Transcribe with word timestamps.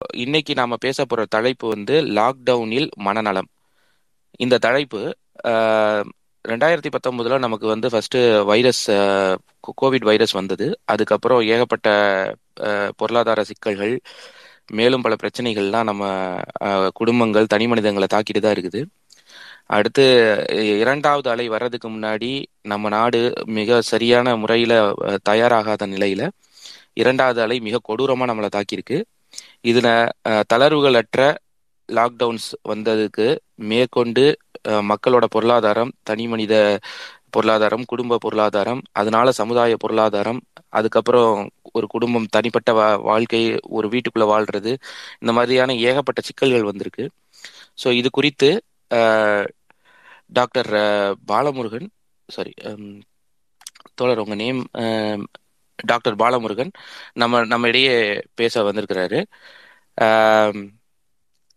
இன்னைக்கு 0.00 0.52
நாம 0.54 0.76
பேச 0.76 1.04
போற 1.04 1.22
தலைப்பு 1.34 1.66
வந்து 1.68 1.94
லாக்டவுனில் 2.18 2.88
மனநலம். 3.06 3.48
இந்த 4.44 4.60
தலைப்பு 4.66 5.00
ரெண்டாயிரத்தி 6.44 6.90
பத்தொன்பதுல 6.94 7.38
நமக்கு 7.38 7.66
வந்து 7.66 7.88
ஃபர்ஸ்ட் 7.90 8.18
வைரஸ் 8.50 8.84
கோவிட் 9.82 10.06
வைரஸ் 10.10 10.34
வந்தது. 10.38 10.66
அதுக்கப்புறம் 10.84 11.42
ஏகப்பட்ட 11.52 11.88
பொருளாதார 12.96 13.44
சிக்கல்கள் 13.50 13.94
மேலும் 14.78 15.04
பல 15.04 15.14
பிரச்சனைகள்லாம் 15.22 15.88
நம்ம 15.90 16.04
குடும்பங்கள் 17.00 17.52
தனி 17.54 17.66
மனிதங்களை 17.66 18.08
தாக்கிட்டு 18.14 18.42
தான் 18.44 18.56
இருக்குது. 18.56 18.80
அடுத்து 19.76 20.04
இரண்டாவது 20.82 21.28
அலை 21.32 21.46
வர்றதுக்கு 21.48 21.88
முன்னாடி 21.90 22.30
நம்ம 22.72 22.88
நாடு 22.96 23.20
மிக 23.58 23.80
சரியான 23.92 24.36
முறையில 24.42 24.74
தயாராகாத 25.30 25.88
நிலையில 25.94 26.22
இரண்டாவது 27.02 27.40
அலை 27.44 27.56
மிக 27.66 27.80
கொடூரமா 27.88 28.24
நம்மளை 28.30 28.50
தாக்கியிருக்கு. 28.56 28.98
இதுல 29.64 29.88
தளர்வுகளற்ற 30.52 31.20
லாக்டவுன்ஸ் 31.88 32.48
வந்ததுக்கு 32.64 33.26
மேற்கொண்டு 33.70 34.24
மக்களோட 34.90 35.24
பொருளாதாரம் 35.30 35.92
தனி 36.02 36.24
மனித 36.28 36.54
பொருளாதாரம் 37.34 37.84
குடும்ப 37.90 38.18
பொருளாதாரம் 38.18 38.80
அதனால 38.92 39.28
சமுதாய 39.40 39.74
பொருளாதாரம் 39.78 40.40
அதுக்கப்புறம் 40.72 41.34
ஒரு 41.74 41.86
குடும்பம் 41.92 42.30
தனிப்பட்ட 42.30 42.70
வா 42.72 42.86
வாழ்க்கை 43.02 43.42
ஒரு 43.76 43.86
வீட்டுக்குள்ள 43.92 44.26
வாழ்றது 44.32 44.72
இந்த 45.20 45.32
மாதிரியான 45.36 45.74
ஏகப்பட்ட 45.84 46.20
சிக்கல்கள் 46.28 46.68
வந்திருக்கு. 46.70 47.04
ஸோ 47.78 47.88
இது 48.00 48.08
குறித்து 48.10 48.48
டாக்டர் 50.32 50.70
பாலமுருகன் 51.28 51.88
சாரி 52.28 52.52
தோழர் 53.98 54.22
உங்க 54.22 54.36
நேம் 54.36 54.60
டாக்டர் 55.84 56.16
பாலமுருகன் 56.16 56.72
நம்ம 57.12 57.44
நம்ம 57.44 57.68
இடையே 57.68 57.94
பேச 58.34 58.62
வந்திருக்கிறாரு. 58.62 59.20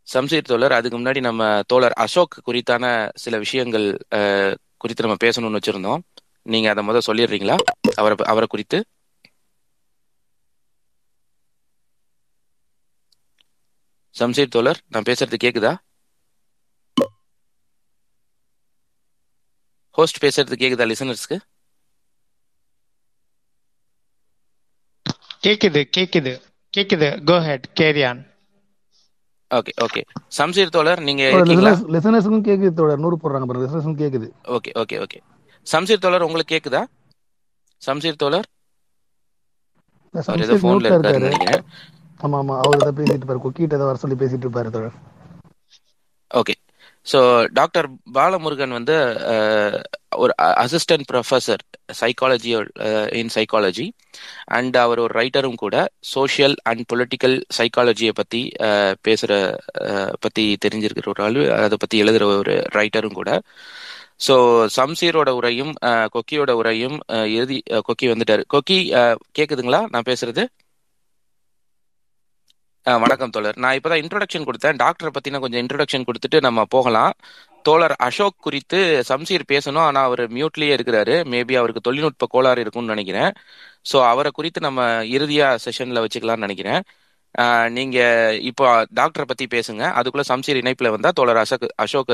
சம்சீர் 0.08 0.42
தோழர் 0.42 0.72
அதுக்கு 0.72 1.00
முன்னாடி 1.00 1.20
நம்ம 1.20 1.62
தோழர் 1.68 1.92
அசோக் 1.92 2.42
குறித்தான 2.46 2.86
சில 3.16 3.38
விஷயங்கள் 3.38 3.88
குறித்து 4.78 5.06
நம்ம 5.08 5.18
பேசணும்னு 5.24 5.60
வச்சிருந்தோம். 5.60 6.02
நீங்க 6.42 6.70
அதை 6.70 6.84
முதல் 6.84 7.08
சொல்லிடுறீங்களா? 7.08 7.56
அவரை 7.96 8.16
அவரை 8.26 8.48
குறித்து. 8.48 8.80
சம்சீர் 14.16 14.48
தோழர் 14.48 14.82
நான் 14.88 15.08
பேசுறது 15.10 15.38
கேக்குதா? 15.44 15.74
ஹோஸ்ட் 19.96 20.22
பேசுறது 20.26 20.56
கேக்குதா 20.64 20.88
லிசனர்ஸ்க்கு? 20.92 21.38
கேக்குது 25.44 25.82
கேக்குது 25.98 26.34
கேக்குது. 26.74 27.10
Go 27.30 27.36
ahead 27.48 27.68
carry 27.80 28.04
on 28.10 28.22
okay 29.52 29.74
okay 29.86 30.02
Shamsheer 30.38 30.74
தோழர் 30.76 31.02
நீங்க 31.08 31.24
லிசனர்ஸுக்கும் 31.96 32.46
கேக்குது 32.48 32.72
தோழர். 32.80 33.02
நூறு 33.04 33.16
போடுறாங்க 33.22 33.46
பாருங்க. 33.48 33.66
லிசனர்ஸுக்கும் 33.66 34.02
கேக்குது. 34.04 34.28
ஓகே 34.56 34.72
ஓகே 34.82 34.98
ஓகே 35.06 35.20
சம்சீர் 35.68 36.04
தோழர் 36.06 36.26
உங்களுக்கு 36.28 36.54
கேக்குதா? 36.56 36.82
சம்சீர் 37.82 38.22
தோழர்? 38.24 38.48
ஏதோ 40.46 40.56
போன்ல 40.64 40.90
இருக்காரு. 40.92 41.30
ஆமா 42.20 42.38
ஆமா. 42.42 42.56
அவர் 42.64 42.82
ஏதோ 42.82 42.92
பேசிட்டு 42.98 43.22
இருப்பாரு 43.22 43.44
குக்கிட்ட 43.46 43.78
ஏதோ 43.80 43.88
வர 43.90 44.00
சொல்லி 44.04 44.18
பேசிட்டு 44.22 44.46
இருப்பாரு 44.48 44.70
தோழர். 44.76 44.98
ஓகே 46.32 46.54
ஸோ 47.06 47.20
டாக்டர் 47.54 47.88
பாலமுருகன் 48.16 48.76
வந்து 48.78 48.96
uh, 49.34 49.72
ஒரு 50.24 50.34
assistant 50.64 51.06
professor 51.12 51.64
psychology 52.02 52.52
in 53.20 53.32
psychology 53.36 53.86
and 54.58 54.76
அவர் 54.84 55.00
ஒரு 55.00 55.14
ரைட்டரும் 55.20 55.58
கூட 55.64 55.76
சோஷியல் 56.14 56.56
அண்ட் 56.64 56.84
பொலிட்டிக்கல் 56.92 57.36
சைக்காலஜியை 57.58 58.14
பற்றி 58.14 58.42
பேசுகிற 59.02 59.34
பற்றி 60.20 60.46
தெரிஞ்சிருக்கிற 60.66 61.10
ஒரு 61.16 61.24
ஆள் 61.24 61.42
அதை 61.58 61.80
பற்றி 61.80 62.00
எழுதுகிற 62.04 62.28
ஒரு 62.44 62.56
ரைட்டரும் 62.80 63.20
கூட. 63.20 63.32
ஸோ 64.28 64.36
சம்சீரோட 64.78 65.30
உரையும் 65.40 65.74
uh, 65.90 66.06
கொக்கியோட 66.16 66.52
உரையும் 66.62 66.98
uh, 67.16 67.26
எழுதி 67.38 67.58
கொக்கி 67.88 68.08
வந்துட்டாரு. 68.14 68.44
கொக்கி 68.56 68.80
கேட்குதுங்களா 69.40 69.82
நான் 69.96 70.10
பேசுறது? 70.12 70.46
வணக்கம் 72.86 73.34
தோழர். 73.36 73.58
நான் 73.64 73.76
இப்பதான் 73.78 74.02
இன்ட்ரோடக்ஷன் 74.04 74.46
கொடுத்தேன். 74.48 74.80
டாக்டரை 74.82 75.10
பத்தின 75.16 75.40
கொஞ்சம் 75.44 75.62
இன்ட்ரோடக்ஷன் 75.64 76.06
கொடுத்துட்டு 76.08 76.40
நம்ம 76.46 76.64
போகலாம். 76.76 77.14
தோழர் 77.68 77.94
அசோக் 78.08 78.36
குறித்து 78.46 78.80
சம்சீர் 79.10 79.46
பேசணும். 79.52 79.84
ஆனா 79.90 80.02
அவர் 80.10 80.24
மியூட்லயே 80.38 80.74
இருக்கிறாரு. 80.78 81.16
மேபி 81.34 81.56
அவருக்கு 81.60 81.86
தொழில்நுட்ப 81.86 82.28
கோளாறு 82.34 82.64
இருக்கும்னு 82.64 82.94
நினைக்கிறேன். 82.96 83.32
ஸோ 83.92 84.00
அவரை 84.10 84.32
குறித்து 84.40 84.62
நம்ம 84.68 84.88
இறுதியா 85.18 85.48
செஷன்ல 85.66 86.04
வச்சுக்கலாம்னு 86.06 86.46
நினைக்கிறேன். 86.48 86.82
நீங்க 87.78 87.98
இப்போ 88.50 88.66
டாக்டரை 89.00 89.28
பத்தி 89.32 89.48
பேசுங்க. 89.56 89.84
அதுக்குள்ள 90.00 90.26
சம்சீர் 90.32 90.62
இணைப்புல 90.64 90.92
வந்தா 90.98 91.12
தோழர் 91.22 91.42
அசோக் 91.44 91.66
அசோக் 91.86 92.14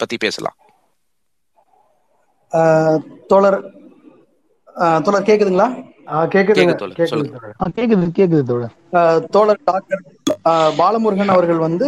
பத்தி 0.00 0.18
பேசலாம். 0.26 0.56
தோழர் 3.32 3.60
தோழர் 5.06 5.28
கேக்குதுங்களா? 5.28 5.68
தோழர் 9.30 9.60
டாக்டர் 9.64 10.02
ஆஹ் 10.44 10.72
பாலமுருகன் 10.78 11.28
அவர்கள் 11.28 11.58
வந்து 11.58 11.86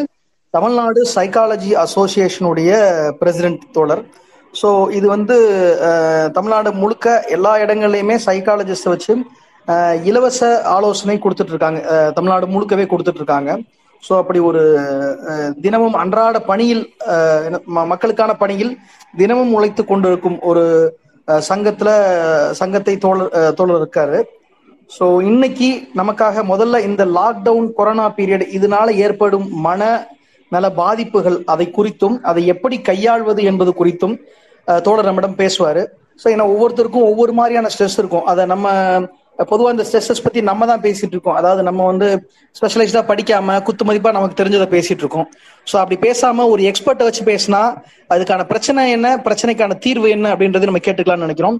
தமிழ்நாடு 0.54 1.00
சைக்காலஜி 1.14 1.70
அசோசியேஷனுடைய 1.74 2.70
பிரசிடென்ட் 3.20 3.62
தோழர். 3.72 4.02
ஸோ 4.54 4.68
இது 4.90 5.06
வந்து 5.08 5.36
ஆஹ் 5.82 6.30
தமிழ்நாடு 6.32 6.72
முழுக்க 6.72 7.06
எல்லா 7.28 7.58
இடங்கள்லையுமே 7.58 8.16
சைக்காலஜிஸ்ட் 8.26 8.88
வச்சு 8.88 9.12
ஆஹ் 9.68 9.96
இலவச 10.04 10.40
ஆலோசனை 10.70 11.18
கொடுத்துட்டு 11.18 11.48
இருக்காங்க 11.48 11.80
தமிழ்நாடு 12.12 12.46
முழுக்கவே 12.46 12.86
கொடுத்துட்டு 12.86 13.22
இருக்காங்க 13.22 13.50
ஸோ 14.02 14.16
அப்படி 14.16 14.38
ஒரு 14.40 14.62
தினமும் 15.60 15.94
அன்றாட 15.94 16.38
பணியில் 16.42 16.82
மக்களுக்கான 17.82 18.32
பணியில் 18.34 18.72
தினமும் 19.16 19.52
உழைத்து 19.52 19.84
கொண்டிருக்கும் 19.84 20.38
ஒரு 20.42 20.64
சங்கத்துல 21.28 21.90
சங்கத்தை 22.60 22.94
தோழர் 23.04 23.54
தோழர் 23.58 23.80
இருக்காரு. 23.82 24.18
ஸோ 24.96 25.04
இன்னைக்கு 25.30 25.68
நமக்காக 26.00 26.42
முதல்ல 26.52 26.80
இந்த 26.88 27.02
லாக்டவுன் 27.18 27.68
கொரோனா 27.78 28.06
பீரியட் 28.16 28.44
இதனால 28.58 28.88
ஏற்படும் 29.04 29.46
மன 29.66 29.82
நல 30.52 30.66
பாதிப்புகள் 30.80 31.38
அதை 31.52 31.66
குறித்தும் 31.76 32.16
அதை 32.30 32.42
எப்படி 32.54 32.76
கையாள்வது 32.88 33.42
என்பது 33.50 33.72
குறித்தும் 33.80 34.16
தோழர் 34.86 35.08
நம்மிடம் 35.08 35.40
பேசுவாரு. 35.42 35.82
ஸோ 36.22 36.26
ஏன்னா 36.34 36.46
ஒவ்வொருத்தருக்கும் 36.52 37.08
ஒவ்வொரு 37.10 37.32
மாதிரியான 37.38 37.70
ஸ்ட்ரெஸ் 37.74 37.98
இருக்கும். 38.00 38.26
அதை 38.32 38.42
நம்ம 38.46 38.68
பொதுவாக 39.50 39.74
இந்த 39.74 39.84
ஸ்ட்ரெஸ்ஸஸ் 39.88 40.22
பத்தி 40.24 40.40
நம்ம 40.50 40.66
தான் 40.70 40.82
பேசிட்டு 40.86 41.14
இருக்கோம். 41.16 41.36
அதாவது 41.40 41.62
நம்ம 41.68 41.84
வந்து 41.90 42.08
ஸ்பெஷலைஸ்டா 42.56 43.02
படிக்காம 43.10 43.58
குத்து 43.66 43.86
மதிப்பா 43.88 44.10
நமக்கு 44.16 44.38
தெரிஞ்சதை 44.40 44.66
பேசிட்டு 44.74 45.02
இருக்கோம். 45.04 45.26
ஸோ 45.70 45.76
அப்படி 45.82 45.98
பேசாம 46.06 46.46
ஒரு 46.54 46.64
எக்ஸ்பர்ட்டை 46.70 47.06
வச்சு 47.08 47.22
பேசினா 47.30 47.62
அதுக்கான 48.14 48.46
பிரச்சனை 48.52 48.84
என்ன 48.96 49.08
பிரச்சனைக்கான 49.28 49.78
தீர்வு 49.86 50.10
என்ன 50.16 50.32
அப்படின்றது 50.34 50.70
நம்ம 50.70 50.82
கேட்டுக்கலாம்னு 50.88 51.26
நினைக்கிறோம். 51.28 51.58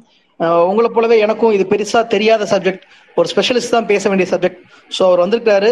உங்களை 0.71 0.89
போலவே 0.95 1.17
எனக்கும் 1.25 1.55
இது 1.57 1.65
பெருசா 1.73 2.01
தெரியாத 2.15 2.47
சப்ஜெக்ட் 2.53 2.85
ஒரு 3.21 3.29
ஸ்பெஷலிஸ்ட் 3.33 3.75
தான் 3.77 3.89
பேச 3.91 4.09
வேண்டிய 4.11 4.29
சப்ஜெக்ட் 4.31 4.61
ஸோ 4.97 5.03
அவர் 5.09 5.23
வந்திருக்காரு 5.25 5.71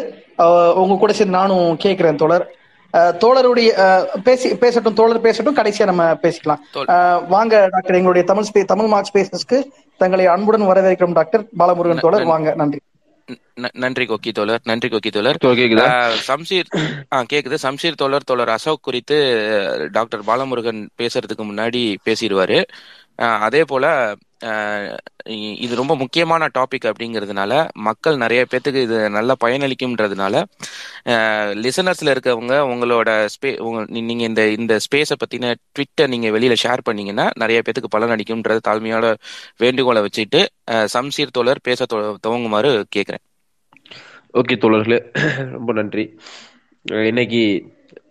உங்க 0.82 0.98
கூட 1.02 1.12
சேர்ந்து 1.18 1.38
நானும் 1.40 1.68
கேட்கிறேன் 1.84 2.20
தொடர் 2.24 2.44
தோழருடைய 2.92 3.68
அஹ் 3.84 4.22
பேசி 4.24 4.54
பேசட்டும் 4.54 4.94
தோழர் 4.94 5.20
பேசட்டும் 5.20 5.56
கடைசியா 5.56 5.84
நம்ம 5.84 6.12
பேசிக்கலாம். 6.12 7.26
வாங்க 7.26 7.68
டாக்டர் 7.70 7.94
எங்களுடைய 7.94 8.26
தமிழ் 8.26 8.66
தமிழ் 8.66 8.86
மார்க் 8.86 9.10
ஸ்பேசஸ்க்கு 9.12 9.62
தங்களை 9.98 10.26
அன்புடன் 10.26 10.62
வரவேற்கிறோம் 10.62 11.12
டாக்டர் 11.12 11.44
பாலமுருகன் 11.58 12.00
தோழர். 12.00 12.24
வாங்க 12.24 12.54
நன்றி. 12.54 12.78
நன்றி 13.72 14.04
கொக்கி 14.04 14.32
தோழர். 14.32 14.60
நன்றி 14.64 14.88
கொக்கி 14.88 15.10
தோழர். 15.10 15.36
சம்சீர் 16.28 16.68
கேக்குது. 17.32 17.56
சம்சீர் 17.62 17.94
தோழர் 17.94 18.24
தோழர் 18.24 18.48
அசோக் 18.48 18.82
குறித்து 18.82 19.88
டாக்டர் 19.92 20.24
பாலமுருகன் 20.26 20.88
பேசுறதுக்கு 20.98 21.44
முன்னாடி 21.50 21.96
பேசிடுவாரு. 22.04 22.64
அதே 23.44 23.62
போல 23.64 23.86
இது 25.60 25.72
ரொம்ப 25.74 25.94
முக்கியமான 26.02 26.42
டாபிக் 26.54 26.86
அப்படிங்கிறதுனால 26.90 27.52
மக்கள் 27.88 28.20
நிறைய 28.22 28.42
பேத்துக்கு 28.44 28.80
இது 28.86 28.98
நல்லா 29.16 29.34
பயனளிக்கும்ன்றதுனால 29.42 30.36
லிசனர்ஸ்ல 31.64 32.14
இருக்கவங்க 32.14 32.54
உங்களோட 32.70 33.10
ஸ்பே 33.34 33.50
நீங்க 34.00 34.22
இந்த 34.24 34.44
இந்த 34.56 34.76
ஸ்பேஸை 34.86 35.16
பத்தின 35.20 35.52
ட்விட்டை 35.70 36.06
நீங்க 36.06 36.30
வெளியில 36.30 36.56
ஷேர் 36.62 36.86
பண்ணீங்கன்னா 36.86 37.26
நிறைய 37.36 37.60
பேத்துக்கு 37.60 37.94
பலன் 37.94 38.14
அடிக்கும்ன்றது 38.16 38.66
தாழ்மையோட 38.68 39.08
வேண்டுகோளை 39.60 40.02
வச்சுட்டு 40.06 40.42
சம்சீர் 40.94 41.36
தோழர் 41.36 41.66
பேச 41.68 41.86
துவங்குமாறு 42.24 42.72
கேட்கிறேன் 42.88 43.24
ஓகே 44.34 44.56
தோழர்களே 44.58 44.98
ரொம்ப 45.54 45.70
நன்றி. 45.78 46.04
இன்னைக்கு 47.06 47.40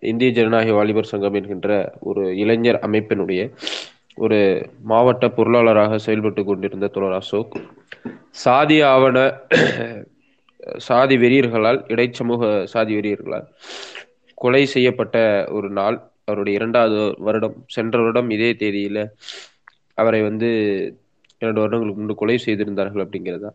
இந்திய 0.10 0.30
ஜனநாயக 0.32 0.74
வாலிபர் 0.74 1.12
சங்கம் 1.12 1.38
என்கின்ற 1.40 1.70
ஒரு 2.10 2.24
இளைஞர் 2.42 2.80
அமைப்பினுடைய 2.82 3.42
ஒரு 4.20 4.40
மாவட்ட 4.84 5.26
பொருளாளராக 5.30 6.00
செயல்பட்டு 6.06 6.42
கொண்டிருந்த 6.44 6.88
தொடர் 6.88 7.18
அசோக் 7.20 7.56
சாதி 8.44 8.78
ஆவண 8.92 9.18
சாதி 10.88 11.16
வெறியர்களால் 11.18 11.80
இடைச்சமூக 11.94 12.44
சாதி 12.74 12.94
வெறியர்களால் 12.96 13.46
கொலை 14.38 14.64
செய்யப்பட்ட 14.66 15.18
ஒரு 15.50 15.70
நாள் 15.70 15.98
அவருடைய 16.26 16.60
இரண்டாவது 16.60 17.00
வருடம் 17.28 17.58
சென்ற 17.68 17.98
வருடம் 18.02 18.30
இதே 18.30 18.50
தேதியில 18.62 19.00
அவரை 19.98 20.22
வந்து 20.22 20.50
இரண்டு 21.42 21.62
வருடங்களுக்கு 21.62 22.02
முன்பு 22.02 22.16
கொலை 22.16 22.38
செய்திருந்தார்கள் 22.38 23.04
அப்படிங்கிறதா. 23.06 23.52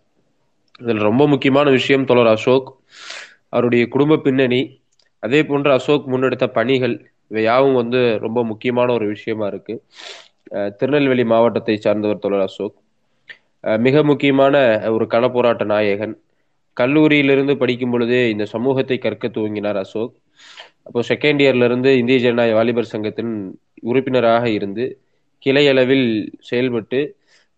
இதில் 0.81 1.07
ரொம்ப 1.09 1.23
முக்கியமான 1.33 1.67
விஷயம் 1.71 2.09
தொடர் 2.11 2.31
அசோக் 2.35 2.69
அவருடைய 3.49 3.85
குடும்ப 3.89 4.21
பின்னணி 4.27 4.61
அதே 5.23 5.41
போன்று 5.45 5.71
அசோக் 5.73 6.11
முன்னெடுத்த 6.13 6.47
பணிகள் 6.59 6.95
இவை 7.31 7.43
யாவும் 7.43 7.79
வந்து 7.81 8.01
ரொம்ப 8.25 8.39
முக்கியமான 8.45 8.89
ஒரு 8.93 9.07
விஷயமா 9.07 9.47
இருக்கு. 9.47 9.75
திருநெல்வேலி 10.79 11.25
மாவட்டத்தை 11.33 11.77
சார்ந்தவர் 11.79 12.23
தோழர் 12.25 12.45
அசோக். 12.47 12.77
மிக 13.87 14.03
முக்கியமான 14.11 14.55
ஒரு 14.97 15.05
களப்போராட்ட 15.15 15.65
நாயகன். 15.73 16.15
கல்லூரியிலிருந்து 16.77 17.55
படிக்கும் 17.63 17.93
பொழுதே 17.93 18.23
இந்த 18.31 18.45
சமூகத்தை 18.55 18.97
கற்க 18.99 19.29
துவங்கினார் 19.29 19.79
அசோக். 19.83 20.15
அப்போ 20.87 21.01
செகண்ட் 21.11 21.41
இயர்ல 21.45 21.69
இருந்து 21.69 21.91
இந்திய 22.01 22.19
ஜனநாயக 22.25 22.57
வாலிபர் 22.59 22.93
சங்கத்தின் 22.93 23.33
உறுப்பினராக 23.91 24.45
இருந்து 24.51 24.85
கிளை 25.47 25.65
அளவில் 25.73 26.09
செயல்பட்டு 26.49 27.01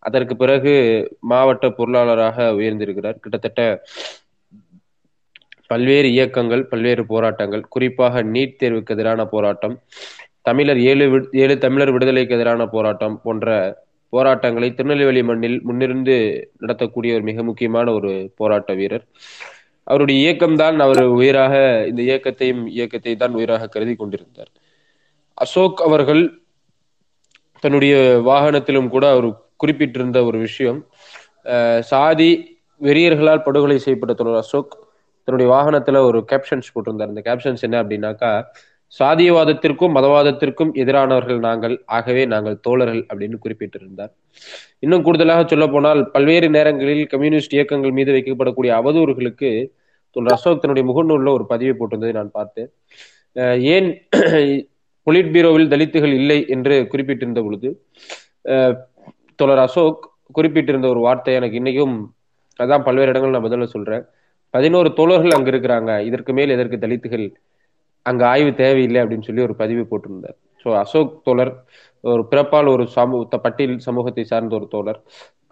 அதற்கு 0.03 0.35
பிறகு 0.37 0.73
மாவட்ட 1.31 1.67
பொருளாளராக 1.79 2.49
உயர்ந்திருக்கிறார். 2.59 3.21
கிட்டத்தட்ட 3.23 3.61
பல்வேறு 5.71 6.09
இயக்கங்கள் 6.17 6.62
பல்வேறு 6.73 7.03
போராட்டங்கள் 7.12 7.62
குறிப்பாக 7.75 8.23
நீட் 8.35 8.59
தேர்வுக்கு 8.61 8.94
எதிரான 8.97 9.21
போராட்டம் 9.33 9.75
தமிழர் 10.46 10.81
ஏழு 10.90 11.04
ஏழு 11.43 11.54
தமிழர் 11.64 11.93
விடுதலைக்கு 11.94 12.34
எதிரான 12.37 12.66
போராட்டம் 12.75 13.16
போன்ற 13.25 13.54
போராட்டங்களை 14.12 14.69
திருநெல்வேலி 14.75 15.22
மண்ணில் 15.31 15.56
முன்னிருந்து 15.69 16.16
நடத்தக்கூடிய 16.62 17.14
ஒரு 17.16 17.25
மிக 17.28 17.43
முக்கியமான 17.48 17.87
ஒரு 17.98 18.10
போராட்ட 18.38 18.72
வீரர். 18.81 19.04
அவருடைய 19.87 20.19
இயக்கம்தான் 20.25 20.76
அவர் 20.84 21.00
உயிராக 21.16 21.54
இந்த 21.90 22.00
இயக்கத்தையும் 22.08 22.62
இயக்கத்தை 22.76 23.14
தான் 23.16 23.37
உயிராக 23.38 23.69
கருதி 23.75 23.94
கொண்டிருந்தார். 23.96 24.50
அசோக் 25.38 25.81
அவர்கள் 25.87 26.22
தன்னுடைய 27.62 27.94
வாகனத்திலும் 28.31 28.90
கூட 28.94 29.04
அவர் 29.14 29.28
குறிப்பிட்டிருந்த 29.62 30.19
ஒரு 30.28 30.38
விஷயம் 30.46 30.81
சாதி 31.90 32.31
வெறியர்களால் 32.81 33.44
படுகொலை 33.46 33.78
செய்யப்பட்ட 33.84 34.38
அசோக் 34.44 34.72
தன்னுடைய 35.28 35.49
வாகனத்துல 35.54 36.00
ஒரு 36.08 36.19
கேப்ஷன்ஸ் 36.32 36.72
போட்டிருந்தார். 36.75 37.12
இந்த 37.12 37.22
கேப்ஷன்ஸ் 37.28 37.64
என்ன 37.66 37.76
அப்படின்னாக்கா 37.82 38.32
சாதியவாதத்திற்கும் 38.93 39.94
மதவாதத்திற்கும் 39.97 40.71
எதிரானவர்கள் 40.83 41.41
நாங்கள். 41.47 41.75
ஆகவே 41.97 42.23
நாங்கள் 42.27 42.61
தோழர்கள் 42.61 43.03
அப்படின்னு 43.11 43.38
குறிப்பிட்டிருந்தார். 43.38 44.12
இன்னும் 44.79 45.05
கூடுதலாக 45.06 45.43
சொல்ல 45.47 45.67
போனால் 45.67 46.00
பல்வேறு 46.15 46.49
நேரங்களில் 46.50 47.05
கம்யூனிஸ்ட் 47.12 47.56
இயக்கங்கள் 47.56 47.97
மீது 47.99 48.11
வைக்கப்படக்கூடிய 48.17 48.73
அவதூறுகளுக்கு 48.81 49.50
தோல் 50.17 50.33
அசோக் 50.35 50.62
தன்னுடைய 50.62 50.85
முகநூல்ல 50.91 51.31
ஒரு 51.37 51.44
பதிவை 51.47 51.75
போட்டிருந்ததை 51.79 52.15
நான் 52.21 52.37
பார்த்தேன். 52.38 52.71
ஏன் 53.75 53.88
பொலிட் 55.06 55.33
பீரோவில் 55.35 55.71
தலித்துகள் 55.73 56.15
இல்லை 56.21 56.38
என்று 56.55 56.77
குறிப்பிட்டிருந்த 56.93 57.41
பொழுது 57.43 57.69
தோழர் 59.38 59.62
அசோக் 59.65 60.00
குறிப்பிட்டிருந்த 60.35 60.87
ஒரு 60.93 61.00
வார்த்தை 61.00 61.35
எனக்கு 61.38 61.59
இன்னைக்கும் 61.61 61.94
அதான் 62.61 62.85
பல்வேறு 62.87 63.11
இடங்கள் 63.12 63.35
நான் 63.35 63.47
பதில 63.47 63.67
சொல்றேன். 63.75 64.05
பதினோரு 64.55 64.88
தோழர்கள் 64.99 65.37
அங்க 65.37 65.49
இருக்கிறாங்க 65.53 65.93
இதற்கு 66.09 66.33
மேல் 66.38 66.55
எதற்கு 66.56 66.77
தலித்துகள் 66.79 67.27
அங்க 68.06 68.23
ஆய்வு 68.32 68.50
தேவையில்லை 68.62 68.99
அப்படின்னு 69.03 69.29
சொல்லி 69.29 69.47
ஒரு 69.49 69.55
பதிவு 69.62 69.82
போட்டிருந்தார். 69.91 70.37
ஸோ 70.62 70.69
அசோக் 70.82 71.14
தோழர் 71.26 71.53
ஒரு 72.05 72.23
பிறப்பால் 72.31 72.69
ஒரு 72.75 72.85
சமூக 72.97 73.38
பட்டியல் 73.44 73.87
சமூகத்தை 73.88 74.25
சார்ந்த 74.25 74.55
ஒரு 74.58 74.67
தோழர். 74.75 75.00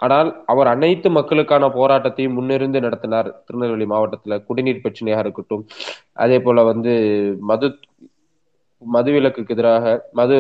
ஆனால் 0.05 0.29
அவர் 0.53 0.69
அனைத்து 0.75 1.09
மக்களுக்கான 1.11 1.65
போராட்டத்தையும் 1.79 2.37
முன்னிருந்து 2.39 2.79
நடத்தினார். 2.81 3.29
திருநெல்வேலி 3.47 3.87
மாவட்டத்துல 3.93 4.37
குடிநீர் 4.49 4.83
பிரச்சனையாக 4.85 5.25
இருக்கட்டும் 5.25 5.65
அதே 6.25 6.39
போல 6.47 6.65
வந்து 6.73 6.93
மது 7.51 7.69
மதுவிலக்குக்கு 8.83 9.55
எதிராக 9.57 9.85
மது 10.13 10.37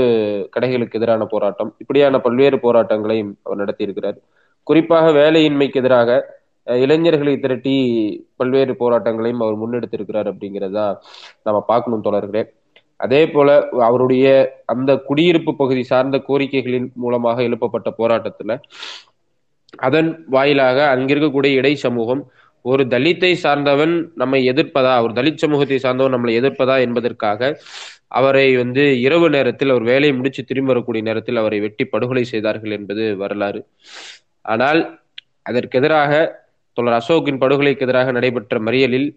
கடைகளுக்கு 0.55 0.99
எதிரான 1.00 1.22
போராட்டம் 1.25 1.70
இப்படியான 1.82 2.19
பல்வேறு 2.26 2.56
போராட்டங்களையும் 2.64 3.31
அவர் 3.44 3.60
நடத்தியிருக்கிறார். 3.62 4.19
குறிப்பாக 4.67 5.06
வேலையின்மைக்கு 5.20 5.81
எதிராக 5.82 6.10
இளைஞர்களை 6.66 7.34
திரட்டி 7.37 7.75
பல்வேறு 8.37 8.75
போராட்டங்களையும் 8.81 9.43
அவர் 9.44 9.61
முன்னெடுத்திருக்கிறார் 9.62 10.31
அப்படிங்கிறதா 10.32 10.87
நம்ம 11.46 11.58
பார்க்கணும் 11.70 12.06
தொடர்களே 12.06 12.43
அதே 13.00 13.22
போல 13.26 13.49
அவருடைய 13.87 14.26
அந்த 14.72 14.90
குடியிருப்பு 15.08 15.52
பகுதி 15.55 15.82
சார்ந்த 15.84 16.16
கோரிக்கைகளின் 16.28 16.88
மூலமாக 17.02 17.43
எழுப்பப்பட்ட 17.43 17.88
போராட்டத்துல 17.99 18.52
அதன் 19.84 20.11
வாயிலாக 20.28 20.78
அங்கிருக்கக்கூடிய 20.94 21.52
இடை 21.61 21.75
சமூகம் 21.84 22.22
ஒரு 22.64 22.82
தலித்தை 22.93 23.31
சார்ந்தவன் 23.37 23.93
நம்மை 24.20 24.40
எதிர்ப்பதா 24.52 24.93
ஒரு 25.05 25.12
தலித் 25.19 25.43
சமூகத்தை 25.43 25.78
சார்ந்தவன் 25.78 26.14
நம்மளை 26.14 26.34
எதிர்ப்பதா 26.40 26.76
என்பதற்காக 26.87 27.50
அவரை 28.19 28.46
வந்து 28.56 28.82
இரவு 29.06 29.28
நேரத்தில் 29.34 29.72
அவர் 29.75 29.87
வேலையை 29.90 30.14
முடிச்சு 30.14 30.43
திரும்பி 30.50 30.72
வரக்கூடிய 30.72 31.02
நேரத்தில் 31.02 31.40
அவரை 31.43 31.58
வெட்டி 31.64 31.84
படுகொலை 31.84 32.25
செய்தார்கள் 32.25 32.76
என்பது 32.78 33.05
வரலாறு. 33.22 33.60
ஆனால் 34.44 34.81
அதற்கு 35.46 35.78
எதிராக 35.81 36.12
தோழர் 36.76 36.98
அசோக்கின் 37.00 37.42
படுகொலைக்கு 37.42 37.86
எதிராக 37.86 38.12
நடைபெற்ற 38.16 38.58
மறியலில் 38.66 39.08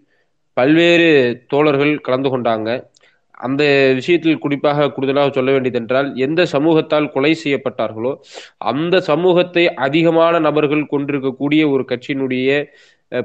பல்வேறு 0.58 1.10
தோழர்கள் 1.52 1.94
கலந்து 2.06 2.30
கொண்டாங்க. 2.34 2.70
அந்த 3.46 3.64
விஷயத்தில் 3.98 4.42
குறிப்பாக 4.44 4.88
கூடுதலாக 4.94 5.30
சொல்ல 5.36 5.50
வேண்டியதென்றால் 5.56 6.08
எந்த 6.26 6.42
சமூகத்தால் 6.54 7.12
கொலை 7.16 7.32
செய்யப்பட்டார்களோ 7.42 8.12
அந்த 8.72 9.02
சமூகத்தை 9.10 9.64
அதிகமான 9.88 10.40
நபர்கள் 10.48 10.92
கொண்டிருக்கக்கூடிய 10.94 11.64
ஒரு 11.74 11.84
கட்சியினுடைய 11.92 12.48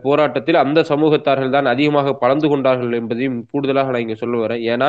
போராட்டத்தில் 0.06 0.58
அந்த 0.64 0.80
சமூகத்தார்கள் 0.90 1.54
தான் 1.56 1.70
அதிகமாக 1.72 2.12
பலந்து 2.24 2.48
கொண்டார்கள் 2.52 2.98
என்பதையும் 3.00 3.38
கூடுதலாக 3.52 3.92
நான் 3.94 4.04
இங்க 4.06 4.16
சொல்ல 4.22 4.36
வரேன். 4.44 4.62
ஏன்னா 4.72 4.88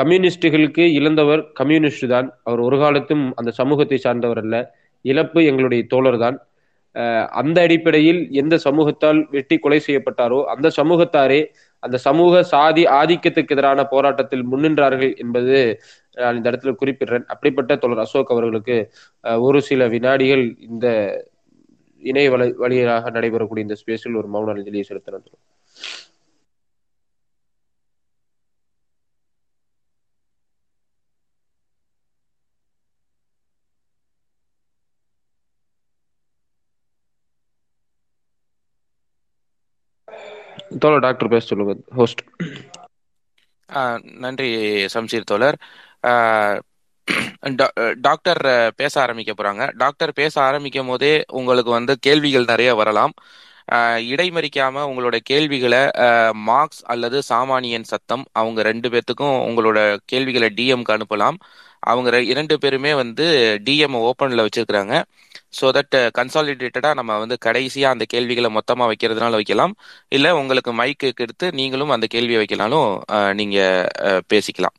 கம்யூனிஸ்டுகளுக்கு 0.00 0.84
இழந்தவர் 0.98 1.42
கம்யூனிஸ்ட் 1.60 2.06
தான் 2.14 2.28
அவர் 2.48 2.60
ஒரு 2.68 2.76
காலத்தும் 2.82 3.24
அந்த 3.40 3.50
சமூகத்தை 3.60 3.98
சார்ந்தவர் 4.06 4.40
அல்ல. 4.44 4.56
இழப்பு 5.04 5.40
எங்களுடைய 5.50 5.82
தோழர் 5.92 6.18
தான் 6.24 6.36
அந்த 7.40 7.58
அடிப்படையில் 7.60 8.20
எந்த 8.34 8.54
சமூகத்தால் 8.64 9.20
வெட்டி 9.30 9.56
கொலை 9.58 9.80
செய்யப்பட்டாரோ 9.86 10.40
அந்த 10.52 10.68
சமூகத்தாரே 10.76 11.40
அந்த 11.82 11.96
சமூக 12.00 12.42
சாதி 12.44 12.82
ஆதிக்கத்துக்கு 12.96 13.48
எதிரான 13.48 13.84
போராட்டத்தில் 13.86 14.44
முன்னின்றார்கள் 14.50 15.12
என்பது 15.16 15.54
நான் 16.16 16.36
இந்த 16.36 16.50
இடத்துல 16.50 16.72
குறிப்பிடுறேன். 16.80 17.26
அப்படிப்பட்ட 17.26 17.76
தொடர் 17.76 17.98
அசோக் 17.98 18.30
அவர்களுக்கு 18.30 18.76
அஹ், 19.24 19.40
ஒரு 19.40 19.60
சில 19.62 19.86
வினாடிகள் 19.88 20.44
இந்த 20.68 20.86
இணைய 22.02 22.28
வழி 22.30 22.48
வழியாக 22.56 23.10
நடைபெறக்கூடிய 23.10 23.66
இந்த 23.66 23.76
ஸ்பேஸில் 23.80 24.18
ஒரு 24.20 24.28
மௌன 24.34 24.54
அஞ்சலியை 24.54 24.84
செலுத்தினோம். 24.90 25.26
தோழர் 40.80 41.00
டாக்டர் 41.00 41.28
பேச 41.28 41.46
சொல்லுங்க 41.46 41.74
ஹோஸ்ட் 41.94 42.22
ஆஹ் 43.68 43.98
நன்றி 44.18 44.48
சம்சீர் 44.94 45.22
தோழர். 45.22 45.56
ஆஹ் 46.06 46.58
டாக்டர் 48.00 48.42
பேச 48.76 48.94
ஆரம்பிக்க 49.00 49.32
போறாங்க. 49.32 49.70
டாக்டர் 49.74 50.12
பேச 50.12 50.34
ஆரம்பிக்கும் 50.40 50.86
போதே 50.86 51.12
உங்களுக்கு 51.30 51.70
வந்து 51.70 51.96
கேள்விகள் 51.98 52.44
நிறைய 52.44 52.74
வரலாம். 52.74 53.12
இடைமறிக்காம 54.12 54.76
உங்களோட 54.90 55.16
கேள்விகளை 55.22 55.82
மார்க்ஸ் 56.42 56.82
அல்லது 56.84 57.18
சாமானியன் 57.28 57.82
சத்தம் 57.82 58.24
அவங்க 58.32 58.62
ரெண்டு 58.62 58.88
பேர்த்துக்கும் 58.88 59.36
உங்களோட 59.48 59.78
கேள்விகளை 60.04 60.48
டிஎம்க்கு 60.56 60.94
அனுப்பலாம். 60.96 61.38
அவங்க 61.80 62.22
இரண்டு 62.22 62.58
பேருமே 62.58 62.94
வந்து 62.94 63.26
டிஎம் 63.64 63.96
ஓப்பனில் 64.08 64.46
வச்சிருக்கிறாங்க. 64.46 65.02
ஸோ 65.60 65.68
தட் 65.76 66.10
கன்சாலிடேட்டடாக 66.18 66.94
நம்ம 66.94 67.18
வந்து 67.18 67.38
கடைசியாக 67.38 67.92
அந்த 67.92 68.04
கேள்விகளை 68.08 68.50
மொத்தமாக 68.50 68.92
வைக்கிறதுனால 68.92 69.30
வைக்கலாம். 69.30 69.74
இல்லை 70.08 70.30
உங்களுக்கு 70.30 70.72
மைக்கு 70.72 71.10
எடுத்து 71.14 71.52
நீங்களும் 71.52 71.88
அந்த 71.88 72.06
கேள்வியை 72.06 72.44
வைக்கலாலும் 72.44 72.98
uh, 73.12 73.34
நீங்கள் 73.34 73.86
uh, 74.02 74.20
பேசிக்கலாம். 74.32 74.76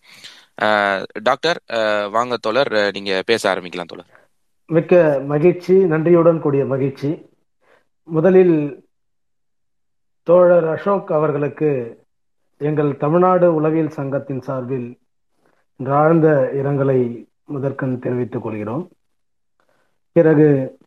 Uh, 0.61 1.03
டாக்டர் 1.23 1.61
வாங்க 2.11 2.37
தோழர் 2.37 2.91
நீங்கள் 2.91 3.23
பேச 3.25 3.55
ஆரம்பிக்கலாம் 3.55 3.91
தோழர். 3.91 4.09
மிக்க 4.65 5.21
மகிழ்ச்சி 5.27 5.73
நன்றியுடன் 5.73 6.41
கூடிய 6.41 6.65
மகிழ்ச்சி. 6.65 7.29
முதலில் 8.03 8.85
தோழர் 10.23 10.67
அசோக் 10.67 11.11
அவர்களுக்கு 11.11 11.99
எங்கள் 12.57 12.97
தமிழ்நாடு 12.97 13.53
உளவியல் 13.53 13.89
சங்கத்தின் 13.89 14.41
சார்பில் 14.41 15.00
ஆழ்ந்த 15.89 16.49
இரங்கலை 16.53 17.25
முதற்கண் 17.45 17.99
தெரிவித்துக் 17.99 18.43
கொள்கிறோம். 18.43 18.89
பிறகு 20.11 20.77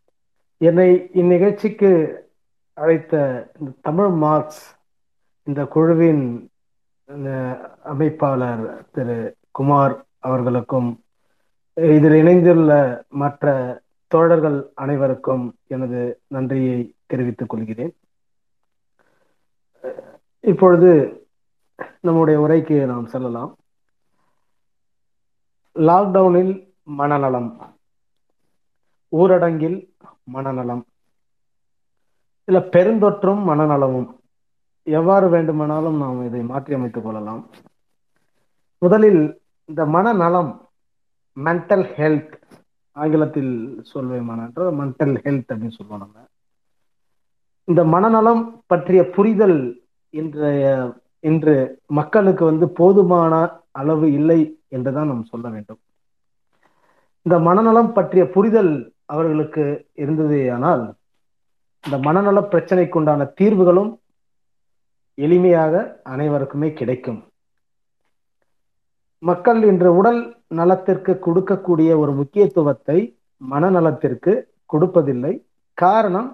என்னை 0.56 1.10
இந்நிகழ்ச்சிக்கு 1.14 2.16
அழைத்த 2.72 3.46
இந்த 3.60 3.72
தமிழ் 3.80 4.08
மார்க்ஸ் 4.08 4.76
இந்த 5.42 5.64
குழுவின் 5.64 6.50
அமைப்பாளர் 7.84 8.84
திரு 8.92 9.34
குமார் 9.50 10.04
அவர்களுக்கும் 10.18 11.02
இதில் 11.74 12.12
இணைந்துள்ள 12.12 13.02
மற்ற 13.08 13.82
தோழர்கள் 14.06 14.70
அனைவருக்கும் 14.74 15.56
எனது 15.66 16.20
நன்றியை 16.26 16.94
தெரிவித்துக் 17.06 17.48
கொள்கிறேன். 17.48 17.96
இப்பொழுது 20.40 21.22
நம்முடைய 22.00 22.40
உரைக்கு 22.40 22.86
நாம் 22.86 23.06
செல்லலாம். 23.06 23.56
லாக்டவுனில் 25.74 26.72
மனநலம். 26.82 27.76
ஊரடங்கில் 29.16 29.88
மனநலம். 30.24 30.86
இல்ல 32.44 32.60
பெருந்தொற்றும் 32.60 33.48
மனநலமும் 33.48 34.16
எவ்வாறு 34.82 35.28
வேண்டுமானாலும் 35.28 35.96
நாம் 35.96 36.26
இதை 36.26 36.42
மாற்றி 36.42 36.74
அமைத்துக் 36.74 37.04
கொள்ளலாம். 37.04 37.50
முதலில் 38.78 39.40
இந்த 39.64 39.86
மனநலம் 39.86 40.68
மென்டல் 41.44 41.86
ஹெல்த் 41.96 42.32
ஆங்கிலத்தில் 42.92 43.84
சொல்வேமானன்ற 43.94 44.72
மென்டல் 44.72 45.16
ஹெல்த் 45.16 45.44
அப்படின்னு 45.48 45.70
சொல்லுவோம் 45.70 45.98
நம்ம. 45.98 46.26
இந்த 47.64 47.84
மனநலம் 47.84 48.62
பற்றிய 48.66 49.10
புரிதல் 49.10 49.82
இன்றைய 50.10 50.92
இன்று 51.20 51.80
மக்களுக்கு 51.86 52.44
வந்து 52.44 52.70
போதுமான 52.70 53.50
அளவு 53.70 54.12
இல்லை 54.12 54.58
என்றுதான் 54.76 55.10
நாம் 55.10 55.30
சொல்ல 55.32 55.46
வேண்டும். 55.54 55.80
இந்த 57.26 57.36
மனநலம் 57.48 57.92
பற்றிய 57.96 58.24
புரிதல் 58.36 58.72
அவர்களுக்கு 59.12 59.64
இருந்ததேயானால் 60.02 60.84
இந்த 61.84 61.96
மனநல 62.06 62.38
பிரச்சனைக்குண்டான 62.52 63.22
தீர்வுகளும் 63.40 63.92
எளிமையாக 65.18 65.72
அனைவருக்குமே 66.12 66.68
கிடைக்கும். 66.78 67.20
மக்கள் 69.22 69.60
இன்று 69.70 69.90
உடல் 69.98 70.22
நலத்திற்கு 70.58 71.12
கொடுக்கக்கூடிய 71.26 71.90
ஒரு 72.02 72.12
முக்கியத்துவத்தை 72.20 72.98
மனநலத்திற்கு 73.50 74.32
கொடுப்பதில்லை. 74.72 75.32
காரணம் 75.78 76.30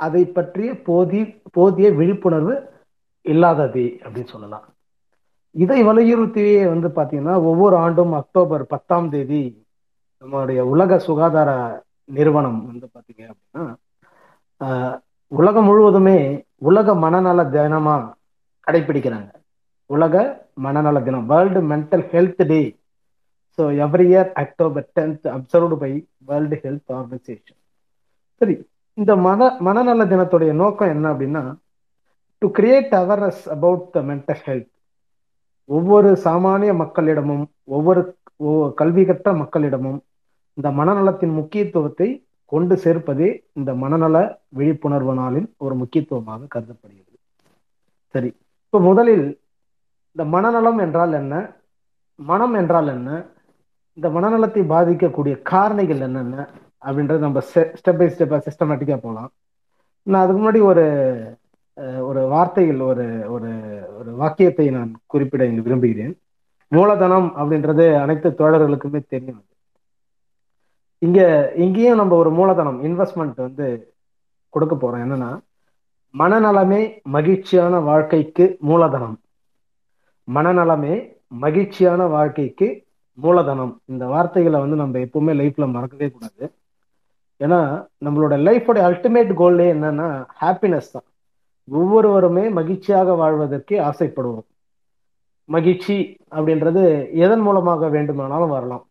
அதை 0.00 0.22
பற்றிய 0.36 0.70
போதிய 0.88 1.22
போதிய 1.56 1.88
விழிப்புணர்வு 1.98 2.54
இல்லாததே 3.26 3.86
அப்படின்னு 4.02 4.32
சொல்லலாம். 4.34 4.66
இதை 5.54 5.78
வலியுறுத்தியே 5.82 6.60
வந்து 6.66 6.88
பாத்தீங்கன்னா 6.96 7.34
ஒவ்வொரு 7.44 7.76
ஆண்டும் 7.76 8.12
அக்டோபர் 8.14 8.64
பத்தாம் 8.66 9.08
தேதி 9.10 9.42
நம்மளுடைய 10.22 10.60
உலக 10.72 10.98
சுகாதார 11.06 11.50
நிறுவனம் 12.08 12.60
வந்து 12.66 12.86
பாத்தீங்க 12.88 13.22
அப்படின்னா 13.30 13.64
உலகம் 15.32 15.66
முழுவதுமே 15.66 16.18
உலக 16.62 16.94
மனநல 16.96 17.40
தினமா 17.50 17.96
கடைபிடிக்கிறாங்க. 18.66 19.30
உலக 19.90 20.14
மனநல 20.64 20.96
தினம் 21.00 21.28
world 21.30 21.60
mental 21.70 22.04
health 22.12 22.42
day 22.50 22.60
so 23.58 23.62
every 23.84 24.06
year 24.08 24.30
October 24.42 24.86
tenth 24.96 25.26
observed 25.34 25.76
by 25.80 25.90
world 26.28 26.56
health 26.64 26.92
organisation 26.92 27.58
சரி 28.40 28.54
இந்த 28.98 29.12
மன 29.24 29.48
மனநல 29.66 30.04
தினத்துடைய 30.12 30.52
நோக்கம் 30.60 30.92
என்ன 30.94 31.06
அப்படின்னா 31.12 31.42
to 32.42 32.48
create 32.58 32.94
awareness 33.00 33.42
about 33.56 33.86
the 33.92 34.02
mental 34.08 34.42
health 34.46 34.70
ஒவ்வொரு 35.70 36.10
சாமானிய 36.24 36.72
மக்களிடமும் 36.82 37.44
ஒவ்வொரு 37.76 38.00
கல்வி 38.80 39.02
கற்ற 39.04 39.32
மக்களிடமும் 39.32 39.98
இந்த 40.58 40.68
மனநலத்தின் 40.78 41.34
முக்கியத்துவத்தை 41.40 42.08
கொண்டு 42.52 42.74
சேர்ப்பதே 42.84 43.28
இந்த 43.58 43.70
மனநல 43.82 44.16
விழிப்புணர்வு 44.58 45.14
நாளின் 45.20 45.48
ஒரு 45.64 45.74
முக்கியத்துவமாக 45.74 46.48
கருதப்படுகிறது. 46.54 47.16
சரி 48.14 48.30
இப்போ 48.64 48.78
முதலில் 48.80 49.26
இந்த 50.16 50.24
மனநலம் 50.34 50.78
என்றால் 50.78 51.12
என்ன? 51.12 51.34
மனம் 52.18 52.54
என்றால் 52.54 52.88
என்ன? 52.96 53.10
இந்த 53.98 54.08
மனநலத்தை 54.16 54.62
பாதிக்கக்கூடிய 54.72 55.34
காரணிகள் 55.50 56.02
என்னென்ன? 56.06 56.36
அப்படின்றது 56.86 57.18
நம்ம 57.18 57.40
ஸ்டெப் 57.50 58.00
பை 58.00 58.08
ஸ்டெப்பாக 58.14 58.42
சிஸ்டமேட்டிக்காக 58.48 59.00
போகலாம் 59.06 59.30
நான் 60.06 60.22
அதுக்கு 60.22 60.40
முன்னாடி 60.42 60.60
ஒரு 60.72 60.84
ஒரு 62.08 62.20
வார்த்தையில் 62.32 62.80
ஒரு 62.80 63.04
ஒரு 63.34 63.50
ஒரு 63.98 64.10
வாக்கியத்தை 64.14 64.70
நான் 64.70 64.90
குறிப்பிட 65.06 65.42
இங்கு 65.46 65.62
விரும்புகிறேன். 65.62 66.14
மூலதனம் 66.68 67.28
அப்படின்றது 67.36 67.84
அனைத்து 68.00 68.28
தோழர்களுக்குமே 68.30 69.00
தெரியும். 69.08 69.42
இங்க 70.98 71.20
இங்கேயும் 71.56 72.00
நம்ம 72.00 72.16
ஒரு 72.16 72.30
மூலதனம் 72.30 72.78
இன்வெஸ்ட்மெண்ட் 72.84 73.38
வந்து 73.46 73.66
கொடுக்க 74.54 74.74
போறோம். 74.76 75.02
என்னன்னா 75.04 75.30
மனநலமே 76.14 76.82
மகிழ்ச்சியான 77.16 77.80
வாழ்க்கைக்கு 77.80 78.56
மூலதனம். 78.60 79.16
மனநலமே 80.28 80.94
மகிழ்ச்சியான 81.44 82.06
வாழ்க்கைக்கு 82.06 82.68
மூலதனம். 83.14 83.72
இந்த 83.86 84.04
வார்த்தைகளை 84.06 84.60
வந்து 84.60 84.76
நம்ம 84.76 84.98
எப்பவுமே 84.98 85.32
லைஃப்ல 85.40 85.72
மறக்கவே 85.72 86.08
கூடாது. 86.10 86.44
ஏன்னா 87.40 87.60
நம்மளோட 88.04 88.34
லைஃபோட 88.46 88.78
அல்டிமேட் 88.88 89.30
கோல்லே 89.40 89.68
என்னன்னா 89.76 90.08
ஹாப்பினஸ் 90.40 90.92
தான். 90.92 91.08
ஒவ்வொருவருமே 91.70 92.50
மகிழ்ச்சியாக 92.50 93.14
வாழ்வதற்கு 93.14 93.78
ஆசைப்படுவோம். 93.78 94.48
மகிழ்ச்சி 95.44 96.16
அப்படின்றது 96.30 97.12
எதன் 97.12 97.40
மூலமாக 97.40 97.88
வேண்டுமானாலும் 97.88 98.48
வரலாம். 98.48 98.88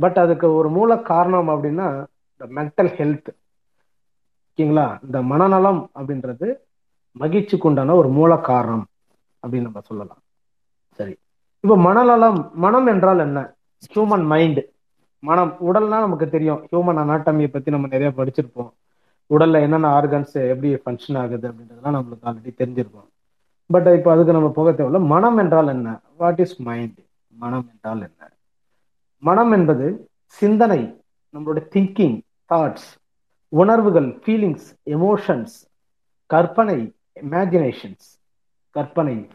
பட் 0.00 0.18
அதுக்கு 0.18 0.54
ஒரு 0.54 0.68
மூல 0.70 0.98
காரணம் 0.98 1.48
அப்படின்னா 1.48 2.04
இந்த 2.36 2.46
மென்டல் 2.46 2.92
ஹெல்த் 2.98 3.32
ஓகேங்களா? 4.50 4.98
இந்த 5.04 5.22
மனநலம் 5.22 5.90
அப்படின்றது 5.94 6.54
மகிழ்ச்சிக்கு 7.12 7.68
உண்டான 7.68 7.94
ஒரு 7.94 8.08
மூல 8.08 8.36
காரணம் 8.36 8.86
அப்படின்னு 9.46 9.60
நம்ம 9.60 9.80
சொல்லலாம். 9.80 10.18
சரி. 10.90 11.16
இப்போ 11.60 11.76
மனநலம் 11.76 12.50
மனம் 12.54 12.86
என்றால் 12.86 13.18
என்ன? 13.18 13.54
ஹியூமன் 13.94 14.26
மைண்டு 14.32 14.62
மனம் 15.18 15.56
உடல்னா 15.60 15.88
நமக்கு 15.88 16.28
தெரியும். 16.28 16.66
ஹியூமன் 16.72 17.00
அனாட்டமியை 17.02 17.46
பற்றி 17.46 17.70
நம்ம 17.70 17.86
நிறைய 17.86 18.12
படிச்சிருப்போம். 18.16 18.70
உடல்ல 19.30 19.60
என்னென்ன 19.60 20.00
ஆர்கன்ஸ் 20.00 20.34
எப்படி 20.52 20.74
ஃபங்க்ஷன் 20.74 21.18
ஆகுது 21.18 21.48
அப்படின்றதெல்லாம் 21.50 21.96
நம்மளுக்கு 21.96 22.28
ஆல்ரெடி 22.30 22.52
தெரிஞ்சிருக்கும். 22.58 23.08
பட் 23.66 23.86
இப்போ 23.86 24.12
அதுக்கு 24.12 24.32
நம்ம 24.32 24.50
போக 24.50 24.70
தேவையில்ல. 24.70 25.06
மனம் 25.06 25.36
என்றால் 25.36 25.68
என்ன? 25.68 26.00
வாட் 26.16 26.40
இஸ் 26.40 26.56
மைண்ட் 26.56 26.98
மனம் 27.28 27.66
என்றால் 27.72 27.98
என்ன? 27.98 28.32
மனம் 29.18 29.52
என்பது 29.52 30.08
சிந்தனை 30.26 31.02
நம்மளுடைய 31.34 31.64
திங்கிங் 31.74 32.20
தாட்ஸ் 32.48 32.90
உணர்வுகள் 33.48 34.08
ஃபீலிங்ஸ் 34.24 34.68
எமோஷன்ஸ் 34.84 35.54
கற்பனை 36.26 36.94
இமேஜினேஷன்ஸ் 37.22 38.06
கற்பனை 38.70 39.28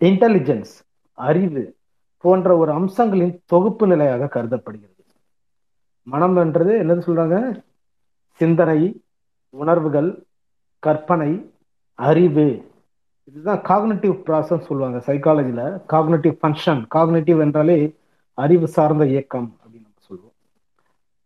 இன்டெலிஜென்ஸ் 0.00 0.72
அறிவு 1.12 1.76
போன்ற 2.18 2.56
ஒரு 2.56 2.72
அம்சங்களின் 2.72 3.38
தொகுப்பு 3.46 3.86
நிலையாக 3.86 4.26
கருதப்படுகிறது. 4.26 5.02
மனம் 6.02 6.36
என்றது 6.36 6.72
என்னது 6.82 7.02
சொல்றாங்க? 7.06 7.60
சிந்தனை 8.40 9.03
உணர்வுகள் 9.60 10.26
கற்பனை 10.78 11.30
அறிவு. 11.94 12.72
இதுதான் 13.24 13.60
காக்னட்டிவ் 13.60 14.14
ப்ராசஸ் 14.26 14.66
சொல்லுவாங்க 14.68 14.98
சைக்காலஜியில் 15.06 15.80
காக்னட்டிவ் 15.92 16.34
ஃபங்க்ஷன் 16.42 16.80
காக்னட்டிவ் 16.94 17.40
என்றாலே 17.40 17.94
அறிவு 18.34 18.68
சார்ந்த 18.68 19.06
இயக்கம் 19.06 19.58
அப்படின்னு 19.60 19.86
நம்ம 19.86 20.02
சொல்லுவோம். 20.08 20.36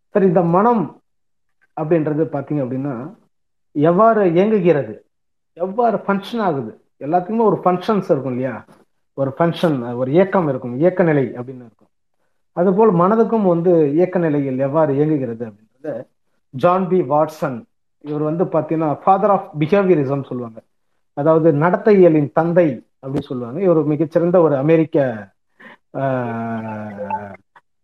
சரி 0.09 0.27
இந்த 0.27 0.43
மனம் 0.43 1.01
அப்படின்றது 1.81 2.25
பார்த்தீங்க 2.35 2.63
அப்படின்னா 2.65 3.15
எவ்வாறு 3.73 4.23
இயங்குகிறது? 4.33 4.95
எவ்வாறு 5.53 5.97
ஃபங்க்ஷன் 5.97 6.41
ஆகுது? 6.41 6.73
எல்லாத்துக்குமே 7.01 7.49
ஒரு 7.51 7.59
ஃபங்க்ஷன்ஸ் 7.65 8.11
இருக்கும் 8.13 8.35
இல்லையா? 8.35 8.65
ஒரு 9.15 9.35
ஃபங்க்ஷன் 9.39 9.95
ஒரு 9.95 10.11
இயக்கம் 10.11 10.49
இருக்கும் 10.49 10.77
இயக்க 10.79 11.03
நிலை 11.03 11.25
அப்படின்னு 11.25 11.65
இருக்கும். 11.69 11.93
அதுபோல் 12.53 12.93
மனதுக்கும் 12.93 13.49
வந்து 13.53 13.73
இயக்க 13.93 14.19
நிலையில் 14.19 14.59
எவ்வாறு 14.59 14.95
இயங்குகிறது 14.95 15.45
அப்படின்றத 15.47 16.07
ஜான் 16.51 16.89
பி 16.89 16.99
வாட்சன் 17.01 17.59
இவர் 18.09 18.23
வந்து 18.23 18.45
பார்த்தீங்கன்னா 18.47 18.91
ஃபாதர் 19.03 19.31
ஆஃப் 19.31 19.49
பிஹேவியரிசம் 19.59 20.27
சொல்லுவாங்க. 20.27 20.59
அதாவது 21.17 21.49
நடத்தையியலின் 21.59 22.33
தந்தை 22.33 22.69
அப்படின்னு 23.03 23.29
சொல்லுவாங்க. 23.29 23.59
இவர் 23.63 23.81
மிகச்சிறந்த 23.87 24.41
ஒரு 24.41 24.57
அமெரிக்க 24.57 24.99
ஆஹ், 25.99 27.35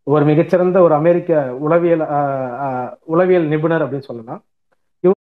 ஒரு 0.07 0.25
மிகச்சிறந்த 0.25 0.79
ஒரு 0.83 0.95
அமெரிக்க 0.95 1.31
உளவியல் 1.61 2.05
ஆஹ், 2.13 2.35
ஆஹ், 2.65 2.91
உளவியல் 3.05 3.47
நிபுணர் 3.49 3.85
அப்படின்னு 3.85 4.09
சொல்லலாம். 4.09 4.41
இவர் 5.05 5.21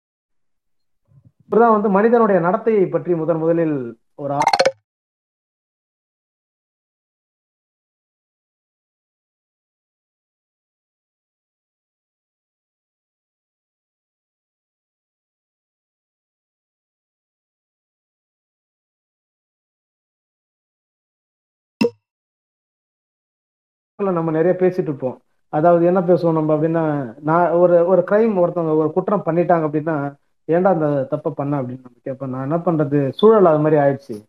இவர்தான் 1.51 1.73
வந்து 1.73 1.91
மனிதனுடைய 1.91 2.41
நடத்தையை 2.41 2.85
பற்றி 2.89 3.15
முதன் 3.15 3.37
முதலில் 3.37 3.77
ஒரு 4.19 4.35
ஆ- 24.09 24.13
நம்ம 24.13 24.31
நிறைய 24.31 24.57
பேசிட்டு 24.61 24.81
இருப்போம். 24.81 25.21
அதாவது 25.49 25.87
என்ன 25.87 26.01
பேசுவோம் 26.01 26.33
நம்ம 26.33 26.55
அப்படின்னா 26.55 27.15
நான் 27.23 27.51
ஒரு 27.51 27.87
ஒரு 27.87 28.05
கிரைம் 28.11 28.35
ஒருத்தவங்க 28.35 28.77
ஒரு 28.77 28.93
குற்றம் 28.93 29.23
பண்ணிட்டாங்க 29.27 29.67
அப்படின்னா 29.67 30.15
ஏன்டா 30.49 30.65
அந்த 30.65 31.09
தப்பை 31.11 31.31
பண்ண 31.31 31.57
அப்படின்னு 31.57 31.81
நம்ம 31.83 31.99
கேட்போம். 32.03 32.31
நான் 32.31 32.43
என்ன 32.43 32.57
பண்றது? 32.57 33.13
சூழல் 33.13 33.45
அது 33.45 33.59
மாதிரி 33.59 33.81
ஆயிடுச்சு. 33.83 34.25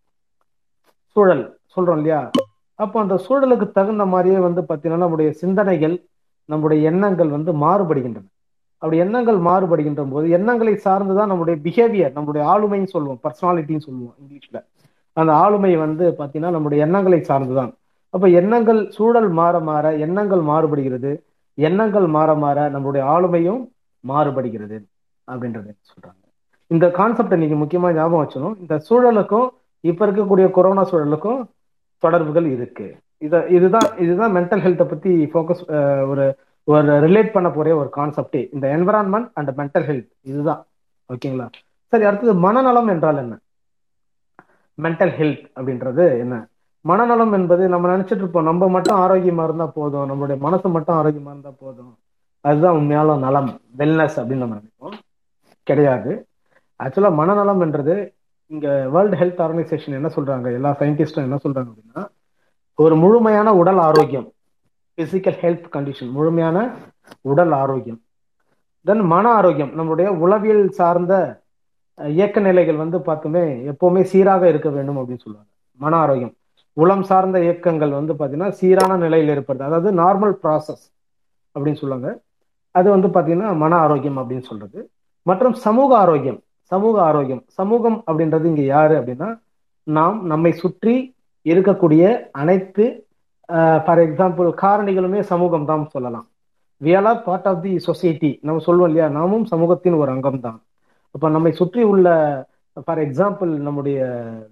சூழல் 1.06 1.58
சொல்றோம் 1.76 1.96
இல்லையா? 1.96 2.30
அப்போ 2.76 3.02
அந்த 3.02 3.22
சூழலுக்கு 3.30 3.72
தகுந்த 3.72 4.06
மாதிரியே 4.06 4.40
வந்து 4.40 4.62
பார்த்தீங்கன்னா 4.62 4.98
நம்முடைய 4.98 5.32
சிந்தனைகள் 5.32 6.06
நம்முடைய 6.46 6.90
எண்ணங்கள் 6.90 7.30
வந்து 7.30 7.54
மாறுபடுகின்றன. 7.54 8.26
அப்படி 8.72 8.98
எண்ணங்கள் 8.98 9.38
மாறுபடுகின்ற 9.38 10.10
போது 10.10 10.30
எண்ணங்களை 10.30 10.74
சார்ந்துதான் 10.74 11.28
நம்முடைய 11.28 11.60
பிஹேவியர் 11.64 12.12
நம்முடைய 12.12 12.48
ஆளுமைன்னு 12.48 12.86
சொல்லுவோம். 12.86 13.20
பர்சனாலிட்டின்னு 13.24 13.80
சொல்லுவோம் 13.80 14.16
இங்கிலீஷ்ல. 14.22 14.66
அந்த 15.14 15.34
ஆளுமை 15.34 15.76
வந்து 15.76 16.16
பார்த்தீங்கன்னா 16.18 16.52
நம்முடைய 16.52 16.84
எண்ணங்களை 16.84 17.20
சார்ந்துதான். 17.20 17.74
அப்ப 18.14 18.30
எண்ணங்கள் 18.30 18.80
சூழல் 18.90 19.30
மாற 19.30 19.60
மாற 19.60 19.86
எண்ணங்கள் 20.06 20.44
மாறுபடுகிறது. 20.52 21.12
எண்ணங்கள் 21.58 22.08
மாற 22.08 22.30
மாற 22.36 22.70
நம்மளுடைய 22.70 23.04
ஆளுமையும் 23.14 23.62
மாறுபடுகிறது 24.04 24.78
அப்படின்றத 25.28 25.68
சொல்றாங்க. 25.92 26.24
இந்த 26.68 26.86
கான்செப்டை 26.88 27.38
நீங்க 27.38 27.56
முக்கியமா 27.56 27.90
ஞாபகம் 27.94 28.24
வச்சணும் 28.24 28.56
இந்த 28.60 28.76
சூழலுக்கும் 28.90 29.48
இப்ப 29.84 30.06
இருக்கக்கூடிய 30.08 30.52
கொரோனா 30.52 30.84
சூழலுக்கும் 30.92 31.42
தொடர்புகள் 32.04 32.48
இருக்கு. 32.56 32.88
இத 33.18 33.36
இதுதான் 33.48 33.90
இதுதான் 33.98 34.34
மென்டல் 34.38 34.64
ஹெல்த்தை 34.66 34.86
பத்தி 34.90 35.12
ஃபோக்கஸ் 35.32 35.64
ஒரு 36.12 36.26
ஒரு 36.68 36.94
ரிலேட் 37.06 37.32
பண்ண 37.32 37.50
போற 37.50 37.76
ஒரு 37.76 37.90
கான்செப்டே 37.96 38.42
இந்த 38.56 38.66
என்வரான்மெண்ட் 38.78 39.30
அண்ட் 39.34 39.52
மென்டல் 39.60 39.86
ஹெல்த் 39.90 40.10
இதுதான். 40.22 40.62
ஓகேங்களா? 41.10 41.48
சரி 41.94 42.04
அடுத்தது 42.04 42.34
மனநலம் 42.34 42.88
என்றால் 42.88 43.18
என்ன? 43.18 43.36
மென்டல் 44.78 45.14
ஹெல்த் 45.20 45.46
அப்படின்றது 45.56 46.06
என்ன? 46.24 46.36
மனநலம் 46.82 47.34
என்பது 47.34 47.68
நம்ம 47.68 47.98
நினைச்சிட்டு 47.98 48.16
இருப்போம். 48.16 48.44
நம்ம 48.44 48.68
மட்டும் 48.68 49.00
ஆரோக்கியமா 49.00 49.44
இருந்தா 49.44 49.66
போதும். 49.66 50.10
நம்மளுடைய 50.10 50.38
மனசு 50.38 50.70
மட்டும் 50.70 50.96
ஆரோக்கியமா 50.96 51.30
இருந்தா 51.30 51.50
போதும். 51.60 51.98
அதுதான் 52.42 52.74
உண்மையான 52.74 53.16
நலம். 53.16 53.62
வெல்னஸ் 53.78 54.16
அப்படின்னு 54.16 54.36
நம்ம 54.36 54.56
நினைப்போம். 54.56 54.94
கிடையாது. 55.64 56.28
ஆக்சுவலா 56.84 57.14
மனநலம் 57.14 57.62
என்றது 57.62 58.14
இங்க 58.48 58.90
வேர்ல்டு 58.90 59.18
ஹெல்த் 59.18 59.48
ஆர்கனைசேஷன் 59.48 59.90
என்ன 59.90 60.08
சொல்றாங்க? 60.08 60.54
எல்லா 60.54 60.76
சயின்டிஸ்டும் 60.80 61.16
என்ன 61.16 61.38
சொல்றாங்க 61.44 61.74
அப்படின்னா 61.74 62.08
ஒரு 62.76 62.96
முழுமையான 62.96 63.54
உடல் 63.54 63.78
ஆரோக்கியம் 63.78 64.32
பிசிக்கல் 64.98 65.38
ஹெல்த் 65.42 65.70
கண்டிஷன் 65.72 66.12
முழுமையான 66.12 66.76
உடல் 67.22 67.52
ஆரோக்கியம். 67.52 68.02
தென் 68.82 69.00
மன 69.00 69.32
ஆரோக்கியம் 69.32 69.70
நம்மளுடைய 69.70 70.08
உளவியல் 70.08 70.70
சார்ந்த 70.70 71.42
இயக்க 71.96 72.40
நிலைகள் 72.40 72.76
வந்து 72.76 72.98
பார்த்துமே 72.98 73.74
எப்பவுமே 73.74 74.02
சீராக 74.02 74.50
இருக்க 74.50 74.70
வேண்டும் 74.70 74.98
அப்படின்னு 74.98 75.20
சொல்லுவாங்க. 75.20 75.52
மன 75.74 75.96
ஆரோக்கியம். 75.96 76.34
உளம் 76.78 77.06
சார்ந்த 77.10 77.38
இயக்கங்கள் 77.46 77.98
வந்து 78.00 78.14
பார்த்தீங்கன்னா 78.16 78.56
சீரான 78.60 78.98
நிலையில் 79.04 79.32
இருப்பது. 79.36 79.62
அதாவது 79.68 79.90
நார்மல் 80.02 80.36
ப்ராசஸ் 80.44 80.84
அப்படின்னு 81.56 81.82
சொல்லுவாங்க. 81.82 82.10
அது 82.76 82.88
வந்து 82.96 83.10
பார்த்தீங்கன்னா 83.16 83.52
மன 83.64 83.78
ஆரோக்கியம் 83.86 84.20
அப்படின்னு 84.22 84.46
சொல்றது. 84.52 84.80
மற்றும் 85.26 85.56
சமூக 85.66 85.90
ஆரோக்கியம். 86.04 86.40
சமூக 86.72 86.96
ஆரோக்கியம். 87.10 87.44
சமூகம் 87.60 87.98
அப்படின்றது 88.08 88.46
இங்கே 88.52 88.66
யாரு 88.76 88.96
அப்படின்னா 89.00 89.30
நாம் 89.88 90.18
நம்மை 90.32 90.52
சுற்றி 90.64 90.96
இருக்கக்கூடிய 91.46 92.04
அனைத்து 92.42 92.86
ஃபார் 93.86 94.02
எக்ஸாம்பிள் 94.06 94.48
காரணிகளுமே 94.62 95.20
சமூகம் 95.32 95.68
தான் 95.72 95.84
சொல்லலாம். 95.96 96.26
We 96.82 96.92
are 96.98 97.08
are 97.12 97.22
part 97.28 97.48
of 97.52 97.62
the 97.66 97.74
society 97.90 98.32
நம்ம 98.48 98.64
சொல்லுவோம் 98.66 98.90
இல்லையா? 98.90 99.08
நாமும் 99.20 99.46
சமூகத்தின் 99.52 100.00
ஒரு 100.02 100.12
அங்கம் 100.16 100.44
தான் 100.48 100.60
அப்போ 101.16 101.28
நம்மை 101.36 101.52
சுற்றி 101.60 101.84
உள்ள 101.92 102.08
ஃபார் 102.86 103.02
எக்ஸாம்பிள் 103.06 103.52
நம்முடைய 103.68 104.00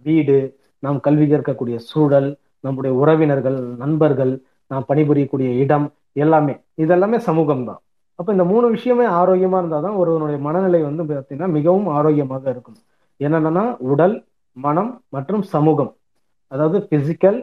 வீடு 0.08 0.38
நாம் 0.84 1.00
கல்வி 1.06 1.26
கற்கக்கூடிய 1.32 1.78
சூழல் 1.90 2.30
நம்முடைய 2.66 2.92
உறவினர்கள் 3.02 3.58
நண்பர்கள் 3.84 4.34
நாம் 4.72 4.86
பணிபுரியக்கூடிய 4.90 5.50
இடம் 5.64 5.88
எல்லாமே. 6.24 6.54
இதெல்லாமே 6.84 7.18
சமூகம் 7.30 7.66
தான் 7.70 7.82
அப்போ 8.20 8.30
இந்த 8.36 8.46
மூணு 8.52 8.66
விஷயமே 8.76 9.06
ஆரோக்கியமா 9.20 9.58
இருந்தால் 9.62 9.86
தான் 9.86 9.98
ஒருவனுடைய 10.02 10.38
மனநிலை 10.46 10.80
வந்து 10.90 11.04
பார்த்தீங்கன்னா 11.08 11.50
மிகவும் 11.58 11.88
ஆரோக்கியமாக 11.98 12.46
இருக்கும். 12.54 12.78
என்னென்னா 13.20 13.64
உடல் 13.92 14.16
மனம் 14.58 14.92
மற்றும் 15.16 15.44
சமூகம். 15.54 15.92
அதாவது 16.52 16.80
physical 16.92 17.40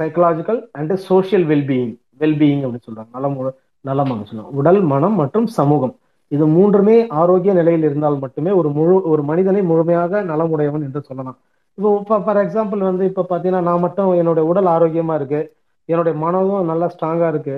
psychological 0.00 0.60
and 0.78 0.94
social 1.08 1.46
wellbeing 1.52 1.94
wellbeing 2.22 2.62
அப்படின்னு 2.64 2.86
சொல்றாங்க. 2.88 3.10
நலம் 3.16 3.36
நலம் 3.84 4.10
அப்படின்னு 4.10 4.30
சொல்லுவாங்க 4.30 4.60
உடல் 4.60 4.80
மனம் 4.92 5.16
மற்றும் 5.22 5.46
சமூகம். 5.58 5.94
இது 6.34 6.44
மூன்றுமே 6.56 6.96
ஆரோக்கிய 7.20 7.52
நிலையில் 7.58 7.84
இருந்தால் 7.88 8.18
மட்டுமே 8.24 8.50
ஒரு 8.60 8.68
முழு 8.78 8.94
ஒரு 9.12 9.22
மனிதனை 9.30 9.60
முழுமையாக 9.70 10.22
நலமுடையவன் 10.30 10.86
என்று 10.86 11.00
சொல்லலாம். 11.08 11.38
இப்போ 11.78 11.90
இப்போ 12.02 12.16
ஃபார் 12.24 12.40
எக்ஸாம்பிள் 12.42 12.82
வந்து 12.90 13.04
இப்போ 13.10 13.22
பார்த்தீங்கன்னா 13.30 13.62
நான் 13.68 13.82
மட்டும் 13.84 14.10
என்னுடைய 14.20 14.44
உடல் 14.50 14.68
ஆரோக்கியமாக 14.74 15.18
இருக்கு. 15.20 15.40
என்னுடைய 15.88 16.14
மனதும் 16.24 16.70
நல்லா 16.70 16.86
ஸ்ட்ராங்காக 16.94 17.32
இருக்கு. 17.34 17.56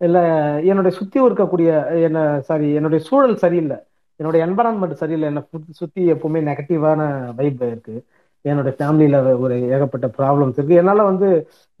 இல்லை 0.00 0.22
என்னுடைய 0.70 0.92
சுற்றி 0.98 1.18
இருக்கக்கூடிய 1.26 1.70
என்ன 2.06 2.18
சாரி 2.48 2.68
என்னுடைய 2.78 3.00
சூழல் 3.08 3.36
சரியில்லை. 3.44 3.78
என்னுடைய 4.20 4.40
என்வரான்மெண்ட் 4.46 5.00
சரியில்லை. 5.02 5.28
என்னை 5.32 5.42
சுத்தி 5.80 6.02
எப்பவுமே 6.14 6.40
நெகட்டிவான 6.50 7.00
வைப் 7.38 7.62
இருக்கு. 7.70 7.96
என்னோட 8.44 8.68
ஃபேமிலியில் 8.78 9.18
ஒரு 9.44 9.56
ஏகப்பட்ட 9.74 10.06
ப்ராப்ளம்ஸ் 10.18 10.56
இருக்கு. 10.58 10.80
என்னால் 10.82 11.08
வந்து 11.10 11.28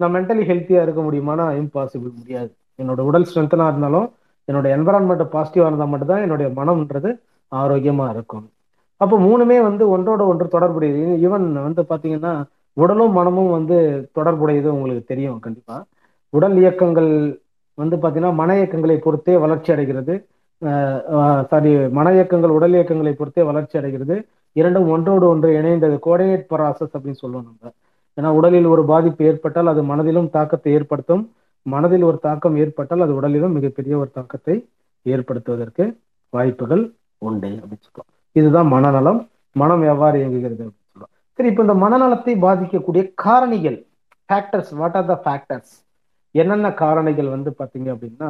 நான் 0.00 0.14
மென்டலி 0.16 0.44
ஹெல்த்தியாக 0.50 0.86
இருக்க 0.86 1.00
முடியுமானா 1.08 1.46
இம்பாசிபிள் 1.62 2.12
முடியாது. 2.20 2.50
என்னோட 2.82 3.00
உடல் 3.10 3.28
ஸ்ட்ரென்த்தனாக 3.30 3.72
இருந்தாலும் 3.72 4.08
என்னோட 4.48 4.66
என்வரான்மெண்ட் 4.76 5.32
பாசிட்டிவாக 5.36 5.70
இருந்தால் 5.70 5.92
மட்டும்தான் 5.92 6.24
என்னுடைய 6.26 6.48
மனம்ன்றது 6.60 7.10
ஆரோக்கியமாக 7.52 8.14
இருக்கும். 8.16 8.46
அப்போ 9.02 9.16
மூணுமே 9.26 9.58
வந்து 9.68 9.84
ஒன்றோட 9.94 10.22
ஒன்று 10.32 10.46
தொடர்புடையது. 10.54 11.04
ஈவன் 11.26 11.46
வந்து 11.66 11.82
பாத்தீங்கன்னா 11.92 12.32
உடலும் 12.76 13.16
மனமும் 13.18 13.54
வந்து 13.56 13.76
தொடர்புடையது 14.18 14.68
உங்களுக்கு 14.74 15.04
தெரியும் 15.12 15.40
கண்டிப்பா. 15.46 15.76
உடல் 16.32 16.56
இயக்கங்கள் 16.62 17.10
வந்து 17.78 17.96
பாத்தீங்கன்னா 18.02 18.34
மன 18.40 18.54
இயக்கங்களை 18.60 18.96
பொறுத்தே 19.06 19.34
வளர்ச்சி 19.44 19.70
அடைகிறது. 19.74 20.14
சாரி 21.50 21.70
மன 21.98 22.06
இயக்கங்கள் 22.18 22.56
உடல் 22.58 22.74
இயக்கங்களை 22.78 23.12
பொறுத்தே 23.20 23.42
வளர்ச்சி 23.50 23.76
அடைகிறது. 23.80 24.16
இரண்டும் 24.60 24.88
ஒன்றோடு 24.94 25.24
ஒன்று 25.32 25.48
இணைந்தது. 25.60 25.96
கோஆர்டினேட் 26.06 26.46
ப்ராசஸ் 26.52 26.94
அப்படின்னு 26.96 27.22
சொல்லுவோம் 27.24 27.46
நம்ம. 27.48 27.72
ஏன்னா 28.18 28.30
உடலில் 28.38 28.68
ஒரு 28.74 28.82
பாதிப்பு 28.92 29.22
ஏற்பட்டால் 29.30 29.72
அது 29.72 29.82
மனதிலும் 29.90 30.32
தாக்கத்தை 30.36 30.72
ஏற்படுத்தும். 30.78 31.24
மனதில் 31.66 32.04
ஒரு 32.10 32.18
தாக்கம் 32.26 32.56
ஏற்பட்டால் 32.62 33.04
அது 33.06 33.12
உடலிலும் 33.18 33.56
மிகப்பெரிய 33.58 33.94
ஒரு 34.02 34.10
தாக்கத்தை 34.18 34.56
ஏற்படுத்துவதற்கு 35.06 35.84
வாய்ப்புகள் 36.32 36.82
உண்டு 37.28 37.50
அப்படின்னு 37.62 37.86
சொல்லுவோம். 37.86 38.10
இதுதான் 38.36 38.70
மனநலம். 38.74 39.20
மனம் 39.56 39.82
எவ்வாறு 39.92 40.16
இயங்குகிறது 40.20 40.62
அப்படின்னு 40.64 40.90
சொல்லுவோம் 40.92 41.12
சரி 41.38 41.48
இப்போ 41.50 41.62
இந்த 41.62 41.74
மனநலத்தை 41.84 42.34
பாதிக்கக்கூடிய 42.44 43.02
காரணிகள் 43.24 43.78
factors 44.28 44.72
what 44.80 44.96
are 45.00 45.10
the 45.10 45.16
factors 45.24 45.72
என்னென்ன 46.34 46.68
காரணிகள் 46.82 47.28
வந்து 47.34 47.50
பார்த்தீங்க 47.58 47.88
அப்படின்னா 47.94 48.28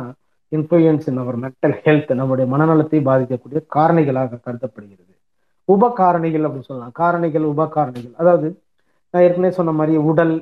influence 0.53 1.07
in 1.11 1.21
our 1.23 1.37
mental 1.45 1.77
health 1.85 2.11
நம்முடைய 2.21 2.47
மனநலத்தை 2.55 2.99
பாதிக்கக்கூடிய 3.09 3.61
காரணிகளாக 3.77 4.41
கருதப்படுகிறது. 4.47 5.13
உப 5.69 5.89
காரணிகள் 6.01 6.45
அப்படின்னு 6.47 6.69
சொல்லலாம். 6.71 6.95
காரணிகள் 7.01 7.45
உப 7.53 7.67
காரணிகள் 7.77 8.15
அதாவது 8.23 8.49
நான் 9.15 9.25
ஏற்கனவே 9.27 9.53
சொன்ன 9.59 9.73
மாதிரி 9.73 9.97
உடல் 10.11 10.35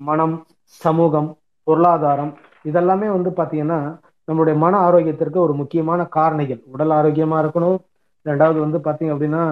மனம் 0.00 0.36
சமூகம் 0.80 1.28
பொருளாதாரம் 1.66 2.32
இதெல்லாமே 2.64 3.08
வந்து 3.16 3.30
பார்த்தீங்கன்னா 3.38 3.80
நம்முடைய 4.28 4.54
மன 4.64 4.74
ஆரோக்கியத்திற்கு 4.88 5.38
ஒரு 5.46 5.54
முக்கியமான 5.54 6.00
காரணிகள். 6.16 6.60
உடல் 6.74 6.92
ஆரோக்கியமா 6.98 7.36
இருக்கணும் 7.42 7.78
ரெண்டாவது 8.24 8.58
வந்து 8.58 8.78
பார்த்தீங்க 8.78 9.12
அப்படின்னா 9.14 9.42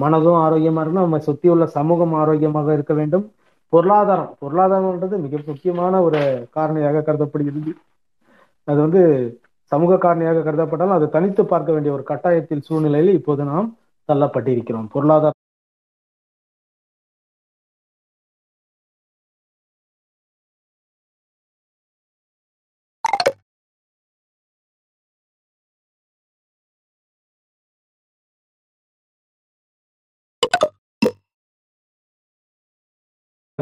மனதும் 0.00 0.38
ஆரோக்கியமா 0.44 0.82
இருக்கணும். 0.82 1.06
நம்ம 1.06 1.18
சுத்தி 1.18 1.48
உள்ள 1.48 1.66
சமூகம் 1.66 2.12
ஆரோக்கியமாக 2.12 2.72
இருக்க 2.72 2.94
வேண்டும். 2.94 3.32
பொருளாதாரம். 3.68 4.36
பொருளாதாரம்ன்றது 4.40 5.16
மிக 5.18 5.38
முக்கியமான 5.46 6.02
ஒரு 6.02 6.48
காரணியாக 6.56 7.02
கருதப்படுகிறது. 7.02 7.72
அது 8.64 8.80
வந்து 8.80 9.02
சமூக 9.72 9.94
காரணியாக 9.94 10.42
கருதப்பட்டாலும் 10.46 10.96
அதை 10.96 11.08
தனித்து 11.08 11.44
பார்க்க 11.44 11.72
வேண்டிய 11.72 11.94
ஒரு 11.94 12.04
கட்டாயத்தில் 12.08 12.60
சூழ்நிலையில் 12.60 13.14
இப்போது 13.14 13.44
நாம் 13.44 13.76
தள்ளப்பட்டிருக்கிறோம். 14.12 14.88
பொருளாதார 14.92 15.32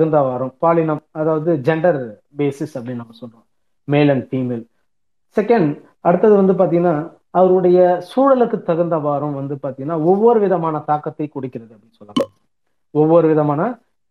தகுந்தாவாரம் 0.03 0.53
பாலினம் 0.63 1.01
அதாவது 1.21 1.51
ஜெண்டர் 1.67 1.99
பேசிஸ் 2.39 2.75
அப்படின்னு 2.77 3.03
நம்ம 3.03 3.15
சொல்றோம். 3.21 3.45
மேல் 3.89 4.11
அண்ட் 4.13 4.25
ஃபீமேல் 4.31 4.65
செகண்ட் 5.37 5.69
அடுத்தது 6.09 6.35
வந்து 6.41 6.55
பாத்தீங்கன்னா 6.61 6.95
அவருடைய 7.41 7.79
சூழலுக்கு 8.11 8.59
தகுந்தவாறும் 8.71 9.37
வந்து 9.41 9.55
பாத்தீங்கன்னா 9.65 9.99
ஒவ்வொரு 10.11 10.39
விதமான 10.45 10.81
தாக்கத்தை 10.91 11.27
குறிக்கிறது 11.37 11.73
அப்படின்னு 11.75 11.99
சொல்லலாம். 12.01 12.33
ஒவ்வொரு 12.95 13.27
விதமான 13.33 13.61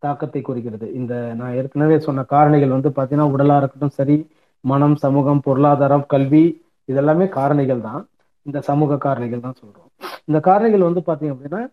தாக்கத்தை 0.03 0.41
குறிக்கிறது. 0.49 0.87
இந்த 0.99 1.13
நான் 1.39 1.57
ஏற்கனவே 1.59 1.97
சொன்ன 2.07 2.25
காரணிகள் 2.33 2.75
வந்து 2.77 2.91
பாத்தீங்கன்னா 2.97 3.27
உடலா 3.33 3.57
இருக்கட்டும் 3.61 3.97
சரி 3.99 4.17
மனம் 4.63 4.97
சமூகம் 5.03 5.43
பொருளாதாரம் 5.49 6.07
கல்வி 6.15 6.45
இதெல்லாமே 6.89 7.27
காரணிகள் 7.37 7.85
தான். 7.89 8.01
இந்த 8.45 8.59
சமூக 8.71 9.01
காரணிகள் 9.05 9.45
தான் 9.45 9.59
சொல்றோம். 9.61 9.89
இந்த 10.29 10.39
காரணிகள் 10.49 10.89
வந்து 10.89 11.03
பாத்தீங்க 11.11 11.35
அப்படின்னா 11.35 11.63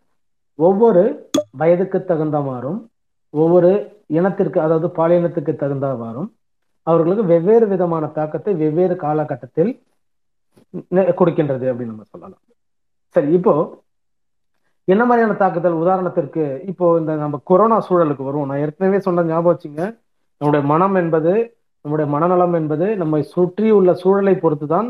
ஒவ்வொரு 0.58 1.02
வயதுக்கு 1.60 1.98
தகுந்தவாறும் 2.10 2.78
ஒவ்வொரு 3.34 3.70
இனத்திற்கு 4.18 4.58
அதாவது 4.66 4.88
பாலினத்துக்கு 4.98 5.52
தகுந்தவாறும் 5.62 6.30
அவர்களுக்கு 6.86 7.24
வெவ்வேறு 7.32 7.66
விதமான 7.72 8.04
தாக்கத்தை 8.18 8.52
வெவ்வேறு 8.62 8.94
காலகட்டத்தில் 9.04 9.72
கொடுக்கின்றது 11.18 11.66
அப்படின்னு 11.70 11.92
நம்ம 11.92 12.06
சொல்லலாம். 12.12 12.42
சரி 13.14 13.28
இப்போ 13.38 13.54
என்ன 14.88 15.02
மாதிரியான 15.08 15.36
தாக்குதல்? 15.42 15.80
உதாரணத்திற்கு 15.82 16.44
இப்போ 16.70 16.86
இந்த 17.00 17.12
நம்ம 17.22 17.40
கொரோனா 17.50 17.76
சூழலுக்கு 17.88 18.28
வருவோம். 18.28 18.48
நான் 18.50 18.62
ஏற்கனவே 18.64 18.98
சொன்ன 19.06 19.24
ஞாபகம் 19.30 19.52
வச்சுங்க. 19.54 19.82
நம்முடைய 20.40 20.62
மனம் 20.72 20.96
என்பது 21.02 21.32
நம்முடைய 21.84 22.06
மனநலம் 22.14 22.54
என்பது 22.58 22.86
நம்மை 23.02 23.20
சுற்றி 23.34 23.68
உள்ள 23.78 23.90
சூழலை 24.02 24.34
பொறுத்துதான் 24.44 24.88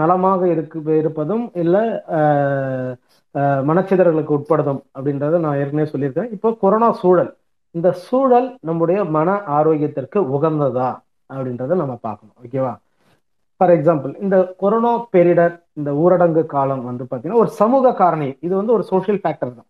நலமாக 0.00 0.40
இருக்கு 0.54 0.96
இருப்பதும் 1.02 1.44
இல்லை 1.62 1.84
மனச்சிதறலுக்கு 3.68 4.32
உட்படுதும் 4.38 4.82
அப்படின்றத 4.96 5.38
நான் 5.44 5.60
ஏற்கனவே 5.60 5.86
சொல்லியிருக்கேன். 5.92 6.32
இப்போ 6.36 6.48
கொரோனா 6.64 6.88
சூழல். 7.02 7.32
இந்த 7.74 7.88
சூழல் 8.06 8.48
நம்முடைய 8.68 9.00
மன 9.16 9.36
ஆரோக்கியத்திற்கு 9.58 10.18
உகந்ததா 10.36 10.90
அப்படின்றத 11.30 11.76
நம்ம 11.82 11.94
பார்க்கணும் 12.06 12.36
ஓகேவா 12.42 12.72
ஃபார் 13.60 13.72
எக்ஸாம்பிள் 13.76 14.12
இந்த 14.24 14.36
கொரோனா 14.62 14.92
பேரிடர் 15.14 15.54
இந்த 15.78 15.90
ஊரடங்கு 16.02 16.42
காலம் 16.54 16.82
வந்து 16.88 17.04
பார்த்தீங்கன்னா 17.04 17.42
ஒரு 17.44 17.50
சமூக 17.60 17.92
காரணி. 18.00 18.28
இது 18.46 18.52
வந்து 18.60 18.72
ஒரு 18.76 18.84
சோசியல் 18.90 19.20
ஃபேக்டர் 19.22 19.52
தான். 19.58 19.68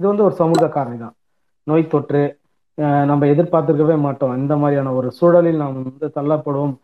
இது 0.00 0.06
வந்து 0.10 0.24
ஒரு 0.28 0.34
சமூக 0.42 0.68
காரணி 0.76 0.96
தான். 1.04 1.14
நோய் 1.66 1.92
தொற்று 1.94 2.22
நம்ம 3.10 3.26
எதிர்பார்த்துருக்கவே 3.32 3.96
மாட்டோம். 4.06 4.34
இந்த 4.42 4.54
மாதிரியான 4.62 4.92
ஒரு 4.98 5.08
சூழலில் 5.18 5.60
நாம் 5.62 5.76
வந்து 5.88 6.08
தள்ளப்படுவோம். 6.18 6.74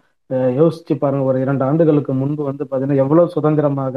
யோசிச்சு 0.59 0.94
பாருங்க 1.03 1.25
ஒரு 1.31 1.38
இரண்டு 1.44 1.64
ஆண்டுகளுக்கு 1.68 2.12
முன்பு 2.23 2.42
வந்து 2.51 2.64
பார்த்தீங்கன்னா 2.64 3.03
எவ்வளவு 3.05 3.33
சுதந்திரமாக 3.37 3.96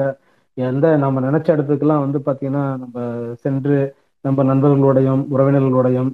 எந்த 0.58 0.88
நம்ம 1.04 1.21
நினைச்ச 1.28 1.47
இடத்துக்கெல்லாம் 1.56 2.04
வந்து 2.06 2.19
பார்த்தீங்கன்னா 2.28 2.63
நம்ம 2.84 2.97
சென்று 3.43 3.78
நம்ம 4.26 4.43
நண்பர்களுடையும் 4.52 5.23
உறவினர்களுடையும் 5.34 6.12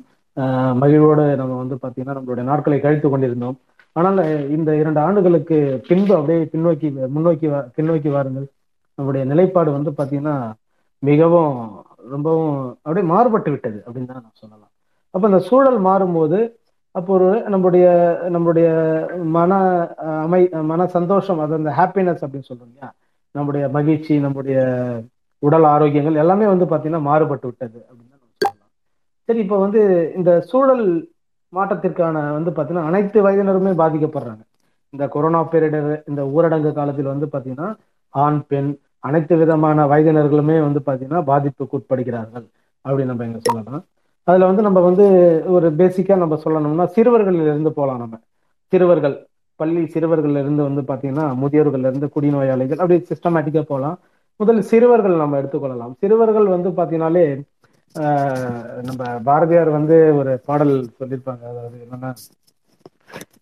மகிழ்வோடு 0.82 1.26
நம்ம 1.40 1.54
வந்து 1.58 1.76
பாத்தீங்கன்னா 1.82 2.16
நம்மளுடைய 2.18 2.46
நாட்களை 2.50 2.78
கழித்து 2.80 3.08
கொண்டிருந்தோம். 3.08 3.58
ஆனால் 3.96 4.20
இந்த 4.56 4.70
இரண்டு 4.82 5.00
ஆண்டுகளுக்கு 5.06 5.58
பின்பு 5.88 6.14
அப்படியே 6.18 6.40
பின்னோக்கி 6.54 6.88
முன்னோக்கி 7.16 7.48
பின்னோக்கி 7.78 8.10
வாருங்கள். 8.16 8.48
நம்முடைய 8.98 9.24
நிலைப்பாடு 9.32 9.70
வந்து 9.76 9.92
பாத்தீங்கன்னா 9.98 10.36
மிகவும் 11.04 11.56
ரொம்பவும் 12.12 12.54
அப்படியே 12.86 13.06
மாறுபட்டு 13.12 13.50
விட்டது 13.54 13.80
அப்படின்னு 13.86 14.10
தான் 14.10 14.24
நான் 14.24 14.40
சொல்லலாம். 14.42 14.72
அப்ப 15.14 15.30
இந்த 15.30 15.42
சூழல் 15.48 15.80
மாறும்போது 15.86 16.40
அப்போ 16.96 17.12
ஒரு 17.16 17.26
நம்முடைய 17.54 17.86
நம்முடைய 18.36 18.68
மன 19.36 19.52
அஹ், 20.06 20.22
அமை 20.24 20.40
மன 20.70 20.88
சந்தோஷம் 20.96 21.40
அது 21.44 21.54
அந்த 21.58 21.72
ஹாப்பினஸ் 21.78 22.24
அப்படின்னு 22.24 22.50
சொல்றோம் 22.50 22.70
இல்லையா? 22.70 22.90
நம்முடைய 23.36 23.64
மகிழ்ச்சி 23.76 24.14
நம்முடைய 24.26 24.58
உடல் 25.44 25.68
ஆரோக்கியங்கள் 25.72 26.22
எல்லாமே 26.24 26.46
வந்து 26.48 26.66
பாத்தீங்கன்னா 26.72 27.04
மாறுபட்டு 27.08 27.48
விட்டது 27.50 27.80
அப்படின்னு 27.82 28.12
தான் 28.14 28.22
நம்ம 28.22 28.38
சொல்லலாம் 28.42 28.72
சரி 29.30 29.42
இப்போ 29.46 29.58
வந்து 29.58 29.82
இந்த 30.18 30.32
சூழல் 30.50 30.86
மாற்றத்திற்கான 31.54 32.16
வந்து 32.36 32.52
பாத்தீங்கன்னா 32.52 32.86
அனைத்து 32.90 33.18
வயதினருமே 33.26 33.72
பாதிக்கப்படுறாங்க. 33.82 34.42
இந்த 34.94 35.04
கொரோனா 35.14 35.40
பேரிடர் 35.52 35.90
இந்த 36.10 36.22
ஊரடங்கு 36.36 36.72
காலத்தில் 36.78 37.10
வந்து 37.12 37.28
பாத்தீங்கன்னா 37.34 37.68
ஆண் 38.14 38.40
பெண் 38.48 38.72
அனைத்து 39.08 39.36
விதமான 39.42 39.86
வயதினர்களுமே 39.92 40.56
வந்து 40.68 40.82
பாத்தீங்கன்னா 40.88 41.22
பாதிப்புக்கு 41.30 41.78
உட்படுகிறார்கள் 41.80 42.46
அப்படின்னு 42.86 43.12
நம்ம 43.12 43.28
எங்க 43.30 43.42
சொல்லலாம். 43.48 43.84
அதுல 44.28 44.50
வந்து 44.52 44.66
நம்ம 44.68 44.80
வந்து 44.88 45.06
ஒரு 45.58 45.70
பேசிக்கா 45.82 46.18
நம்ம 46.24 46.40
சொல்லணும்னா 46.46 46.88
சிறுவர்களில் 46.96 47.46
இருந்து 47.52 47.74
போகலாம் 47.80 48.02
நம்ம. 48.04 48.18
சிறுவர்கள் 48.74 49.16
பள்ளி 49.60 49.84
சிறுவர்கள்ல 49.94 50.44
இருந்து 50.46 50.64
வந்து 50.70 50.84
பாத்தீங்கன்னா 50.90 51.28
முதியோர்கள்ல 51.44 51.92
இருந்து 51.92 52.10
குடிநோயாளிகள் 52.18 52.82
அப்படி 52.84 53.00
சிஸ்டமேட்டிக்காக 53.12 53.68
போகலாம் 53.74 53.98
முதல் 54.40 54.62
சிறுவர்கள் 54.72 55.22
நம்ம 55.24 55.38
எடுத்துக்கொள்ளலாம். 55.42 55.96
சிறுவர்கள் 56.02 56.54
வந்து 56.56 56.70
பாத்தீங்கன்னாலே 56.82 57.26
நம்ம 58.88 59.02
பாரதியார் 59.28 59.70
வந்து 59.78 59.96
ஒரு 60.20 60.32
பாடல் 60.48 60.74
சொல்லியிருப்பாங்க. 61.00 61.44
அதாவது 61.52 61.78
என்னன்னா 61.86 62.10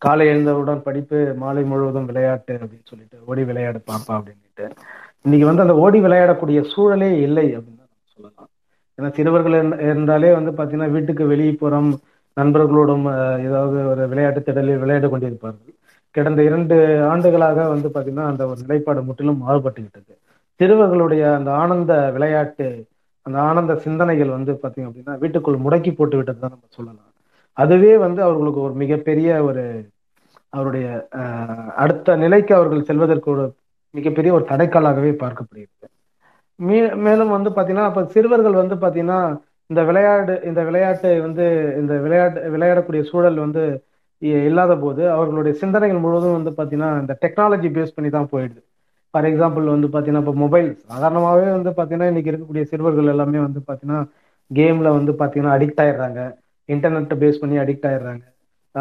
காலை 0.05 0.25
எழுந்தவுடன் 0.31 0.85
படிப்பு 0.87 1.19
மாலை 1.43 1.63
முழுவதும் 1.71 2.09
விளையாட்டு 2.09 2.53
அப்படின்னு 2.61 2.89
சொல்லிட்டு 2.91 3.17
ஓடி 3.29 3.43
விளையாடு 3.49 3.79
பாப்பா 3.89 4.13
அப்படின்ட்டு 4.17 4.65
இன்னைக்கு 5.25 5.47
வந்து 5.49 5.65
அந்த 5.65 5.75
ஓடி 5.83 5.99
விளையாடக்கூடிய 6.05 6.59
சூழலே 6.73 7.09
இல்லை 7.27 7.47
அப்படின்னு 7.57 7.81
தான் 7.81 8.13
சொல்லலாம். 8.15 8.49
ஏன்னா 8.97 9.09
சிறுவர்கள் 9.17 9.57
இருந்தாலே 9.89 10.29
வந்து 10.37 10.51
பாத்தீங்கன்னா 10.59 10.93
வீட்டுக்கு 10.95 11.25
வெளியே 11.33 11.53
போறோம் 11.63 11.89
நண்பர்களோடும் 12.37 13.05
ஏதாவது 13.47 13.77
ஒரு 13.91 14.03
விளையாட்டு 14.11 14.41
திடலில் 14.47 14.81
விளையாடி 14.83 15.07
கொண்டிருப்பார்கள். 15.13 15.73
கடந்த 16.15 16.41
இரண்டு 16.49 16.75
ஆண்டுகளாக 17.11 17.65
வந்து 17.73 17.87
பாத்தீங்கன்னா 17.95 18.27
அந்த 18.31 18.43
ஒரு 18.51 18.59
நிலைப்பாடு 18.65 19.01
முற்றிலும் 19.09 19.41
மாறுபட்டு 19.45 19.81
விட்டது 19.85 20.13
சிறுவர்களுடைய 20.59 21.23
அந்த 21.37 21.49
ஆனந்த 21.61 21.93
விளையாட்டு 22.15 22.67
அந்த 23.27 23.37
ஆனந்த 23.49 23.73
சிந்தனைகள் 23.85 24.35
வந்து 24.37 24.51
பாத்தீங்க 24.63 24.87
அப்படின்னா 24.89 25.15
வீட்டுக்குள் 25.23 25.63
முடக்கி 25.65 25.91
போட்டு 25.93 26.17
விட்டது 26.19 26.39
தான் 26.43 26.53
நம்ம 26.55 26.67
சொல்லலாம். 26.77 27.11
அதுவே 27.57 27.93
வந்து 28.05 28.19
அவர்களுக்கு 28.27 28.59
ஒரு 28.67 28.75
மிகப்பெரிய 28.83 29.29
ஒரு 29.49 29.63
அவருடைய 30.57 30.87
அடுத்த 31.83 32.15
நிலைக்கு 32.23 32.53
அவர்கள் 32.57 32.87
செல்வதற்கு 32.89 33.29
ஒரு 33.35 33.45
மிகப்பெரிய 33.93 34.31
ஒரு 34.37 34.45
தடைக்காலாகவே 34.51 35.11
பார்க்கப்படுகிறது. 35.23 35.87
மீ 36.59 36.77
மேலும் 37.05 37.33
வந்து 37.35 37.49
பாத்தீங்கன்னா 37.55 37.89
அப்ப 37.89 38.03
சிறுவர்கள் 38.15 38.61
வந்து 38.61 38.75
பாத்தீங்கன்னா 38.83 39.19
இந்த 39.69 39.81
விளையாடு 39.89 40.33
இந்த 40.49 40.61
விளையாட்டு 40.67 41.09
வந்து 41.25 41.45
இந்த 41.81 41.93
விளையாட்டு 42.05 42.39
விளையாடக்கூடிய 42.55 43.01
சூழல் 43.09 43.43
வந்து 43.45 43.63
இல்லாத 44.49 44.73
போது 44.83 45.03
அவர்களுடைய 45.15 45.53
சிந்தனைகள் 45.61 46.03
முழுவதும் 46.05 46.37
வந்து 46.37 46.51
பார்த்தீங்கன்னா 46.57 46.91
இந்த 47.03 47.13
டெக்னாலஜி 47.23 47.69
பேஸ் 47.75 47.95
பண்ணி 47.97 48.09
தான் 48.15 48.31
போயிடுது. 48.33 48.61
ஃபார் 49.17 49.27
எக்ஸாம்பிள் 49.29 49.65
வந்து 49.73 49.87
பார்த்தீங்கன்னா 49.91 50.21
இப்போ 50.23 50.33
மொபைல் 50.41 50.67
சாதாரணமாகவே 50.89 51.45
வந்து 51.53 51.69
பார்த்தீங்கன்னா 51.77 52.09
இன்னைக்கு 52.11 52.29
இருக்கக்கூடிய 52.31 52.63
சிறுவர்கள் 52.71 53.11
எல்லாமே 53.13 53.39
வந்து 53.45 53.59
பார்த்தீங்கன்னா 53.67 53.99
கேமில் 54.51 54.89
வந்து 54.97 55.11
பார்த்தீங்கன்னா 55.19 55.53
அடிக்ட் 55.57 55.81
ஆயிடுறாங்க. 55.83 56.19
இன்டர்நெட்டை 56.73 57.15
பேஸ் 57.23 57.39
பண்ணி 57.41 57.55
அடிக்ட் 57.63 57.87
ஆயிடுறாங்க. 57.89 58.23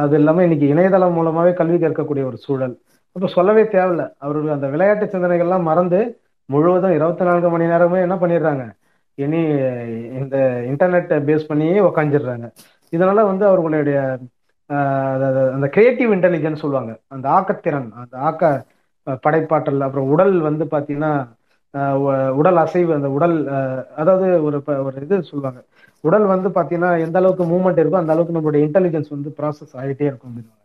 அது 0.03 0.16
இல்லாமல் 0.20 0.46
இன்னைக்கு 0.46 0.66
இணையதளம் 0.72 1.16
மூலமாகவே 1.18 1.53
கல்வி 1.61 1.79
கற்கக்கூடிய 1.85 2.25
ஒரு 2.31 2.38
சூழல். 2.44 2.75
அப்போ 3.16 3.29
சொல்லவே 3.37 3.64
தேவையில்ல. 3.75 4.05
அவர்கள் 4.25 4.55
அந்த 4.57 4.68
விளையாட்டு 4.75 5.09
சிந்தனைகள்லாம் 5.14 5.66
மறந்து 5.70 6.01
முழுவதும் 6.49 6.96
இருபத்தி 6.99 7.25
நான்கு 7.31 7.49
மணி 7.55 7.70
நேரமே 7.72 8.05
என்ன 8.07 8.18
பண்ணிடுறாங்க? 8.22 8.64
இனி 9.25 9.42
இந்த 10.20 10.37
இன்டர்நெட்டை 10.70 11.18
பேஸ் 11.31 11.51
பண்ணியே 11.51 11.81
உக்காஞ்சிடுறாங்க 11.88 12.49
இதனால 12.92 13.18
வந்து 13.33 13.44
அவர்களுடைய 13.51 13.99
அதாவது 15.16 15.40
அந்த 15.57 15.66
கிரியேட்டிவ் 15.75 16.11
இன்டெலிஜென்ஸ் 16.14 16.62
சொல்லுவாங்க. 16.64 16.92
அந்த 17.14 17.27
ஆக்கத்திறன் 17.38 17.90
அந்த 18.03 18.16
ஆக்க 18.29 18.44
படைப்பாற்றல் 19.25 19.87
அப்புறம் 19.87 20.11
உடல் 20.14 20.35
வந்து 20.49 20.64
பாத்தீங்கன்னா 20.75 21.12
உடல் 22.40 22.59
அசைவு 22.64 22.92
அந்த 22.99 23.09
உடல் 23.16 23.35
அதாவது 24.01 24.27
ஒரு 24.47 24.59
ஒரு 24.87 24.97
இது 25.07 25.16
சொல்லுவாங்க. 25.31 25.61
உடல் 26.05 26.27
வந்து 26.35 26.49
பாத்தீங்கன்னா 26.59 26.90
எந்த 27.07 27.16
அளவுக்கு 27.21 27.45
மூவ்மெண்ட் 27.53 27.81
இருக்கோ 27.83 27.99
அந்த 28.03 28.12
அளவுக்கு 28.14 28.37
நம்மளுடைய 28.37 28.62
இன்டெலிஜென்ஸ் 28.66 29.11
வந்து 29.16 29.31
ப்ராசஸ் 29.38 29.75
ஆகிட்டே 29.83 30.07
இருக்கும் 30.11 30.31
அப்படின்னுவாங்க 30.31 30.62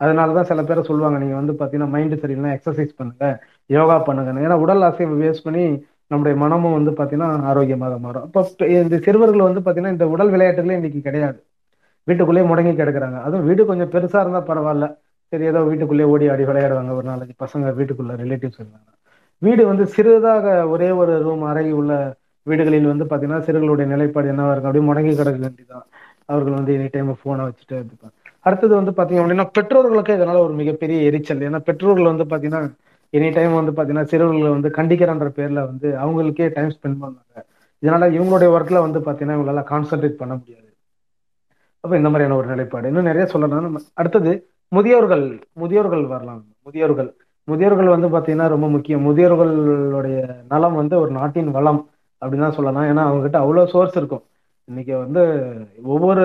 அதனால 0.00 0.34
தான் 0.36 0.48
சில 0.50 0.60
பேர் 0.68 0.88
சொல்லுவாங்க 0.90 1.16
நீங்க 1.22 1.36
வந்து 1.40 1.54
பாத்தீங்கன்னா 1.60 1.92
மைண்டு 1.94 2.16
சரியில்லைனா 2.22 2.52
எக்ஸசைஸ் 2.56 2.92
பண்ணுங்க 3.00 3.24
யோகா 3.70 3.96
பண்ணுங்க 4.08 4.44
ஏன்னா 4.46 4.58
உடல் 4.64 4.86
அசைவு 4.88 5.16
வேஸ்ட் 5.22 5.46
பண்ணி 5.48 5.64
நம்முடைய 6.12 6.34
மனமும் 6.42 6.76
வந்து 6.78 6.92
பாத்தீங்கன்னா 7.00 7.28
ஆரோக்கியமாக 7.50 7.98
மாறும். 8.04 8.24
அப்போ 8.26 8.40
இந்த 8.78 8.96
சிறுவர்கள் 9.06 9.48
வந்து 9.48 9.60
பாத்தீங்கன்னா 9.66 9.94
இந்த 9.96 10.06
உடல் 10.14 10.32
விளையாட்டுகளே 10.34 10.78
இன்னைக்கு 10.80 11.00
கிடையாது. 11.08 11.38
வீட்டுக்குள்ளேயே 12.08 12.46
முடங்கி 12.50 12.72
கிடக்குறாங்க. 12.80 13.18
அதுவும் 13.26 13.46
வீடு 13.48 13.68
கொஞ்சம் 13.70 13.92
பெருசா 13.94 14.20
இருந்தா 14.24 14.40
பரவாயில்ல. 14.50 14.86
சரி 15.32 15.44
ஏதோ 15.50 15.60
வீட்டுக்குள்ளேயே 15.68 16.08
ஓடி 16.12 16.26
ஆடி 16.32 16.44
விளையாடுவாங்க 16.48 16.92
ஒரு 16.98 17.06
நாளைக்கு 17.10 17.34
பசங்க 17.44 17.72
வீட்டுக்குள்ள 17.78 18.12
ரிலேட்டிவ்ஸ் 18.22 18.60
இருந்தாங்க. 18.60 18.88
வீடு 19.42 19.62
வந்து 19.70 19.84
சிறிதாக 19.94 20.44
ஒரே 20.72 20.88
ஒரு 21.00 21.12
ரூம் 21.26 21.44
அறை 21.50 21.66
உள்ள 21.80 21.92
வீடுகளில் 22.46 22.90
வந்து 22.92 23.04
பாத்தீங்கன்னா 23.10 23.44
சிறுகளுடைய 23.46 23.86
நிலைப்பாடு 23.92 24.30
என்னவா 24.32 24.52
இருக்கும் 24.52 24.70
அப்படியே 24.70 24.86
முடங்கி 24.88 25.12
கிடக்க 25.12 25.38
வேண்டியதான் 25.44 25.86
அவர்கள் 26.26 26.58
வந்து 26.58 26.72
எனி 26.78 26.88
டைம் 26.94 27.10
ஃபோனை 27.20 27.44
வச்சுட்டு 27.48 27.74
இருப்பாங்க 27.80 28.14
அடுத்தது 28.46 28.72
வந்து 28.80 28.92
பாத்தீங்க 28.98 29.22
அப்படின்னா 29.22 29.46
பெற்றோர்களுக்கு 29.56 30.12
இதனால 30.18 30.38
ஒரு 30.46 30.54
மிகப்பெரிய 30.60 30.98
எரிச்சல். 31.08 31.42
ஏன்னா 31.48 31.60
பெற்றோர்கள் 31.68 32.10
வந்து 32.12 32.26
பாத்தீங்கன்னா 32.32 32.62
எனி 33.12 33.28
டைம் 33.34 33.54
வந்து 33.58 33.72
பாத்தீங்கன்னா 33.76 34.10
சிறுவர்களை 34.12 34.50
வந்து 34.56 34.68
கண்டிக்கிறன்ற 34.78 35.28
பேர்ல 35.38 35.60
வந்து 35.70 35.88
அவங்களுக்கே 36.04 36.48
டைம் 36.56 36.74
ஸ்பெண்ட் 36.76 37.00
பண்ணாங்க 37.02 37.44
இதனால 37.82 38.08
இவங்களுடைய 38.16 38.48
ஒர்க்ல 38.56 38.80
வந்து 38.86 39.00
பாத்தீங்கன்னா 39.06 39.36
இவங்களால 39.38 39.62
கான்சென்ட்ரேட் 39.72 40.20
பண்ண 40.22 40.32
முடியாது. 40.34 40.68
அப்போ 41.84 41.94
இந்த 41.96 42.08
மாதிரியான 42.08 42.36
ஒரு 42.36 42.48
நிலைப்பாடு. 42.48 42.88
இன்னும் 42.88 43.08
நிறைய 43.10 43.24
சொல்லலாம் 43.26 43.66
நம்ம 43.66 43.80
அடுத்தது 43.94 44.32
முதியோர்கள் 44.72 45.24
முதியோர்கள் 45.60 46.04
வரலாம். 46.12 46.42
முதியோர்கள். 46.66 47.10
முதியோர்கள் 47.48 47.92
வந்து 47.94 48.08
பார்த்தீங்கன்னா 48.08 48.48
ரொம்ப 48.54 48.66
முக்கியம். 48.68 49.04
முதியோர்களுடைய 49.08 50.18
நலம் 50.52 50.76
வந்து 50.80 50.94
ஒரு 51.02 51.10
நாட்டின் 51.10 51.50
வளம் 51.56 51.80
அப்படின்னு 52.22 52.46
தான் 52.46 52.56
சொல்லலாம். 52.58 52.86
ஏன்னா 52.90 53.04
அவங்க 53.08 53.22
கிட்ட 53.26 53.38
அவ்வளோ 53.44 53.64
சோர்ஸ் 53.74 53.96
இருக்கும். 54.00 54.24
இன்னைக்கு 54.68 54.94
வந்து 55.04 55.22
ஒவ்வொரு 55.94 56.24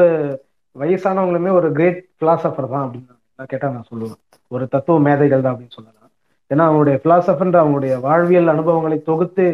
வயசானவங்களுமே 0.75 1.51
ஒரு 1.59 1.67
கிரேட் 1.77 1.99
பிலாசபர் 2.21 2.71
தான் 2.73 2.85
அப்படின்னு 2.85 3.47
கேட்டால் 3.53 3.75
நான் 3.77 3.89
சொல்லுவேன். 3.91 4.21
ஒரு 4.51 4.63
தத்துவ 4.73 4.97
மேதைகள் 5.07 5.45
தான் 5.45 5.53
அப்படின்னு 5.53 5.77
சொல்லலாம். 5.79 6.11
ஏன்னா 6.51 6.63
அவங்களுடைய 6.69 6.97
பிலாசபர்ன்ற 7.05 7.57
அவங்களுடைய 7.63 7.93
வாழ்வியல் 8.07 8.53
அனுபவங்களை 8.55 8.97
தொகுத்து 9.09 9.45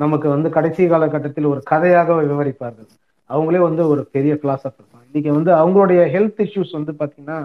நமக்கு 0.00 0.26
வந்து 0.34 0.48
கடைசி 0.56 0.82
காலகட்டத்தில் 0.92 1.50
ஒரு 1.52 1.60
கதையாக 1.72 2.14
விவரிப்பார்கள். 2.22 2.88
அவங்களே 3.30 3.60
வந்து 3.68 3.82
ஒரு 3.92 4.02
பெரிய 4.14 4.34
பிலாசபர் 4.42 4.92
தான். 4.92 5.06
இன்னைக்கு 5.08 5.30
வந்து 5.38 5.50
அவங்களுடைய 5.62 6.00
ஹெல்த் 6.14 6.40
இஷ்யூஸ் 6.46 6.76
வந்து 6.78 6.92
பார்த்தீங்கன்னா 7.00 7.38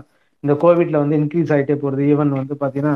இந்த 0.44 0.54
கோவிட்ல 0.64 0.98
வந்து 1.04 1.18
இன்க்ரீஸ் 1.18 1.52
ஆகிட்டே 1.56 1.76
போகிறது 1.76 2.04
ஈவன் 2.14 2.34
வந்து 2.40 2.56
பார்த்தீங்கன்னா 2.60 2.96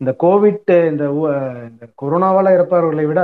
இந்த 0.00 0.12
கோவிட் 0.22 0.90
இந்த 0.90 1.12
உ- 1.12 1.28
இந்த 1.70 1.84
கொரோனாவால் 2.02 2.52
இறப்பவர்களை 2.56 3.06
விட 3.06 3.20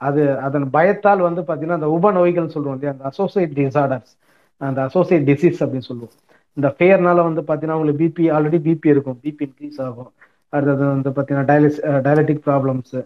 அது 0.00 0.40
அதன் 0.40 0.70
பயத்தால் 0.70 1.20
வந்து 1.20 1.40
பார்த்தீங்கன்னா 1.40 1.78
அந்த 1.78 1.90
உப 1.90 2.12
நோய்கள் 2.12 2.46
சொல்றோம் 2.46 2.76
இல்லையா? 2.76 2.92
அந்த 2.92 3.04
அசோசியேட் 3.04 3.52
டிசார்டர்ஸ் 3.58 4.12
அந்த 4.60 4.82
அசோசியேட் 4.82 5.28
டிசீஸ் 5.30 5.60
அப்படின்னு 5.64 5.88
சொல்லுவோம். 5.90 6.16
இந்த 6.56 6.68
ஃபேர்னால 6.78 7.22
வந்து 7.28 7.42
பார்த்தீங்கன்னா 7.42 7.72
உங்களுக்கு 7.72 8.04
பிபி 8.06 8.26
ஆல்ரெடி 8.36 8.58
பிபி 8.68 8.86
இருக்கும். 8.94 9.18
பிபி 9.22 9.44
இன்க்ரீஸ் 9.46 9.82
ஆகும். 9.82 10.12
அடுத்தது 10.48 10.84
வந்து 10.86 11.10
பார்த்தீங்கன்னா 11.10 11.46
டயலிஸ் 11.50 11.78
டயலட்டிக் 12.06 12.42
ப்ராப்ளம்ஸு 12.46 13.00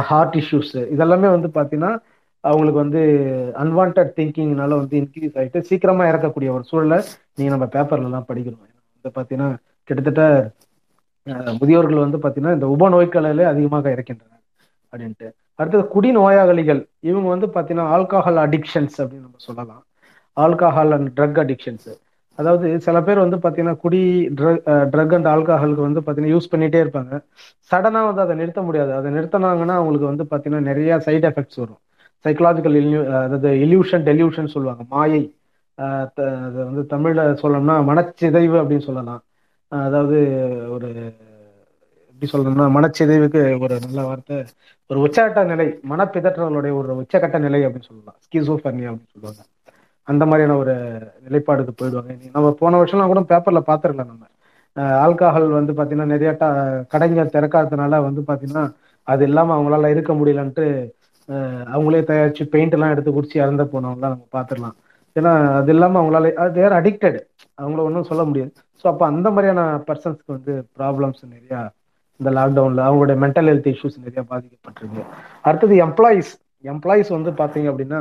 ஹார்ட் 0.00 0.34
இஷ்யூஸு 0.34 0.80
இதெல்லாமே 0.94 1.28
வந்து 1.36 1.48
பார்த்தீங்கன்னா 1.54 1.92
அவங்களுக்கு 2.44 2.80
வந்து 2.80 3.02
அன்வான்ட் 3.54 4.00
திங்கிங்னால 4.16 4.72
வந்து 4.80 4.96
இன்க்ரீஸ் 5.00 5.36
ஆகிட்டு 5.40 5.60
சீக்கிரமா 5.60 6.04
இறக்கக்கூடிய 6.04 6.50
ஒரு 6.50 6.64
சூழலை 6.64 6.98
நீங்க 7.34 7.56
நம்ம 7.56 7.66
பேப்பர்லலாம் 7.72 8.28
படிக்கிறோம். 8.28 8.62
பார்த்தீங்கன்னா 9.04 9.48
பாத்தீங்கன்னா 9.48 9.48
கிட்டத்தட்ட 9.88 10.22
முதியோர்கள் 11.60 12.04
வந்து 12.04 12.18
பாத்தீங்கன்னா 12.24 12.54
இந்த 12.56 12.66
உப 12.74 12.88
நோய்களிலே 12.94 13.44
அதிகமாக 13.52 13.92
இறக்கின்றனர் 13.94 14.42
அப்படின்ட்டு. 14.92 15.28
அடுத்தது 15.58 15.84
குடிநோயாளிகள் 15.94 16.80
இவங்க 17.10 17.28
வந்து 17.34 17.46
பாத்தீங்கன்னா 17.56 17.86
ஆல்கஹால் 17.96 18.40
அடிக்ஷன்ஸ் 18.46 18.96
அப்படின்னு 19.02 19.26
நம்ம 19.26 19.42
சொல்லலாம். 19.48 19.82
ஆல்கஹால் 20.36 20.94
அண்ட் 20.96 21.10
ட்ரக் 21.18 21.40
அடிக்ஷன்ஸ் 21.44 21.90
அதாவது 22.38 22.66
சில 22.86 23.00
பேர் 23.06 23.24
வந்து 23.24 23.36
பாத்தீங்கன்னா 23.42 23.76
குடி 23.82 24.00
ட்ரக் 24.38 24.62
ட்ரக் 24.92 25.14
அண்ட் 25.16 25.28
ஆல்கஹாலுக்கு 25.32 25.84
வந்து 25.88 26.00
பாத்தீங்கன்னா 26.06 26.34
யூஸ் 26.34 26.50
பண்ணிகிட்டே 26.52 26.80
இருப்பாங்க. 26.84 27.12
சடனா 27.70 28.00
வந்து 28.08 28.22
அதை 28.24 28.34
நிறுத்த 28.40 28.62
முடியாது. 28.68 28.92
அதை 28.98 29.08
நிறுத்தினாங்கன்னா 29.16 29.74
அவங்களுக்கு 29.80 30.10
வந்து 30.12 30.24
பாத்தீங்கன்னா 30.32 30.68
நிறைய 30.70 30.98
சைட் 31.06 31.26
எஃபெக்ட்ஸ் 31.30 31.60
வரும். 31.62 31.80
சைக்கலாஜிக்கல் 32.24 32.78
அதாவது 33.26 33.48
இல்யூஷன் 33.66 34.04
டெல்யூஷன் 34.10 34.52
சொல்லுவாங்க. 34.54 34.82
மாயை. 34.94 35.22
அதை 35.78 36.24
வந்து 36.60 36.82
தமிழில் 36.86 37.40
சொல்லணும்னா 37.42 37.76
மனச்சிதைவு 37.90 38.56
அப்படின்னு 38.60 38.88
சொல்லலாம். 38.88 39.22
அதாவது 39.72 40.18
ஒரு 40.74 40.88
எப்படி 42.10 42.26
சொல்லணும்னா 42.32 42.66
மனச்சிதைவுக்கு 42.76 43.40
ஒரு 43.64 43.74
நல்ல 43.84 44.00
வார்த்தை 44.08 44.36
ஒரு 44.90 44.98
உச்சகட்ட 45.06 45.40
நிலை 45.50 45.66
மனப்பிதற்றங்களுடைய 45.92 46.72
ஒரு 46.80 46.92
உச்சகட்ட 47.02 47.38
நிலை 47.38 47.60
அப்படின்னு 47.66 47.88
சொல்லலாம். 47.90 48.18
ஸ்கிசோஃபர்னியா 48.24 48.90
அப்படின்னு 48.90 49.14
சொல்லுவாங்க. 49.14 49.42
அந்த 50.08 50.22
மாதிரியான 50.26 50.56
ஒரு 50.62 50.74
நிலைப்பாடுக்கு 51.26 51.72
போயிடுவாங்க. 51.80 52.14
நம்ம 52.36 52.48
போன 52.60 52.78
வருஷம்லாம் 52.80 53.12
கூட 53.12 53.22
பேப்பர்ல 53.30 53.60
பார்த்துருக்கலாம் 53.68 54.12
நம்ம. 54.12 54.24
ஆல்கஹால் 55.04 55.48
வந்து 55.58 55.72
பாத்தீங்கன்னா 55.72 56.12
நிறைய 56.14 56.30
கடைங்க 56.92 57.24
திறக்காததுனால 57.34 58.00
வந்து 58.06 58.22
பாத்தீங்கன்னா 58.28 58.64
அது 59.06 59.22
இல்லாம 59.24 59.54
அவங்களால 59.56 59.90
இருக்க 59.94 60.12
முடியலன்ட்டு 60.12 60.66
அவங்களே 61.74 62.00
தயாரிச்சு 62.08 62.44
பெயிண்ட் 62.44 62.74
எல்லாம் 62.76 62.90
எடுத்து 62.90 63.10
குடிச்சு 63.12 63.36
இறந்து 63.42 63.64
போனவங்களாம் 63.64 64.14
நம்ம 64.14 64.26
பார்த்துடலாம் 64.32 64.76
ஏன்னா 65.16 65.32
அது 65.58 65.70
இல்லாமல் 65.74 66.00
அவங்களால 66.00 66.28
தேர் 66.58 66.76
அடிக்டட் 66.80 67.18
அவங்கள 67.58 67.80
ஒன்றும் 67.88 68.08
சொல்ல 68.10 68.22
முடியாது. 68.30 68.52
ஸோ 68.80 68.84
அப்போ 68.92 69.04
அந்த 69.12 69.28
மாதிரியான 69.34 69.62
பர்சன்ஸ்க்கு 69.88 70.34
வந்து 70.36 70.54
ப்ராப்ளம்ஸ் 70.78 71.22
நிறையா 71.34 71.60
இந்த 72.20 72.30
லாக்டவுனில் 72.38 72.86
அவங்களுடைய 72.86 73.16
மென்டல் 73.24 73.48
ஹெல்த் 73.50 73.70
இஷ்யூஸ் 73.72 74.02
நிறையா 74.04 74.22
பாதிக்கப்பட்டிருக்கு. 74.32 75.04
அடுத்தது 75.46 75.76
எம்ப்ளாயீஸ் 75.86 76.32
எம்ப்ளாயீஸ் 76.64 77.10
வந்து 77.16 77.30
பார்த்தீங்க 77.40 77.68
அப்படின்னா 77.72 78.00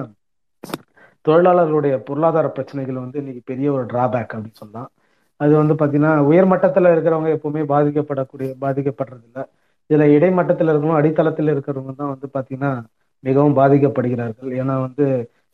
தொழிலாளர்களுடைய 1.25 1.93
பொருளாதார 2.07 2.47
பிரச்சனைகள் 2.57 3.03
வந்து 3.03 3.17
இன்னைக்கு 3.21 3.41
பெரிய 3.51 3.67
ஒரு 3.75 3.85
டிராபேக் 3.91 4.33
அப்படின்னு 4.35 4.61
சொல்லலாம். 4.63 4.89
அது 5.39 5.53
வந்து 5.61 5.73
பார்த்தீங்கன்னா 5.73 6.13
உயர் 6.29 6.49
மட்டத்தில் 6.51 6.93
இருக்கிறவங்க 6.93 7.29
எப்பவுமே 7.37 7.61
பாதிக்கப்படக்கூடிய 7.73 8.49
பாதிக்கப்படுறதில்ல. 8.63 9.39
இதில் 9.89 10.13
இடைமட்டத்தில் 10.15 10.69
இருக்கிறவங்க 10.71 10.99
அடித்தளத்தில் 11.01 11.53
இருக்கிறவங்க 11.53 11.93
தான் 12.01 12.11
வந்து 12.13 12.27
பார்த்தீங்கன்னா 12.35 12.71
மிகவும் 13.23 13.57
பாதிக்கப்படுகிறார்கள். 13.59 14.51
ஏன்னா 14.61 14.75
வந்து 14.87 15.05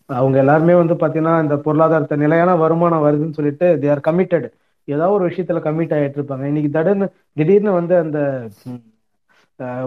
அவங்க 0.10 0.38
எல்லாருமே 0.43 0.74
வந்து 0.76 0.95
பாத்தீங்கன்னா 1.02 1.36
இந்த 1.43 1.56
பொருளாதாரத்தை 1.65 2.15
நிலையான 2.17 2.56
வருமானம் 2.56 3.06
வருதுன்னு 3.06 3.38
சொல்லிட்டு 3.39 3.67
தே 3.82 3.89
ஆர் 3.91 4.06
கமிட்டட் 4.08 4.48
ஏதாவது 4.88 5.15
ஒரு 5.17 5.26
விஷயத்துல 5.30 5.60
கமிட் 5.65 5.93
ஆயிட்டு 5.95 6.17
இருப்பாங்க. 6.19 6.45
இன்னைக்கு 6.52 6.69
திடீர்னு 6.76 7.08
திடீர்னு 7.38 7.72
வந்து 7.80 7.95
அந்த 8.04 8.19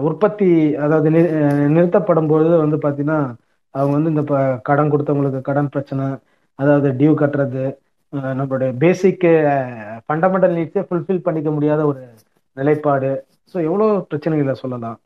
உற்பத்தி 0.07 0.49
அதாவது 0.77 1.09
நிறுத்தப்படும் 1.75 2.29
பொழுது 2.31 2.55
வந்து 2.63 2.77
பாத்தீங்கன்னா 2.77 3.19
அவங்க 3.75 3.93
வந்து 3.97 4.11
இந்த 4.13 4.23
ப- 4.23 4.39
கடன் 4.69 4.91
கொடுத்தவங்களுக்கு 4.91 5.41
கடன் 5.41 5.69
பிரச்சனை 5.69 6.05
அதாவது 6.59 6.87
டியூ 6.99 7.13
கட்டுறது 7.21 7.63
நம்மளுடைய 8.33 8.71
பேசிக்கு 8.83 9.31
ஃபண்டமெண்டல் 10.05 10.55
நீட்ஸே 10.57 10.83
ஃபுல்ஃபில் 10.87 11.25
பண்ணிக்க 11.27 11.49
முடியாத 11.51 11.81
ஒரு 11.91 12.01
நிலைப்பாடு. 12.57 13.11
ஸோ 13.53 13.63
எவ்வளோ 13.67 13.87
பிரச்சனைகளை 14.09 14.53
சொல்லலாம். 14.63 14.97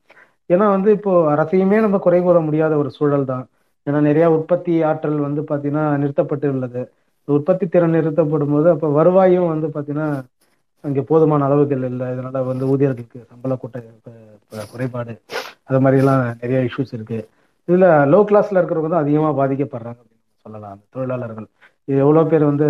ஏன்னா 0.50 0.66
வந்து 0.76 0.90
இப்போ 0.98 1.14
அரசையுமே 1.34 1.78
நம்ம 1.86 1.98
குறை 2.06 2.20
கூற 2.22 2.40
முடியாத 2.40 2.74
ஒரு 2.78 2.90
சூழல் 2.98 3.30
தான் 3.32 3.46
ஏன்னா 3.88 4.00
நிறைய 4.08 4.26
உற்பத்தி 4.36 4.74
ஆற்றல் 4.90 5.20
வந்து 5.28 5.42
பாத்தீங்கன்னா 5.50 5.84
நிறுத்தப்பட்டு 6.02 6.48
உள்ளது. 6.56 6.82
உற்பத்தி 7.28 7.66
திறன் 7.74 7.96
நிறுத்தப்படும் 7.98 8.54
போது 8.56 8.68
அப்போ 8.74 8.88
வருவாயும் 8.98 9.52
வந்து 9.54 9.68
பாத்தீங்கன்னா 9.76 10.08
அங்கே 10.84 11.02
போதுமான 11.10 11.46
அளவுகள் 11.48 11.84
இல்லை. 11.92 12.08
இதனால 12.14 12.44
வந்து 12.52 12.66
ஊதியர்களுக்கு 12.74 13.20
சம்பள 13.32 13.56
கூட்ட 13.62 13.78
குறைபாடு 14.74 15.14
அது 15.70 15.80
மாதிரி 15.84 16.02
எல்லாம் 16.04 16.22
நிறைய 16.42 16.60
இஷ்யூஸ் 16.68 16.94
இருக்கு. 16.98 17.20
இதுல 17.68 17.88
லோ 18.14 18.20
கிளாஸ்ல 18.30 18.60
இருக்கிறவங்க 18.60 18.92
தான் 18.94 19.06
அதிகமா 19.06 19.30
பாதிக்கப்படுறாங்க 19.40 20.00
அப்படின்னு 20.02 20.44
சொல்லலாம். 20.46 20.74
அந்த 20.76 20.86
தொழிலாளர்கள். 20.96 21.48
இது 21.90 21.98
எவ்வளோ 22.06 22.24
பேர் 22.32 22.50
வந்து 22.52 22.68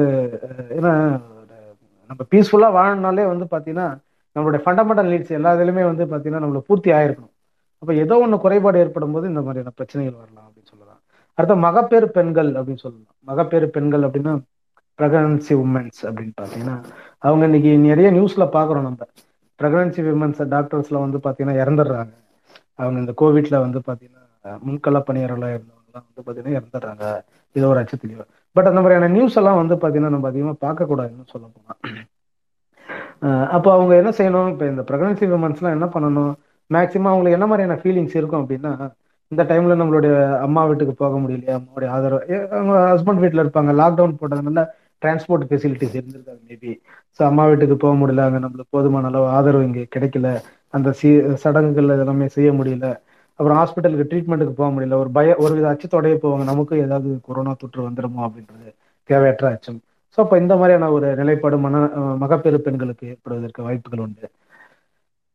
ஏன்னா 0.77 0.93
நம்ம 2.09 2.21
பீஸ்ஃபுல்லாக 2.31 2.75
வாழணும்னாலே 2.77 3.25
வந்து 3.33 3.45
பார்த்தீங்கன்னா 3.53 3.87
நம்மளுடைய 4.35 4.61
ஃபண்டமெண்டல் 4.65 5.11
நீட்ஸ் 5.13 5.37
எல்லா 5.39 5.51
இதுலையுமே 5.57 5.83
வந்து 5.91 6.03
பார்த்தீங்கன்னா 6.11 6.43
நம்மளை 6.43 6.61
பூர்த்தி 6.69 6.89
ஆயிருக்கணும். 6.97 7.33
அப்போ 7.81 7.93
ஏதோ 8.03 8.15
ஒன்று 8.25 8.43
குறைபாடு 8.45 8.81
ஏற்படும் 8.83 9.15
போது 9.15 9.25
இந்த 9.31 9.41
மாதிரியான 9.47 9.73
பிரச்சனைகள் 9.79 10.21
வரலாம். 10.21 10.46
அடுத்த 11.37 11.55
மகப்பேறு 11.65 12.07
பெண்கள் 12.17 12.49
அப்படின்னு 12.59 12.83
சொல்லலாம். 12.85 13.15
மகப்பேறு 13.29 13.67
பெண்கள் 13.75 14.05
அப்படின்னா 14.07 14.33
பிரெக்னன்சி 14.99 15.53
உமன்ஸ் 15.63 15.99
அப்படின்னு 16.07 16.33
பாத்தீங்கன்னா 16.41 16.75
அவங்க 17.27 17.43
இன்னைக்கு 17.49 17.71
நிறைய 17.89 18.07
நியூஸ்ல 18.17 18.45
பாக்குறோம் 18.55 18.87
நம்ம. 18.87 19.07
பிரெக்னன்சி 19.59 20.01
விமன்ஸ் 20.07 20.41
டாக்டர்ஸ்ல 20.53 20.97
வந்து 21.05 21.19
பாத்தீங்கன்னா 21.25 21.55
இறந்துடுறாங்க. 21.63 22.13
அவங்க 22.81 22.97
இந்த 23.03 23.13
கோவிட்ல 23.21 23.55
வந்து 23.65 23.79
பாத்தீங்கன்னா 23.87 24.23
முன்கள 24.67 24.97
பணியாளர்களாக 25.07 25.55
இருந்தவங்க 25.57 26.01
வந்து 26.07 26.25
பாத்தீங்கன்னா 26.27 26.57
இறந்துடுறாங்க. 26.59 27.05
இது 27.55 27.65
ஒரு 27.71 27.79
அச்சத்திலேயோ. 27.83 28.23
பட் 28.55 28.69
அந்த 28.69 28.79
மாதிரியான 28.81 29.09
நியூஸ் 29.15 29.37
எல்லாம் 29.39 29.59
வந்து 29.61 29.75
பாத்தீங்கன்னா 29.81 30.13
நம்ம 30.15 30.29
அதிகமா 30.31 30.53
பார்க்க 30.65 30.89
கூடாதுன்னு 30.91 31.31
சொல்ல 31.33 31.45
போனா 31.55 31.73
அப்போ 33.55 33.69
அவங்க 33.75 33.93
என்ன 34.01 34.11
செய்யணும்? 34.17 34.49
இப்போ 34.53 34.65
இந்த 34.71 34.81
பிரெக்னன்சி 34.89 35.25
விமன்ஸ்லாம் 35.31 35.75
என்ன 35.77 35.87
பண்ணணும்? 35.93 36.33
மேக்சிமம் 36.69 37.11
அவங்களுக்கு 37.11 37.37
என்ன 37.37 37.47
மாதிரியான 37.51 37.77
ஃபீலிங்ஸ் 37.81 38.15
இருக்கும் 38.19 38.41
அப்படின்னா 38.43 38.71
இந்த 39.31 39.43
டைம்ல 39.43 39.75
நம்மளுடைய 39.75 40.13
அம்மா 40.39 40.65
வீட்டுக்கு 40.65 40.93
போக 40.95 41.15
முடியலையா? 41.19 41.55
அம்மாவுடைய 41.57 41.89
ஆதரவு. 41.89 42.21
அவங்க 42.51 42.75
ஹஸ்பண்ட் 42.91 43.21
வீட்டில் 43.23 43.43
இருப்பாங்க. 43.43 43.71
லாக்டவுன் 43.81 44.19
போட்டதுனால 44.19 44.61
டிரான்ஸ்போர்ட் 45.01 45.47
ஃபெசிலிட்டிஸ் 45.49 45.95
இருந்திருக்காது 45.97 46.39
மேபி 46.47 46.71
ஸோ 47.17 47.23
அம்மா 47.23 47.43
வீட்டுக்கு 47.45 47.75
போக 47.77 47.93
முடியல. 47.95 48.25
அங்கே 48.27 48.41
நம்மளுக்கு 48.45 48.75
போதுமான 48.75 49.07
அளவு 49.07 49.27
ஆதரவு 49.31 49.63
இங்கே 49.63 49.83
கிடைக்கல. 49.95 50.29
அந்த 50.73 50.89
சி 50.93 51.09
சடங்குகள் 51.43 51.93
இதெல்லாமே 51.95 52.27
செய்ய 52.29 52.49
முடியல. 52.53 52.87
அப்புறம் 53.39 53.57
ஹாஸ்பிட்டலுக்கு 53.57 54.09
ட்ரீட்மெண்ட்டுக்கு 54.09 54.55
போக 54.55 54.69
முடியல. 54.75 54.97
ஒரு 54.97 55.11
பய 55.11 55.35
ஒரு 55.37 55.53
வித 55.53 55.67
அச்சத்தோடய 55.69 56.15
போவாங்க. 56.23 56.43
நமக்கு 56.43 56.75
ஏதாவது 56.79 57.09
கொரோனா 57.21 57.53
தொற்று 57.55 57.81
வந்துடுமோ 57.87 58.21
அப்படின்றது 58.27 58.69
தேவையற்ற 59.09 59.47
அச்சம். 59.49 59.79
ஸோ 60.17 60.23
அப்போ 60.23 60.37
இந்த 60.37 60.53
மாதிரியான 60.55 60.89
ஒரு 60.91 61.15
நிலைப்பாடு 61.15 61.57
மன 61.57 61.79
அஹ் 61.97 62.17
மகப்பேறு 62.17 62.59
பெண்களுக்கு 62.61 63.07
ஏற்படுவதற்கு 63.07 63.61
வாய்ப்புகள் 63.63 63.99
உண்டு. 63.99 64.27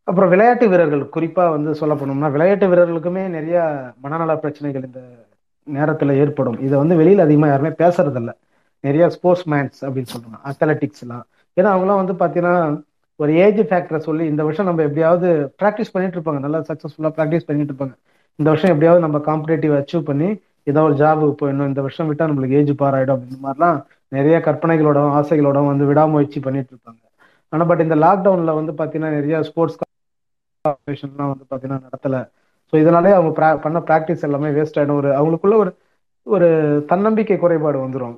அப்புறம் 0.08 0.28
விளையாட்டு 0.28 0.68
வீரர்கள் 0.68 1.02
குறிப்பா 1.16 1.50
வந்து 1.50 1.74
சொல்ல 1.74 1.94
போனோம்னா 1.94 2.30
விளையாட்டு 2.30 2.66
வீரர்களுக்குமே 2.68 3.28
நிறைய 3.28 3.58
மனநல 4.00 4.36
பிரச்சனைகள் 4.36 4.84
இந்த 4.84 5.00
நேரத்துல 5.66 6.14
ஏற்படும். 6.14 6.58
இதை 6.60 6.78
வந்து 6.78 6.94
வெளியில 7.00 7.18
அதிகமா 7.18 7.46
யாருமே 7.46 7.68
பேசுறது 7.68 8.14
இல்ல 8.14 8.36
நிறைய 8.80 9.08
ஸ்போர்ட்ஸ் 9.08 9.48
மேன்ஸ் 9.48 9.78
அப்படின்னு 9.80 10.12
சொல்றாங்க. 10.14 10.38
அத்லட்டிக்ஸ் 10.50 11.02
எல்லாம். 11.02 11.24
ஏன்னா 11.56 11.70
அவங்கலாம் 11.74 12.00
வந்து 12.02 12.14
பாத்தீங்கன்னா 12.22 12.82
ஒரு 13.16 13.32
ஏஜ் 13.34 13.60
ஃபேக்டரை 13.60 13.98
சொல்லி 13.98 14.26
இந்த 14.26 14.42
வருஷம் 14.42 14.66
நம்ம 14.66 14.82
எப்படியாவது 14.82 15.28
ப்ராக்டிஸ் 15.62 15.92
பண்ணிட்டு 15.92 16.16
இருப்பாங்க. 16.18 16.38
நல்லா 16.38 16.58
சக்சஸ்ஃபுல்லா 16.58 17.10
ப்ராக்டிஸ் 17.18 17.46
பண்ணிட்டு 17.46 17.72
இருப்பாங்க. 17.72 17.94
இந்த 18.38 18.48
வருஷம் 18.50 18.70
எப்படியாவது 18.70 19.04
நம்ம 19.06 19.18
காம்படேட்டிவ் 19.18 19.74
அச்சீவ் 19.80 20.04
பண்ணி 20.10 20.28
ஏதோ 20.64 20.82
ஒரு 20.82 20.94
ஜாபுக்கு 20.94 21.34
போயிடணும். 21.42 21.70
இந்த 21.72 21.80
வருஷம் 21.80 22.08
விட்டா 22.08 22.24
நம்மளுக்கு 22.30 22.58
ஏஜ் 22.60 22.72
பாராயிடும் 22.76 23.16
அப்படின்ற 23.16 23.40
மாதிரிலாம் 23.46 23.78
நிறைய 24.08 24.38
கற்பனைகளோட 24.44 24.98
ஆசைகளோட 25.20 25.66
வந்து 25.66 25.84
விடாமுயற்சி 25.84 26.40
பண்ணிட்டு 26.40 26.72
இருப்பாங்க. 26.74 27.00
ஆனா 27.52 27.64
பட் 27.64 27.80
இந்த 27.80 27.96
லாக்டவுன்ல 27.96 28.52
வந்து 28.60 28.72
பாத்தீங்கன்னா 28.72 29.12
நிறைய 29.18 29.42
ஸ்போர்ட்ஸ் 29.42 29.78
ஆப்ரேஷன்லாம் 30.64 31.32
வந்து 31.32 31.46
பாத்தீங்கன்னா 31.46 31.84
நடத்தலை. 31.86 32.20
ஸோ 32.72 32.80
இதனாலே 32.82 33.12
அவங்க 33.12 33.30
ப்ரா 33.38 33.48
பண்ண 33.64 33.78
ப்ராக்டிஸ் 33.88 34.26
எல்லாமே 34.28 34.50
வேஸ்ட் 34.56 34.78
ஆயிடும். 34.78 35.00
ஒரு 35.00 35.10
அவங்களுக்குள்ள 35.16 35.56
ஒரு 35.62 35.72
ஒரு 36.26 36.48
தன்னம்பிக்கை 36.90 37.36
குறைபாடு 37.38 37.78
வந்துடும் 37.80 38.16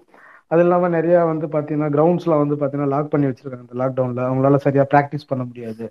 அது 0.50 0.62
இல்லாம 0.64 0.88
நிறைய 0.94 1.16
வந்து 1.30 1.46
பாத்தீங்கன்னா 1.54 1.88
கிரவுண்ட்ஸ்லாம் 1.94 2.42
வந்து 2.42 2.56
பாத்தீங்கன்னா 2.60 2.92
லாக் 2.94 3.12
பண்ணி 3.12 3.28
வச்சிருக்காங்க 3.28 3.66
இந்த 3.66 3.76
லாக்டவுனில் 3.82 4.26
அவங்களால 4.26 4.58
சரியா 4.64 4.84
ப்ராக்டிஸ் 4.92 5.30
பண்ண 5.30 5.42
முடியாது. 5.44 5.84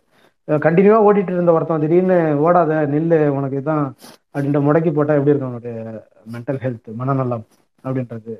கண்டினியூவா 0.48 1.00
ஓடிட்டு 1.08 1.34
இருந்த 1.34 1.52
ஒருத்தன் 1.54 1.84
திடீர்னு 1.84 2.18
ஓடாத 2.44 2.80
நில்லு 2.94 3.20
உனக்கு 3.38 3.60
இதான் 3.62 3.86
அப்படின்ற 4.36 4.60
முடக்கி 4.66 4.92
போட்டா 4.92 5.14
எப்படி 5.16 5.34
இருக்கும் 5.34 5.52
அவனுடைய 5.52 5.76
மென்டல் 6.34 6.62
ஹெல்த் 6.64 6.90
மனநலம் 7.02 7.46
அப்படின்றது. 7.84 8.34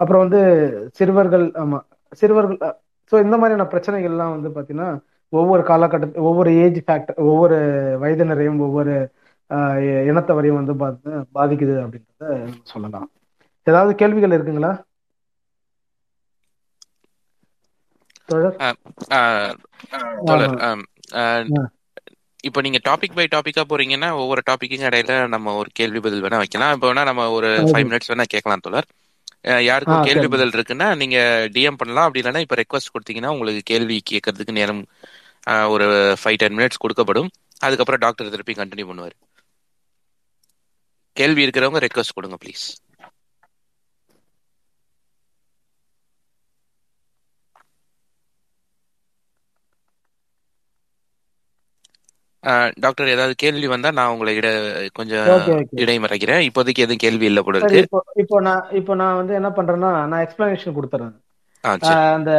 அப்புறம் 0.00 0.22
வந்து 0.24 0.40
சிறுவர்கள் 0.98 1.46
ஆமா 1.62 1.78
சிறுவர்கள் 2.20 2.58
ஸோ 3.12 3.24
இந்த 3.24 3.36
மாதிரியான 3.38 3.66
பிரச்சனைகள்லாம் 3.72 4.34
வந்து 4.34 4.50
பாத்தீங்கன்னா 4.56 4.88
ஒவ்வொரு 5.32 5.62
காலகட்ட 5.70 6.24
ஒவ்வொரு 6.28 6.50
ஏஜ் 6.64 6.78
ஃபேக்டர் 6.86 7.18
ஒவ்வொரு 7.30 7.56
வயதினரையும் 8.02 8.60
ஒவ்வொரு 8.66 8.94
இனத்தவரையும் 10.10 10.58
வந்து 10.60 10.74
பார்த்து 10.82 11.10
பாதிக்குது 11.36 11.74
அப்படின்றத 11.84 12.32
சொல்லலாம். 12.72 13.08
ஏதாவது 13.66 13.92
கேள்விகள் 14.02 14.36
இருக்குங்களா. 14.36 14.72
இப்போ 22.48 22.60
நீங்க 22.64 22.78
டாபிக் 22.88 23.16
பை 23.18 23.24
டாபிக்கா 23.34 23.62
போறீங்கன்னா 23.70 24.08
ஒவ்வொரு 24.22 24.42
டாபிக்கும் 24.48 24.86
இடையில 24.88 25.14
நம்ம 25.34 25.54
ஒரு 25.60 25.70
கேள்வி 25.78 26.00
பதில் 26.06 26.24
வேணா 26.24 26.40
வைக்கலாம். 26.42 26.72
இப்போ 26.76 26.86
வேணா 26.90 27.04
நம்ம 27.10 27.24
ஒரு. 27.36 27.50
ஃபைவ் 27.70 27.86
மினிட்ஸ் 27.88 28.10
வேணா 28.12 28.26
கேட்கலாம் 28.34 28.64
தோழர். 28.66 28.88
யாருக்கும் 29.68 30.06
கேள்வி. 30.08 30.28
பதில் 30.34 30.54
இருக்குன்னா 30.56 30.88
நீங்க 31.02 31.18
டிஎம் 31.54 31.78
பண்ணலாம். 31.80 32.06
அப்படி 32.06 32.22
இல்லைன்னா 32.22 32.42
இப்போ 32.46 32.56
ரெக்வஸ்ட் 32.62 32.92
கொடுத்தீங்கன்னா 32.94 33.32
உங்களுக்கு 33.36 33.62
கேள்வி 33.72 33.96
கேட்கறதுக்கு 34.12 34.58
நேரம் 34.60 34.82
ஒரு 35.74 35.86
ஃபைவ் 36.20 36.40
டென் 36.42 36.56
மினிட்ஸ் 36.58 36.82
கொடுக்கப்படும். 36.84 37.30
அதுக்கப்புறம் 37.66 38.02
டாக்டர் 38.04 38.34
திருப்பி 38.34 38.54
கண்டினியூ 38.60 38.88
பண்ணுவார். 38.90 39.16
கேள்வி 41.20 41.44
இருக்கிறவங்க 41.46 41.80
ரெக்வஸ்ட் 41.86 42.16
கொடுங்க 42.18 42.38
ப்ளீஸ் 42.44 42.66
டாக்டர் 52.84 53.10
ஏதாவது 53.14 53.34
கேள்வி 53.42 53.66
வந்தா 53.72 53.88
நான் 53.98 54.12
உங்களை 54.14 54.32
இட 54.40 54.48
கொஞ்சம் 54.98 55.26
இடைமறைக்கிறேன். 55.84 56.42
இப்போதைக்கு 56.48 56.84
எதுவும் 56.84 57.02
கேள்வி 57.04 57.26
இல்லை 57.30 57.42
போல 57.46 57.58
இருக்கு. 57.60 57.80
இப்போ 58.22 58.38
நான் 58.48 58.68
இப்போ 58.80 58.94
நான் 59.00 59.18
வந்து 59.20 59.32
என்ன 59.38 59.48
பண்றேன்னா 59.56 59.90
நான் 60.12 60.24
எக்ஸ்பிளனேஷன் 60.26 60.76
கொடுத்துறேன். 60.78 61.14
அந்த 62.18 62.32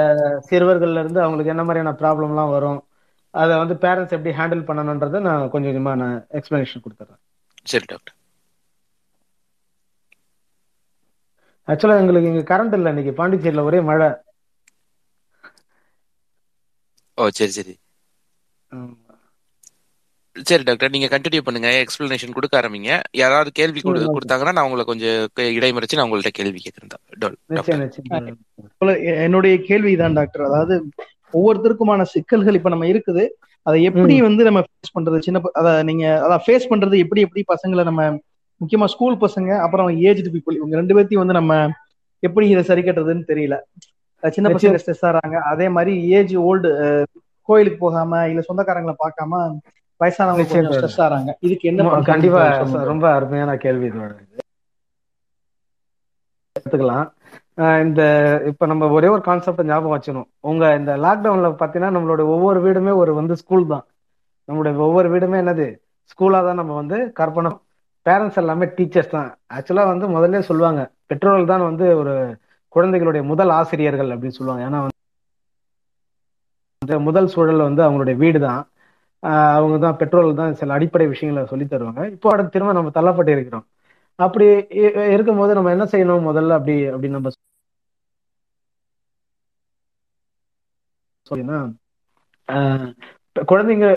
சிறுவர்கள்ல 0.49 1.01
இருந்து 1.03 1.21
அவங்களுக்கு 1.25 1.53
என்ன 1.55 1.65
மாதிரியான 1.67 1.93
ப்ராப்ளம்லாம் 2.03 2.53
வரும்? 2.57 2.79
அதை 3.33 3.53
வந்து 3.61 3.75
பேரண்ட்ஸ் 3.83 4.15
எப்படி 4.17 4.31
ஹேண்டில் 4.39 4.67
பண்ணணுன்றதை 4.69 5.19
நான் 5.27 5.49
கொஞ்சம் 5.53 5.71
கொஞ்சமா 5.71 5.93
நான் 6.03 6.15
எக்ஸ்பிளனேஷன் 6.37 6.83
கொடுத்துறேன். 6.85 7.19
சரி 7.71 7.85
டாக்டர் 7.91 8.15
ஆக்சுவலா 11.67 11.99
எங்களுக்கு 12.01 12.31
இங்க 12.31 12.43
கரண்ட் 12.51 12.75
இல்லை 12.77 12.91
இன்னைக்கு 12.93 13.11
பாண்டிச்சேரியில 13.19 13.63
ஒரே 13.69 13.79
மழை. 13.89 14.07
ஓ 17.17 17.27
சரி 17.39 17.53
சரி. 17.57 17.75
சரி 20.49 20.63
டாக்டர் 20.67 20.93
நீங்க 20.95 21.07
கண்டினியூ 21.13 21.41
பண்ணுங்க. 21.45 21.69
எக்ஸ்பிளனேஷன் 21.83 22.35
கொடுக்க 22.35 22.55
ஆரம்பிங்க. 22.59 22.91
யாராவது 23.21 23.49
கேள்வி 23.59 23.79
கொடுத்தாங்கன்னா 23.85 24.53
நான் 24.57 24.67
உங்களை 24.67 24.83
கொஞ்சம் 24.89 25.17
இடைமறிச்சு 25.57 25.97
நான் 25.99 26.07
உங்கள்ட்ட 26.07 26.31
கேள்வி 26.39 26.59
கேட்கிறேன் 26.65 26.93
என்னுடைய 29.25 29.55
கேள்விதான் 29.69 30.17
டாக்டர் 30.19 30.47
அதாவது 30.49 30.75
ஒவ்வொருத்தருக்குமான 31.37 32.01
சிக்கல்கள் 32.13 32.57
இப்ப 32.59 32.69
நம்ம 32.73 32.87
இருக்குது. 32.93 33.23
அதை 33.65 33.77
எப்படி 33.89 34.15
வந்து 34.27 34.43
நம்ம 34.47 34.59
ஃபேஸ் 34.65 34.95
பண்றது? 34.97 35.17
சின்ன 35.27 35.41
அத 35.59 35.67
நீங்க 35.89 36.05
அதான் 36.25 36.43
ஃபேஸ் 36.45 36.69
பண்றது 36.71 36.95
எப்படி 37.05 37.23
எப்படி 37.27 37.43
பசங்களை 37.53 37.83
நம்ம 37.89 38.03
முக்கியமா 38.61 38.87
ஸ்கூல் 38.93 39.17
பசங்க 39.25 39.49
அப்புறம் 39.65 39.89
ஏஜ்டு 40.07 40.29
பீப்புள் 40.35 40.57
இவங்க 40.59 40.75
ரெண்டு 40.81 40.95
பேர்த்தையும் 40.95 41.23
வந்து 41.23 41.37
நம்ம 41.39 41.53
எப்படி 42.27 42.45
இதை 42.53 42.63
சரி 42.69 42.81
கட்டுறதுன்னு 42.85 43.29
தெரியல. 43.31 43.57
சின்ன 44.23 44.47
பசங்க 44.53 44.79
ஸ்ட்ரெஸ் 44.83 45.05
ஆறாங்க 45.09 45.35
அதே 45.51 45.67
மாதிரி 45.75 45.93
ஏஜ் 46.17 46.33
ஓல்டு 46.47 46.69
கோயிலுக்கு 47.49 47.79
போகாம 47.83 48.21
இல்ல 48.31 48.41
சொந்தக்காரங்களை 48.47 48.95
பார்க்காம 49.03 49.41
வயசானவங்க. 50.01 50.43
ஸ்ட்ரெஸ் 50.75 50.99
ஆறாங்க 51.05 51.31
இதுக்கு 51.47 51.69
என்ன 51.71 52.01
கண்டிப்பா. 52.09 52.43
ரொம்ப 52.91 53.05
அருமையான 53.17 53.51
கேள்வி 53.63 53.87
எடுத்துக்கலாம். 56.57 57.07
இந்த 57.83 58.01
uh, 58.01 58.47
இப்ப 58.49 58.65
நம்ம 58.71 58.87
ஒரே 58.97 59.07
ஒரு 59.13 59.21
கான்செப்ட் 59.27 59.69
ஞாபகம் 59.69 59.93
வச்சுக்கணும். 59.93 60.27
உங்க 60.49 60.63
இந்த 60.79 60.91
லாக்டவுன்ல 61.05 61.47
பாத்தீங்கன்னா 61.61 61.93
நம்மளோட 61.95 62.21
ஒவ்வொரு 62.33 62.59
வீடுமே 62.65 62.91
ஒரு 63.01 63.11
வந்து 63.19 63.35
ஸ்கூல் 63.41 63.65
தான். 63.73 63.85
நம்மளுடைய 64.49 64.75
ஒவ்வொரு 64.87 65.07
வீடுமே 65.13 65.37
என்னது? 65.43 65.65
ஸ்கூலா 66.11 66.39
தான் 66.47 66.59
நம்ம 66.61 66.75
வந்து 66.81 66.97
கற்பனை 67.19 67.49
பேரண்ட்ஸ் 68.05 68.39
எல்லாமே 68.41 68.65
டீச்சர்ஸ் 68.77 69.11
தான். 69.15 69.29
ஆக்சுவலா 69.57 69.85
வந்து 69.91 70.07
முதல்ல 70.15 70.41
சொல்லுவாங்க 70.49 70.81
பெற்றோர்கள் 71.11 71.51
தான் 71.51 71.65
வந்து 71.69 71.85
ஒரு 72.01 72.13
குழந்தைகளுடைய 72.75 73.23
முதல் 73.31 73.51
ஆசிரியர்கள் 73.59 74.13
அப்படின்னு 74.15 74.37
சொல்லுவாங்க. 74.39 74.63
ஏன்னா 74.69 74.79
வந்து 76.81 76.99
முதல் 77.09 77.31
சூழல் 77.33 77.67
வந்து 77.69 77.83
அவங்களுடைய 77.87 78.17
வீடு 78.23 78.39
தான். 78.47 78.61
அவங்க 79.57 79.75
தான் 79.85 79.97
பெற்றோர்கள் 80.01 80.39
தான் 80.41 80.57
சில 80.61 80.73
அடிப்படை 80.77 81.07
விஷயங்களை 81.13 81.43
சொல்லி 81.51 81.65
தருவாங்க. 81.73 82.01
இப்போ 82.15 82.27
அடுத்து 82.33 82.55
திரும்ப 82.55 82.73
நம்ம 82.79 82.93
தள்ளப்பட்டு 82.99 83.33
இருக்கிறோம். 83.37 83.65
அப்படி 84.19 84.45
இருக்கும்போது 85.15 85.51
நம்ம 85.57 85.71
என்ன 85.75 85.85
செய்யணும் 85.93 86.27
முதல்ல 86.29 86.57
அப்படி 86.59 86.75
அப்படி 86.93 87.09
நம்ம 87.17 87.29
சொல்லினா 91.29 91.57
குழந்தைங்க 93.51 93.87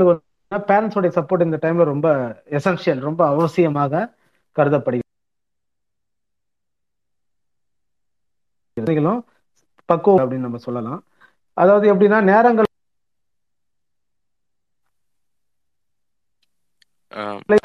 பேரண்ட்ஸோடைய 0.53 1.11
சப்போர்ட் 1.19 1.45
இந்த 1.45 1.59
டைம்ல 1.63 1.85
ரொம்ப 1.85 2.07
எசென்ஷியல் 2.51 2.99
ரொம்ப 3.01 3.21
அவசியமாக 3.29 4.15
கருதப்படுகிறது. 4.57 5.11
பக்குவம் 9.89 10.25
அப்படின்னு 10.25 10.39
நம்ம 10.39 10.59
சொல்லலாம். 10.59 11.05
அதாவது 11.57 11.95
எப்படின்னா 11.95 12.23
நேரங்கள் 12.23 12.69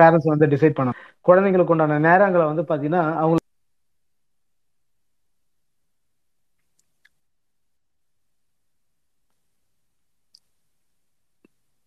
பேரண்ட்ஸ் 0.01 0.31
வந்து 0.31 0.47
டிசைட் 0.47 0.77
பண்ணணும். 0.77 0.99
குழந்தைங்களுக்கு 1.25 1.73
உண்டான 1.73 1.99
நேரங்களை 1.99 2.53
வந்து 2.53 2.63
பாத்தீங்கன்னா 2.63 3.15
அவங்க 3.15 3.37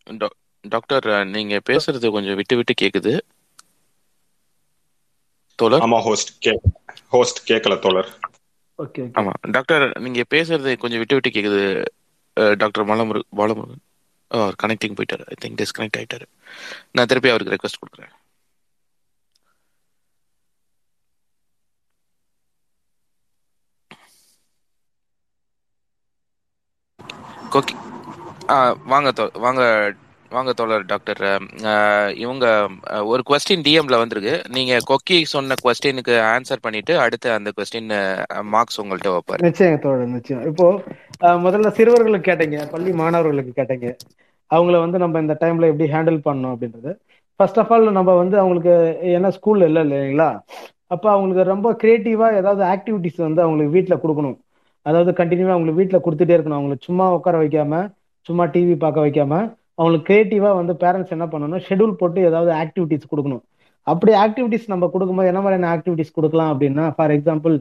டா- 0.07 0.37
டாக்டர் 0.71 1.27
நீங்க 1.27 1.61
பேசுறது 1.71 2.11
கொஞ்சம் 2.11 2.35
விட்டு 2.35 2.57
விட்டு 2.57 2.75
கேக்குது. 2.83 3.21
தோழர்? 5.55 5.83
ஆமா 5.83 6.03
ஹோஸ்ட் 6.03 6.41
கே 6.41 6.61
ஹோஸ்ட் 7.09 7.53
கேட்கல 7.53 7.79
தோழர். 7.79 8.19
ஓகே 8.79 9.11
ஆமா 9.15 9.51
டாக்டர் 9.51 10.01
நீங்க 10.01 10.25
பேசுறது 10.31 10.77
கொஞ்சம் 10.79 10.99
விட்டு 10.99 11.15
விட்டு 11.15 11.31
கேக்குது. 11.31 11.85
டாக்டர் 12.57 12.87
பாலமுரு 12.87 13.21
பாலமுருகன். 13.37 13.83
கனெக்டிங் 14.63 14.95
போயிட்டாரு. 14.95 15.25
ஐ 15.25 15.35
திங்க் 15.45 15.63
டிஸ்கனெக்ட் 15.63 15.99
ஆயிட்டாரு. 15.99 16.27
நான் 16.93 17.07
திருப்பி 17.07 17.29
அவருக்கு 17.29 17.57
ரெக்வஸ்ட் 17.57 17.81
கொடுக்குறேன். 17.83 18.13
கோகி 27.51 27.77
ஆ 28.49 28.73
வாங்க 28.73 29.11
தோ- 29.11 29.39
வாங்க 29.39 29.95
வாங்க 30.35 30.51
தோழர் 30.59 30.85
டாக்டர் 30.91 31.21
இவங்க 32.25 32.47
ஒரு 33.13 33.23
கொஸ்டின் 33.29 33.65
டிஎம்ல 33.67 33.97
வந்திருக்கு. 34.03 34.35
நீங்க 34.57 34.75
கொக்கி 34.91 35.19
சொன்ன 35.33 35.57
கொஸ்டினுக்கு 35.65 36.15
ஆன்சர் 36.35 36.65
பண்ணிட்டு 36.67 36.93
அடுத்து 37.05 37.29
அந்த 37.37 37.51
கொஸ்டின் 37.57 37.91
மார்க்ஸ் 38.55 38.81
உங்கள்கிட்ட 38.83 39.13
வைப்பாரு. 39.15 39.43
நிச்சயம் 39.49 39.83
தோழர் 39.85 40.15
நிச்சயம். 40.17 40.45
இப்போ 40.51 40.67
முதல்ல 41.47 41.71
சிறுவர்களுக்கு 41.79 42.29
கேட்டீங்க 42.31 42.59
பள்ளி 42.75 42.93
மாணவர்களுக்கு 43.03 43.55
கேட்டீங்க. 43.61 43.89
அவங்கள 44.51 44.77
வந்து 44.85 45.01
நம்ம 45.05 45.21
இந்த 45.25 45.37
டைம்ல 45.43 45.71
எப்படி 45.73 45.89
ஹேண்டில் 45.97 46.25
பண்ணணும் 46.29 46.55
அப்படின்றது. 46.55 46.93
ஃபர்ஸ்ட் 47.41 47.61
ஆஃப் 47.63 47.73
ஆல் 47.75 47.97
நம்ம 47.99 48.15
வந்து 48.23 48.37
அவங்களுக்கு 48.43 48.75
ஏன்னா 49.17 49.29
ஸ்கூல்ல 49.39 49.69
இல்லை 49.71 49.83
இல்லைங்களா? 49.87 50.31
அப்போ 50.95 51.09
அவங்களுக்கு 51.15 51.51
ரொம்ப 51.55 51.69
கிரியேட்டிவா 51.83 52.29
ஏதாவது 52.41 52.63
ஆக்டிவிட்டிஸ் 52.75 53.21
வந்து 53.29 53.43
அவங்களுக்கு 53.45 53.77
வீட்டில் 53.77 54.03
கொடுக்கணும். 54.05 54.39
அதாவது 54.87 55.11
கண்டினியூவா 55.21 55.55
அவங்களுக்கு 55.55 55.81
வீட்டில் 55.81 56.05
கொடுத்துட்டே 56.05 56.37
இருக்கணும். 56.37 56.59
அவங்களுக்கு 56.59 56.89
சும்மா 56.89 57.07
உட்கார 57.17 57.39
வைக்காம 57.45 57.75
சும்மா 58.29 58.45
டிவி 58.55 58.75
பார்க்க 58.85 59.05
வைக்காம 59.07 59.35
அவங்களுக்கு 59.81 60.07
கிரியேட்டிவா 60.09 60.51
வந்து 60.61 60.75
பேரண்ட்ஸ் 60.83 61.15
என்ன 61.17 61.27
பண்ணணும்? 61.33 61.63
ஷெட்யூல் 61.67 61.99
போட்டு 62.01 62.21
ஏதாவது 62.31 62.51
ஆக்டிவிட்டிஸ் 62.63 63.11
கொடுக்கணும். 63.13 63.43
அப்படி 63.87 64.13
ஆக்டிவிட்டிஸ் 64.25 64.71
நம்ம 64.73 64.89
கொடுக்கும்போது 64.95 65.31
என்ன 65.33 65.41
மாதிரியான 65.45 65.69
ஆக்டிவிட்டிஸ் 65.75 66.17
கொடுக்கலாம் 66.17 66.51
அப்படின்னா 66.53 66.87
ஃபார் 66.97 67.13
எக்ஸாம்பிள் 67.17 67.55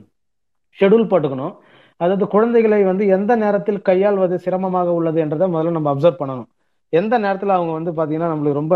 ஷெட்யூல் 0.79 1.09
போட்டுக்கணும். 1.11 1.53
அதாவது 2.01 2.25
குழந்தைகளை 2.33 2.79
வந்து 2.89 3.05
எந்த 3.17 3.31
நேரத்தில் 3.43 3.79
கையாள்வது 3.89 4.35
சிரமமாக 4.45 4.89
உள்ளது 4.99 5.19
என்றதை 5.25 5.47
முதல்ல 5.53 5.75
நம்ம 5.77 5.91
அப்சர்வ் 5.93 6.19
பண்ணணும். 6.21 6.49
எந்த 6.93 7.15
நேரத்தில் 7.25 7.55
அவங்க 7.55 7.71
வந்து 7.77 7.91
பார்த்தீங்கன்னா 7.97 8.31
நம்மளுக்கு 8.33 8.59
ரொம்ப 8.61 8.75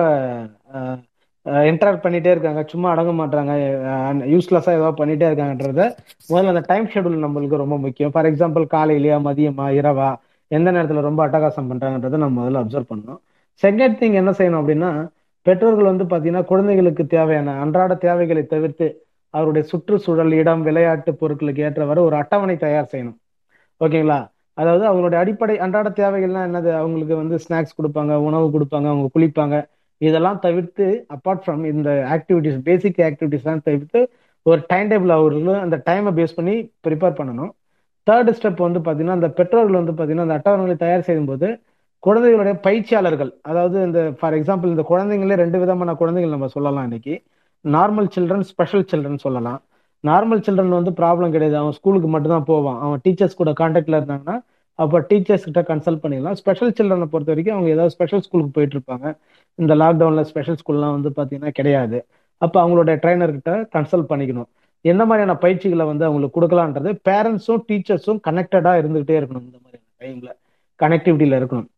இன்டராக்ட் 1.69 2.03
பண்ணிட்டே 2.05 2.33
இருக்காங்க 2.33 2.61
சும்மா 2.71 2.87
அடங்க 2.93 3.11
மாட்டாங்க 3.19 3.53
யூஸ்லெஸ்ஸாக 4.33 4.77
ஏதோ 4.79 4.89
பண்ணிட்டே 4.99 5.27
இருக்காங்கன்றத 5.29 5.81
முதல்ல 6.29 6.53
அந்த 6.53 6.63
டைம் 6.71 6.87
ஷெட்யூல் 6.93 7.25
நம்மளுக்கு 7.25 7.61
ரொம்ப 7.63 7.77
முக்கியம். 7.85 8.13
ஃபார் 8.15 8.29
எக்ஸாம்பிள் 8.31 8.65
காலையிலையா 8.75 9.17
மதியமா 9.27 9.67
இரவா 9.79 10.09
எந்த 10.57 10.69
நேரத்தில் 10.75 11.07
ரொம்ப 11.09 11.21
அட்டகாசம் 11.27 11.69
பண்ணுறாங்கன்றதை 11.71 12.19
நம்ம 12.23 12.37
முதல்ல 12.41 12.61
அப்சர்வ் 12.63 12.91
பண்ணணும். 12.91 13.21
செகண்ட் 13.63 13.97
திங் 13.99 14.17
என்ன 14.21 14.31
செய்யணும் 14.31 14.61
அப்படின்னா 14.61 14.91
பெற்றோர்கள் 15.45 15.89
வந்து 15.91 16.05
பார்த்தீங்கன்னா 16.11 16.43
குழந்தைகளுக்கு 16.51 17.03
தேவையான 17.07 17.55
அன்றாட 17.63 17.93
தேவைகளை 18.05 18.43
தவிர்த்து 18.53 18.87
அவருடைய 19.33 19.63
சுற்றுச்சூழல் 19.71 20.33
இடம் 20.41 20.63
விளையாட்டு 20.67 21.11
பொருட்களுக்கு 21.21 21.63
ஏற்றவாறு 21.67 22.01
ஒரு 22.07 22.15
அட்டவணை 22.15 22.55
தயார் 22.57 22.91
செய்யணும். 22.93 23.17
ஓகேங்களா 23.81 24.19
அதாவது 24.57 24.83
அவங்களுடைய 24.89 25.19
அடிப்படை 25.23 25.55
அன்றாட 25.65 25.89
தேவைகள்லாம் 26.01 26.47
என்னது? 26.49 26.69
அவங்களுக்கு 26.79 27.15
வந்து 27.21 27.35
ஸ்நாக்ஸ் 27.45 27.77
கொடுப்பாங்க 27.77 28.15
உணவு 28.27 28.47
கொடுப்பாங்க 28.55 28.87
அவங்க 28.91 29.07
குளிப்பாங்க. 29.15 29.55
இதெல்லாம் 30.01 30.39
தவிர்த்து 30.45 30.85
அப்பார்ட் 31.15 31.43
ஃப்ரம் 31.43 31.63
இந்த 31.71 31.89
ஆக்டிவிட்டிஸ் 32.15 32.59
பேசிக் 32.67 32.99
ஆக்டிவிட்டிஸ்லாம் 33.09 33.65
தவிர்த்து 33.67 33.99
ஒரு 34.45 34.61
டைம் 34.71 34.89
டேபிள் 34.91 35.13
அவர்களும் 35.17 35.61
அந்த 35.65 35.75
டைமை 35.89 36.11
பேஸ் 36.19 36.37
பண்ணி 36.37 36.55
ப்ரிப்பேர் 36.87 37.19
பண்ணணும். 37.19 37.51
தேர்ட் 38.07 38.31
ஸ்டெப் 38.37 38.65
வந்து 38.67 38.79
பார்த்தீங்கன்னா 38.79 39.17
அந்த 39.19 39.29
பெற்றோர்கள் 39.37 39.79
வந்து 39.81 39.93
பார்த்தீங்கன்னா 39.97 40.27
அந்த 40.27 40.37
அட்டவணைகளை 40.39 40.77
தயார் 40.85 41.07
செய்யும்போது 41.09 41.47
குழந்தைகளுடைய 42.03 42.53
பயிற்சியாளர்கள் 42.65 43.29
அதாவது 43.49 43.77
இந்த 43.87 43.99
ஃபார் 44.19 44.35
எக்ஸாம்பிள் 44.37 44.71
இந்த 44.73 44.83
குழந்தைங்களே 44.89 45.35
ரெண்டு 45.43 45.57
விதமான 45.61 45.91
குழந்தைகள் 46.01 46.33
நம்ம 46.35 46.47
சொல்லலாம் 46.55 46.87
இன்னைக்கு. 46.87 47.13
நார்மல் 47.65 48.09
சில்ட்ரன் 48.15 48.47
ஸ்பெஷல் 48.49 48.87
சில்ட்ரன் 48.91 49.21
சொல்லலாம். 49.25 49.59
நார்மல் 50.03 50.41
சில்ட்ரன் 50.45 50.77
வந்து 50.79 50.91
ப்ராப்ளம் 50.99 51.33
கிடையாது. 51.35 51.57
அவன் 51.61 51.75
ஸ்கூலுக்கு 51.77 52.09
மட்டும் 52.15 52.33
தான் 52.35 52.47
போவான். 52.49 52.79
அவன் 52.85 53.01
டீச்சர்ஸ் 53.05 53.39
கூட 53.41 53.51
கான்டாக்டில் 53.61 53.97
இருந்தாங்கன்னா 53.99 54.35
அப்போ 54.79 54.97
டீச்சர்ஸ் 55.09 55.45
கிட்ட 55.47 55.61
கன்சல்ட் 55.69 56.01
பண்ணிக்கலாம் 56.03 56.37
ஸ்பெஷல் 56.41 56.73
சில்ட்ரனை 56.77 57.07
பொறுத்த 57.13 57.31
வரைக்கும் 57.33 57.55
அவங்க 57.55 57.69
ஏதாவது 57.75 57.93
ஸ்பெஷல் 57.95 58.23
ஸ்கூலுக்கு 58.25 58.53
போயிட்டு 58.57 58.75
இருப்பாங்க. 58.77 59.07
இந்த 59.59 59.73
லாக்டவுனில் 59.81 60.27
ஸ்பெஷல் 60.31 60.59
ஸ்கூல்லாம் 60.61 60.95
வந்து 60.97 61.09
பார்த்தீங்கன்னா 61.17 61.51
கிடையாது. 61.59 61.97
அப்போ 62.41 62.57
அவங்களுடைய 62.63 62.95
ட்ரைனர்கிட்ட 63.03 63.53
கன்சல்ட் 63.75 64.09
பண்ணிக்கணும். 64.11 64.49
என்ன 64.85 65.01
மாதிரியான 65.09 65.35
பயிற்சிகளை 65.43 65.85
வந்து 65.91 66.05
அவங்களுக்கு 66.07 66.37
கொடுக்கலான்றது 66.37 66.91
பேரண்ட்ஸும் 67.09 67.63
டீச்சர்ஸும் 67.69 68.21
கனெக்டடாக 68.29 68.81
இருந்துகிட்டே 68.83 69.17
இருக்கணும் 69.21 69.45
இந்த 69.49 69.59
மாதிரியான 69.63 69.87
டைமில் 70.03 70.33
கனெக்டிவிட்டியில் 70.79 71.39
இருக்கணும். 71.41 71.69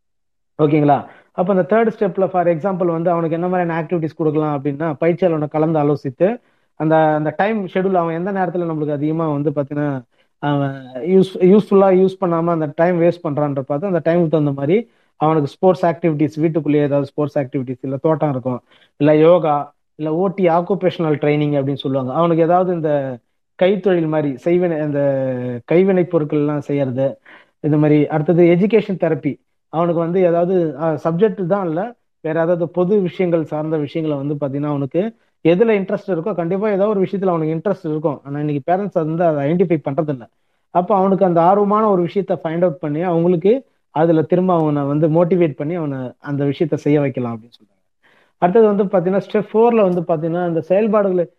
ஓகேங்களா? 0.59 0.97
அப்போ 1.31 1.49
அந்த 1.53 1.63
தேர்ட் 1.71 1.93
ஸ்டெப்ல 1.95 2.25
ஃபார் 2.31 2.47
எக்ஸாம்பிள் 2.47 2.89
வந்து 2.95 3.09
அவனுக்கு 3.09 3.37
என்ன 3.37 3.47
மாதிரியான 3.47 3.77
ஆக்டிவிட்டிஸ் 3.81 4.19
கொடுக்கலாம் 4.19 4.53
அப்படின்னா 4.57 4.87
பயிற்சியாளனை 5.01 5.47
கலந்து 5.55 5.79
ஆலோசித்து 5.83 6.27
அந்த 6.79 6.95
அந்த 7.17 7.29
டைம் 7.37 7.59
ஷெடியூல் 7.73 7.99
அவன் 8.01 8.17
எந்த 8.19 8.31
நேரத்தில் 8.31 8.69
நம்மளுக்கு 8.69 8.97
அதிகமாக 8.97 9.33
வந்து 9.37 9.49
பார்த்தீங்கன்னா 9.49 9.89
அவன் 10.43 10.75
யூஸ் 11.13 11.31
யூஸ்ஃபுல்லாக 11.51 11.99
யூஸ் 12.01 12.15
பண்ணாமல் 12.17 12.55
அந்த 12.57 12.67
டைம் 12.75 12.97
வேஸ்ட் 13.01 13.25
பண்ணுறான்ற 13.27 13.59
பார்த்து 13.59 13.87
அந்த 13.87 14.01
டைமுக்கு 14.07 14.29
தகுந்த 14.29 14.51
மாதிரி 14.51 14.77
அவனுக்கு 15.19 15.49
ஸ்போர்ட்ஸ் 15.51 15.85
ஆக்டிவிட்டிஸ் 15.85 16.35
வீட்டுக்குள்ளேயே 16.43 16.83
ஏதாவது 16.83 17.09
ஸ்போர்ட்ஸ் 17.11 17.37
ஆக்டிவிட்டிஸ் 17.37 17.81
இல்லை 17.81 17.97
தோட்டம் 18.01 18.29
இருக்கும் 18.29 18.59
இல்லை 18.99 19.19
யோகா 19.19 19.55
இல்லை 19.99 20.11
ஓடி 20.23 20.45
ஆக்குபேஷனல் 20.49 21.17
ட்ரைனிங் 21.23 21.55
அப்படின்னு 21.59 21.83
சொல்லுவாங்க. 21.83 22.11
அவனுக்கு 22.13 22.43
ஏதாவது 22.43 22.73
இந்த 22.73 22.91
கைத்தொழில் 23.59 24.07
மாதிரி 24.07 24.29
செய்வினை 24.45 24.77
அந்த 24.87 25.01
கைவினை 25.71 26.03
பொருட்கள்லாம் 26.13 26.65
செய்யறது 26.69 27.05
இந்த 27.59 27.77
மாதிரி 27.77 28.07
அடுத்தது 28.07 28.43
எஜுகேஷன் 28.55 29.01
தெரப்பி 29.03 29.33
அவனுக்கு 29.77 29.99
வந்து 30.05 30.19
ஏதாவது 30.29 30.55
சப்ஜெக்ட் 31.05 31.41
தான் 31.53 31.65
இல்லை. 31.69 31.85
வேற 32.23 32.35
ஏதாவது 32.45 32.65
பொது 32.77 32.93
விஷயங்கள் 33.07 33.43
சார்ந்த 33.53 33.77
விஷயங்களை 33.85 34.15
வந்து 34.21 34.35
பார்த்தீங்கன்னா 34.41 34.73
அவனுக்கு 34.75 35.01
எதுல 35.45 35.73
இன்ட்ரெஸ்ட் 35.79 36.11
இருக்கோ 36.13 36.31
கண்டிப்பாக 36.39 36.75
ஏதோ 36.77 36.85
ஒரு 36.93 37.01
விஷயத்துல 37.05 37.33
அவனுக்கு 37.33 37.55
இன்ட்ரெஸ்ட் 37.57 37.87
இருக்கும். 37.91 38.17
ஆனால் 38.25 38.41
இன்னைக்கு 38.43 38.63
பேரண்ட்ஸ் 38.69 38.99
வந்து 39.01 39.25
அதை 39.29 39.39
ஐடென்டிஃபை 39.47 39.77
பண்றது 39.87 40.25
அப்போ 40.75 40.93
அவனுக்கு 40.99 41.27
அந்த 41.27 41.39
ஆர்வமான 41.49 41.83
ஒரு 41.93 42.01
விஷயத்த 42.07 42.33
ஃபைண்ட் 42.41 42.63
அவுட் 42.65 42.81
பண்ணி 42.85 43.01
அவங்களுக்கு 43.11 43.51
அதுல 43.95 44.21
திரும்ப 44.31 44.51
அவனை 44.61 44.81
வந்து 44.91 45.07
மோட்டிவேட் 45.17 45.53
பண்ணி 45.59 45.75
அவனை 45.81 45.99
அந்த 46.29 46.41
விஷயத்த 46.51 46.77
செய்ய 46.85 46.97
வைக்கலாம் 47.03 47.33
அப்படின்னு 47.35 47.55
சொல்றாங்க. 47.57 47.81
அடுத்தது 48.41 48.67
வந்து 48.71 48.85
பார்த்தீங்கன்னா 48.93 49.25
ஸ்டெப் 49.27 49.49
ஃபோர்ல 49.51 49.81
வந்து 49.89 50.01
பார்த்தீங்கன்னா 50.09 50.43
அந்த 50.49 50.61
செயல்பாடுகள் 50.71 51.29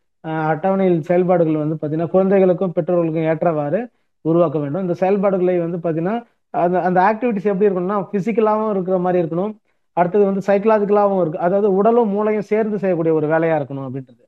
அட்டவணையில் 0.53 1.03
செயல்பாடுகள் 1.09 1.59
வந்து 1.65 1.77
பார்த்தீங்கன்னா 1.81 2.13
குழந்தைகளுக்கும் 2.15 2.73
பெற்றோர்களுக்கும் 2.77 3.29
ஏற்றவாறு 3.33 3.81
உருவாக்க 4.25 4.57
வேண்டும். 4.63 4.85
இந்த 4.87 4.95
செயல்பாடுகளை 5.03 5.57
வந்து 5.65 5.81
பார்த்தீங்கன்னா 5.85 6.17
அந்த 6.55 6.77
அந்த 6.89 6.99
ஆக்டிவிட்டிஸ் 7.11 7.51
எப்படி 7.53 7.69
இருக்கணும்னா 7.69 7.99
பிசிக்கலாகவும் 8.13 8.73
இருக்கிற 8.75 8.99
மாதிரி 9.07 9.19
இருக்கணும். 9.23 9.53
அடுத்தது 9.97 10.25
வந்து 10.31 10.43
சைக்கலாஜிக்கலாகவும் 10.49 11.21
இருக்கு. 11.23 11.45
அதாவது 11.47 11.69
உடலும் 11.79 12.11
மூளையும் 12.15 12.49
சேர்ந்து 12.53 12.79
செய்யக்கூடிய 12.83 13.13
ஒரு 13.19 13.27
வேலையா 13.35 13.55
இருக்கணும் 13.61 13.87
அப்படின்றது. 13.89 14.23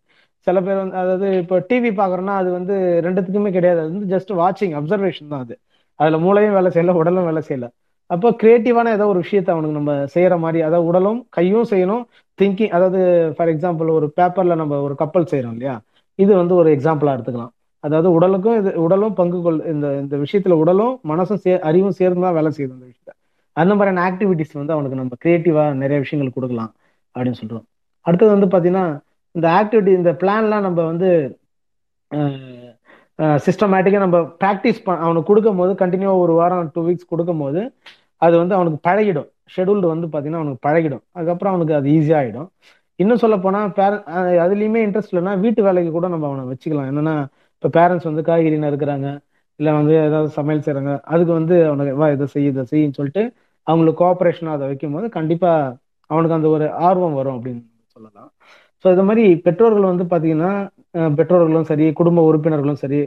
சில 0.47 0.59
பேர் 0.67 0.81
வந்து 0.83 0.97
அதாவது 0.97 1.29
இப்போ 1.43 1.57
டிவி 1.71 1.91
பார்க்குறோன்னா 2.01 2.35
அது 2.43 2.51
வந்து 2.59 2.75
ரெண்டுத்துக்குமே 3.07 3.51
கிடையாது. 3.57 3.81
அது 3.81 3.91
வந்து 3.93 4.11
ஜஸ்ட் 4.15 4.33
வாட்சிங் 4.41 4.75
அப்சர்வேஷன் 4.81 5.33
தான் 5.33 5.45
அது. 5.47 5.55
அதில் 6.01 6.23
மூளையும் 6.27 6.57
வேலை 6.59 6.71
செய்யல 6.75 6.95
உடலும் 7.01 7.29
வேலை 7.31 7.43
செய்யல. 7.49 7.67
அப்போ 8.11 8.29
கிரியேட்டிவான 8.41 8.93
ஏதோ 8.97 9.07
ஒரு 9.07 9.21
விஷயத்த 9.25 9.49
அவனுக்கு 9.55 9.79
நம்ம 9.79 9.95
செய்யற 10.15 10.35
மாதிரி 10.39 10.61
அதாவது 10.63 10.89
உடலும் 10.91 11.21
கையும் 11.31 11.69
செய்யணும். 11.73 12.05
திங்கிங் 12.39 12.73
அதாவது 12.77 13.01
ஃபார் 13.37 13.51
எக்ஸாம்பிள் 13.55 13.89
ஒரு 13.99 14.07
பேப்பர்ல 14.19 14.57
நம்ம 14.63 14.79
ஒரு 14.87 14.95
கப்பல் 15.03 15.31
செய்யறோம் 15.33 15.55
இல்லையா? 15.57 15.75
இது 16.19 16.33
வந்து 16.35 16.55
ஒரு 16.55 16.69
எக்ஸாம்பிளா 16.77 17.15
எடுத்துக்கலாம். 17.17 17.53
அதாவது 17.85 18.09
உடலுக்கும் 18.17 18.57
இது 18.61 18.71
உடலும் 18.85 19.17
பங்கு 19.21 19.39
கொள் 19.47 19.59
இந்த 19.73 19.87
இந்த 20.03 20.15
விஷயத்துல 20.25 20.55
உடலும் 20.63 20.95
மனசும் 21.11 21.41
சே 21.45 21.53
அறிவும் 21.69 21.99
சேர்ந்து 22.01 22.25
தான் 22.27 22.37
வேலை 22.39 22.51
செய்யுது 22.57 22.75
அந்த 22.77 22.87
விஷயத்த 22.91 23.13
அந்த 23.57 23.73
மாதிரியான 23.77 24.03
ஆக்டிவிட்டிஸ் 24.09 24.59
வந்து 24.61 24.75
அவனுக்கு 24.77 25.01
நம்ம 25.01 25.17
கிரியேட்டிவா 25.25 25.65
நிறைய 25.83 25.99
விஷயங்கள் 26.05 26.37
கொடுக்கலாம் 26.37 26.73
அப்படின்னு 27.15 27.41
சொல்றோம். 27.43 27.65
அடுத்தது 28.07 28.31
வந்து 28.37 28.49
பாத்தீங்கன்னா 28.55 28.87
இந்த 29.35 29.47
ஆக்டிவிட்டி 29.61 29.93
இந்த 30.01 30.11
பிளான்லாம் 30.23 30.67
நம்ம 30.69 30.81
வந்து 30.91 31.09
சிஸ்டமேட்டிக்காக 33.47 34.03
நம்ம 34.07 34.19
ப்ராக்டிஸ் 34.43 34.85
ப 34.87 34.91
அவனுக்கு 35.05 35.29
கொடுக்கும் 35.31 35.61
போது 35.61 35.73
கண்டினியூவாக 35.81 36.23
ஒரு 36.25 36.35
வாரம் 36.41 36.69
டூ 36.75 36.83
வீக்ஸ் 36.89 37.11
கொடுக்கும் 37.13 37.43
போது 37.45 37.61
அது 38.23 38.35
வந்து 38.43 38.55
அவனுக்கு 38.59 38.79
பழகிடும். 38.89 39.29
ஷெடியூல்டு 39.55 39.87
வந்து 39.93 40.07
பார்த்தீங்கன்னா 40.07 40.43
அவனுக்கு 40.43 40.63
பழகிடும். 40.69 41.03
அதுக்கப்புறம் 41.17 41.53
அவனுக்கு 41.55 41.75
அது 41.79 41.89
ஈஸியாக 41.97 42.21
ஆகிடும் 42.23 42.49
இன்னும் 43.01 43.21
சொல்ல 43.23 43.37
போனால் 43.45 43.75
பேர 43.79 43.93
அதுலேயுமே 44.45 44.81
இன்ட்ரெஸ்ட் 44.87 45.13
இல்லைன்னா 45.13 45.35
வீட்டு 45.45 45.61
வேலைக்கு 45.67 45.91
கூட 45.97 46.07
நம்ம 46.15 46.27
அவனை 46.31 46.45
வச்சுக்கலாம். 46.53 46.89
என்னன்னா 46.93 47.15
இப்போ 47.59 47.69
பேரண்ட்ஸ் 47.77 48.09
வந்து 48.11 48.23
காய்கறி 48.29 48.59
நறுக்கிறாங்க 48.65 49.09
இல்லை 49.61 49.73
வந்து 49.79 49.95
ஏதாவது 50.09 50.29
சமையல் 50.39 50.65
செய்கிறாங்க 50.67 50.93
அதுக்கு 51.13 51.33
வந்து 51.39 51.55
அவனுக்கு 51.69 51.95
வா 52.01 52.09
இதை 52.17 52.27
செய் 52.35 52.49
இதை 52.51 52.65
செய்யின்னு 52.73 52.99
சொல்லிட்டு 52.99 53.23
அவங்களுக்கு 53.67 54.01
கோஆப்ரேஷனாக 54.03 54.57
அதை 54.59 54.67
வைக்கும் 54.71 54.95
போது 54.97 55.07
கண்டிப்பாக 55.17 55.73
அவனுக்கு 56.11 56.37
அந்த 56.39 56.49
ஒரு 56.57 56.67
ஆர்வம் 56.89 57.17
வரும் 57.21 57.37
அப்படின்னு 57.39 57.63
சொல்லலாம். 57.97 58.29
ஸோ 58.85 58.87
இது 58.95 59.05
மாதிரி 59.09 59.25
பெற்றோர்கள் 59.47 59.91
வந்து 59.93 60.05
பார்த்தீங்கன்னா 60.13 60.53
பெற்றோர்களும் 61.19 61.69
சரி 61.71 61.87
குடும்ப 62.01 62.23
உறுப்பினர்களும் 62.29 62.81
சரி 62.85 63.01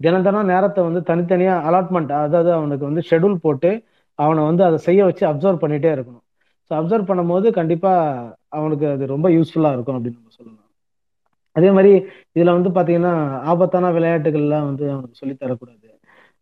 தினம் 0.00 0.24
தினம் 0.26 0.50
நேரத்தை 0.52 0.80
வந்து 0.88 1.00
தனித்தனியாக 1.10 1.66
அலாட்மெண்ட் 1.68 2.12
அதாவது 2.22 2.50
அவனுக்கு 2.58 2.84
வந்து 2.90 3.02
ஷெடியூல் 3.10 3.36
போட்டு 3.44 3.70
அவனை 4.18 4.42
வந்து 4.50 4.62
அதை 4.68 4.78
செய்ய 4.88 5.00
வச்சு 5.08 5.24
அப்சர்வ் 5.30 5.62
பண்ணிட்டே 5.64 5.90
இருக்கணும். 5.96 6.24
ஸோ 6.70 6.72
அப்சர்வ் 6.80 7.08
பண்ணும்போது 7.10 7.46
கண்டிப்பாக 7.58 8.24
அவனுக்கு 8.58 8.86
அது 8.94 9.04
ரொம்ப 9.14 9.28
யூஸ்ஃபுல்லாக 9.36 9.76
இருக்கும் 9.76 9.96
அப்படின்னு 9.98 10.18
நம்ம 10.20 10.34
சொல்லலாம். 10.38 10.67
அதே 11.58 11.70
மாதிரி 11.76 11.92
இதில் 12.36 12.54
வந்து 12.56 12.70
பார்த்தீங்கன்னா 12.76 13.12
ஆபத்தான 13.52 13.92
விளையாட்டுகள்லாம் 13.96 14.66
வந்து 14.70 14.84
அவனுக்கு 14.92 15.20
சொல்லித் 15.20 15.42
தரக்கூடாது. 15.44 15.86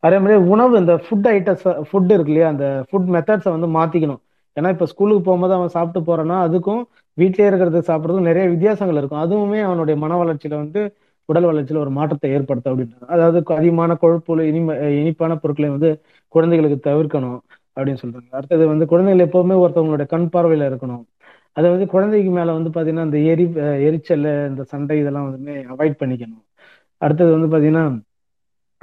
அதே 0.02 0.16
மாதிரி 0.18 0.36
உணவு 0.52 0.74
இந்த 0.78 0.94
ஃபுட் 1.04 1.28
ஐட்டம்ஸ் 1.34 1.64
ஃபுட் 1.88 2.12
இருக்கு 2.14 2.32
இல்லையா 2.32 2.48
அந்த 2.54 2.66
ஃபுட் 2.88 3.10
மெத்தட்ஸை 3.14 3.52
வந்து 3.56 3.68
மாற்றிக்கணும் 3.78 4.20
ஏன்னா 4.56 4.68
இப்போ 4.74 4.86
ஸ்கூலுக்கு 4.86 5.22
போகும்போது 5.22 5.54
அவன் 5.54 5.74
சாப்பிட்டு 5.76 6.00
போறான்னா 6.08 6.36
அதுக்கும் 6.46 6.82
வீட்டிலே 7.18 7.48
இருக்கிறது 7.48 7.78
சாப்பிட்றதுக்கும் 7.88 8.28
நிறைய 8.30 8.44
வித்தியாசங்கள் 8.52 8.98
இருக்கும். 9.00 9.22
அதுவுமே 9.24 9.58
அவனுடைய 9.68 9.96
மன 10.04 10.16
வளர்ச்சியில 10.22 10.54
வந்து 10.62 10.80
உடல் 11.28 11.48
வளர்ச்சியில 11.50 11.82
ஒரு 11.84 11.92
மாற்றத்தை 11.98 12.28
ஏற்படுத்த 12.36 12.72
அப்படின்றது 12.72 13.06
அதாவது 13.14 13.38
அதிகமான 13.56 13.94
கொழுப்பு 14.02 14.46
இனிம 14.50 14.74
இனிப்பான 15.00 15.36
பொருட்களை 15.42 15.68
வந்து 15.76 15.90
குழந்தைகளுக்கு 16.34 16.78
தவிர்க்கணும் 16.90 17.38
அப்படின்னு 17.76 18.00
சொல்றாங்க. 18.02 18.28
அடுத்தது 18.38 18.64
வந்து 18.72 18.84
குழந்தைகள் 18.86 19.26
எப்பவுமே 19.26 19.56
ஒருத்தவங்களுடைய 19.64 20.06
கண் 20.14 20.28
பார்வையில 20.34 20.68
இருக்கணும். 20.70 21.02
அதாவது 21.56 21.84
குழந்தைக்கு 21.86 22.30
மேல 22.30 22.54
வந்து 22.58 22.70
பாத்தீங்கன்னா 22.74 23.06
இந்த 23.08 23.20
எரி 23.32 23.44
எரிச்சல் 23.88 24.26
இந்த 24.50 24.62
சண்டை 24.72 24.96
இதெல்லாம் 25.02 25.28
வந்து 25.30 25.54
அவாய்ட் 25.74 26.00
பண்ணிக்கணும். 26.02 26.42
அடுத்தது 27.02 27.30
வந்து 27.36 27.50
பாத்தீங்கன்னா 27.54 27.84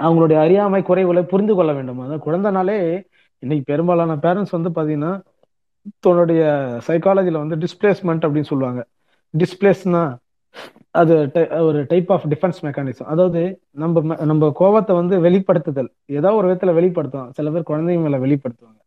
அவங்களுடைய 0.00 0.38
அறியாமை 0.44 0.80
குறைவுகளை 0.82 1.22
புரிந்து 1.32 1.54
கொள்ள 1.54 1.72
வேண்டும். 1.72 2.00
அதாவது 2.04 2.24
குழந்தைனாலே 2.26 2.78
இன்னைக்கு 3.42 3.64
பெரும்பாலான 3.70 4.16
பேரண்ட்ஸ் 4.24 4.56
வந்து 4.56 4.70
பாத்தீங்கன்னா 4.78 5.12
தன்னுடைய 6.04 6.42
சைக்காலஜில 6.88 7.42
வந்து 7.44 7.56
டிஸ்பிளேஸ்மெண்ட் 7.64 8.24
அப்படின்னு 8.26 8.50
சொல்லுவாங்க. 8.52 8.82
டிஸ்பிளேஸ்னா 9.34 10.02
அது 10.94 11.14
ஒரு 11.68 11.78
டைப் 11.92 12.10
ஆஃப் 12.14 12.26
டிஃபென்ஸ் 12.32 12.60
மெக்கானிசம் 12.66 13.08
அதாவது 13.12 13.40
நம்ம 13.82 14.02
நம்ம 14.30 14.50
கோபத்தை 14.60 14.92
வந்து 15.00 15.16
வெளிப்படுத்துதல். 15.26 15.90
ஏதோ 16.18 16.30
ஒரு 16.40 16.48
விதத்துல 16.50 16.74
வெளிப்படுத்துவோம் 16.80 17.32
சில 17.38 17.50
பேர் 17.50 17.70
குழந்தைங்க 17.70 18.04
மேல 18.06 18.18
வெளிப்படுத்துவாங்க. 18.26 18.80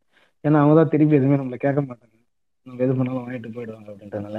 ஏன்னா 0.44 0.60
அவங்க 0.64 0.76
தான் 0.82 0.94
திருப்பி 0.94 1.18
எதுவுமே 1.20 1.40
நம்மளை 1.42 1.60
கேட்க 1.66 1.82
மாட்டாங்க. 1.82 2.14
நம்ம 2.68 2.84
எது 2.86 2.94
பண்ணாலும் 2.98 3.24
வாங்கிட்டு 3.24 3.50
போயிடுவாங்க 3.56 3.88
அப்படின்றதுனால. 3.94 4.38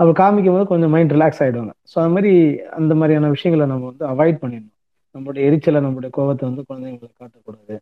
அப்போ 0.00 0.12
காமிக்கும் 0.20 0.56
போது 0.56 0.64
கொஞ்சம் 0.72 0.92
மைண்ட் 0.94 1.14
ரிலாக்ஸ் 1.16 1.42
ஆயிடுவாங்க. 1.44 1.72
ஸோ 1.90 1.96
அது 2.02 2.12
மாதிரி 2.16 2.32
அந்த 2.78 2.92
மாதிரியான 3.00 3.30
விஷயங்களை 3.36 3.66
நம்ம 3.72 3.86
வந்து 3.90 4.04
அவாய்ட் 4.12 4.42
பண்ணிடணும். 4.42 4.74
நம்மளுடைய 5.14 5.48
எரிச்சலை 5.48 5.80
நம்மளுடைய 5.86 6.10
கோபத்தை 6.18 6.44
வந்து 6.50 6.62
குழந்தைங்களுக்கு 6.68 7.16
காட்டக்கூடாது 7.22 7.74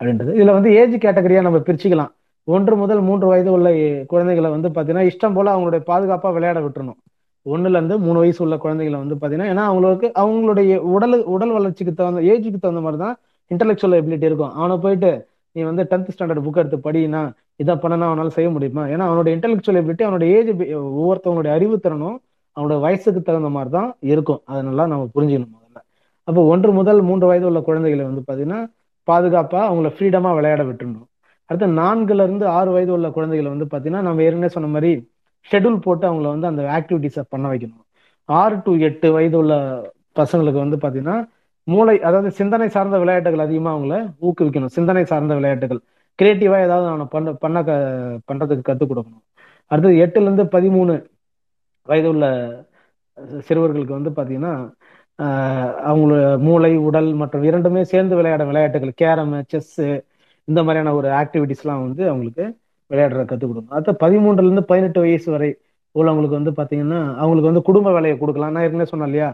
அப்படின்றது. 0.00 0.32
இதில் 0.38 0.56
வந்து 0.56 0.70
ஏஜ் 0.80 0.96
கேட்டகரியா 1.04 1.42
நம்ம 1.46 1.60
பிரிச்சுக்கலாம். 1.68 2.12
ஒன்று 2.48 2.74
முதல் 2.82 3.00
மூன்று 3.06 3.26
வயது 3.30 3.50
உள்ள 3.54 3.68
குழந்தைகளை 4.12 4.50
வந்து 4.56 4.68
பார்த்தீங்கன்னா 4.74 5.08
இஷ்டம் 5.10 5.36
போல 5.36 5.52
அவங்களுடைய 5.54 5.82
பாதுகாப்பாக 5.90 6.32
விளையாட 6.36 6.58
விட்டுறணும். 6.64 6.98
ஒன்றுலேருந்து 7.46 7.96
மூணு 8.04 8.18
வயசு 8.22 8.40
உள்ள 8.44 8.56
குழந்தைகளை 8.62 8.98
வந்து 9.02 9.16
பார்த்தீங்கன்னா 9.16 9.50
ஏன்னா 9.52 9.64
அவங்களுக்கு 9.70 10.06
அவங்களுடைய 10.22 10.72
உடல் 10.94 11.16
உடல் 11.34 11.54
வளர்ச்சிக்கு 11.56 11.92
தகுந்த 12.00 12.22
ஏஜுக்கு 12.32 12.58
தகுந்த 12.62 12.82
மாதிரி 12.86 13.00
தான் 13.04 13.16
இன்டெலெக்சுவல் 13.50 13.98
எபிலிட்டி 14.00 14.26
இருக்கும். 14.30 14.54
அவனை 14.58 14.76
போயிட்டு 14.84 15.10
நீ 15.56 15.60
வந்து 15.70 15.84
டென்த் 15.90 16.12
ஸ்டாண்டர்ட் 16.14 16.44
புக் 16.46 16.60
எடுத்து 16.62 16.78
படினா 16.86 17.22
இதை 17.60 17.74
பண்ணனா 17.74 18.06
அவனால 18.10 18.30
செய்ய 18.36 18.48
முடியுமா? 18.56 18.82
ஏன்னா 18.92 19.04
அவனோட 19.08 19.28
இன்டெலக்சுவல் 19.36 19.78
எபிலிட்டி 19.80 20.04
அவனோட 20.06 20.24
ஏஜ் 20.36 20.50
ஒவ்வொருத்தவங்களுடைய 20.98 21.52
அறிவுத்திறனும் 21.58 22.16
அவனோட 22.56 22.76
வயசுக்கு 22.84 23.20
தகுந்த 23.22 23.50
மாதிரி 23.56 23.70
தான் 23.76 23.90
இருக்கும். 24.12 24.40
அதனால 24.52 24.86
நம்ம 24.92 25.04
புரிஞ்சுக்கணும் 25.16 25.54
முதல்ல. 25.56 25.78
அப்போ 26.28 26.40
ஒன்று 26.52 26.70
முதல் 26.78 27.00
மூன்று 27.08 27.26
வயது 27.30 27.46
உள்ள 27.50 27.60
குழந்தைகளை 27.68 28.04
வந்து 28.10 28.22
பாத்தீங்கன்னா 28.28 28.60
பாதுகாப்பா 29.08 29.60
அவங்கள 29.68 29.90
ஃப்ரீடமா 29.96 30.30
விளையாட 30.38 30.62
விட்டுருணும் 30.68 31.06
அடுத்து 31.50 31.66
நான்குல 31.80 32.24
இருந்து 32.26 32.46
ஆறு 32.58 32.70
வயது 32.76 32.92
உள்ள 32.96 33.08
குழந்தைகளை 33.10 33.50
வந்து 33.54 33.66
பாத்தீங்கன்னா 33.72 34.02
நம்ம 34.08 34.22
ஏற்கனவே 34.26 34.50
சொன்ன 34.56 34.70
மாதிரி 34.74 34.90
ஷெடியூல் 35.50 35.78
போட்டு 35.86 36.04
அவங்கள 36.08 36.28
வந்து 36.34 36.48
அந்த 36.50 36.62
ஆக்டிவிட்டிஸை 36.76 37.22
பண்ண 37.28 37.44
வைக்கணும். 37.52 37.84
ஆறு 38.28 38.56
டு 38.64 38.72
எட்டு 38.88 39.08
வயது 39.16 39.36
உள்ள 39.42 39.54
பசங்களுக்கு 40.20 40.60
வந்து 40.64 40.78
பாத்தீங்கன்னா 40.82 41.16
மூளை 41.66 41.94
அதாவது 42.08 42.30
சிந்தனை 42.40 42.68
சார்ந்த 42.76 42.96
விளையாட்டுகள் 43.02 43.44
அதிகமா 43.46 43.70
அவங்கள 43.76 43.94
ஊக்குவிக்கணும். 44.26 44.72
சிந்தனை 44.76 45.04
சார்ந்த 45.04 45.32
விளையாட்டுகள். 45.38 45.80
கிரியேட்டிவா 46.18 46.58
ஏதாவது 46.66 46.86
அவனை 46.90 47.06
பண்ண 47.14 47.32
பண்ண 47.44 47.58
க 47.68 47.72
பண்றதுக்கு 48.28 48.68
கற்றுக் 48.68 48.90
கொடுக்கணும். 48.90 49.24
அடுத்தது 49.70 49.94
எட்டுல 50.04 50.26
இருந்து 50.28 50.44
பதிமூணு 50.56 50.94
வயது 51.88 52.08
உள்ள 52.12 52.26
சிறுவர்களுக்கு 53.48 53.98
வந்து 53.98 54.10
பாத்தீங்கன்னா 54.18 54.54
அவங்கள 55.90 56.14
மூளை 56.46 56.72
உடல் 56.88 57.08
மற்றும் 57.20 57.44
இரண்டுமே 57.48 57.82
சேர்ந்து 57.92 58.16
விளையாட 58.18 58.42
விளையாட்டுகள் 58.50 58.98
கேரம் 59.02 59.34
செஸ் 59.52 59.78
இந்த 60.48 60.60
மாதிரியான 60.62 60.94
ஒரு 60.98 61.08
ஆக்டிவிட்டிஸ்லாம் 61.20 61.84
வந்து 61.86 62.02
அவங்களுக்கு 62.10 62.44
விளையாடுற 62.90 63.22
கற்றுக் 63.30 63.50
கொடுக்கணும். 63.50 63.74
அடுத்த 63.76 63.92
பதிமூன்றுல 64.04 64.48
இருந்து 64.48 64.64
பதினெட்டு 64.70 65.00
வயசு 65.00 65.28
வரை 65.34 65.50
உள்ளவங்களுக்கு 65.94 66.38
வந்து 66.40 66.52
பாத்தீங்கன்னா 66.60 67.00
அவங்களுக்கு 67.22 67.50
வந்து 67.50 67.66
குடும்ப 67.68 67.88
வேலையை 67.96 68.16
கொடுக்கலாம். 68.18 68.52
நான் 68.52 68.64
ஏற்கனவே 68.66 68.90
சொன்னேன் 68.92 69.08
இல்லையா? 69.10 69.28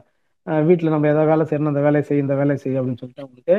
வீட்டில் 0.47 0.95
நம்ம 0.95 1.09
ஏதாவது 1.13 1.31
வேலை 1.33 1.45
செய்யணும் 1.49 1.73
அந்த 1.73 1.83
வேலையை 1.87 2.05
செய்ய 2.09 2.25
இந்த 2.25 2.35
வேலையை 2.41 2.59
செய்ய 2.65 2.81
அப்படின்னு 2.81 3.01
சொல்லிட்டு 3.03 3.25
அவங்களுக்கு 3.25 3.57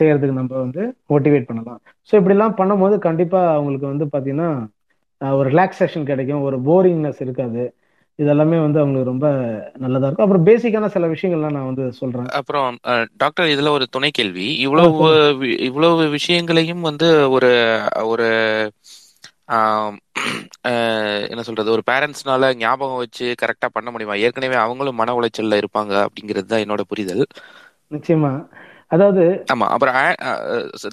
செய்யறதுக்கு 0.00 0.38
நம்ம 0.40 0.54
வந்து 0.64 0.82
மோட்டிவேட் 1.12 1.48
பண்ணலாம். 1.50 1.80
ஸோ 2.10 2.14
இப்படிலாம் 2.20 2.58
பண்ணும்போது 2.60 2.96
கண்டிப்பாக 3.08 3.54
அவங்களுக்கு 3.56 3.92
வந்து 3.92 4.06
பார்த்தீங்கன்னா 4.14 4.50
ஒரு 5.20 5.48
ரிலாக்ஸேஷன் 5.50 6.08
கிடைக்கும் 6.10 6.44
ஒரு 6.48 6.56
போரிங்னஸ் 6.68 7.22
இருக்காது. 7.26 7.64
இதெல்லாமே 8.18 8.58
வந்து 8.64 8.78
அவங்களுக்கு 8.80 9.10
ரொம்ப 9.10 9.28
நல்லதா 9.82 10.06
இருக்கும். 10.06 10.26
அப்புறம் 10.26 10.46
பேசிக்கான 10.48 10.90
சில 10.96 11.06
விஷயங்கள்லாம் 11.12 11.56
நான் 11.56 11.70
வந்து 11.70 11.84
சொல்றேன். 12.00 12.28
அப்புறம் 12.40 12.76
டாக்டர் 13.22 13.52
இதுல 13.54 13.70
ஒரு 13.78 13.86
துணை 13.96 14.10
கேள்வி 14.10 14.46
இவ்வளவு 14.66 15.08
இவ்வளவு 15.68 16.04
விஷயங்களையும் 16.08 16.84
வந்து 16.88 17.08
ஒரு 17.36 17.50
ஒரு 18.12 18.28
என்ன 21.32 21.42
சொல்றது? 21.42 21.68
ஒரு 21.70 21.82
பேரண்ட்ஸ்னால 21.86 22.44
ஞாபகம் 22.56 22.96
வச்சு 22.96 23.26
கரெக்டா 23.42 23.68
பண்ண 23.72 23.88
முடியுமா? 23.90 24.14
ஏற்கனவே 24.24 24.56
அவங்களும் 24.62 24.94
மன 24.94 25.14
உளைச்சல்ல 25.18 25.60
இருப்பாங்க 25.62 25.92
அப்படிங்கிறது 26.06 26.46
தான் 26.46 26.64
என்னோட 26.64 26.82
புரிதல். 26.88 27.24
நிச்சயமா. 27.90 28.32
அதாவது 28.90 29.22
ஆமா. 29.52 29.66
அப்புறம் 29.74 29.96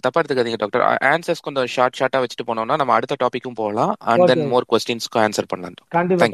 தப்பா 0.03 0.19
எடுத்துக்காதீங்க 0.19 0.59
டாக்டர் 0.63 0.83
ஆன்சர்ஸ் 1.09 1.45
கொஞ்சம் 1.45 1.67
ஷார்ட் 1.67 1.97
ஷார்ட்டா 1.99 2.21
வச்சுட்டு 2.23 2.47
போனோம்னா 2.47 2.77
நம்ம 2.81 2.93
அடுத்த 2.93 3.15
டாபிக்கும் 3.23 3.59
போகலாம். 3.59 3.93
அண்ட் 4.11 4.27
தென் 4.29 4.45
மோர் 4.47 4.69
கொஸ்டின்ஸ்க்கு 4.71 5.21
ஆன்சர் 5.23 5.49
பண்ணலாம். 5.49 5.77
கண்டிப்பா 5.95 6.25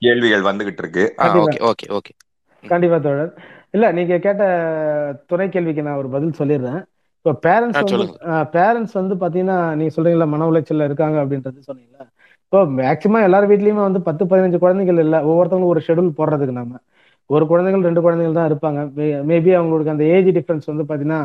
கேள்விகள் 0.00 0.48
வந்துகிட்டு 0.50 0.82
இருக்கு. 0.84 1.04
ஓகே 1.42 1.60
ஓகே 1.70 1.88
ஓகே 1.98 2.12
கண்டிப்பா 2.64 2.98
தோழர். 2.98 3.32
இல்ல 3.74 3.86
நீங்க 3.92 4.14
கேட்ட 4.18 4.44
துணை 5.30 5.46
கேள்விக்கு 5.48 5.82
நான் 5.82 6.00
ஒரு 6.00 6.08
பதில் 6.10 6.38
சொல்லிடுறேன். 6.40 6.80
இப்போ 7.20 7.32
பேரண்ட்ஸ் 7.46 7.80
வந்து 7.84 8.04
பேரண்ட்ஸ் 8.54 8.94
வந்து 8.98 9.14
பாத்தீங்கன்னா 9.22 9.56
நீங்க 9.78 9.92
சொல்றீங்களா 9.96 10.26
மன 10.34 10.46
உளைச்சல்ல 10.50 10.86
இருக்காங்க 10.88 11.16
அப்படின்றது 11.22 11.58
சொன்னீங்களா 11.68 12.04
இப்போ 12.44 12.60
மேக்சிமம் 12.78 13.24
எல்லார் 13.26 13.48
வீட்லயுமே 13.50 13.82
வந்து 13.88 14.00
பத்து 14.06 14.22
பதினஞ்சு 14.30 14.58
குழந்தைகள் 14.62 15.00
இல்லை. 15.04 15.18
ஒவ்வொருத்தவங்களும் 15.30 15.72
ஒரு 15.74 15.80
ஷெடியூல் 15.86 16.16
போடுறதுக்கு 16.20 16.54
நம்ம 16.60 16.78
ஒரு 17.30 17.44
குழந்தைகள் 17.50 17.84
ரெண்டு 17.88 18.00
குழந்தைகள் 18.04 18.38
தான் 18.38 18.48
இருப்பாங்க. 18.50 18.80
மேபி 19.30 19.50
அவங்களுக்கு 19.58 19.92
அந்த 19.94 20.04
ஏஜ் 20.14 20.30
டிஃபரன்ஸ் 20.38 20.70
வந்து 20.72 20.84
பார்த்தீங்கன்னா 20.88 21.20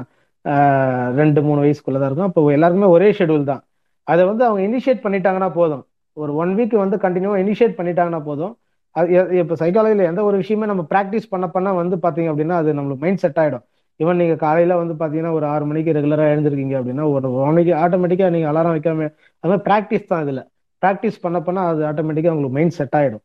ரெண்டு 1.22 1.40
மூணு 1.48 1.60
வயசுக்குள்ள 1.64 2.00
தான் 2.02 2.10
இருக்கும். 2.10 2.30
அப்போ 2.30 2.42
எல்லாருக்குமே 2.58 2.90
ஒரே 2.96 3.08
ஷெடியூல் 3.20 3.50
தான். 3.52 3.62
அதை 4.08 4.24
வந்து 4.32 4.44
அவங்க 4.48 4.62
இனிஷியேட் 4.68 5.02
பண்ணிட்டாங்கன்னா 5.06 5.50
போதும். 5.60 5.84
ஒரு 6.18 6.34
ஒன் 6.42 6.52
வீக் 6.58 6.76
வந்து 6.84 6.98
கண்டினியூவா 7.06 7.38
இனிஷியேட் 7.46 7.78
பண்ணிட்டாங்கன்னா 7.80 8.22
போதும். 8.30 8.54
அது 8.96 9.10
இப்போ 9.44 9.56
சைக்காலஜியில் 9.62 10.10
எந்த 10.12 10.22
ஒரு 10.30 10.38
விஷயமே 10.44 10.68
நம்ம 10.72 10.84
ப்ராக்டிஸ் 10.92 11.32
பண்ண 11.34 11.46
பண்ண 11.56 11.70
வந்து 11.82 11.96
பார்த்தீங்க 12.04 12.30
அப்படின்னா 12.34 12.58
அது 12.64 12.78
நம்மளுக்கு 12.78 13.04
மைண்ட் 13.06 13.24
செட் 13.24 13.40
ஆகிடும் 13.44 13.66
ஈவன் 14.00 14.20
நீங்கள் 14.22 14.42
காலையில் 14.42 14.80
வந்து 14.80 14.94
பார்த்தீங்கன்னா 14.94 15.34
ஒரு 15.38 15.46
ஆறு 15.46 15.66
மணிக்கு 15.66 15.96
ரெகுலராக 15.98 16.34
எழுந்திருக்கீங்க 16.34 16.76
அப்படின்னா 16.80 17.06
ஒரு 17.14 17.28
மணிக்கு 17.50 17.74
ஆட்டோமேட்டிக்காக 17.84 18.34
நீங்கள் 18.36 18.52
அலாரம் 18.52 18.76
வைக்காம 18.76 19.08
அது 19.44 19.50
மாதிரி 19.52 19.66
ப்ராக்டிஸ் 19.68 20.10
தான் 20.12 20.24
இதில். 20.26 20.44
ப்ராக்டிஸ் 20.82 21.22
பண்ண 21.26 21.38
பண்ண 21.42 21.60
அது 21.72 21.82
ஆட்டோமேட்டிக்காக 21.90 22.36
உங்களுக்கு 22.36 22.58
மைண்ட் 22.58 22.78
செட் 22.80 22.98
ஆகிடும் 23.00 23.24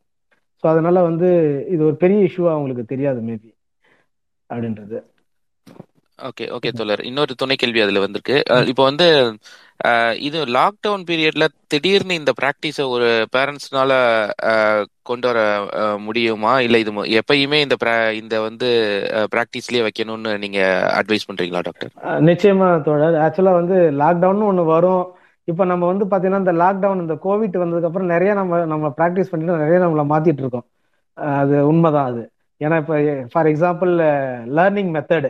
ஸோ 0.63 0.67
அதனால 0.73 0.97
வந்து 1.09 1.27
இது 1.73 1.81
ஒரு 1.89 1.95
பெரிய 2.03 2.19
இஷ்யூவாக 2.27 2.55
அவங்களுக்கு 2.55 2.85
தெரியாது 2.93 3.19
மேபி 3.29 3.49
அப்படின்றது. 4.49 4.97
ஓகே 6.29 6.45
ஓகே 6.55 6.69
தோழர். 6.79 7.01
இன்னொரு 7.09 7.33
துணை 7.41 7.55
கேள்வி 7.61 7.79
அதுல 7.83 8.01
வந்திருக்கு. 8.03 8.35
இப்போ 8.71 8.83
வந்து 8.89 9.07
இது 10.27 10.39
லாக்டவுன் 10.57 11.03
பீரியட்ல 11.09 11.45
திடீர்னு 11.71 12.17
இந்த 12.19 12.31
ப்ராக்டிஸை 12.39 12.85
ஒரு 12.95 13.07
பேரண்ட்ஸ்னால 13.35 13.91
கொண்டு 15.09 15.27
வர 15.29 15.39
முடியுமா? 16.07 16.51
இல்ல 16.65 16.79
இது 16.83 16.91
எப்பயுமே 17.21 17.59
இந்த 17.65 17.77
இந்த 18.21 18.35
வந்து 18.47 18.69
ப்ராக்டிஸ்லயே 19.35 19.85
வைக்கணும்னு 19.87 20.33
நீங்க 20.43 20.59
அட்வைஸ் 20.99 21.27
பண்றீங்களா 21.29 21.63
டாக்டர் 21.69 21.93
நிச்சயமா 22.29 22.69
தோழர். 22.89 23.17
ஆக்சுவலா 23.25 23.55
வந்து 23.61 23.77
லாக்டவுன் 24.03 24.47
ஒன்று 24.51 24.65
வரும். 24.75 25.03
இப்போ 25.47 25.63
நம்ம 25.71 25.83
வந்து 25.91 26.05
பார்த்தீங்கன்னா 26.09 26.43
இந்த 26.45 26.55
லாக்டவுன் 26.63 27.03
இந்த 27.03 27.15
கோவிட் 27.25 27.61
வந்ததுக்கு 27.61 27.89
அப்புறம் 27.89 28.11
நிறைய 28.15 28.31
நம்ம 28.39 28.59
நம்ம 28.73 28.87
ப்ராக்டிஸ் 28.97 29.31
பண்ணிட்டு 29.31 29.63
நிறைய 29.63 29.79
நம்மள 29.85 30.03
மாத்திட்டு 30.13 30.43
இருக்கோம். 30.43 30.67
அது 31.41 31.55
உண்மைதான் 31.71 32.09
அது. 32.11 32.23
ஏன்னா 32.61 32.75
இப்போ 32.81 32.95
ஃபார் 33.33 33.47
எக்ஸாம்பிள் 33.51 33.93
லேர்னிங் 34.57 34.91
மெத்தடு 34.97 35.29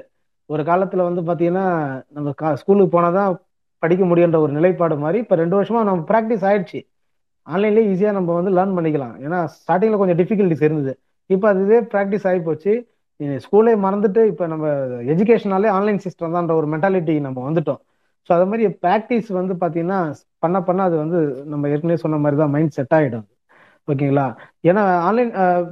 ஒரு 0.53 0.63
காலத்துல 0.69 1.01
வந்து 1.09 1.21
பார்த்தீங்கன்னா 1.27 1.65
நம்ம 2.15 2.29
கா 2.41 2.49
ஸ்கூலுக்கு 2.61 2.93
போனால் 2.95 3.17
தான் 3.19 3.33
படிக்க 3.83 4.03
முடியுன்ற 4.11 4.37
ஒரு 4.45 4.51
நிலைப்பாடு 4.57 4.95
மாதிரி 5.03 5.19
இப்போ 5.23 5.35
ரெண்டு 5.41 5.55
வருஷமா 5.59 5.81
நம்ம 5.89 6.03
ப்ராக்டிஸ் 6.11 6.45
ஆயிடுச்சு. 6.49 6.79
ஆன்லைன்லேயே 7.47 7.85
ஈஸியாக 7.91 8.15
நம்ம 8.17 8.33
வந்து 8.39 8.51
லேர்ன் 8.57 8.75
பண்ணிக்கலாம். 8.77 9.15
ஏன்னா 9.25 9.39
ஸ்டார்டிங்கில் 9.59 10.01
கொஞ்சம் 10.01 10.19
டிஃபிகல்ட்டிஸ் 10.21 10.65
இருந்தது. 10.67 10.93
இப்போ 11.29 11.47
அதுவே 11.53 11.77
ப்ராக்டிஸ் 11.93 12.27
ஆகி 12.31 12.41
போச்சு. 12.47 12.73
ஸ்கூலே 13.45 13.73
மறந்துட்டு 13.85 14.21
இப்போ 14.31 14.45
நம்ம 14.53 14.67
எஜுகேஷனாலே 15.13 15.69
ஆன்லைன் 15.77 15.99
சிஸ்டம் 16.05 16.35
தான்ற 16.35 16.53
ஒரு 16.59 16.67
மென்டாலிட்டி 16.73 17.15
நம்ம 17.25 17.39
வந்துட்டோம். 17.47 17.81
ஸோ 18.27 18.31
அது 18.37 18.45
மாதிரி 18.51 18.65
ப்ராக்டிஸ் 18.83 19.29
வந்து 19.39 19.53
பார்த்தீங்கன்னா 19.61 19.99
பண்ண 20.43 20.57
பண்ண 20.67 20.81
அது 20.89 20.95
வந்து 21.03 21.19
நம்ம 21.51 21.69
ஏற்கனவே 21.73 21.97
சொன்ன 22.03 22.19
மாதிரி 22.23 22.37
தான் 22.41 22.53
மைண்ட் 22.55 22.75
செட் 22.77 22.95
ஆகிடும் 22.97 23.27
ஓகேங்களா? 23.87 24.25
ஏன்னா 24.69 24.83
ஆன்லைன் 25.09 25.31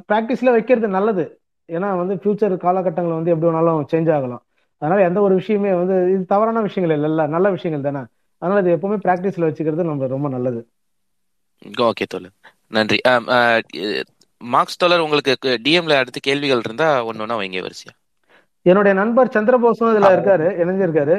ப்ராக்டிஸில் 0.10 0.56
வைக்கிறது 0.58 0.88
நல்லது. 0.98 1.26
ஏன்னா 1.70 1.90
வந்து 2.02 2.14
ஃபியூச்சர் 2.22 2.56
காலகட்டங்கள் 2.66 3.18
வந்து 3.20 3.34
எப்படி 3.34 3.50
வேணாலும் 3.50 3.82
சேஞ்ச் 3.92 4.12
ஆகலாம். 4.18 4.44
அதனால 4.82 5.06
எந்த 5.08 5.20
ஒரு 5.22 5.34
விஷயமே 5.36 5.72
வந்து 5.82 5.96
இது 6.14 6.24
தவறான 6.34 6.62
விஷயங்கள் 6.62 6.98
இல்லைல்ல 6.98 7.28
நல்ல 7.36 7.48
விஷயங்கள் 7.50 7.88
தானே. 7.88 8.04
அதனால 8.42 8.62
இது 8.64 8.76
எப்பவுமே 8.76 8.98
ப்ராக்டிஸில் 9.06 9.48
வச்சுக்கிறது 9.48 9.90
நம்ம 9.92 10.08
ரொம்ப 10.16 10.30
நல்லது. 10.36 10.62
ஓகே 11.88 12.06
தோழர். 12.10 12.36
நன்றி. 12.78 12.98
மார்க்ஸ் 14.42 14.80
தோழர் 14.82 15.06
உங்களுக்கு 15.06 15.34
டிஎம்ல 15.66 15.96
அடுத்த 16.02 16.20
கேள்விகள் 16.28 16.62
இருந்தா 16.66 16.90
ஒன்னு 17.10 17.24
ஒண்ணா 17.24 17.38
வைங்க 17.40 17.60
வரிசையா. 17.66 17.94
என்னுடைய 18.66 18.94
நண்பர் 19.02 19.34
சந்திரபோஸும் 19.36 19.92
இதுல 19.94 20.10
இருக்காரு 20.16 20.48
இணைஞ்சிருக்காரு. 20.64 21.16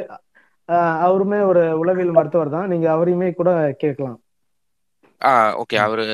அவருமே 1.06 1.38
ஒரு 1.50 1.62
உளவியல் 1.82 2.16
மருத்துவர் 2.18 2.54
தான். 2.56 2.68
நீங்க 2.72 2.86
அவரையுமே 2.94 3.28
கூட 3.38 3.50
கேட்கலாம். 3.82 4.18
ஆ 5.20 5.32
ஓகே. 5.62 5.76
அவரு 5.86 6.04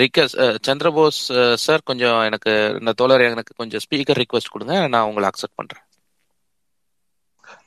ரிக்வஸ்ட் 0.00 0.58
சந்திரபோஸ் 0.66 1.20
சார் 1.64 1.88
கொஞ்சம் 1.90 2.18
எனக்கு 2.28 2.52
இந்த 2.80 2.92
தோழர் 3.00 3.24
எனக்கு 3.30 3.54
கொஞ்சம் 3.60 3.84
ஸ்பீக்கர் 3.86 4.20
ரிக்வெஸ்ட் 4.22 4.54
கொடுங்க 4.54 4.76
நான் 4.94 5.08
உங்களை 5.08 5.28
அக்செப்ட் 5.30 5.58
பண்றேன். 5.60 5.82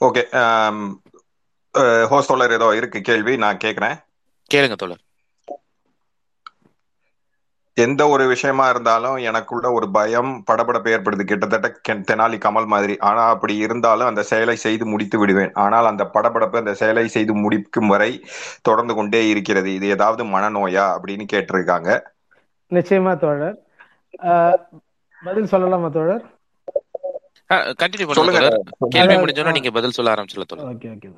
ஓகே 0.07 0.23
ஹோஸ்டோலர் 2.11 2.57
ஏதோ 2.57 2.67
இருக்கு 2.79 3.01
கேள்வி 3.09 3.33
நான் 3.45 3.63
கேட்குறேன் 3.63 3.97
கேளுங்க 4.51 4.75
தோழர். 4.81 5.01
எந்த 7.77 8.01
ஒரு 8.11 8.25
விஷயமா 8.31 8.65
இருந்தாலும் 8.73 9.15
எனக்குள்ள 9.29 9.67
ஒரு 9.77 9.87
பயம் 9.95 10.29
படபடப்பு 10.49 10.89
ஏற்படுது. 10.95 11.23
கிட்டத்தட்ட 11.31 11.93
தெனாலி 12.09 12.37
கமல் 12.45 12.67
மாதிரி. 12.73 12.95
ஆனா 13.09 13.23
அப்படி 13.33 13.55
இருந்தாலும் 13.65 14.09
அந்த 14.11 14.21
செயலை 14.29 14.55
செய்து 14.65 14.85
முடித்து 14.91 15.17
விடுவேன். 15.19 15.51
ஆனால் 15.63 15.89
அந்த 15.91 16.03
படபடப்பு 16.13 16.61
அந்த 16.61 16.73
செயலை 16.81 17.05
செய்து 17.15 17.33
முடிக்கும் 17.43 17.91
வரை 17.93 18.11
தொடர்ந்து 18.61 18.95
கொண்டே 18.99 19.21
இருக்கிறது. 19.33 19.71
இது 19.77 19.87
ஏதாவது 19.95 20.25
மனநோயா 20.35 20.85
அப்படின்னு 20.93 21.25
கேட்டிருக்காங்க. 21.33 21.99
நிச்சயமா 22.71 23.15
தோழர். 23.25 23.57
பதில் 25.21 25.51
சொல்லலாமா 25.51 25.89
தோழர்? 25.97 26.23
கண்டினியூ 27.81 28.05
பண்ணுங்க 28.07 28.19
சொல்லுங்க. 28.19 28.41
தோழர் 28.43 28.93
கேள்வி 28.93 29.01
அதாவது 29.01 29.23
முடிஞ்சோன்னா 29.23 29.55
நீங்க 29.57 29.71
பதில் 29.77 29.95
சொல்ல 29.97 30.13
ஆரம்பிச்சல 30.13 30.45
தோழர். 30.51 30.69
ஓகே 30.73 30.89
ஓகே 30.93 31.09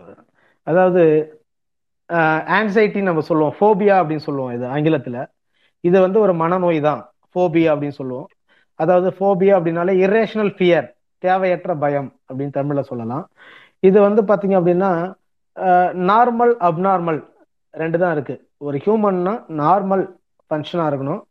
அதாவது 0.72 1.04
ஆன்சைட்டி 2.58 3.00
நம்ம 3.08 3.22
சொல்லுவோம். 3.30 3.56
ஃபோபியா 3.60 3.96
அப்படின்னு 4.02 4.26
சொல்லுவோம் 4.28 4.54
இது 4.58 4.66
ஆங்கிலத்துல. 4.76 5.18
இது 5.84 5.98
வந்து 6.06 6.20
ஒரு 6.26 6.34
மனநோய் 6.42 6.80
தான். 6.90 7.02
ஃபோபியா 7.32 7.70
அப்படின்னு 7.74 8.00
சொல்லுவோம். 8.02 8.28
அதாவது 8.84 9.10
ஃபோபியா 9.18 9.54
அப்படின்னாலே 9.58 9.94
இரேஷனல் 10.06 10.52
ஃபியர் 10.58 10.88
தேவையற்ற 11.26 11.72
பயம் 11.84 12.10
அப்படின்னு 12.28 12.58
தமிழ்ல 12.60 12.82
சொல்லலாம். 12.92 13.24
இது 13.90 13.98
வந்து 14.08 14.22
பாத்தீங்க 14.30 14.56
அப்படின்னா 14.60 14.92
நார்மல் 16.12 16.54
அப்நார்மல் 16.68 17.20
ரெண்டு 17.74 17.98
தான் 18.02 18.14
இருக்கு. 18.16 18.36
ஒரு 18.66 18.78
ஹியூமன்னா 18.84 19.34
நார்மல் 19.64 20.04
ஃபங்க்ஷனா 20.50 20.86
இருக்கணும். 20.92 21.22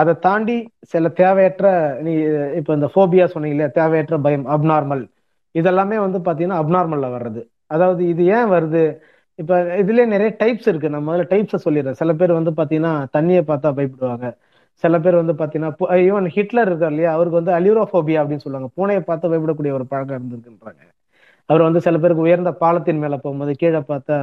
அதை 0.00 0.12
தாண்டி 0.26 0.56
சில 0.92 1.08
தேவையற்ற 1.20 1.66
நீ 2.06 2.12
இப்போ 2.60 2.72
இந்த 2.78 2.88
ஃபோபியா 2.94 3.24
சொன்னீங்க 3.32 3.54
இல்லையா 3.56 3.70
தேவையற்ற 3.78 4.16
பயம் 4.26 4.46
அப்நார்மல் 4.56 5.04
இதெல்லாமே 5.54 5.96
வந்து 6.06 6.18
பாத்தீங்கன்னா 6.18 6.60
அப்நார்மலில் 6.62 7.14
வர்றது. 7.16 7.40
அதாவது 7.66 8.02
இது 8.08 8.22
ஏன் 8.36 8.50
வருது? 8.54 8.82
இப்ப 9.38 9.52
இதுலயே 9.82 10.06
நிறைய 10.06 10.30
டைப்ஸ் 10.42 10.68
இருக்கு. 10.70 10.90
நான் 10.90 11.06
முதல்ல 11.08 11.24
டைப்ஸை 11.32 11.58
சொல்லிடுறேன். 11.66 11.98
சில 12.00 12.12
பேர் 12.12 12.38
வந்து 12.38 12.52
பாத்தீங்கன்னா 12.60 12.92
தண்ணியை 13.16 13.42
பார்த்தா 13.50 13.70
பயப்படுவாங்க. 13.78 14.28
சில 14.84 14.98
பேர் 15.00 15.20
வந்து 15.20 15.34
பாத்தீங்கன்னா 15.40 15.70
ஈவன் 16.06 16.28
ஹிட்லர் 16.36 16.70
இருக்கார் 16.70 16.92
இல்லையா? 16.92 17.12
அவருக்கு 17.12 17.40
வந்து 17.40 17.52
அலியூரோஃபோபியா 17.58 18.20
அப்படின்னு 18.22 18.44
சொல்லுவாங்க. 18.46 18.70
பூனையை 18.76 19.02
பார்த்து 19.02 19.30
பயப்படக்கூடிய 19.32 19.72
ஒரு 19.72 19.86
பழக்கம் 19.86 20.16
இருந்திருக்குன்றாங்க. 20.18 20.82
அவர் 21.50 21.62
வந்து 21.62 21.80
சில 21.80 21.98
பேருக்கு 21.98 22.26
உயர்ந்த 22.26 22.50
பாலத்தின் 22.62 23.02
மேல 23.04 23.16
போகும்போது 23.16 23.52
கீழே 23.56 23.80
பார்த்தா 23.92 24.16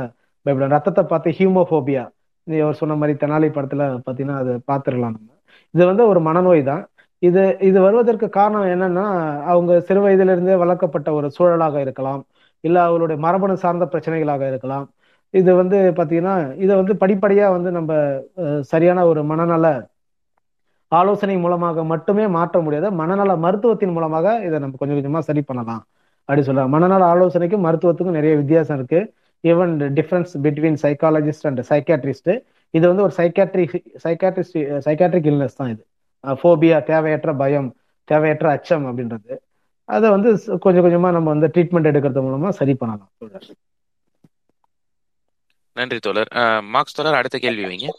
பயப்படுவாங்க 0.46 0.76
ரத்தத்தை 0.76 1.04
பார்த்து 1.04 1.30
ஹியூமோஃபோபியா 1.40 2.04
நீ 2.48 2.58
அவர் 2.60 2.76
சொன்ன 2.76 2.96
மாதிரி 2.96 3.18
தெனாலி 3.18 3.48
படத்துல 3.56 3.84
பாத்தீங்கன்னா 4.08 4.38
அது 4.44 4.52
பார்த்துடலாம் 4.72 5.16
நம்ம. 5.18 5.30
இது 5.76 5.84
வந்து 5.92 6.04
ஒரு 6.12 6.20
மனநோய் 6.28 6.62
தான். 6.72 6.84
இது 7.22 7.42
இது 7.70 7.78
வருவதற்கு 7.86 8.28
காரணம் 8.38 8.68
என்னன்னா 8.74 9.06
அவங்க 9.52 9.72
சிறு 9.88 10.02
வயதிலிருந்தே 10.06 10.56
வளர்க்கப்பட்ட 10.64 11.10
ஒரு 11.18 11.28
சூழலாக 11.38 11.76
இருக்கலாம். 11.86 12.22
இல்ல 12.64 12.78
அவளுடைய 12.90 13.18
மரபணு 13.26 13.56
சார்ந்த 13.64 13.86
பிரச்சனைகளாக 13.94 14.44
இருக்கலாம். 14.52 14.86
இது 15.34 15.52
வந்து 15.62 15.78
பாத்தீங்கன்னா 15.98 16.36
இதை 16.64 16.74
வந்து 16.82 16.94
படிப்படியா 17.04 17.48
வந்து 17.58 17.70
நம்ம 17.78 17.92
சரியான 18.72 19.00
ஒரு 19.12 19.22
மனநல 19.32 19.68
ஆலோசனை 20.92 21.36
மூலமாக 21.44 21.84
மட்டுமே 21.92 22.26
மாற்ற 22.38 22.58
முடியாது. 22.66 22.90
மனநல 23.02 23.32
மருத்துவத்தின் 23.46 23.96
மூலமாக 23.98 24.28
இதை 24.48 24.58
நம்ம 24.64 24.78
கொஞ்சம் 24.82 24.98
கொஞ்சமா 25.00 25.22
சரி 25.30 25.42
பண்ணலாம். 25.50 25.82
அப்படி 26.30 26.44
சொல்லலாம். 26.48 26.74
மனநல 26.76 27.04
ஆலோசனைக்கும் 27.14 27.66
மருத்துவத்துக்கும் 27.68 28.18
நிறைய 28.20 28.34
வித்தியாசம் 28.42 28.78
இருக்கு. 28.80 29.00
Even 29.44 29.74
difference 29.98 30.34
between 30.46 30.78
psychologist 30.84 31.48
and 31.50 31.62
psychiatrist 31.72 32.32
இது 32.70 32.88
வந்து 32.88 33.04
ஒரு 33.04 33.14
சைக்காட்ரி 33.18 33.86
சைக்காட்ரிஸ்ட் 34.04 34.78
சைக்காட்ரிக் 34.86 35.28
இல்னஸ் 35.28 35.56
தான் 35.58 35.70
இது. 35.70 35.86
ஃபோபியா 36.28 36.84
தேவையற்ற 36.84 37.34
பயம் 37.34 37.76
தேவையற்ற 38.04 38.50
அச்சம் 38.50 38.86
அப்படின்றது. 38.86 39.38
அதை 39.86 40.10
வந்து 40.10 40.60
கொஞ்சம் 40.60 40.86
கொஞ்சமா 40.86 41.12
நம்ம 41.12 41.20
வந்து 41.20 41.48
ட்ரீட்மெண்ட் 41.48 41.94
எடுக்கிறது 41.94 42.24
மூலமா 42.24 42.50
சரி 42.50 42.74
பண்ணலாம் 42.74 43.10
தோழர். 43.18 43.50
நன்றி 45.74 46.00
தோழர். 46.00 46.28
மார்க்ஸ் 46.64 46.94
தோழர் 46.94 47.14
அடுத்த 47.14 47.38
கேள்வி 47.38 47.66
வைங்க. 47.66 47.90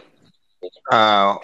ஆஹ் 0.91 1.37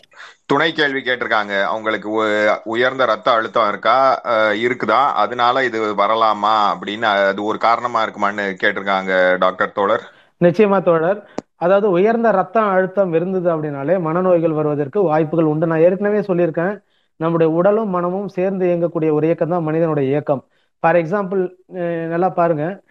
துணை 0.46 0.72
கேள்வி 0.72 1.00
கேட்டிருக்காங்க. 1.00 1.62
அவங்களுக்கு 1.62 2.10
உ- 2.10 2.60
உயர்ந்த 2.64 3.04
ரத்த 3.04 3.30
அழுத்தம் 3.30 3.68
இருக்கா? 3.68 4.20
இருக்குதா? 4.52 5.12
அதனால 5.12 5.64
இது 5.64 5.94
வரலாமா 5.94 6.76
அப்படின்னு 6.80 7.02
அது 7.02 7.44
ஒரு 7.44 7.58
காரணமா 7.58 8.04
இருக்குமான்னு 8.04 8.56
கேட்டிருக்காங்க 8.62 9.38
டாக்டர் 9.38 9.72
தோழர். 9.72 10.12
நிச்சயமா 10.40 10.82
தோழர். 10.82 11.30
அதாவது 11.62 11.90
உயர்ந்த 11.90 12.30
ரத்த 12.30 12.60
அழுத்தம் 12.60 13.12
இருந்தது 13.12 13.48
அப்படின்னாலே 13.50 13.98
மனநோய்கள் 14.00 14.54
வருவதற்கு 14.54 15.02
வாய்ப்புகள் 15.02 15.44
உண்டு. 15.44 15.66
நான் 15.66 15.80
ஏற்கனவே 15.80 16.20
சொல்லியிருக்கேன். 16.20 16.82
நம்முடைய 17.16 17.52
உடலும் 17.52 17.88
மனமும் 17.88 18.28
சேர்ந்து 18.28 18.66
இயங்கக்கூடிய 18.66 19.12
ஒரு 19.12 19.20
இயக்கம் 19.22 19.48
தான் 19.48 19.62
மனிதனுடைய 19.62 20.08
இயக்கம். 20.08 20.44
ஃபார் 20.80 20.96
எக்ஸாம்பிள் 20.96 21.50
நல்லா 22.06 22.28
பாருங்க. 22.28 22.82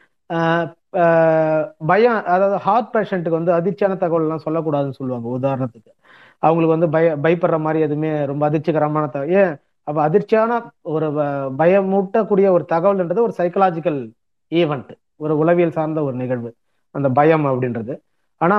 பயம் 1.77 2.23
அதாவது 2.25 2.57
ஹார்ட் 2.57 2.93
பேஷண்ட்டுக்கு 2.93 3.43
வந்து 3.43 3.51
அதிர்ச்சியான 3.51 3.97
தகவல் 3.97 4.21
எல்லாம் 4.21 4.41
சொல்லக்கூடாதுன்னு 4.45 4.91
சொல்லுவாங்க 4.91 5.29
உதாரணத்துக்கு. 5.39 5.91
அவங்களுக்கு 6.39 6.79
வந்து 6.79 6.89
பய 6.89 7.17
பயப்படுற 7.17 7.59
மாதிரி 7.59 7.83
எதுவுமே 7.83 8.25
ரொம்ப 8.25 8.49
அதிர்ச்சிகரமான 8.49 9.09
தகவல் 9.09 9.29
ஏன்? 9.29 9.55
அப்ப 9.83 10.09
அதிர்ச்சியான 10.09 10.63
ஒரு 10.81 11.11
ப- 11.11 11.65
பயமூட்டக்கூடிய 11.65 12.49
ஒரு 12.49 12.65
தகவல்ன்றது 12.71 13.21
ஒரு 13.21 13.33
சைக்கலாஜிக்கல் 13.37 14.11
ஈவெண்ட் 14.49 14.89
ஒரு 15.15 15.37
உளவியல் 15.37 15.71
சார்ந்த 15.71 16.03
ஒரு 16.03 16.15
நிகழ்வு. 16.15 16.53
அந்த 16.91 17.09
பயம் 17.09 17.45
அப்படின்றது. 17.45 17.99
ஆனா 18.41 18.55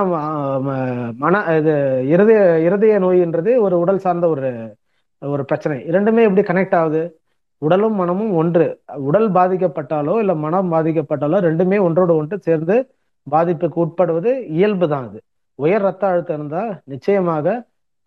மன 1.23 1.35
இது 1.59 1.73
இருதய 2.13 2.41
இருதய 2.67 2.95
நோய்ன்றது 3.05 3.51
ஒரு 3.65 3.75
உடல் 3.83 4.03
சார்ந்த 4.05 4.25
ஒரு 4.33 4.49
ஒரு 5.21 5.43
பிரச்சனை. 5.49 5.77
இரண்டுமே 5.89 6.21
எப்படி 6.27 6.43
கனெக்ட் 6.47 6.75
ஆகுது? 6.79 7.01
உடலும் 7.61 7.97
மனமும் 8.01 8.33
ஒன்று. 8.41 8.65
உடல் 9.09 9.29
பாதிக்கப்பட்டாலோ 9.37 10.13
இல்ல 10.23 10.33
மனம் 10.45 10.71
பாதிக்கப்பட்டாலோ 10.73 11.37
ரெண்டுமே 11.47 11.77
ஒன்றோடு 11.87 12.13
ஒன்று 12.21 12.37
சேர்ந்து 12.47 12.75
பாதிப்புக்கு 13.27 13.77
உட்படுவது 13.85 14.31
இயல்பு 14.57 14.87
தான் 14.93 15.05
அது. 15.09 15.19
உயர் 15.59 15.85
ரத்த 15.87 16.03
அழுத்தம் 16.11 16.37
இருந்தா 16.39 16.63
நிச்சயமாக 16.93 17.45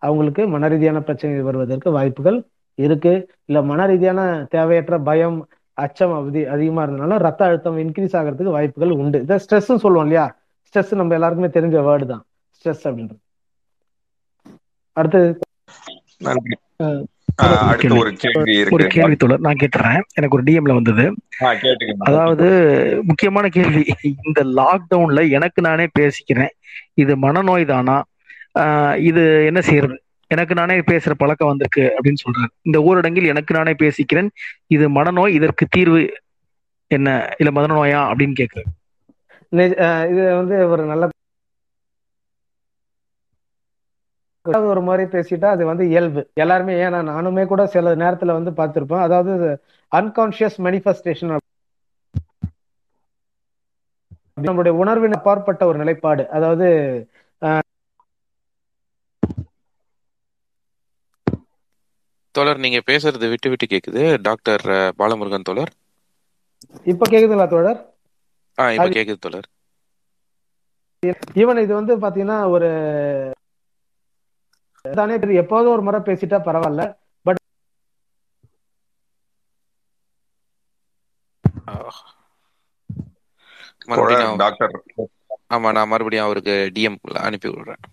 அவங்களுக்கு 0.01 0.43
மன 0.53 0.67
ரீதியான 0.73 0.99
பிரச்சனைகள் 1.07 1.47
வருவதற்கு 1.49 1.91
வாய்ப்புகள் 1.97 2.37
இருக்கு. 2.79 3.13
இல்ல 3.49 3.59
மன 3.71 3.85
ரீதியான 3.91 4.21
தேவையற்ற 4.55 4.95
பயம் 5.09 5.37
அச்சம் 5.77 6.13
அவதி 6.19 6.41
அதிகமா 6.55 6.83
இருந்ததுனால 6.85 7.17
ரத்த 7.27 7.41
அழுத்தம் 7.47 7.79
இன்க்ரீஸ் 7.85 8.17
ஆகிறதுக்கு 8.19 8.55
வாய்ப்புகள் 8.57 8.93
உண்டு. 9.01 9.17
இதை 9.25 9.37
ஸ்ட்ரெஸ் 9.45 9.71
சொல்லுவோம் 9.85 10.05
இல்லையா? 10.07 10.25
ஸ்ட்ரெஸ் 10.77 10.95
நம்ம 10.95 11.13
எல்லாருக்குமே 11.13 11.49
தெரிஞ்ச 11.57 11.79
வேர்டு 11.81 12.05
தான். 12.05 12.25
ஸ்ட்ரெஸ் 12.57 12.85
அப்படின்றது. 12.87 13.21
அடுத்தது 14.93 15.39
ஒரு 17.41 17.57
அடுத்து 17.57 17.77
கேள்வி. 17.77 17.99
ஒரு 17.99 18.11
கேள்வி 18.13 18.51
ஒரு 18.51 18.67
இருக்கு 18.69 18.87
கேள்வி 18.87 19.15
தொடர் 19.15 19.39
நான் 19.39 19.55
கேட்டுறேன். 19.55 20.01
எனக்கு 20.13 20.35
ஒரு 20.37 20.43
டிஎம்ல 20.43 20.73
வந்தது. 20.73 21.15
அதாவது 21.97 22.47
முக்கியமான 23.03 23.49
கேள்வி. 23.49 23.83
இந்த 24.01 24.43
லாக்டவுன்ல 24.43 25.29
எனக்கு 25.29 25.61
நானே 25.61 25.87
பேசிக்கிறேன். 25.99 26.53
இது 26.93 27.15
மனநோய் 27.15 27.65
தானா 27.65 28.03
ஆஹ் 28.59 28.97
இது 28.97 29.45
என்ன 29.45 29.61
செய்யறது? 29.61 30.01
எனக்கு 30.27 30.53
நானே 30.55 30.79
பேசுற 30.79 31.11
பழக்கம் 31.17 31.47
வந்திருக்கு 31.47 31.83
அப்படின்னு 31.97 32.23
சொல்றாரு. 32.23 32.51
இந்த 32.61 32.79
ஊரடங்கில் 32.79 33.27
எனக்கு 33.27 33.53
நானே 33.55 33.73
பேசிக்கிறேன். 33.83 34.29
இது 34.67 34.89
மனநோய் 34.89 35.37
இதற்கு 35.39 35.67
தீர்வு 35.69 36.01
என்ன? 36.87 37.29
இல்ல 37.37 37.61
மனநோயா 37.61 37.99
அப்படின்னு 38.13 38.33
கேக்குறேன் 38.41 38.75
இது 40.11 40.21
வந்து 40.39 40.55
ஒரு 40.69 40.83
நல்ல 40.91 41.03
ஒரு 44.69 44.81
மாதிரி 44.85 45.03
பேசிட்டா 45.13 45.47
அது 45.55 45.63
வந்து 45.69 45.85
இயல்பு. 45.91 46.21
எல்லாருமே 46.43 46.73
ஏன்னா 46.85 46.99
நானுமே 47.09 47.43
கூட 47.45 47.61
சில 47.75 47.95
நேரத்துல 48.03 48.37
வந்து 48.39 48.51
பார்த்திருப்பேன். 48.59 49.05
அதாவது 49.07 49.33
அன்கான்சியஸ் 49.91 50.57
மேனிஃபெஸ்டேஷன் 50.67 51.33
நம்மளுடைய 54.39 54.73
உணர்வின் 54.81 55.17
அப்பாற்பட்ட 55.17 55.61
ஒரு 55.69 55.77
நிலைப்பாடு. 55.77 56.23
அதாவது 56.37 56.67
தோழர் 62.35 62.61
நீங்க 62.63 62.79
பேசுறது 62.89 63.27
விட்டு 63.31 63.49
விட்டு 63.51 63.65
கேக்குது. 63.65 64.03
டாக்டர் 64.27 64.65
பாலமுருகன் 64.99 65.47
தோழர். 65.49 65.73
இப்ப 66.85 67.05
கேக்குதுங்களா 67.09 67.47
தோழர்? 67.47 67.79
இப்ப 68.57 68.89
கேக்குது 68.89 69.17
தோழர். 69.19 69.49
ஈவன் 71.35 71.61
இது 71.61 71.73
வந்து 71.73 71.93
பாத்தீங்கன்னா 71.97 72.49
ஒரு 72.49 72.69
தானே. 74.85 75.13
எப்போதும் 75.35 75.71
ஒரு 75.71 75.81
முறை 75.81 75.99
பேசிட்டா 75.99 76.39
பரவாயில்ல 76.43 76.83
பட் 77.25 77.41
டாக்டர். 84.37 84.75
ஆமா 85.49 85.71
நான் 85.71 85.87
மறுபடியும் 85.87 86.25
அவருக்கு 86.25 86.55
டிஎம் 86.75 86.97
அனுப்பி 87.21 87.49
விடுறேன். 87.49 87.83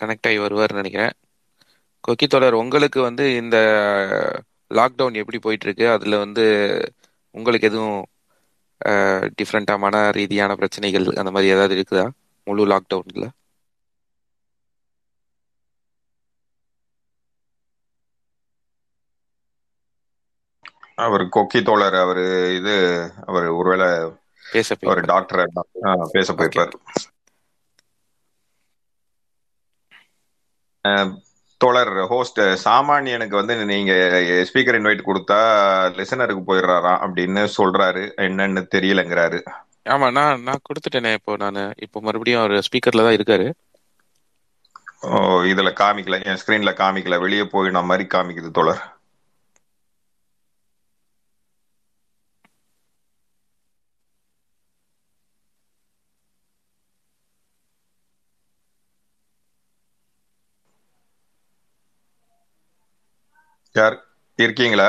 கனெக்ட் 0.00 0.28
ஆகி 0.28 0.38
வருவார்னு 0.38 0.80
நினைக்கிறேன். 0.80 1.14
கொக்கி 2.04 2.26
தோழர் 2.26 2.60
உங்களுக்கு 2.62 3.00
வந்து 3.02 3.24
இந்த 3.36 3.56
லாக்டவுன் 4.70 5.20
எப்படி 5.20 5.38
போயிட்டு 5.38 5.66
இருக்கு 5.66 5.86
அதுல 5.90 6.18
வந்து 6.18 6.44
உங்களுக்கு 7.34 7.68
எதுவும் 7.68 7.98
டிஃப்ரெண்டா 9.38 9.74
மன 9.78 9.96
ரீதியான 10.10 10.56
பிரச்சனைகள் 10.56 11.06
அந்த 11.14 11.30
மாதிரி 11.30 11.52
ஏதாவது 11.54 11.76
இருக்குதா? 11.76 12.06
முழு 12.46 12.64
லாக்டவுன்ல 12.66 13.26
அவர் 20.98 21.24
கொக்கி 21.28 21.60
தோழர் 21.62 21.96
அவரு 21.96 22.24
இது 22.56 22.74
அவர் 23.26 23.46
ஒருவேளை 23.52 23.88
பேச 24.44 24.76
போயிருப்பார். 24.76 25.10
டாக்டர் 25.12 25.42
பேச 26.14 26.28
போயிருப்பார். 26.32 26.74
தோழர் 31.60 31.92
ஹோஸ்ட் 32.12 32.40
சாமானியனுக்கு 32.64 33.34
வந்து 33.40 33.54
நீங்க 33.72 33.92
ஸ்பீக்கர் 34.48 34.78
இன்வைட் 34.80 35.08
கொடுத்தா 35.08 35.40
லிசனருக்கு 35.98 36.42
போயிடுறாராம் 36.48 37.02
அப்படின்னு 37.06 37.42
சொல்றாரு. 37.58 38.04
என்னன்னு 38.28 38.62
தெரியலங்கிறாரு. 38.74 39.40
ஆமா 39.92 40.06
நான் 40.18 40.42
நான் 40.46 40.64
கொடுத்துட்டேனே 40.68 41.12
இப்போ 41.18 41.32
நான். 41.36 41.60
இப்போ 41.86 42.00
மறுபடியும் 42.00 42.42
அவர் 42.42 42.66
ஸ்பீக்கர்ல 42.68 43.04
தான் 43.06 43.16
இருக்காரு. 43.18 43.46
ஓ 45.08 45.18
இதுல 45.52 45.70
காமிக்கல. 45.80 46.18
என் 46.30 46.40
ஸ்கிரீன்ல 46.42 46.72
காமிக்கல. 46.82 47.18
வெளியே 47.24 47.44
போயின 47.54 47.82
மாதிரி 47.90 48.06
காமிக்குது 48.14 48.50
தோழர். 48.50 48.82
யார்? 63.74 63.96
இருக்கீங்களா? 64.38 64.88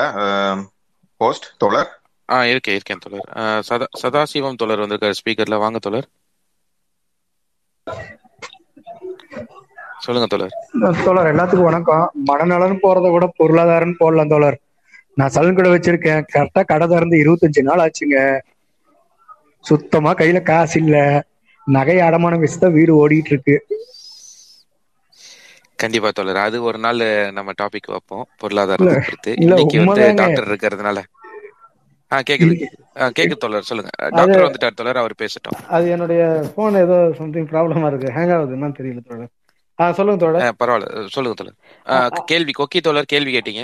ஹோஸ்ட் 1.22 1.48
தோழர்? 1.62 1.92
ஆ 2.30 2.38
இருக்கேன் 2.52 2.76
இருக்கேன் 2.78 3.02
தோழர். 3.04 3.28
சதா 3.70 3.88
சதாசிவம் 4.02 4.60
தோழர் 4.62 4.84
வந்திருக்காரு 4.84 5.20
ஸ்பீக்கர்ல. 5.22 5.58
வாங்க 5.64 5.80
தோழர். 5.86 6.08
சொல்லுங்க 10.06 10.28
தோழர். 10.32 10.54
தோழர் 11.06 11.30
எல்லாத்துக்கும் 11.32 11.70
வணக்கம். 11.70 12.06
மனநலன் 12.30 12.82
போறத 12.84 13.12
விட 13.14 13.26
பொருளாதாரம் 13.40 13.98
போடலாம் 14.00 14.32
தோழர். 14.34 14.58
நான் 15.20 15.34
சலன் 15.36 15.58
கடை 15.58 15.72
வச்சிருக்கேன். 15.74 16.26
கரெக்டா 16.34 16.62
கடை 16.72 16.86
திறந்து 16.94 17.18
இருபத்தஞ்சு 17.24 17.62
நாள் 17.70 17.84
ஆச்சுங்க. 17.86 18.18
சுத்தமா 19.66 20.12
கையில 20.22 20.40
காசு 20.50 20.76
இல்ல. 20.84 20.98
நகை 21.68 21.98
அடமானம் 22.08 22.44
வச்சு 22.44 22.60
தான் 22.64 22.76
வீடு 22.78 22.94
ஓடிட்டு 23.02 23.32
இருக்கு. 23.34 23.56
கண்டிப்பா 25.84 26.10
தோழர். 26.14 26.40
அது 26.48 26.58
ஒரு 26.64 26.78
நாள் 26.78 27.02
நம்ம 27.32 27.52
டாபிக் 27.62 27.92
வைப்போம். 27.94 28.26
பொருளாதாரத்தை 28.38 29.34
இல்ல 29.38 29.56
இன்னைக்கு 29.56 29.78
வந்து 29.86 30.14
டாக்டர் 30.14 30.48
இருக்கிறதுனால. 30.48 31.00
ஆ 32.12 32.20
கேக்குது. 32.30 32.56
கேக்குது 33.18 33.38
தோழர். 33.44 33.70
சொல்லுங்க. 33.70 33.92
டாக்டர் 34.10 34.44
வந்துட்டார் 34.48 34.76
தோழர். 34.76 34.98
அவர் 34.98 35.16
பேசட்டும். 35.18 35.58
அது 35.68 35.90
என்னுடைய 35.90 36.24
போன் 36.56 36.76
ஏதோ 36.76 36.98
சம்திங் 37.18 37.48
ப்ராப்ளமா 37.48 37.88
இருக்கு. 37.88 38.10
ஹேங் 38.18 38.34
ஆகுது. 38.36 38.56
என்னன்னு 38.56 38.78
தெரியல 38.80 39.02
தோழர். 39.08 39.32
ஆ 39.80 39.92
சொல்லுங்க 39.92 40.26
ஆ, 40.26 40.30
தோழர். 40.30 40.54
பரவாயில்ல 40.60 41.08
சொல்லுங்க 41.08 41.52
ஆ, 41.90 42.08
கேள்வி 42.26 42.52
கொக்கி 42.60 42.82
தோழர் 42.82 43.12
கேள்வி 43.14 43.32
கேட்டீங்க. 43.38 43.64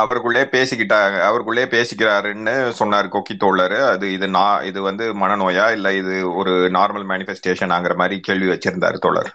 அவருக்குள்ளே 0.00 0.42
பேசிக்கிட்டாங்க 0.54 1.16
அவருக்குள்ளே 1.28 1.64
பேசிக்கிறாருன்னு 1.74 2.54
சொன்னார் 2.80 3.12
கொக்கி 3.14 3.34
தோழர். 3.44 3.76
அது 3.92 4.06
இது 4.16 4.26
நான் 4.36 4.64
இது 4.70 4.80
வந்து 4.88 5.04
மனநோயா 5.22 5.66
இல்ல 5.76 5.88
இது 6.00 6.14
ஒரு 6.40 6.52
நார்மல் 6.78 7.06
மேனிஃபெஸ்டேஷன் 7.12 7.74
ஆங்கிற 7.76 7.94
மாதிரி 8.02 8.16
கேள்வி 8.28 8.48
வச்சிருந்தாரு 8.52 8.98
தோழர். 9.06 9.30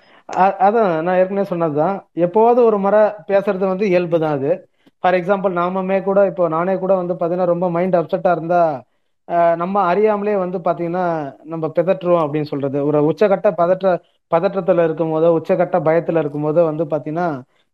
அதான் 0.65 0.91
நான் 1.05 1.19
ஏற்கனவே 1.21 1.49
சொன்னதுதான். 1.51 1.95
எப்போவாவது 2.25 2.59
ஒரு 2.69 2.77
முறை 2.85 3.01
பேசுறது 3.31 3.65
வந்து 3.73 3.85
இயல்பு 3.91 4.17
தான் 4.23 4.35
அது. 4.37 4.51
ஃபார் 5.03 5.17
எக்ஸாம்பிள் 5.19 5.53
நாமமே 5.61 5.97
கூட 6.09 6.19
இப்போ 6.31 6.43
நானே 6.57 6.75
கூட 6.83 6.93
வந்து 7.01 7.15
பாத்தீங்கன்னா 7.19 7.51
ரொம்ப 7.53 7.67
மைண்ட் 7.77 7.97
அப்செட்டா 7.99 8.31
இருந்தா 8.37 8.61
நம்ம 9.61 9.75
அறியாமலே 9.89 10.35
வந்து 10.43 10.57
பாத்தீங்கன்னா 10.65 11.03
நம்ம 11.51 11.65
பிதற்றுவோம் 11.75 12.23
அப்படின்னு 12.23 12.49
சொல்றது. 12.51 12.77
ஒரு 12.89 12.99
உச்சகட்ட 13.09 13.49
பதற்ற 13.61 13.87
பதற்றத்துல 14.31 14.83
இருக்கும் 14.87 15.13
போதோ 15.13 15.29
உச்சகட்ட 15.39 15.77
பயத்துல 15.87 16.21
இருக்கும் 16.23 16.45
போதோ 16.47 16.63
வந்து 16.71 16.85
பாத்தீங்கன்னா 16.93 17.27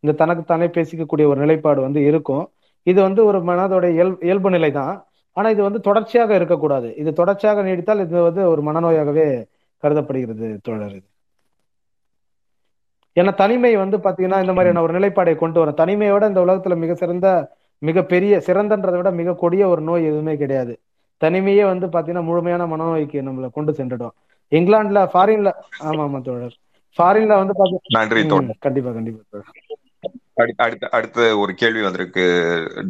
இந்த 0.04 0.14
தனக்கு 0.22 0.44
தானே 0.52 0.68
பேசிக்கக்கூடிய 0.78 1.26
ஒரு 1.32 1.40
நிலைப்பாடு 1.44 1.80
வந்து 1.88 2.02
இருக்கும். 2.10 2.44
இது 2.88 3.00
வந்து 3.02 3.22
ஒரு 3.26 3.40
மனதோட 3.44 3.86
இயல் 3.98 4.14
இயல்பு 4.28 4.50
நிலை 4.50 4.72
தான் 4.72 4.94
ஆனா 5.38 5.48
இது 5.50 5.62
வந்து 5.64 5.80
தொடர்ச்சியாக 5.80 6.32
இருக்கக்கூடாது. 6.36 6.88
இது 7.02 7.10
தொடர்ச்சியாக 7.14 7.64
நீடித்தால் 7.64 8.04
இது 8.06 8.16
வந்து 8.30 8.42
ஒரு 8.54 8.62
மனநோயாகவே 8.62 9.28
கருதப்படுகிறது 9.84 10.48
தோழர் 10.68 10.96
இது. 11.00 11.08
ஏன்னா 13.18 13.32
தனிமை 13.36 13.72
வந்து 13.76 13.98
பாத்தீங்கன்னா 13.98 14.40
இந்த 14.44 14.54
மாதிரியான 14.56 14.82
ஒரு 14.86 14.94
நிலைப்பாடை 14.98 15.34
கொண்டு 15.38 15.60
வரும். 15.60 15.80
தனிமையோட 15.82 16.24
இந்த 16.28 16.42
உலகத்துல 16.46 16.76
மிக 16.84 16.94
சிறந்த 16.96 17.28
மிக 17.82 18.04
பெரிய 18.04 18.34
சிறந்தன்றதை 18.48 18.98
விட 19.00 19.10
மிக 19.20 19.36
கொடிய 19.44 19.64
ஒரு 19.74 19.82
நோய் 19.82 20.08
எதுவுமே 20.10 20.34
கிடையாது. 20.38 20.74
தனிமையே 21.22 21.64
வந்து 21.66 21.88
பாத்தீங்கன்னா 21.88 22.24
முழுமையான 22.24 22.66
மனநோய்க்கு 22.68 23.28
நம்மளை 23.28 23.50
கொண்டு 23.52 23.72
சென்றுடும். 23.80 24.14
இங்கிலாந்துல 24.52 25.02
ஃபாரின்ல 25.14 25.50
ஆமா 25.90 26.04
ஆமா 26.08 26.20
தோழர். 26.22 26.56
ஃபாரின்ல 26.98 27.34
வந்து 27.42 27.56
பாத்தீங்கன்னா 27.60 28.58
கண்டிப்பா 28.68 28.92
கண்டிப்பா 28.92 29.22
தோழர். 29.32 29.50
அடுத்த 30.40 30.88
அடுத்த 30.98 31.38
ஒரு 31.38 31.54
கேள்வி 31.54 31.82
வந்திருக்கு 31.82 32.26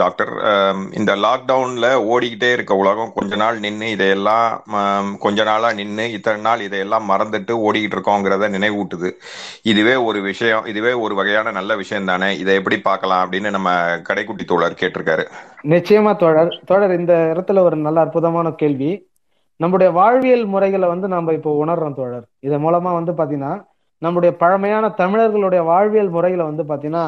டாக்டர். 0.01 0.31
இந்த 0.99 1.11
லாக்டவுன்ல 1.25 1.87
ஓடிக்கிட்டே 2.11 2.49
இருக்க 2.53 2.75
உலகம் 2.75 3.11
கொஞ்ச 3.15 3.35
நாள் 3.35 3.59
நின்று 3.59 3.89
இதையெல்லாம் 3.95 5.17
கொஞ்ச 5.19 5.43
நாளா 5.43 5.73
நின்று 5.73 6.05
இத்தனை 6.11 6.41
நாள் 6.41 6.61
இதையெல்லாம் 6.67 7.09
மறந்துட்டு 7.09 7.55
ஓடிக்கிட்டு 7.67 7.97
இருக்கோங்கிறத 7.97 8.49
நினைவூட்டுது. 8.55 9.11
இதுவே 9.61 9.95
ஒரு 9.95 10.21
விஷயம் 10.21 10.65
இதுவே 10.65 10.93
ஒரு 10.93 11.15
வகையான 11.15 11.51
நல்ல 11.51 11.75
விஷயம் 11.75 12.09
தானே 12.11 12.29
இதை 12.37 12.55
எப்படி 12.55 12.79
பார்க்கலாம் 12.79 13.23
அப்படின்னு 13.23 13.49
நம்ம 13.49 13.71
கடைக்குட்டி 14.09 14.45
தோழர் 14.45 14.79
கேட்டிருக்காரு. 14.81 15.25
நிச்சயமா 15.73 16.13
தோழர். 16.15 16.51
தோழர் 16.65 16.97
இந்த 16.99 17.13
இடத்துல 17.33 17.59
ஒரு 17.59 17.75
நல்ல 17.75 17.99
அற்புதமான 17.99 18.51
கேள்வி. 18.51 18.91
நம்முடைய 19.57 19.91
வாழ்வியல் 19.91 20.45
முறைகளை 20.45 20.87
வந்து 20.87 21.07
நம்ம 21.07 21.33
இப்போ 21.33 21.65
உணர்றோம் 21.65 21.97
தோழர். 22.01 22.27
இதன் 22.39 22.63
மூலமா 22.65 22.91
வந்து 22.99 23.11
பாத்தீங்கன்னா 23.11 23.53
நம்முடைய 24.01 24.31
பழமையான 24.41 24.89
தமிழர்களுடைய 24.99 25.61
வாழ்வியல் 25.69 26.09
முறைகளை 26.09 26.45
வந்து 26.49 26.63
பாத்தீங்கன்னா 26.69 27.05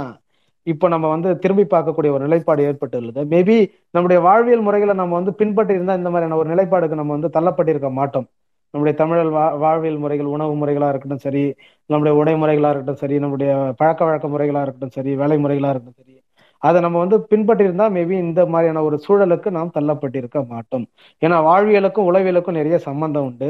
இப்போ 0.68 0.88
நம்ம 0.88 1.05
வந்து 1.09 1.30
திரும்பி 1.43 1.64
பார்க்கக்கூடிய 1.64 2.12
ஒரு 2.16 2.24
நிலைப்பாடு 2.28 2.62
ஏற்பட்டுள்ளது. 2.64 3.22
மேபி 3.34 3.57
நம்முடைய 3.91 4.22
வாழ்வியல் 4.28 4.66
முறைகளை 4.68 4.93
நம்ம 4.95 5.16
வந்து 5.20 5.34
பின்பற்றி 5.34 5.74
இந்த 5.76 6.09
மாதிரியான 6.14 6.38
ஒரு 6.41 6.49
நிலைப்பாடுக்கு 6.53 6.99
நம்ம 7.01 7.18
வந்து 7.18 7.32
தள்ளப்பட்டிருக்க 7.38 7.91
மாட்டோம். 7.91 8.28
நம்முடைய 8.74 8.95
தமிழர் 8.99 9.32
வா 9.36 9.45
வாழ்வியல் 9.64 10.01
முறைகள் 10.03 10.34
உணவு 10.36 10.53
முறைகளாக 10.59 10.91
இருக்கட்டும் 10.93 11.24
சரி 11.26 11.43
நம்முடைய 11.86 12.14
உடை 12.20 12.34
முறைகளாக 12.34 12.74
இருக்கட்டும் 12.74 13.01
சரி 13.03 13.16
நம்முடைய 13.20 13.51
பழக்க 13.80 14.01
வழக்க 14.05 14.28
முறைகளாக 14.28 14.66
இருக்கட்டும் 14.66 14.95
சரி 14.97 15.14
வேலை 15.16 15.38
முறைகளாக 15.38 15.74
இருக்கட்டும் 15.74 16.05
சரி 16.05 16.20
அதை 16.64 16.82
நம்ம 16.82 16.97
வந்து 16.99 17.18
பின்பற்றியிருந்தா 17.32 17.86
மேபி 17.97 18.16
இந்த 18.28 18.41
மாதிரியான 18.45 18.84
ஒரு 18.84 18.97
சூழலுக்கு 19.07 19.49
நாம் 19.49 19.76
தள்ளப்பட்டிருக்க 19.80 20.39
மாட்டோம். 20.47 20.86
ஏன்னா 21.22 21.38
வாழ்வியலுக்கும் 21.49 22.07
உளவியலுக்கும் 22.09 22.57
நிறைய 22.59 22.78
சம்பந்தம் 22.78 23.26
உண்டு. 23.26 23.49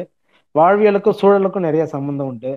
வாழ்வியலுக்கும் 0.56 1.18
சூழலுக்கும் 1.22 1.68
நிறைய 1.68 1.86
சம்பந்தம் 1.86 2.28
உண்டு. 2.28 2.52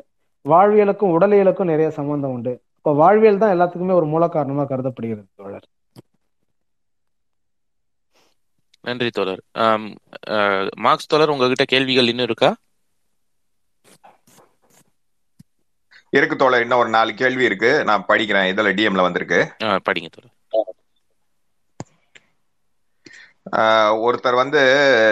வாழ்வியலுக்கும் 0.44 1.14
உடலியலுக்கும் 1.16 1.70
நிறைய 1.72 1.90
சம்பந்தம் 1.90 2.30
உண்டு. 2.30 2.52
இப்போ 2.86 2.96
வாழ்வியல் 2.96 3.38
தான் 3.38 3.52
எல்லாத்துக்குமே 3.54 3.92
ஒரு 3.92 4.06
மூல 4.06 4.24
காரணமா 4.28 4.64
கருதப்படுகிறது 4.64 5.26
தோழர். 5.36 5.66
நன்றி 8.80 9.10
தோழர். 9.10 9.40
மார்க்ஸ் 10.76 11.06
தோழர் 11.06 11.28
உங்ககிட்ட 11.28 11.64
கேள்விகள் 11.64 12.08
இன்னும் 12.08 12.24
இருக்கா? 12.24 12.50
இருக்கு 16.10 16.36
தோழர். 16.36 16.60
இன்னும் 16.60 16.78
ஒரு 16.78 16.88
நாலு 16.88 17.14
கேள்வி 17.14 17.44
இருக்கு. 17.44 17.84
நான் 17.84 18.04
படிக்கிறேன். 18.08 18.50
இதுல 18.54 18.72
டிஎம்ல 18.78 19.06
வந்திருக்கு. 19.06 19.40
படிங்க 19.60 20.08
தோழர். 20.16 20.34
ஆஹ் 23.56 23.94
ஒருத்தர் 24.04 24.34
வந்து 24.34 24.60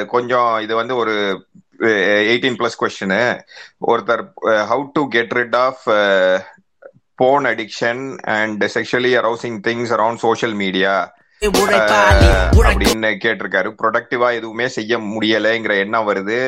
கொஞ்சம் 0.08 0.60
இது 0.62 0.74
வந்து 0.74 0.94
ஒரு 0.96 1.14
எயிட்டீன் 1.80 2.58
பிளஸ் 2.60 2.78
கொஸ்டின் 2.80 3.16
ஒருத்தர் 3.86 4.22
how 4.70 4.84
to 4.92 5.02
get 5.08 5.32
rid 5.32 5.56
of 5.56 5.84
phone 7.14 7.44
addiction 7.44 8.02
and 8.38 8.64
sexually 8.74 9.12
arousing 9.20 9.58
things 9.68 9.94
around 9.96 10.22
social 10.26 10.54
media 10.54 10.94
அப்படின்னு 11.40 13.12
கேட்டிருக்காரு. 13.22 13.70
ப்ரொடக்டிவா 13.82 14.28
எதுவுமே 14.40 14.68
செய்ய 14.68 14.98
முடியலைங்கிற 14.98 15.76
எண்ணம் 15.84 16.08
வருது. 16.08 16.40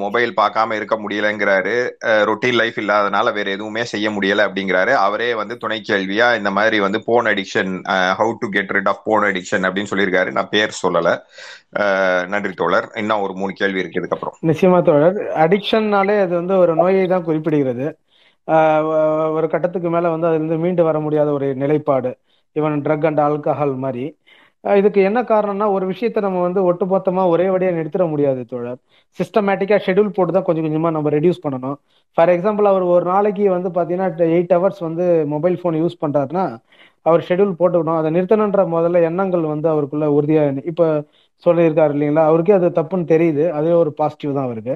மொபைல் 0.00 0.32
பார்க்காம 0.40 0.74
இருக்க 0.78 0.96
முடியலங்கிறாரு. 0.96 1.76
ரொட்டீன் 2.28 2.58
லைஃப் 2.60 2.76
இல்லாதனால 2.82 3.32
வேற 3.38 3.48
எதுவுமே 3.50 3.82
செய்ய 3.92 4.10
முடியல 4.10 4.44
அப்படிங்கிறாரு. 4.48 4.92
அவரே 5.06 5.30
வந்து 5.40 5.54
துணை 5.62 5.78
கேள்வியா 5.88 6.28
இந்த 6.36 6.50
மாதிரி 6.58 6.78
வந்து 6.84 6.98
phone 7.08 7.28
addiction 7.32 7.72
how 8.18 8.34
to 8.40 8.48
get 8.56 8.70
rid 8.76 8.90
of 8.92 9.02
phone 9.04 9.26
addiction 9.30 9.66
அப்படின்னு 9.68 9.92
சொல்லியிருக்காரு. 9.92 10.30
நான் 10.30 10.52
பேர் 10.54 10.78
சொல்லல. 10.82 11.16
நன்றி 12.34 12.52
தோழர். 12.60 12.88
இன்னும் 12.94 13.24
ஒரு 13.26 13.34
மூணு 13.40 13.52
கேள்வி 13.62 13.82
இருக்கு 13.84 14.02
இதுக்கப்புறம் 14.02 14.36
நிச்சயமா 14.50 14.82
தோழர். 14.90 15.18
அடிக்ஷன்னாலே 15.46 16.18
அது 16.26 16.34
வந்து 16.40 16.56
ஒரு 16.64 16.74
நோயை 16.82 17.06
தான் 17.06 17.26
குறிப்பிடுகிறது. 17.26 17.88
ஒரு 19.36 19.46
கட்டத்துக்கு 19.54 19.88
மேலே 19.94 20.08
வந்து 20.14 20.26
அதுலேருந்து 20.28 20.58
மீண்டு 20.64 20.82
வர 20.88 20.98
முடியாத 21.06 21.28
ஒரு 21.38 21.46
நிலைப்பாடு. 21.62 22.10
ஈவன் 22.56 22.82
ட்ரக் 22.86 23.06
அண்ட் 23.08 23.20
ஆல்கஹால் 23.26 23.74
மாதிரி. 23.84 24.04
இதுக்கு 24.64 25.00
என்ன 25.08 25.20
காரணம்னா 25.30 25.66
ஒரு 25.76 25.84
விஷயத்தை 25.90 26.20
நம்ம 26.26 26.38
வந்து 26.46 26.60
ஒட்டுமொத்தமா 26.70 27.22
ஒரே 27.32 27.46
வழியா 27.54 27.70
நிறுத்திட 27.78 28.04
முடியாது 28.12 28.40
தோழர். 28.52 28.78
சிஸ்டமேட்டிக்கா 29.18 29.76
ஷெட்யூல் 29.86 30.14
போட்டு 30.16 30.32
தான் 30.36 30.46
கொஞ்சம் 30.48 30.64
கொஞ்சமா 30.66 30.90
நம்ம 30.96 31.10
ரெடியூஸ் 31.16 31.44
பண்ணணும். 31.44 31.76
ஃபார் 32.16 32.32
எக்ஸாம்பிள் 32.34 32.70
அவர் 32.72 32.84
ஒரு 32.94 33.04
நாளைக்கு 33.12 33.44
வந்து 33.56 33.70
பாத்தீங்கன்னா 33.76 34.08
எயிட் 34.36 34.54
ஹவர்ஸ் 34.56 34.80
வந்து 34.88 35.04
மொபைல் 35.34 35.56
ஃபோன் 35.60 35.78
யூஸ் 35.82 35.96
பண்றாருன்னா 36.04 36.44
அவர் 37.06 37.26
ஷெட்யூல் 37.28 37.54
போட்டுக்கணும். 37.60 37.98
அதை 38.00 38.08
நிறுத்தணுன்ற 38.16 38.62
முதல்ல 38.76 39.02
எண்ணங்கள் 39.10 39.44
வந்து 39.52 39.68
அவருக்குள்ள 39.74 40.06
உறுதியா 40.18 40.42
இப்ப 40.72 40.82
சொல்லியிருக்காரு 41.42 41.92
இல்லைங்களா? 41.96 42.24
அவருக்கே 42.30 42.54
அது 42.58 42.68
தப்புன்னு 42.80 43.06
தெரியுது. 43.14 43.44
அதே 43.58 43.72
ஒரு 43.82 43.90
பாசிட்டிவ் 44.00 44.36
தான் 44.36 44.46
அவருக்கு. 44.48 44.74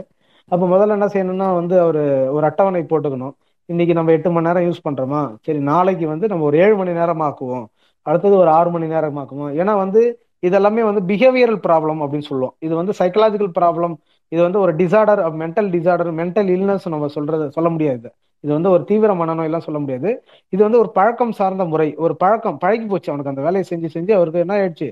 அப்போ 0.52 0.64
முதல்ல 0.74 0.96
என்ன 0.98 1.08
செய்யணும்னா 1.14 1.48
வந்து 1.60 1.74
அவர் 1.84 2.00
ஒரு 2.36 2.44
அட்டவணை 2.50 2.82
போட்டுக்கணும். 2.92 3.34
இன்னைக்கு 3.68 3.94
நம்ம 3.94 4.12
எட்டு 4.12 4.30
மணி 4.30 4.46
நேரம் 4.46 4.64
யூஸ் 4.68 4.84
பண்றோமா? 4.88 5.20
சரி 5.46 5.58
நாளைக்கு 5.58 6.06
வந்து 6.08 6.26
நம்ம 6.28 6.44
ஒரு 6.44 6.56
ஏழு 6.58 6.74
மணி 6.76 6.92
நேரம் 6.92 7.20
ஆக்குவோம் 7.20 7.66
அடுத்தது 8.06 8.34
ஒரு 8.36 8.50
ஆறு 8.50 8.70
மணி 8.70 8.86
நேரம் 8.86 9.18
ஆக்குவோம் 9.20 9.52
ஏன்னா 9.60 9.74
வந்து 9.76 10.00
இதெல்லாமே 10.42 10.82
வந்து 10.88 11.02
பிஹேவியரல் 11.10 11.60
ப்ராப்ளம் 11.66 12.00
அப்படின்னு 12.04 12.28
சொல்லுவோம். 12.30 12.54
இது 12.66 12.74
வந்து 12.76 12.92
சைக்கலாஜிக்கல் 12.98 13.52
ப்ராப்ளம் 13.60 13.94
இது 14.32 14.40
வந்து 14.42 14.58
ஒரு 14.60 14.72
disorder 14.76 15.20
mental 15.42 15.68
disorder 15.76 16.10
mental 16.20 16.48
illness 16.56 16.88
நம்ம 16.94 17.08
சொல்றது 17.16 17.44
சொல்ல 17.50 17.68
முடியாது. 17.68 18.06
இது 18.44 18.52
வந்து 18.52 18.70
ஒரு 18.70 18.82
தீவிர 18.84 19.12
மனநோயெல்லாம் 19.14 19.66
சொல்ல 19.66 19.78
முடியாது. 19.78 20.10
இது 20.48 20.62
வந்து 20.62 20.78
ஒரு 20.78 20.90
பழக்கம் 20.98 21.34
சார்ந்த 21.40 21.64
முறை. 21.64 21.88
ஒரு 21.96 22.16
பழக்கம் 22.16 22.58
பழகி 22.58 22.86
போச்சு 22.86 23.10
அவனுக்கு 23.12 23.32
அந்த 23.34 23.42
வேலையை 23.48 23.64
செஞ்சு 23.72 23.90
செஞ்சு 23.96 24.12
அவருக்கு 24.18 24.42
என்ன 24.44 24.54
ஆயிடுச்சு? 24.58 24.88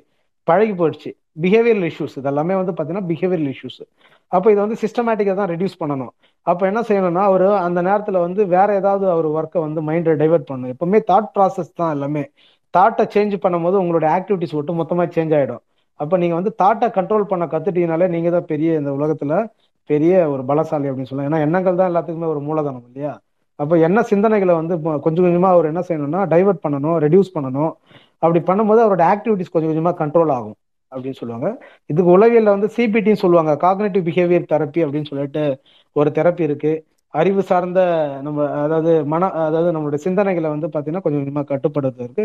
பழகி 0.50 0.74
போயிடுச்சு. 0.80 1.10
பிஹேவியரல் 1.42 1.86
இஷ்யூஸ் 1.90 2.16
இதெல்லாமே 2.20 2.54
வந்து 2.60 2.72
பார்த்தீங்கன்னா 2.76 3.08
பிஹேவியரல் 3.10 3.50
இஷ்யூஸ் 3.54 3.80
அப்போ 4.32 4.46
இதை 4.52 4.60
வந்து 4.64 4.78
சிஸ்டமேட்டிக்காக 4.84 5.36
தான் 5.40 5.50
ரெடியூஸ் 5.52 5.76
பண்ணணும். 5.82 6.12
அப்போ 6.46 6.62
என்ன 6.70 6.80
செய்யணும்னா 6.88 7.22
அவர் 7.30 7.46
அந்த 7.66 7.80
நேரத்தில் 7.88 8.18
வந்து 8.26 8.42
வேற 8.54 8.68
ஏதாவது 8.80 9.06
அவர் 9.14 9.28
ஒர்க்கை 9.38 9.60
வந்து 9.66 9.80
மைண்டை 9.88 10.14
டைவர்ட் 10.22 10.48
பண்ணணும். 10.50 10.72
எப்பவுமே 10.74 11.00
தாட் 11.10 11.30
ப்ராசஸ் 11.36 11.72
தான் 11.80 11.92
எல்லாமே. 11.96 12.24
தாட்டை 12.74 13.04
சேஞ்ச் 13.14 13.34
பண்ணும்போது 13.44 13.76
உங்களுடைய 13.82 14.08
ஆக்டிவிட்டிஸ் 14.16 14.54
ஒட்டு 14.58 14.78
மொத்தமாக 14.80 15.08
சேஞ்ச் 15.16 15.32
ஆகிடும் 15.38 15.62
அப்போ 16.02 16.14
நீங்கள் 16.22 16.38
வந்து 16.40 16.52
தாட்டை 16.62 16.86
கண்ட்ரோல் 16.98 17.30
பண்ண 17.30 17.44
கற்றுட்டீங்கனாலே 17.54 18.06
நீங்கள் 18.14 18.34
தான் 18.36 18.46
பெரிய 18.52 18.76
இந்த 18.80 18.90
உலகத்தில் 18.98 19.34
பெரிய 19.90 20.12
ஒரு 20.34 20.42
பலசாலி 20.50 20.88
அப்படின்னு 20.90 21.10
சொல்லலாம். 21.10 21.28
ஏன்னா 21.30 21.40
எண்ணங்கள் 21.46 21.78
தான் 21.80 21.90
எல்லாத்துக்குமே 21.90 22.28
ஒரு 22.34 22.40
மூலதனம் 22.48 22.86
இல்லையா? 22.88 23.12
அப்போ 23.62 23.74
என்ன 23.86 24.04
சிந்தனைகளை 24.10 24.54
வந்து 24.60 24.74
கொஞ்சம் 25.06 25.24
கொஞ்சமாக 25.26 25.54
அவர் 25.56 25.70
என்ன 25.72 25.82
செய்யணும்னா 25.88 26.20
டைவர்ட் 26.32 26.62
பண்ணணும் 26.64 26.96
ரெடியூஸ் 27.04 27.34
பண்ணணும். 27.36 27.72
அப்படி 28.22 28.40
பண்ணும்போது 28.48 28.80
அவரோட 28.84 29.04
ஆக்டிவிட்டிஸ் 29.12 29.52
கொஞ்சம் 29.54 29.70
கொஞ்சமாக 29.72 29.98
கண்ட்ரோல் 30.02 30.32
ஆகும் 30.38 30.56
அப்படின்னு 30.92 31.18
சொல்லுவாங்க. 31.20 31.48
இதுக்கு 31.92 32.10
உளவியல்ல 32.16 32.54
வந்து 32.56 32.68
சிபிடின்னு 32.76 33.22
சொல்லுவாங்க. 33.24 33.52
காக்னேட்டிவ் 33.64 34.06
பிஹேவியர் 34.08 34.50
தெரப்பி 34.52 34.80
அப்படின்னு 34.84 35.10
சொல்லிட்டு 35.10 35.42
ஒரு 35.96 36.10
தெரப்பி 36.18 36.42
இருக்கு. 36.48 36.72
அறிவு 37.14 37.42
சார்ந்த 37.50 37.80
நம்ம 38.24 38.40
அதாவது 38.64 38.90
மன 39.12 39.28
அதாவது 39.46 39.70
நம்மளுடைய 39.76 40.00
சிந்தனைகளை 40.06 40.48
வந்து 40.54 40.66
பார்த்தீங்கன்னா 40.66 41.04
கொஞ்சம் 41.06 41.22
கொஞ்சமாக 41.22 41.46
கட்டுப்படுத்துறதுக்கு 41.52 42.24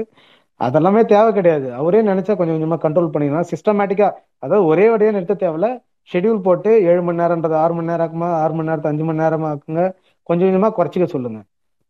அதெல்லாமே 0.60 1.02
தேவை 1.14 1.32
கிடையாது. 1.38 1.68
அவரே 1.80 2.02
நினைச்சா 2.12 2.34
கொஞ்சம் 2.40 2.56
கொஞ்சமாக 2.58 2.82
கண்ட்ரோல் 2.86 3.14
பண்ணிக்கலாம். 3.14 3.48
சிஸ்டமேட்டிக்கா 3.54 4.10
அதாவது 4.46 4.64
ஒரே 4.72 4.86
வழியா 4.94 5.14
நிறுத்த 5.18 5.38
தேவையில்ல. 5.44 5.70
ஷெட்யூல் 6.12 6.46
போட்டு 6.48 6.72
ஏழு 6.90 7.02
மணி 7.06 7.22
நேரம்ன்றது 7.22 7.56
ஆறு 7.64 7.74
மணி 7.78 7.90
நேரமா 7.92 8.28
ஆறு 8.44 8.54
மணி 8.58 8.70
நேரத்தை 8.70 8.90
அஞ்சு 8.92 9.06
மணி 9.08 9.22
நேரம் 9.24 9.46
ஆக்குங்க 9.52 9.84
கொஞ்சம் 10.30 10.48
கொஞ்சமாக 10.50 10.74
குறைச்சிக்க 10.78 11.08
சொல்லுங்க. 11.16 11.40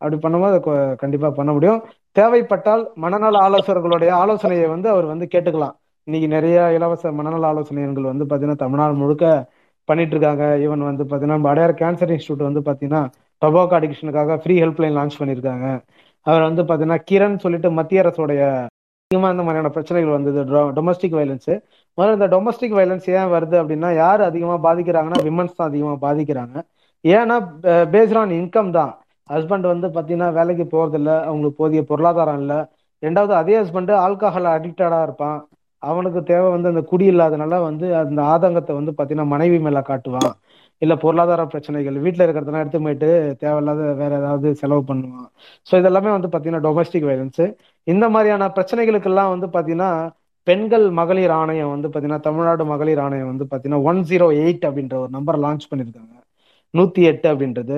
அப்படி 0.02 0.18
பண்ணும்போது 0.26 0.56
அதை 0.60 0.74
கண்டிப்பாக 1.04 1.34
பண்ண 1.40 1.52
முடியும். 1.58 1.80
தேவைப்பட்டால் 2.16 2.84
மனநல 3.04 3.36
ஆலோசகர்களுடைய 3.46 4.12
ஆலோசனையை 4.22 4.68
வந்து 4.74 4.88
அவர் 4.94 5.08
வந்து 5.14 5.26
கேட்டுக்கலாம். 5.34 5.76
இன்னைக்கு 6.08 6.28
நிறைய 6.36 6.58
இலவச 6.78 7.12
மனநல 7.20 7.48
ஆலோசனைகள் 7.52 8.12
வந்து 8.12 8.26
பாத்தீங்கன்னா 8.30 8.62
தமிழ்நாடு 8.64 8.94
முழுக்க 9.02 9.26
பண்ணிட்டு 9.90 10.14
இருக்காங்க 10.16 10.44
ஈவன் 10.66 10.86
வந்து 10.90 11.04
பாத்தீங்கன்னா 11.10 11.38
நம்ம 11.40 11.50
அடையார் 11.54 11.74
கேன்சர் 11.82 12.14
இன்ஸ்டியூட் 12.16 12.48
வந்து 12.48 12.62
பாத்தீங்கன்னா 12.68 13.02
டொபாக்கோ 13.42 13.76
அடிக்ஷனுக்காக 13.80 14.38
ஃப்ரீ 14.44 14.56
ஹெல்ப்லைன் 14.64 14.96
லான்ச் 14.98 15.20
பண்ணியிருக்காங்க. 15.22 15.68
அவர் 16.26 16.48
வந்து 16.50 16.64
பாத்தீங்கன்னா 16.70 17.00
கிரண் 17.10 17.38
சொல்லிட்டு 17.44 17.70
மத்திய 17.80 18.04
அரசோடைய 18.04 18.42
அதிகமாக 19.08 19.34
இந்த 19.36 19.44
மாதிரியான 19.48 19.72
பிரச்சனைகள் 19.76 20.18
வந்தது. 20.18 20.40
டொமஸ்டிக் 20.78 21.18
வயலன்ஸு 21.18 21.54
முதல்ல 21.98 22.18
இந்த 22.18 22.28
டொமஸ்டிக் 22.36 22.78
வயலன்ஸ் 22.78 23.08
ஏன் 23.18 23.32
வருது 23.36 23.58
அப்படின்னா 23.62 23.90
யார் 24.04 24.22
அதிகமாக 24.30 24.60
பாதிக்கிறாங்கன்னா 24.68 25.20
விமன்ஸ் 25.28 25.58
தான் 25.58 25.70
அதிகமாக 25.72 26.00
பாதிக்கிறாங்க. 26.08 26.56
ஏன்னா 27.04 27.36
பேஸ்ட் 27.96 28.18
ஆன் 28.22 28.34
இன்கம் 28.42 28.72
தான். 28.80 28.94
ஹஸ்பண்ட் 29.30 29.68
வந்து 29.74 29.88
பார்த்தீங்கன்னா 29.96 30.30
வேலைக்கு 30.38 30.66
போகிறதில்ல 30.74 31.12
அவங்களுக்கு 31.28 31.60
போதிய 31.62 31.82
பொருளாதாரம் 31.92 32.40
இல்லை. 32.44 32.60
ரெண்டாவது 33.04 33.34
அதே 33.42 33.56
ஹஸ்பண்டு 33.62 33.94
ஆல்கஹால் 34.06 34.56
அடிக்டடாக 34.56 35.06
இருப்பான். 35.08 35.40
அவனுக்கு 35.84 36.20
தேவை 36.32 36.48
வந்து 36.56 36.72
அந்த 36.74 36.82
குடி 36.92 37.06
இல்லாதனால 37.14 37.56
வந்து 37.70 37.88
அந்த 38.02 38.20
ஆதங்கத்தை 38.34 38.74
வந்து 38.80 38.92
பார்த்தீங்கன்னா 38.98 39.32
மனைவி 39.34 39.58
மேலே 39.66 39.82
காட்டுவான். 39.90 40.34
இல்லை 40.82 40.96
பொருளாதார 41.04 41.42
பிரச்சனைகள் 41.52 41.98
வீட்டில் 42.06 42.24
இருக்கிறதெல்லாம் 42.26 42.64
எடுத்து 42.64 42.80
போயிட்டு 42.86 43.10
தேவையில்லாத 43.44 43.82
வேற 44.02 44.12
ஏதாவது 44.22 44.48
செலவு 44.62 44.84
பண்ணுவான். 44.90 45.28
ஸோ 45.68 45.74
இதெல்லாமே 45.82 46.12
வந்து 46.16 46.30
பார்த்தீங்கன்னா 46.32 46.66
டொமஸ்டிக் 46.68 47.08
வயலன்ஸ் 47.10 47.44
இந்த 47.88 48.06
மாதிரியான 48.16 48.50
பிரச்சனைகளுக்கெல்லாம் 48.58 49.34
வந்து 49.36 49.50
பார்த்தீங்கன்னா 49.56 49.92
பெண்கள் 50.48 50.86
மகளிர் 51.00 51.34
ஆணையம் 51.42 51.72
வந்து 51.76 51.88
பார்த்தீங்கன்னா 51.88 52.26
தமிழ்நாடு 52.28 52.64
மகளிர் 52.74 53.02
ஆணையம் 53.06 53.32
வந்து 53.32 53.46
பார்த்தீங்கன்னா 53.52 53.86
ஒன் 53.92 54.02
ஜீரோ 54.10 54.28
எயிட் 54.44 54.66
அப்படின்ற 54.70 54.96
ஒரு 55.04 55.12
நம்பர் 55.18 55.40
லான்ச் 55.46 55.70
பண்ணியிருக்காங்க. 55.72 56.14
நூற்றி 56.74 57.02
எட்டு 57.12 57.28
அப்படின்றது. 57.34 57.78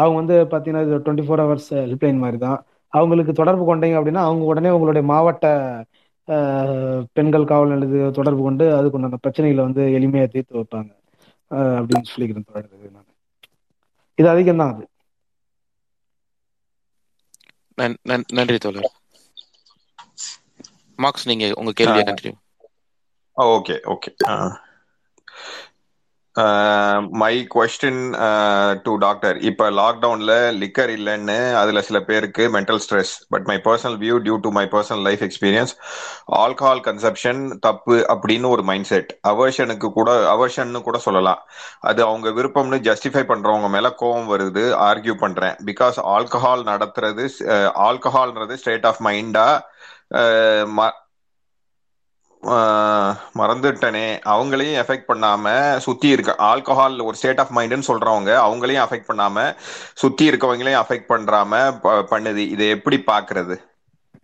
அவங்க 0.00 0.16
வந்து 0.16 0.36
பாத்தீங்கன்னா 0.44 0.82
இது 0.82 0.98
டுவெண்ட்டி 0.98 1.26
ஃபோர் 1.26 1.42
ஹவர்ஸ் 1.42 1.70
ஹெல்ப்லைன் 1.70 2.18
மாதிரி 2.18 2.38
தான் 2.38 2.64
அவங்களுக்கு 2.88 3.32
தொடர்பு 3.32 3.64
கொண்டீங்க 3.64 3.96
அப்படின்னா 4.00 4.22
அவங்க 4.28 4.44
உடனே 4.44 4.70
உங்களுடைய 4.70 5.06
மாவட்ட 5.08 5.46
பெண்கள் 7.12 7.44
காவல் 7.44 7.70
நிலையத்து 7.70 8.10
தொடர்பு 8.10 8.42
கொண்டு 8.42 8.76
அதுக்கு 8.76 8.98
உண்டான 8.98 9.18
பிரச்சனைகளை 9.22 9.62
வந்து 9.62 9.82
எளிமையா 9.82 10.28
தீர்த்து 10.28 10.58
வைப்பாங்க. 10.58 10.96
அப்படின்னு 11.50 12.12
சொல்லிக்கிறேன் 12.16 12.44
தோழர். 12.44 12.90
நான். 12.92 13.06
இது 14.14 14.28
அதிகம் 14.28 14.56
தான் 14.56 14.74
அது. 14.74 14.88
நன்- 17.78 17.96
நன்- 18.08 18.32
நன்றி 18.32 18.58
தோழர். 18.58 18.90
மார்க்ஸ் 20.96 21.26
நீங்க 21.26 21.52
உங்க 21.56 21.72
கேள்வியை 21.74 22.04
continue 22.04 22.32
okay 23.36 23.76
okay. 23.94 24.10
My 27.12 27.46
question 27.54 28.00
to 28.82 28.96
doctor 28.96 29.36
இப்போ 29.38 29.70
லாக்டவுன்ல 29.70 30.32
லிக்கர் 30.60 30.90
இல்லைன்னு 30.96 31.36
அதில் 31.54 31.82
சில 31.82 32.00
பேருக்கு 32.00 32.44
mental 32.56 32.80
stress 32.84 33.12
but 33.28 33.46
my 33.46 33.56
personal 33.56 33.96
view 34.02 34.16
due 34.26 34.36
to 34.36 34.50
my 34.50 34.64
personal 34.64 35.02
life 35.02 35.22
experience 35.22 35.72
alcohol 36.42 36.82
consumption 36.88 37.58
தப்பு 37.58 37.96
அப்படின்னு 38.14 38.48
ஒரு 38.48 38.62
மைண்ட் 38.62 38.84
செட் 38.84 39.10
அவர்ஷனுக்கு 39.28 39.90
கூட 39.92 40.10
அவர்ஷன்னு 40.34 40.82
கூட 40.82 40.98
சொல்லலாம். 40.98 41.42
அது 41.80 42.02
அவங்க 42.02 42.28
விருப்பம்னு 42.30 42.80
ஜஸ்டிஃபை 42.90 43.24
பண்றவங்க 43.32 43.68
மேல 43.68 43.94
கோவம் 44.02 44.30
வருது 44.34 44.64
ஆர்கியூ 44.88 45.14
பண்றேன். 45.14 45.56
பிகாஸ் 45.70 45.98
ஆல்கஹால் 46.16 46.64
நடத்துறது 46.70 47.26
ஆல்கஹால்ன்றது 47.88 48.54
ஸ்டேட் 48.54 48.86
ஆஃப் 48.86 49.02
மைண்டா 49.08 49.48
மறந்துட்டனே. 52.42 54.20
அவங்களையும் 54.24 54.82
எஃபெக்ட் 54.82 55.08
பண்ணாம 55.08 55.76
சுத்தி 55.76 56.08
இருக்க 56.08 56.34
ஆல்கஹால் 56.38 57.04
ஒரு 57.04 57.16
ஸ்டேட் 57.16 57.40
ஆஃப் 57.40 57.56
மைண்டுன்னு 57.56 57.82
சொல்றவங்க 57.86 58.30
அவங்களையும் 58.30 58.84
அஃபெக்ட் 58.88 59.10
பண்ணாம 59.12 59.52
சுத்தி 59.94 60.30
இருக்கவங்களையும் 60.30 60.80
அஃபெக்ட் 60.80 61.08
பண்றாம 61.08 61.80
ப- 61.82 62.06
பண்ணுது. 62.10 62.36
இதை 62.36 62.68
எப்படி 62.68 63.04
பாக்குறது? 63.06 63.56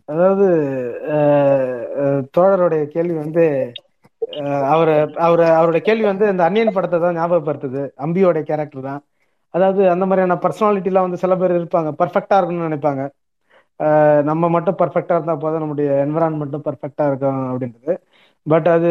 அதாவது 0.05 0.47
தோழருடைய 2.39 2.85
கேள்வி 2.85 3.15
வந்து 3.15 3.73
அவர் 4.43 5.13
அவர் 5.13 5.41
அவருடைய 5.41 5.81
கேள்வி 5.81 6.05
வந்து 6.05 6.29
இந்த 6.29 6.45
அன்னியன் 6.45 6.73
படத்தை 6.73 7.01
தான் 7.01 7.19
ஞாபகப்படுத்துது. 7.19 7.89
அம்பியோட 7.99 8.43
கேரக்டர் 8.43 8.83
தான். 8.83 9.05
அதாவது 9.51 9.91
அந்த 9.91 10.07
மாதிரியான 10.07 10.41
பர்சனாலிட்டிலாம் 10.43 11.01
வந்து 11.01 11.17
சில 11.17 11.37
பேர் 11.37 11.53
இருப்பாங்க. 11.53 11.93
பர்ஃபெக்டா 11.99 12.37
இருக்கணும்னு 12.37 12.69
நினைப்பாங்க. 12.69 13.09
நம்ம 14.29 14.49
மட்டும் 14.49 14.77
பர்ஃபெக்டா 14.81 15.15
இருந்தா 15.15 15.35
போதும் 15.37 15.63
நம்முடைய 15.63 15.89
என்விரான்மெண்ட்டும் 16.05 16.67
பர்ஃபெக்டா 16.67 17.05
இருக்கும் 17.11 17.41
அப்படின்றது. 17.51 17.95
பட் 18.47 18.69
அது 18.69 18.91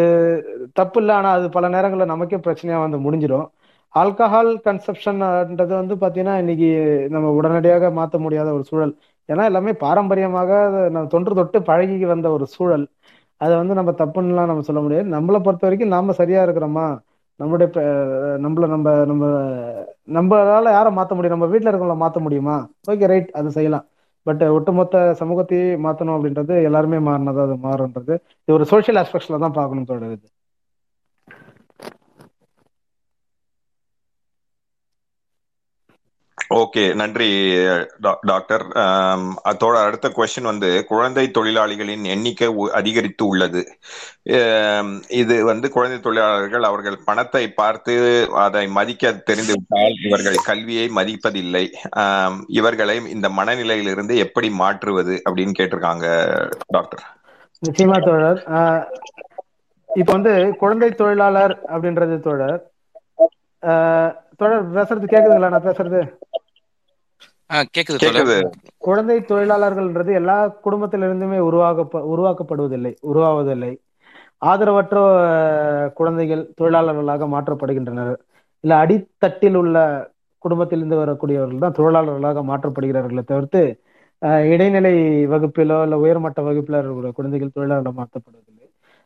தப்பு 0.74 1.00
இல்லை 1.00 1.14
ஆனா 1.16 1.30
அது 1.32 1.48
பல 1.50 1.66
நேரங்களில் 1.70 2.12
நமக்கே 2.12 2.40
பிரச்சனையா 2.46 2.78
வந்து 2.82 3.00
முடிஞ்சிடும் 3.06 3.48
ஆல்கஹால் 3.94 4.52
கன்சப்ஷன்ன்றது 4.66 5.74
வந்து 5.76 5.96
பார்த்தீங்கன்னா 5.96 6.36
இன்னைக்கு 6.40 6.70
நம்ம 7.10 7.28
உடனடியாக 7.40 7.92
மாற்ற 7.92 8.18
முடியாத 8.20 8.50
ஒரு 8.54 8.64
சூழல். 8.64 8.94
ஏன்னா 9.30 9.44
எல்லாமே 9.46 9.72
பாரம்பரியமாக 9.84 10.52
நம்ம 10.90 11.08
தொன்று 11.08 11.34
தொட்டு 11.36 11.60
பழகி 11.64 12.06
வந்த 12.06 12.28
ஒரு 12.32 12.46
சூழல். 12.56 12.86
அதை 13.42 13.54
வந்து 13.58 13.74
நம்ம 13.74 13.92
தப்புன்னுலாம் 14.00 14.50
நம்ம 14.52 14.66
சொல்ல 14.68 14.82
முடியாது. 14.82 15.08
நம்மளை 15.16 15.40
பொறுத்த 15.44 15.68
வரைக்கும் 15.68 15.94
நாம 15.96 16.14
சரியா 16.14 16.42
இருக்கிறோமா? 16.46 16.88
நம்மளுடைய 17.40 17.68
நம்மள 18.44 18.66
நம்ம 18.74 18.88
நம்ம 19.12 19.24
நம்மளால 20.18 20.72
யாரை 20.72 20.92
மாற்ற 20.94 21.14
முடியும்? 21.16 21.36
நம்ம 21.38 21.50
வீட்டில் 21.52 21.72
இருக்கவங்கள 21.72 21.98
மாற்ற 21.98 22.20
முடியுமா? 22.20 22.58
ஓகே 22.92 23.08
ரைட் 23.08 23.30
அது 23.34 23.50
செய்யலாம். 23.52 23.86
பட் 24.28 24.44
uh, 24.44 24.50
ஒட்டுமொத்த 24.50 24.98
சமூகத்தையே 25.20 25.66
மாத்தணும் 25.86 26.16
அப்படின்றது 26.18 26.54
எல்லாருமே 26.64 27.00
மாறினதா 27.08 27.44
அது 27.44 27.56
மாறுன்றது 27.66 28.14
இது 28.48 28.54
ஒரு 28.54 28.66
சோஷியல் 28.66 29.00
ஆஸ்பெக்ட்ஸ்ல 29.02 29.40
தான் 29.40 29.58
பார்க்கணும் 29.58 29.90
தொடருது 29.90 30.26
ஓகே 36.50 36.84
நன்றி 36.96 37.28
டாக்டர். 38.30 38.64
அதோட 39.52 39.76
அடுத்த 39.86 40.08
கொஸ்டின் 40.18 40.50
வந்து 40.52 40.70
குழந்தை 40.86 41.26
தொழிலாளிகளின் 41.38 42.06
எண்ணிக்கை 42.14 42.50
அதிகரித்து 42.72 43.24
உள்ளது. 43.28 43.62
இது 45.22 45.36
வந்து 45.46 45.70
குழந்தை 45.76 46.00
தொழிலாளர்கள் 46.00 46.64
அவர்கள் 46.64 46.98
பணத்தை 47.06 47.44
பார்த்து 47.52 47.96
அதை 48.46 48.68
மதிக்க 48.68 49.14
தெரிந்துவிட்டால் 49.30 49.98
இவர்கள் 50.08 50.40
கல்வியை 50.50 50.88
மதிப்பதில்லை. 50.96 51.66
இவர்களை 52.48 52.98
இந்த 53.16 53.30
மனநிலையிலிருந்து 53.30 54.16
எப்படி 54.26 54.50
மாற்றுவது 54.50 55.22
அப்படின்னு 55.30 55.58
கேட்டிருக்காங்க 55.60 56.08
டாக்டர். 56.68 57.04
நிச்சயமா 57.64 57.98
தோழர். 58.06 58.42
இப்போ 59.90 60.12
வந்து 60.14 60.56
குழந்தை 60.62 60.92
தொழிலாளர் 60.92 61.56
அப்படின்றது 61.74 62.16
தோழர் 62.20 62.62
ஆஹ் 63.64 64.12
தோழர் 64.40 64.68
பேசுறது 64.76 65.08
கேக்குதுங்களா? 65.08 65.50
நான் 65.50 65.68
பேசுறது? 65.68 66.02
ஆ 67.50 68.00
கேக்குது 68.00 68.36
குழந்தை 68.84 69.18
தொழிலாளர்கள்ன்றது 69.24 70.12
எல்லா 70.14 70.36
குடும்பத்திலிருந்துமே 70.66 71.40
உருவாக்க 71.48 71.82
உருவாக்கப்படுவதில்லை 72.12 72.94
உருவாவதில்லை. 73.10 73.72
ஆதரவற்ற 74.42 74.96
குழந்தைகள் 75.94 76.44
தொழிலாளர்களாக 76.60 77.28
மாற்றப்படுகின்றனர். 77.34 78.16
இல்ல 78.64 78.74
அடித்தட்டில் 78.82 79.56
உள்ள 79.56 79.78
குடும்பத்திலிருந்து 80.44 81.00
வரக்கூடியவர்கள் 81.00 81.64
தான் 81.66 81.78
தொழிலாளர்களாக 81.80 82.44
மாற்றப்படுகிறார்களே 82.50 83.24
தவிர்த்து 83.26 83.62
இடைநிலை 84.52 84.94
வகுப்பிலோ 85.32 85.78
இல்ல 85.86 85.96
உயர்மட்ட 86.04 86.42
வகுப்பிலோ 86.42 86.80
இருக்கிற 86.82 87.12
குழந்தைகள் 87.18 87.56
தொழிலாளர்களாக 87.56 88.00
மாற்றப்படுவதில்லை. 88.00 88.53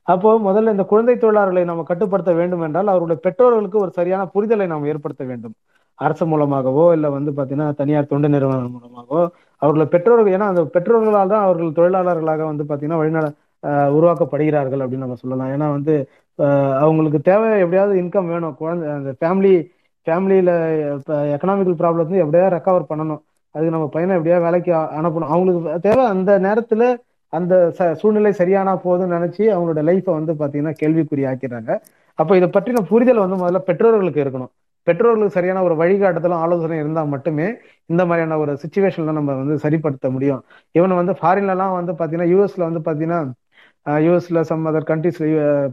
அப்போ 0.08 0.30
முதல்ல 0.48 0.74
இந்த 0.76 0.84
குழந்தை 0.92 1.16
தொழிலாளர்களை 1.24 1.64
நம்ம 1.70 1.84
கட்டுப்படுத்த 1.90 2.32
வேண்டும் 2.40 2.64
என்றால் 2.68 2.92
அவருடைய 2.94 3.18
பெற்றோர்களுக்கு 3.26 3.78
ஒரு 3.86 3.92
சரியான 3.98 4.24
புரிதலை 4.36 4.66
நாம் 4.74 4.88
ஏற்படுத்த 4.92 5.24
வேண்டும். 5.32 5.56
அரசு 6.00 6.26
மூலமாகவோ 6.32 6.84
இல்லை 6.96 7.10
வந்து 7.16 7.32
பார்த்தீங்கன்னா 7.38 7.68
தனியார் 7.80 8.12
தொண்டு 8.12 8.28
நிறுவனம் 8.36 8.76
மூலமாகவோ 8.76 9.22
அவர்கள் 9.62 9.92
பெற்றோர்கள் 9.94 10.36
ஏன்னா 10.38 10.48
அந்த 10.54 10.64
பெற்றோர்களால் 10.76 11.32
தான் 11.34 11.46
அவர்கள் 11.48 11.78
தொழிலாளர்களாக 11.80 12.46
வந்து 12.52 12.66
பார்த்தீங்கன்னா 12.70 13.02
வழிநட 13.02 13.28
உருவாக்கப்படுகிறார்கள் 13.98 14.82
அப்படின்னு 14.84 15.06
நம்ம 15.06 15.18
சொல்லலாம். 15.22 15.52
ஏன்னா 15.56 15.68
வந்து 15.78 15.94
அவங்களுக்கு 16.84 17.20
தேவை 17.30 17.48
எப்படியாவது 17.64 17.96
இன்கம் 18.04 18.30
வேணும். 18.34 18.56
குழந்தை 18.62 18.88
அந்த 18.98 19.12
ஃபேமிலி 19.20 19.54
ஃபேமிலியில 20.08 20.52
இப்போ 20.98 21.16
எக்கனாமிக்கல் 21.36 21.80
ப்ராப்ளம் 21.82 22.22
எப்படியாவது 22.24 22.56
ரெக்கவர் 22.58 22.90
பண்ணணும். 22.92 23.22
அதுக்கு 23.56 23.74
நம்ம 23.76 23.88
பையனை 23.96 24.14
எப்படியா 24.18 24.38
வேலைக்கு 24.48 24.72
அனுப்பணும். 25.00 25.32
அவங்களுக்கு 25.34 25.82
தேவை 25.88 26.04
அந்த 26.14 26.32
நேரத்தில் 26.48 26.88
அந்த 27.34 27.54
ச- 27.78 27.94
சூழ்நிலை 27.94 28.32
சரியானா 28.38 28.74
போதும்னு 28.84 29.16
நினைச்சு 29.18 29.44
அவங்களோட 29.54 29.82
லைஃப்பை 29.90 30.14
வந்து 30.14 30.34
பாத்தீங்கன்னா 30.34 30.74
கேள்விக்குறி 30.82 31.24
ஆக்கிறாங்க 31.32 31.72
அப்போ 32.20 32.34
இதை 32.38 32.50
பற்றின 32.50 32.82
புரிதல் 32.90 33.24
வந்து 33.24 33.36
முதல்ல 33.36 33.60
பெற்றோர்களுக்கு 33.62 34.24
இருக்கணும். 34.24 34.52
பெற்றோர்களுக்கு 34.88 35.34
சரியான 35.34 35.64
ஒரு 35.64 35.76
வழிகாட்டுதலும் 35.76 36.42
ஆலோசனை 36.44 36.78
இருந்தால் 36.78 37.08
மட்டுமே 37.08 37.48
இந்த 37.90 38.06
மாதிரியான 38.06 38.38
ஒரு 38.38 38.58
சுச்சுவேஷன்ல 38.62 39.12
நம்ம 39.12 39.36
வந்து 39.42 39.56
சரிப்படுத்த 39.58 40.10
முடியும். 40.10 40.42
இவன் 40.76 40.94
வந்து 40.94 41.14
ஃபாரின்லலாம் 41.20 41.74
வந்து 41.74 41.94
பாத்தீங்கன்னா 41.94 42.30
யூஎஸ்ல 42.34 42.64
வந்து 42.70 42.82
பாத்தீங்கன்னா 42.88 43.20
யூஎஸ்ல 44.06 44.42
சம் 44.42 44.66
அதர் 44.68 44.90
கண்ட்ரீஸ்ல 44.90 45.26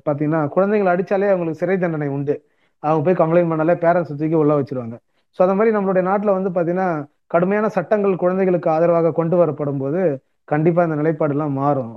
பாத்தீங்கன்னா 0.09 0.41
குழந்தைங்களை 0.57 0.91
அடிச்சாலே 0.95 1.29
அவங்களுக்கு 1.29 1.59
சிறை 1.59 1.79
தண்டனை 1.79 2.09
உண்டு. 2.09 2.35
அவங்க 2.83 3.03
போய் 3.07 3.21
கம்ப்ளைண்ட் 3.23 3.53
பண்ணாலே 3.53 3.77
பேரண்ட்ஸ் 3.85 4.13
தூக்கி 4.13 4.35
உள்ள 4.35 4.55
வச்சிருவாங்க. 4.61 4.97
ஸோ 5.39 5.43
அந்த 5.47 5.55
மாதிரி 5.55 5.77
நம்மளுடைய 5.77 6.03
நாட்டில் 6.03 6.37
வந்து 6.37 6.51
பாத்தீங்கன்னா 6.51 6.89
கடுமையான 7.27 7.69
சட்டங்கள் 7.69 8.17
குழந்தைகளுக்கு 8.17 8.71
ஆதரவாக 8.71 9.13
கொண்டு 9.13 9.37
வரப்படும் 9.37 9.79
போது 9.79 10.01
கண்டிப்பா 10.49 10.85
இந்த 10.85 10.97
நிலைப்பாடுலாம் 11.01 11.57
மாறும் 11.57 11.93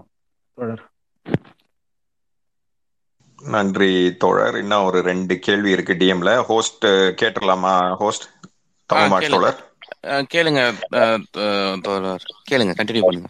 தோழர். 0.57 0.85
நன்றி 3.39 3.89
தோழர். 4.17 4.57
இன்னும் 4.57 4.85
ஒரு 4.85 5.01
ரெண்டு 5.01 5.33
கேள்வி 5.39 5.69
இருக்கு 5.71 5.93
டிஎம்ல 5.93 6.31
ஹோஸ்ட் 6.45 6.85
கேட்டுடலாமா 7.21 7.73
ஹோஸ்ட் 7.95 8.27
ஆ 8.95 9.01
தமிழ் 9.05 9.11
மாட் 9.11 9.21
கேளுங்க. 9.21 9.33
தோழர். 9.33 9.59
கேளுங்க 10.31 10.61
தோழர். 11.85 12.25
கேளுங்க 12.49 12.73
கண்டினியூ 12.79 13.05
பண்ணுங்க. 13.07 13.29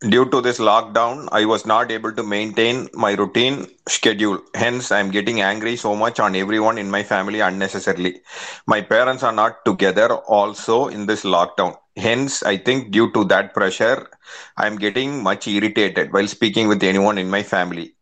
Due 0.00 0.28
to 0.30 0.40
this 0.40 0.58
lockdown, 0.58 1.28
I 1.32 1.44
was 1.44 1.66
not 1.66 1.90
able 1.90 2.12
to 2.12 2.22
maintain 2.22 2.88
my 2.94 3.12
routine 3.14 3.66
schedule. 3.88 4.40
Hence, 4.54 4.92
I 4.92 5.00
am 5.00 5.10
getting 5.10 5.40
angry 5.40 5.76
so 5.76 5.96
much 5.96 6.20
on 6.20 6.36
everyone 6.36 6.78
in 6.78 6.90
my 6.90 7.02
family 7.02 7.40
unnecessarily. 7.40 8.20
My 8.66 8.80
parents 8.80 9.22
are 9.24 9.32
not 9.32 9.64
together 9.64 10.14
also 10.14 10.86
in 10.88 11.06
this 11.06 11.24
lockdown. 11.24 11.76
Hence, 11.96 12.44
I 12.44 12.58
think 12.58 12.92
due 12.92 13.10
to 13.12 13.24
that 13.24 13.54
pressure, 13.54 14.08
I 14.56 14.66
am 14.68 14.78
getting 14.78 15.22
much 15.22 15.48
irritated 15.48 16.12
while 16.12 16.28
speaking 16.28 16.68
with 16.68 16.82
anyone 16.84 17.18
in 17.18 17.28
my 17.30 17.42
family. 17.42 17.94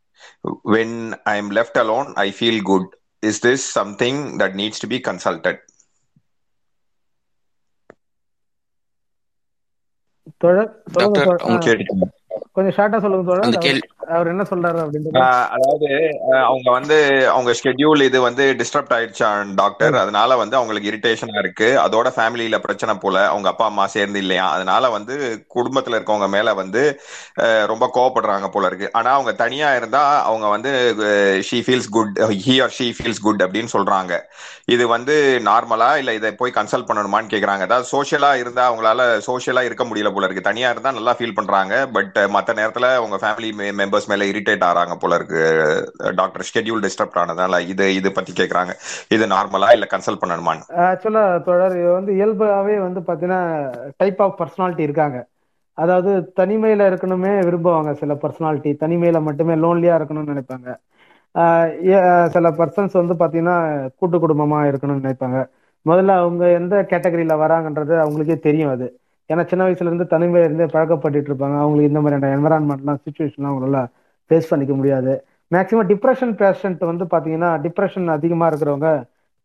When 0.63 1.15
I 1.25 1.37
am 1.37 1.51
left 1.51 1.77
alone, 1.79 2.13
I 2.17 2.31
feel 2.31 2.63
good. 2.63 2.87
Is 3.23 3.41
this 3.41 3.65
something 3.65 4.39
that 4.39 4.55
needs 4.55 4.79
to 4.81 4.87
be 4.87 5.01
consulted? 5.01 5.61
தோழர் 10.41 10.71
சொல்லுங்க 10.89 11.19
doctor 11.19 11.27
தோழர் 11.27 11.43
ஆ, 11.43 11.49
உங்க 11.49 11.67
கேட்டுக்கோங்க. 11.67 12.07
கொஞ்சம் 12.53 12.75
ஷார்ட்டா 12.77 12.99
சொல்லுங்க 13.05 13.35
அவர் 13.41 13.65
கேள்வி 13.67 13.85
அவர் 14.17 14.31
என்ன 14.33 14.43
சொல்றாரு 14.51 14.79
அப்படின்றது. 14.83 15.21
ஆஹ் 15.23 15.47
அதாவது 15.55 15.89
அவங்க 16.43 16.69
வந்து 16.71 16.97
அவங்க 17.27 17.53
ஷெட்யூல் 17.61 18.03
இது 18.03 18.19
வந்து 18.21 18.45
டிஸ்டர்ப் 18.61 18.93
ஆயிடுச்சா 18.97 19.29
டாக்டர் 19.55 19.95
அதனால 19.95 20.37
வந்து 20.37 20.57
அவங்களுக்கு 20.57 20.91
இரிட்டேஷனா 20.93 21.39
இருக்கு. 21.39 21.69
அதோட 21.85 22.11
ஃபேமிலியில 22.17 22.59
பிரச்சனை 22.59 22.95
போல 22.97 23.27
அவங்க 23.29 23.49
அப்பா 23.49 23.67
அம்மா 23.67 23.87
சேர்ந்து 23.87 24.19
இல்லையா? 24.19 24.47
அதனால 24.57 24.89
வந்து 24.89 25.15
குடும்பத்துல 25.57 25.99
இருக்கவங்க 25.99 26.29
மேல 26.29 26.55
வந்து 26.55 26.83
ரொம்ப 27.73 27.85
கோவப்படுறாங்க 27.97 28.49
போல 28.49 28.67
இருக்கு. 28.67 28.91
ஆனா 28.93 29.11
அவங்க 29.13 29.33
தனியா 29.43 29.75
இருந்தா 29.75 30.03
அவங்க 30.23 30.47
வந்து 30.49 30.73
she 31.49 31.61
feels 31.67 31.91
good 31.97 32.15
he 32.47 32.57
or 32.67 32.75
she 32.79 32.89
feels 32.99 33.25
good 33.27 33.45
அப்படின்னு 33.47 33.75
சொல்றாங்க. 33.77 34.13
இது 34.75 34.85
வந்து 34.89 35.15
நார்மலா 35.49 35.91
இல்ல 35.97 36.15
இதை 36.15 36.31
போய் 36.35 36.57
கன்சல்ட் 36.57 36.89
பண்ணணுமான்னு 36.89 37.33
கேக்குறாங்க. 37.35 37.65
அதாவது 37.69 37.89
சோஷியலா 37.95 38.33
இருந்தா 38.43 38.65
அவங்களால 38.71 39.01
சோஷியலா 39.29 39.65
இருக்க 39.69 39.85
முடியல 39.85 40.13
போல 40.15 40.27
இருக்கு. 40.27 40.49
தனியா 40.51 40.71
இருந்தா 40.71 40.91
நல்லா 40.91 41.15
ஃபீல் 41.19 41.39
பண்றாங்க. 41.41 41.75
பட் 41.97 42.17
மற்ற 42.29 42.53
நேரத்துல 42.53 42.97
உங்க 42.97 43.17
ஃபேமிலி 43.17 43.51
மெம்பர்ஸ் 43.57 44.07
மேல 44.07 44.25
இரிட்டேட் 44.25 44.65
ஆறாங்க 44.65 44.95
போல 45.01 45.15
இருக்கு. 45.15 45.93
டாக்டர் 46.17 46.51
ஷெட்யூல் 46.55 46.83
டிஸ்டர்ப் 46.83 47.19
ஆனதால 47.19 47.69
இது 47.69 47.95
இது 47.95 48.13
பத்தி 48.13 48.33
கேக்குறாங்க. 48.33 48.71
இது 49.09 49.27
நார்மலா 49.27 49.73
இல்ல 49.73 49.87
கன்சல்ட் 49.91 50.27
பண்ணணுமான்னு? 50.27 50.63
ஆக்சுவலா 50.77 51.43
தொடர் 51.43 51.73
இது 51.73 51.93
வந்து 51.93 52.13
இயல்பாவே 52.13 52.79
வந்து 52.79 53.01
பாத்தீங்கன்னா 53.01 53.71
டைப் 53.97 54.23
ஆஃப் 54.23 54.41
பர்சனாலிட்டி 54.41 54.79
இருக்காங்க. 54.79 55.27
அதாவது 55.73 56.33
தனிமையில 56.37 56.89
இருக்கணுமே 56.89 57.41
விரும்புவாங்க 57.41 57.93
சில 57.93 58.15
பர்சனாலிட்டி 58.15 58.75
தனிமையில 58.81 59.23
மட்டுமே 59.23 59.55
லோன்லியா 59.55 59.95
இருக்கணும்னு 59.95 60.37
நினைப்பாங்க. 60.37 60.77
ஏ- 61.87 62.29
சில 62.29 62.51
பர்சன்ஸ் 62.51 63.07
வந்து 63.07 63.15
பாத்தீங்கன்னா 63.15 63.89
கூட்டு 63.99 64.19
குடும்பமா 64.19 64.61
இருக்கணும்னு 64.61 65.13
நினைப்பாங்க. 65.13 65.49
முதல்ல 65.87 66.09
அவங்க 66.09 66.49
எந்த 66.49 66.87
கேட்டகரியில 66.91 67.35
வராங்கன்றது 67.35 67.99
அவங்களுக்கே 68.05 68.39
தெரியும் 68.39 68.71
அது. 68.71 69.01
ஏன்னா 69.31 69.43
சின்ன 69.51 69.63
வயசுல 69.67 69.91
இருந்து 69.91 70.07
தனிமையில 70.15 70.49
இருந்து 70.49 70.67
பழக்கப்பட்டு 70.75 71.19
இருப்பாங்க. 71.31 71.57
அவங்களுக்கு 71.63 71.91
இந்த 71.93 72.01
மாதிரியான 72.01 72.31
என்வரான்மெண்ட்லாம் 72.37 73.01
சுச்சுவேஷன்லாம் 73.05 73.53
அவங்களால 73.53 73.81
ஃபேஸ் 74.31 74.51
பண்ணிக்க 74.51 74.75
முடியாது. 74.75 75.13
மேக்ஸிமம் 75.55 75.89
டிப்ரெஷன் 75.93 76.35
பேஷண்ட் 76.43 76.83
வந்து 76.91 77.05
பாத்தீங்கன்னா 77.05 77.51
டிப்ரெஷன் 77.65 78.09
அதிகமா 78.17 78.47
இருக்கிறவங்க 78.51 78.91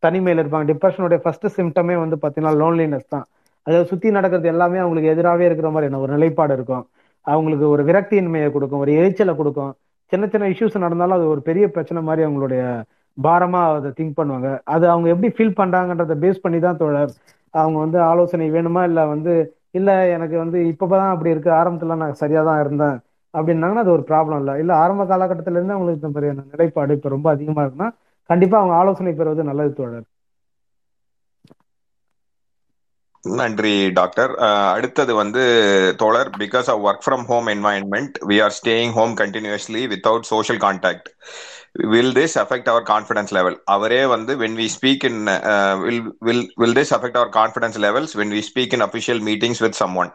தனிமையில 0.02 0.42
இருப்பாங்க. 0.42 0.66
டிப்ரெஷனுடைய 0.72 1.18
ஃபர்ஸ்ட் 1.24 1.46
சிம்டமே 1.56 1.96
வந்து 2.04 2.16
பாத்தீங்கன்னா 2.22 2.54
லோன்லினஸ் 2.62 3.08
தான். 3.08 3.26
அதாவது 3.66 3.88
சுத்தி 3.88 4.10
நடக்கிறது 4.10 4.48
எல்லாமே 4.48 4.78
அவங்களுக்கு 4.78 5.12
எதிராகவே 5.14 5.44
இருக்கிற 5.44 5.68
மாதிரியான 5.70 6.00
ஒரு 6.04 6.12
நிலைப்பாடு 6.12 6.54
இருக்கும். 6.54 6.84
அவங்களுக்கு 7.26 7.66
ஒரு 7.68 7.82
விரக்தியின்மையை 7.84 8.48
கொடுக்கும் 8.52 8.82
ஒரு 8.84 8.92
எரிச்சலை 9.00 9.34
கொடுக்கும். 9.34 9.72
சின்ன 10.12 10.24
சின்ன 10.32 10.48
இஷ்யூஸ் 10.48 10.82
நடந்தாலும் 10.84 11.16
அது 11.16 11.26
ஒரு 11.28 11.42
பெரிய 11.42 11.64
பிரச்சனை 11.70 12.00
மாதிரி 12.02 12.22
அவங்களுடைய 12.26 12.62
பாரமா 13.18 13.60
அதை 13.76 13.90
திங்க் 13.98 14.18
பண்ணுவாங்க. 14.20 14.48
அது 14.74 14.84
அவங்க 14.88 15.08
எப்படி 15.08 15.28
ஃபீல் 15.36 15.58
பண்ணுறாங்கன்றதை 15.60 16.16
பேஸ் 16.24 16.42
பண்ணி 16.44 16.58
தான் 16.58 16.76
தோழர். 16.76 17.12
அவங்க 17.50 17.78
வந்து 17.78 17.98
ஆலோசனை 18.10 18.46
வேணுமா 18.50 18.82
இல்ல 18.90 19.00
வந்து 19.06 19.32
இல்ல 19.74 19.90
எனக்கு 20.14 20.36
வந்து 20.40 20.58
இப்பதான் 20.70 21.12
அப்படி 21.12 21.32
இருக்கு. 21.32 21.50
ஆரம்பத்துல 21.58 21.96
நான் 21.96 22.20
சரியா 22.20 22.42
தான் 22.42 22.60
இருந்தேன். 22.62 22.96
அப்படின்னாங்கன்னா 23.34 23.84
அது 23.84 23.94
ஒரு 23.94 24.04
ப்ராப்ளம் 24.08 24.40
இல்ல. 24.42 24.52
இல்ல 24.62 24.72
ஆரம்ப 24.78 25.04
காலகட்டத்தில 25.06 25.58
இருந்து 25.58 25.76
அவங்களுக்கு 25.76 26.00
இந்த 26.02 26.22
நிலைப்பாடு 26.50 26.96
இப்ப 26.98 27.10
ரொம்ப 27.10 27.28
அதிகமா 27.32 27.62
இருக்குன்னா 27.64 27.90
கண்டிப்பா 28.30 28.56
அவங்க 28.58 28.74
ஆலோசனை 28.80 29.12
பெறுவது 29.14 29.42
நல்லது 29.44 29.72
தோழர். 29.74 30.06
நன்றி 33.24 33.68
டாக்டர். 33.96 34.32
அடுத்தது 34.74 35.12
வந்து 35.14 35.42
தோழர் 36.00 36.30
because 36.38 36.68
of 36.72 36.84
work 36.86 37.04
from 37.04 37.24
home 37.26 37.48
environment 37.52 38.16
we 38.30 38.38
are 38.42 38.56
staying 38.58 38.94
home 38.94 39.14
continuously 39.20 39.82
without 39.92 40.28
social 40.32 40.60
contact 40.60 41.08
will 41.74 42.12
this 42.16 42.34
affect 42.40 42.68
our 42.70 42.84
confidence 42.84 43.30
level 43.36 43.54
அவரே 43.66 44.00
வந்து 44.06 44.32
when 44.40 44.56
we 44.58 44.66
speak 44.74 45.04
in 45.08 45.20
will 45.82 46.00
will 46.26 46.42
will 46.60 46.74
this 46.78 46.92
affect 46.96 47.16
our 47.16 47.30
confidence 47.36 47.78
levels 47.84 48.12
when 48.18 48.32
we 48.34 48.42
speak 48.48 48.74
in 48.76 48.84
official 48.86 49.22
meetings 49.28 49.60
with 49.64 49.78
someone 49.96 50.10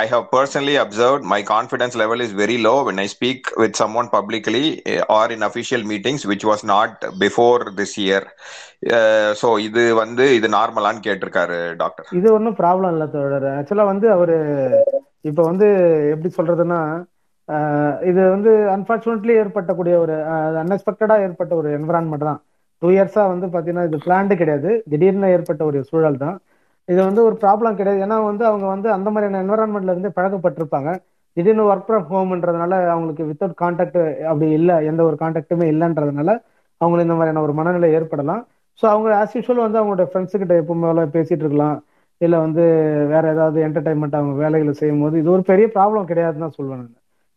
I 0.00 0.04
have 0.06 0.24
personally 0.32 0.74
observe 0.82 1.26
my 1.32 1.40
confidence 1.52 1.98
level 2.02 2.22
is 2.26 2.34
very 2.40 2.56
low 2.64 2.74
when 2.88 3.00
I 3.00 3.06
speak 3.14 3.50
with 3.62 3.78
someone 3.94 4.08
publicly 4.16 4.64
or 5.18 5.34
in 5.36 5.46
official 5.48 5.84
meetings 5.92 6.26
which 6.32 6.46
was 6.50 6.64
not 6.72 6.96
before 7.22 7.64
this 7.78 7.96
year 8.06 8.26
so 9.40 9.50
இது 9.60 9.84
வந்து 9.94 10.26
இது 10.34 10.50
நார்மலான்னு 10.56 11.04
கேட்டிருக்காரு 11.06 11.60
doctor 11.76 12.08
இது 12.12 12.28
ஒன்றும் 12.36 12.58
problem 12.60 12.92
இல்லை 12.94 13.08
தோழர். 13.14 13.48
ஆக்சுவலா 13.56 13.86
வந்து 13.92 14.08
அவரு 14.12 14.36
இப்போ 15.24 15.42
வந்து 15.42 15.68
எப்படி 16.12 16.30
சொல்றதுன்னா 16.34 16.80
இது 18.10 18.20
வந்து 18.34 18.50
அன்பார்ச்சுனேட்லி 18.74 19.34
ஏற்பட்டக்கூடிய 19.42 19.94
ஒரு 20.04 20.14
அன்எக்ஸ்பெக்டடா 20.62 21.16
ஏற்பட்ட 21.26 21.52
ஒரு 21.60 21.68
என்விரான்மெண்ட் 21.78 22.28
தான். 22.30 22.40
டூ 22.82 22.88
இயர்ஸா 22.96 23.22
வந்து 23.32 23.46
பாத்தீங்கன்னா 23.54 23.84
இது 23.88 23.98
பிளான்டு 24.06 24.34
கிடையாது. 24.40 24.70
திடீர்னு 24.92 25.30
ஏற்பட்ட 25.36 25.62
ஒரு 25.70 25.78
சூழல் 25.90 26.18
தான். 26.24 26.36
இது 26.88 27.00
வந்து 27.08 27.22
ஒரு 27.28 27.36
ப்ராப்ளம் 27.44 27.78
கிடையாது. 27.78 28.00
ஏன்னா 28.06 28.18
வந்து 28.30 28.44
அவங்க 28.50 28.66
வந்து 28.74 28.88
அந்த 28.96 29.08
மாதிரியான 29.14 29.40
என்விரான்மெண்ட்ல 29.44 29.94
இருந்து 29.94 30.10
பழக்கப்பட்டிருப்பாங்க. 30.18 30.90
திடீர்னு 31.36 31.64
ஒர்க் 31.70 31.86
ஃப்ரம் 31.88 32.06
ஹோம்ன்றதுனால 32.12 32.74
அவங்களுக்கு 32.92 33.24
வித்தவுட் 33.30 33.58
கான்டாக்ட் 33.62 33.98
அப்படி 34.30 34.46
இல்லை 34.58 34.76
எந்த 34.90 35.00
ஒரு 35.08 35.16
கான்டாக்டுமே 35.22 35.66
இல்லைன்றதுனால 35.72 36.30
அவங்களுக்கு 36.80 37.08
இந்த 37.08 37.16
மாதிரியான 37.18 37.42
ஒரு 37.46 37.54
மனநிலை 37.60 37.88
ஏற்படலாம். 37.98 38.42
ஸோ 38.82 38.84
அவங்க 38.94 39.08
ஆஸ் 39.20 39.36
யூஷுவல் 39.36 39.64
வந்து 39.66 39.80
அவங்களோட 39.80 40.04
ஃப்ரெண்ட்ஸ் 40.10 40.40
கிட்ட 40.42 40.54
எப்பவுமே 40.62 41.06
பேசிட்டு 41.16 41.44
இருக்கலாம். 41.44 41.76
இல்லை 42.20 42.38
வந்து 42.46 42.62
வேற 43.12 43.24
ஏதாவது 43.34 43.58
என்டர்டைன்மெண்ட் 43.66 44.18
அவங்க 44.20 44.34
வேலைகளை 44.44 44.72
செய்யும் 44.80 45.02
போது 45.04 45.16
இது 45.22 45.30
ஒரு 45.36 45.44
பெரிய 45.50 45.66
ப்ராப்ளம் 45.76 46.08
கிடையாதுன்னு 46.10 46.46
தான் 46.46 46.56
சொல்லுவேன் 46.58 46.80
நான். 46.82 46.94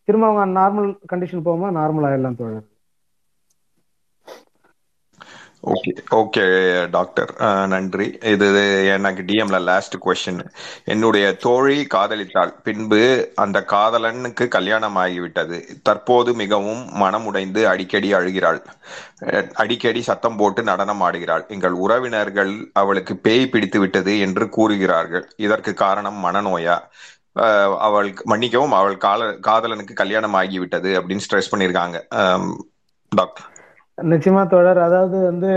திரும்ப 0.08 0.26
அவங்க 0.30 0.44
நார்மல் 0.60 0.90
கண்டிஷன் 1.12 1.46
போகும்போது 1.46 1.78
நார்மல் 1.80 2.06
ஆயிடலாம் 2.10 2.40
தோழர். 2.42 2.66
ஓகே 5.72 5.92
ஓகே 6.18 6.44
டாக்டர் 6.94 7.30
நன்றி. 7.72 8.06
இது 8.32 8.46
எனக்கு 8.94 9.22
டிஎம்ல 9.28 9.58
லாஸ்ட் 9.68 9.94
கொஸ்டின் 10.04 10.40
என்னுடைய 10.92 11.26
தோழி 11.44 11.76
காதலித்தாள். 11.94 12.52
பின்பு 12.66 13.00
அந்த 13.44 13.58
காதலனுக்கு 13.72 14.46
கல்யாணம் 14.56 14.98
ஆகிவிட்டது. 15.04 15.58
தற்போது 15.88 16.32
மிகவும் 16.42 16.82
மனமுடைந்து 17.02 17.62
அடிக்கடி 17.72 18.10
அழுகிறாள். 18.18 18.60
அடிக்கடி 19.62 20.02
சத்தம் 20.08 20.38
போட்டு 20.40 20.62
நடனம் 20.70 21.04
ஆடுகிறாள். 21.08 21.44
எங்கள் 21.56 21.76
உறவினர்கள் 21.84 22.52
அவளுக்கு 22.82 23.16
பேய் 23.26 23.50
பிடித்து 23.54 23.80
விட்டது 23.84 24.14
என்று 24.26 24.46
கூறுகிறார்கள். 24.58 25.26
இதற்கு 25.46 25.74
காரணம் 25.84 26.20
மனநோயா? 26.26 26.76
அவள் 27.80 28.08
மன்னிக்கவும் 28.24 28.74
அவள் 28.74 28.96
கால 28.98 29.20
காதலனுக்கு 29.46 29.94
கல்யாணம் 29.94 30.36
ஆகிவிட்டது 30.40 30.90
அப்படின்னு 30.98 31.24
ஸ்ட்ரெஸ் 31.26 31.52
பண்ணியிருக்காங்க 31.52 31.98
டாக்டர் 33.12 33.46
நிச்சயமா 33.98 34.42
தொடர் 34.48 34.80
அதாவது 34.86 35.16
வந்து 35.28 35.50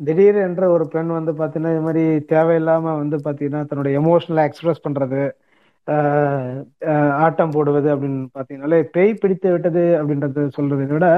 திடீர் 0.00 0.38
என்ற 0.44 0.62
ஒரு 0.70 0.84
பெண் 0.88 1.10
வந்து 1.16 1.32
பாத்தீங்கன்னா 1.40 1.72
இது 1.74 1.84
மாதிரி 1.86 2.02
தேவையில்லாம 2.32 2.94
வந்து 3.00 3.16
பாத்தீங்கன்னா 3.26 3.62
தன்னுடைய 3.66 4.00
எமோஷனலை 4.00 4.44
எக்ஸ்பிரஸ் 4.48 4.84
பண்றது 4.86 5.22
ஆஹ் 5.86 6.60
ஆட்டம் 7.24 7.50
போடுவது 7.50 7.88
அப்படின்னு 7.94 8.20
பார்த்தீங்கனாலே 8.36 8.78
பேய் 8.94 9.12
பிடித்து 9.14 9.48
விட்டது 9.54 9.84
அப்படின்றது 9.98 10.42
சொல்றதை 10.56 10.86
விட 10.92 11.08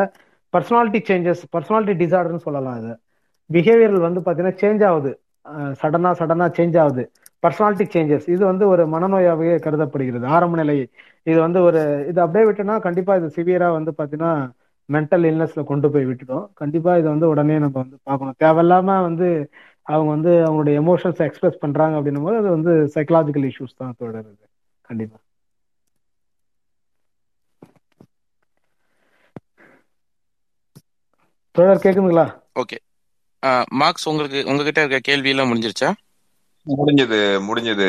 பர்சனாலிட்டி 0.55 1.01
சேஞ்சஸ் 1.09 1.43
பர்சனாலிட்டி 1.55 1.95
டிசார்டர்னு 2.03 2.45
சொல்லலாம் 2.47 2.79
இது. 2.81 2.93
பிஹேவியரல் 3.51 4.07
வந்து 4.07 4.21
பாத்தீங்கன்னா 4.27 4.59
சேஞ்ச் 4.63 4.85
ஆகுது. 4.89 5.13
சடனா 5.81 6.11
சடனா 6.21 6.47
சேஞ்ச் 6.59 6.79
ஆகுது. 6.83 7.05
பர்சனாலிட்டி 7.43 7.85
சேஞ்சஸ் 7.95 8.27
இது 8.35 8.43
வந்து 8.51 8.65
ஒரு 8.73 8.83
மனநோயாகவே 8.95 9.57
கருதப்படுகிறது. 9.67 10.27
ஆரம்ப 10.37 10.57
நிலை 10.61 10.77
இது 11.27 11.39
வந்து 11.45 11.59
ஒரு 11.69 11.81
இது 12.11 12.21
அப்படியே 12.25 12.45
விட்டோம்னா 12.49 12.77
கண்டிப்பா 12.87 13.13
இது 13.21 13.29
சிவியரா 13.37 13.69
வந்து 13.79 13.93
பாத்தீங்கன்னா 13.99 14.33
மென்டல் 14.89 15.25
இல்னஸ்ல 15.31 15.63
கொண்டு 15.71 15.87
போய் 15.95 16.09
விட்டுடும். 16.11 16.45
கண்டிப்பா 16.61 16.91
இதை 17.01 17.09
வந்து 17.15 17.31
உடனே 17.33 17.57
நம்ம 17.65 17.77
வந்து 17.83 17.97
பார்க்கணும். 18.09 18.39
தேவையில்லாம 18.45 18.89
வந்து 19.09 19.29
அவங்க 19.87 20.11
வந்து 20.15 20.33
அவங்களுடைய 20.47 20.77
எமோஷன்ஸ் 20.83 21.23
எக்ஸ்பிரஸ் 21.27 21.63
பண்றாங்க 21.65 21.97
அப்படின்னும் 21.99 22.27
போது 22.27 22.41
அது 22.43 22.51
வந்து 22.57 22.73
சைக்கலாஜிக்கல் 22.97 23.47
இஷ்யூஸ் 23.51 23.79
தான் 23.81 23.99
தொடருது. 24.01 24.45
கண்டிப்பா. 24.85 25.19
தொடர் 31.55 31.83
கேக்குதுங்களா? 31.85 32.27
ஓகே 32.63 32.79
மார்க்ஸ் 33.81 34.09
உங்களுக்கு 34.11 34.41
உங்ககிட்ட 34.51 34.81
இருக்க 34.83 35.01
கேள்வி 35.09 35.33
எல்லாம் 35.33 35.51
முடிஞ்சிருச்சா? 35.51 35.91
முடிஞ்சது 36.67 37.19
முடிஞ்சது. 37.47 37.89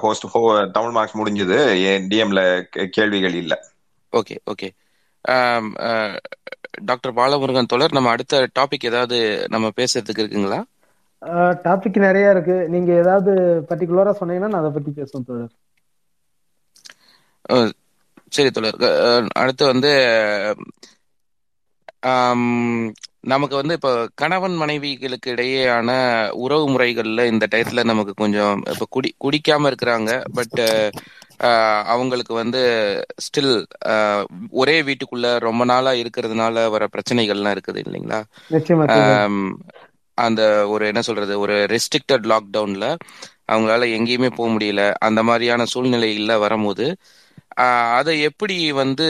ஹோஸ்ட் 0.00 0.26
தமிழ் 0.72 0.90
மார்க்ஸ் 0.90 1.16
முடிஞ்சது. 1.16 1.58
என் 1.86 2.08
டிஎம்ல 2.08 2.42
கேள்விகள் 2.90 3.34
இல்ல. 3.34 3.54
Okay 4.12 4.36
okay. 4.46 4.68
டாக்டர் 6.88 7.14
பாலமுருகன் 7.14 7.66
தோழர் 7.66 7.90
நம்ம 7.90 8.10
அடுத்த 8.10 8.34
டாபிக் 8.54 8.88
ஏதாவது 8.90 9.16
நம்ம 9.48 9.70
பேசுறதுக்கு 9.76 10.22
இருக்குங்களா? 10.22 10.60
டாபிக் 11.64 11.98
நிறைய 11.98 12.30
இருக்கு. 12.30 12.56
நீங்க 12.68 12.90
ஏதாவது 12.94 13.32
பர்டிகுலரா 13.68 14.12
சொன்னீங்கன்னா 14.20 14.48
நான் 14.48 14.62
அதை 14.62 14.70
பத்தி 14.70 14.90
பேசுவேன் 14.92 15.26
தோழர் 15.26 15.54
அஹ், 17.48 17.72
சரி 18.32 18.50
தோழர் 18.50 18.78
அஹ், 19.00 19.28
அடுத்து 19.34 19.64
வந்து 19.66 19.90
நமக்கு 23.24 23.54
வந்து 23.56 23.74
இப்போ 23.74 23.90
கணவன் 24.14 24.54
மனைவிகளுக்கு 24.56 25.28
இடையேயான 25.30 25.90
உறவு 26.44 26.66
முறைகள்ல 26.70 27.24
இந்த 27.26 27.46
டயத்துல 27.50 27.84
நமக்கு 27.84 28.14
கொஞ்சம் 28.14 28.54
இப்போ 28.72 28.86
குடி 28.90 29.10
குடிக்காம 29.18 29.70
இருக்கிறாங்க. 29.70 30.10
பட் 30.38 30.60
அவங்களுக்கு 31.92 32.32
வந்து 32.34 32.60
ஸ்டில் 33.26 33.52
ஒரே 34.60 34.76
வீட்டுக்குள்ள 34.82 35.26
ரொம்ப 35.40 35.62
நாளா 35.64 35.92
இருக்கிறதுனால 36.02 36.34
வர 36.70 36.84
பிரச்சனைகள்லாம் 36.94 37.54
இருக்குது 37.56 37.80
இல்லைங்களா? 37.84 38.20
அந்த 40.18 40.40
ஒரு 40.70 40.84
என்ன 40.86 41.00
சொல்றது 41.02 41.34
ஒரு 41.40 41.54
ரெஸ்ட்ரிக்டட் 41.70 42.26
லாக்டவுன்ல 42.32 42.86
அவங்களால 43.48 43.86
எங்கேயுமே 43.96 44.30
போக 44.30 44.48
முடியல. 44.50 44.82
அந்த 45.00 45.20
மாதிரியான 45.22 45.62
சூழ்நிலைகள்ல 45.72 46.34
வரும்போது 46.38 46.86
ஆஹ் 46.86 47.18
அதை 47.98 48.14
எப்படி 48.28 48.56
வந்து 48.80 49.06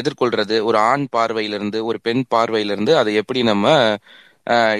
எதிர்கொள்றது? 0.00 0.56
ஒரு 0.68 0.78
ஆண் 0.90 1.04
பார்வையிலிருந்து 1.12 1.78
ஒரு 1.82 1.98
பெண் 2.02 2.24
பார்வையிலிருந்து 2.34 2.92
அதை 2.96 3.12
எப்படி 3.20 3.40
நம்ம 3.44 3.66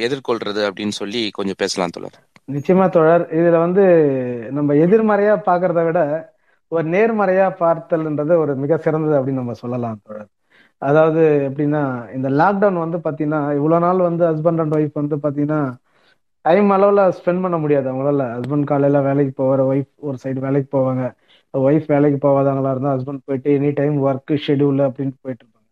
எதிர்கொள்றது 0.07 0.63
அப்படின்னு 0.69 0.95
சொல்லி 1.01 1.23
கொஞ்சம் 1.33 1.61
பேசலாம் 1.61 1.97
தொடர் 1.97 2.17
நிச்சயமா 2.49 2.87
தொடர் 2.91 3.25
இதுல 3.39 3.57
வந்து 3.65 3.83
நம்ம 4.51 4.75
எதிர்மறையா 4.85 5.35
பாக்குறத 5.47 5.83
விட 5.85 6.01
ஒரு 6.73 6.85
நேர்மறையா 6.89 7.47
பார்த்தல்ன்றது 7.59 8.35
ஒரு 8.43 8.53
மிக 8.57 8.77
சிறந்தது 8.79 9.15
அப்படின்னு 9.19 9.43
நம்ம 9.43 9.57
சொல்லலாம் 9.63 9.99
தொடர் 10.03 10.29
அதாவது 10.83 11.23
எப்படின்னா 11.49 11.83
இந்த 12.17 12.29
லாக்டவுன் 12.39 12.85
வந்து 12.85 12.99
பாத்தீங்கன்னா 13.05 13.41
இவ்வளவு 13.59 13.85
நாள் 13.85 14.07
வந்து 14.09 14.25
ஹஸ்பண்ட் 14.31 14.63
அண்ட் 14.63 14.77
ஒய்ஃப் 14.77 15.01
வந்து 15.01 15.17
பாத்தீங்கன்னா 15.25 15.61
டைம் 16.45 16.71
அளவுல 16.73 17.01
ஸ்பெண்ட் 17.19 17.43
பண்ண 17.45 17.57
முடியாது 17.63 17.87
அவங்களால. 17.91 18.23
ஹஸ்பண்ட் 18.37 18.69
காலையில 18.71 19.01
வேலைக்கு 19.03 19.35
போவார் 19.37 19.63
ஒய்ஃப் 19.69 19.91
ஒரு 20.09 20.17
சைடு 20.23 20.41
வேலைக்கு 20.41 20.71
போவாங்க. 20.73 21.03
ஒய்ஃப் 21.55 21.87
வேலைக்கு 21.87 22.19
போகாதவங்களா 22.19 22.71
இருந்தால் 22.71 22.97
ஹஸ்பண்ட் 22.97 23.25
போயிட்டு 23.25 23.51
எனி 23.59 23.71
டைம் 23.75 23.97
ஒர்க்கு 24.05 24.35
ஷெடியூல் 24.47 24.81
அப்படின்னு 24.87 25.15
போயிட்டு 25.23 25.45
இருப்பாங்க. 25.45 25.69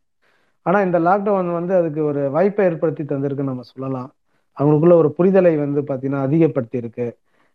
ஆனா 0.66 0.80
இந்த 0.82 0.98
லாக்டவுன் 0.98 1.52
வந்து 1.52 1.74
அதுக்கு 1.74 2.04
ஒரு 2.04 2.22
வாய்ப்பை 2.30 2.64
ஏற்படுத்தி 2.64 3.02
தந்திருக்குன்னு 3.04 3.52
நம்ம 3.52 3.66
சொல்லலாம். 3.72 4.10
அவங்களுக்குள்ள 4.56 4.94
ஒரு 5.02 5.10
புரிதலை 5.18 5.52
வந்து 5.58 5.80
பாத்தீங்கன்னா 5.80 6.20
அதிகப்படுத்தி 6.20 6.76
இருக்கு. 6.78 7.06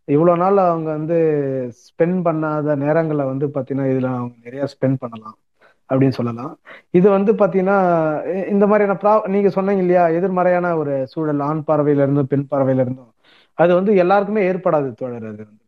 இவ்வளவு 0.07 0.37
நாள் 0.37 0.57
அவங்க 0.65 0.89
வந்து 0.91 1.17
ஸ்பெண்ட் 1.81 2.19
பண்ணாத 2.27 2.75
நேரங்களை 2.83 3.25
வந்து 3.25 3.45
பாத்தீங்கன்னா 3.47 3.87
இதுல 3.93 4.09
அவங்க 4.17 4.35
நிறைய 4.43 4.63
ஸ்பெண்ட் 4.73 4.99
பண்ணலாம் 4.99 5.37
அப்படின்னு 5.89 6.17
சொல்லலாம். 6.19 6.53
இது 6.91 7.07
வந்து 7.09 7.31
பாத்தீங்கன்னா 7.33 7.77
இந்த 8.47 8.65
மாதிரியான 8.67 8.97
ப்ரா 9.01 9.13
நீங்க 9.27 9.49
சொன்னீங்க 9.49 9.81
இல்லையா 9.81 10.03
எதிர்மறையான 10.17 10.75
ஒரு 10.77 10.93
சூழல் 11.05 11.43
ஆண் 11.49 11.63
பார்வையில 11.67 12.05
இருந்தும் 12.05 12.27
பெண் 12.27 12.47
பார்வையில 12.51 12.85
இருந்தும் 12.85 13.11
அது 13.57 13.71
வந்து 13.73 13.91
எல்லாருக்குமே 13.95 14.41
ஏற்படாது 14.51 14.89
தோழர் 14.93 15.27
அது 15.27 15.41
வந்து. 15.43 15.63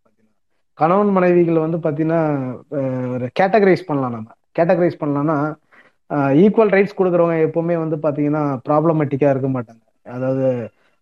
கணவன் 0.77 1.11
மனைவிகள் 1.17 1.63
வந்து 1.65 1.77
பார்த்தீங்கன்னா 1.85 2.21
ஒரு 3.15 3.25
கேட்டகரைஸ் 3.39 3.87
பண்ணலாம் 3.89 4.15
நம்ம. 4.17 4.29
கேட்டகரைஸ் 4.57 5.01
பண்ணலாம்னா 5.01 5.37
ஈக்குவல் 6.43 6.73
ரைட்ஸ் 6.75 6.97
கொடுக்குறவங்க 6.99 7.37
எப்பவுமே 7.47 7.75
வந்து 7.83 7.97
பார்த்தீங்கன்னா 8.03 8.43
ப்ராப்ளமேட்டிக்காக 8.67 9.33
இருக்க 9.33 9.49
மாட்டாங்க. 9.55 9.81
அதாவது 10.05 10.45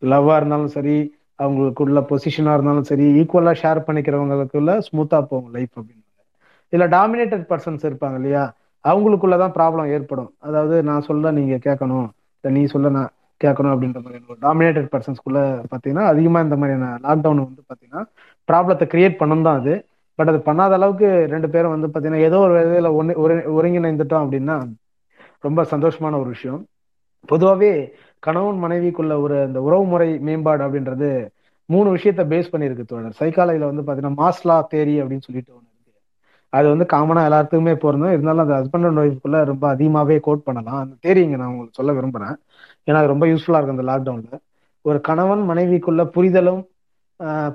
லவ்வாக 0.01 0.39
இருந்தாலும் 0.39 0.73
சரி 0.77 0.95
அவங்களுக்குள்ள 1.43 1.99
பொசிஷனாக 2.11 2.55
இருந்தாலும் 2.57 2.87
சரி 2.91 3.05
ஈக்குவலாக 3.21 3.59
ஷேர் 3.61 3.85
பண்ணிக்கிறவங்களுக்குள்ள 3.87 4.73
ஸ்மூத்தாக 4.87 5.23
போகும் 5.31 5.51
லைஃப் 5.55 5.73
அப்படின்னு. 5.79 6.03
இதில் 6.73 6.93
டாமினேட்டட் 6.97 7.45
பர்சன்ஸ் 7.51 7.85
இருப்பாங்க 7.89 8.17
இல்லையா 8.21 8.43
அவங்களுக்குள்ள 8.85 9.35
தான் 9.43 9.55
ப்ராப்ளம் 9.57 9.91
ஏற்படும். 9.95 10.31
அதாவது 10.47 10.75
நான் 10.89 11.05
சொல்ல 11.09 11.31
நீங்கள் 11.39 11.63
கேட்கணும். 11.67 12.07
இல்லை 12.37 12.49
நீ 12.57 12.63
சொல்ல 12.73 12.89
நான் 12.97 13.11
கேட்கணும் 13.41 13.73
அப்படின்ற 13.73 13.99
மாதிரி 14.05 14.19
டாமினேட்டட் 14.47 14.89
பர்சன்ஸ்குள்ள 14.93 15.39
பார்த்தீங்கன்னா 15.71 16.05
அதிகமாக 16.13 16.45
இந்த 16.47 16.57
மாதிரியான 16.61 16.89
லாக்டவுன் 17.05 17.45
வந்து 17.47 17.63
பார்த்தீங்கன்னா 17.69 18.03
ப்ராப்ளத்தை 18.49 18.85
கிரியேட் 18.93 19.19
பண்ணும் 19.21 19.45
தான் 19.47 19.59
அது. 19.61 19.73
பட் 20.19 20.29
அது 20.31 20.39
பண்ணாத 20.47 20.73
அளவுக்கு 20.79 21.07
ரெண்டு 21.33 21.47
பேரும் 21.53 21.73
வந்து 21.75 21.87
பார்த்தீங்கன்னா 21.87 22.25
ஏதோ 22.29 22.37
ஒரு 22.45 22.53
விதத்தில் 22.53 22.95
ஒன்று 22.99 23.13
ஒருங்கிணைந்துட்டோம் 23.57 24.23
அப்படின்னா 24.25 24.55
ரொம்ப 25.41 25.63
சந்தோஷமான 25.73 26.19
ஒரு 26.21 26.29
விஷயம். 26.35 26.61
பொதுவாகவே 27.29 27.71
கணவன் 28.19 28.59
மனைவிக்குள்ள 28.63 29.13
ஒரு 29.21 29.35
இந்த 29.47 29.59
உறவு 29.61 29.85
முறை 29.85 30.09
மேம்பாடு 30.27 30.61
அப்படின்றது 30.65 31.09
மூணு 31.69 31.87
விஷயத்த 31.95 32.23
பேஸ் 32.31 32.51
பண்ணியிருக்கு 32.53 32.85
தோழர். 32.91 33.15
சைக்காலஜியில் 33.21 33.69
வந்து 33.71 33.83
பார்த்தீங்கன்னா 33.85 34.19
மாஸ்லா 34.23 34.57
தேரி 34.73 34.95
அப்படின்னு 35.01 35.25
சொல்லிட்டு 35.27 35.51
ஒன்று 35.57 35.69
இருக்கு. 35.71 36.01
அது 36.53 36.67
வந்து 36.73 36.85
காமனாக 36.93 37.29
எல்லாத்துக்குமே 37.29 37.73
போகிறதும் 37.83 38.13
இருந்தாலும் 38.15 38.43
அந்த 38.45 38.55
ஹஸ்பண்ட் 38.59 38.87
அண்ட் 38.89 39.01
ஒய்ஃப்குள்ள 39.03 39.39
ரொம்ப 39.51 39.65
அதிகமாகவே 39.67 40.17
கோட் 40.27 40.45
பண்ணலாம். 40.47 40.79
அந்த 40.83 40.95
தேரி 41.05 41.23
நான் 41.35 41.51
உங்களுக்கு 41.51 41.79
சொல்ல 41.79 41.93
விரும்புகிறேன் 41.93 42.35
ஏன்னா 42.87 42.99
அது 43.01 43.13
ரொம்ப 43.13 43.27
யூஸ்ஃபுல்லாக 43.31 43.59
இருக்கும் 43.59 43.79
இந்த 43.79 43.87
லாக்டவுனில் 43.91 44.41
ஒரு 44.85 44.99
கணவன் 45.09 45.43
மனைவிக்குள்ள 45.51 46.01
புரிதலும் 46.15 46.61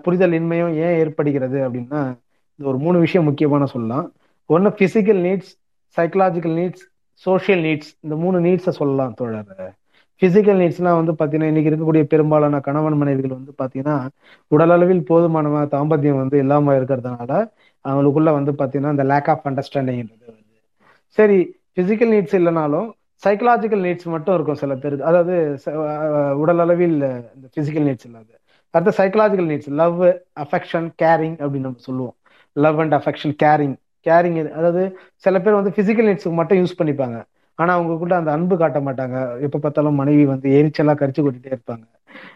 புரிதல் 0.03 0.33
இன்மையும் 0.33 0.75
ஏன் 0.75 0.99
ஏற்படுகிறது 0.99 1.59
அப்படின்னா 1.59 2.19
இந்த 2.57 2.71
ஒரு 2.71 2.79
மூணு 2.79 2.99
விஷயம் 2.99 3.27
முக்கியமான 3.27 3.67
சொல்லலாம். 3.67 4.13
ஒன்று 4.47 4.71
physical 4.71 5.23
needs 5.25 5.59
psychological 5.97 6.57
needs 6.57 6.89
social 7.13 7.61
needs 7.61 7.97
இந்த 8.01 8.17
மூணு 8.17 8.41
நீட்ஸை 8.41 8.69
சொல்லலாம் 8.69 9.15
தோழர். 9.15 9.75
பிசிக்கல் 10.23 10.59
நீட்ஸ்லாம் 10.59 11.05
வந்து 11.05 11.13
பார்த்தீங்கன்னா 11.13 11.43
இன்னைக்கு 11.43 11.71
இருக்கக்கூடிய 11.71 12.03
பெரும்பாலான 12.03 12.61
கணவன் 12.61 12.97
மனைவிகள் 12.97 13.39
வந்து 13.39 13.55
பார்த்தீங்கன்னா 13.63 14.09
உடலளவில் 14.57 15.05
போதுமான 15.05 15.49
தாம்பத்தியம் 15.49 16.17
வந்து 16.17 16.39
இல்லாமல் 16.39 16.85
இருக்கிறதுனால 16.85 17.51
அவங்களுக்குள்ள 17.89 18.45
வந்து 18.45 18.53
பார்த்தீங்கன்னா 18.53 18.91
இந்த 18.91 19.03
லேக் 19.03 19.31
ஆஃப் 19.31 19.47
அண்டர்ஸ்டாண்டிங்ன்றது 19.47 20.23
வருது. 20.27 20.79
சரி 21.07 21.57
பிசிக்கல் 21.77 22.13
நீட்ஸ் 22.13 22.37
இல்லைனாலும் 22.37 22.91
சைக்கலாஜிக்கல் 23.27 23.83
நீட்ஸ் 23.83 24.05
மட்டும் 24.05 24.35
இருக்கும் 24.35 24.55
சில 24.55 24.75
பேருக்கு. 24.75 25.05
அதாவது 25.05 25.59
ச- 25.67 26.49
இந்த 26.87 27.23
பிசிக்கல் 27.57 27.85
நீட்ஸ் 27.85 28.05
இல்லாது. 28.05 28.40
அடுத்த 28.71 29.05
psychological 29.05 29.49
needs 29.53 29.69
love 29.69 30.03
affection 30.41 30.89
caring 31.03 31.37
அப்படின்னு 31.39 31.67
நம்ம 31.67 31.79
சொல்லுவோம். 31.79 32.17
Love 32.53 32.81
and 32.81 32.95
affection 32.95 33.35
caring 33.43 33.77
caring 34.09 34.51
அதாவது 34.51 34.99
சில 35.17 35.41
பேர் 35.41 35.53
வந்து 35.53 35.71
பிசிக்கல் 35.71 36.07
நீட்ஸ்க்கு 36.07 36.33
மட்டும் 36.33 36.59
யூஸ் 36.59 36.79
பண்ணிப்பாங்க. 36.79 37.25
ஆனா 37.55 37.75
அவங்க 37.75 37.97
கூட 37.97 38.17
அந்த 38.17 38.33
அன்பு 38.33 38.57
காட்ட 38.57 38.81
மாட்டாங்க. 38.81 39.41
எப்ப 39.41 39.59
பார்த்தாலும் 39.59 39.95
மனைவி 39.95 40.25
வந்து 40.25 40.51
எரிச்சலா 40.51 40.95
கரிச்சு 40.95 41.23
கொட்டிட்டே 41.23 41.53
இருப்பாங்க. 41.53 41.83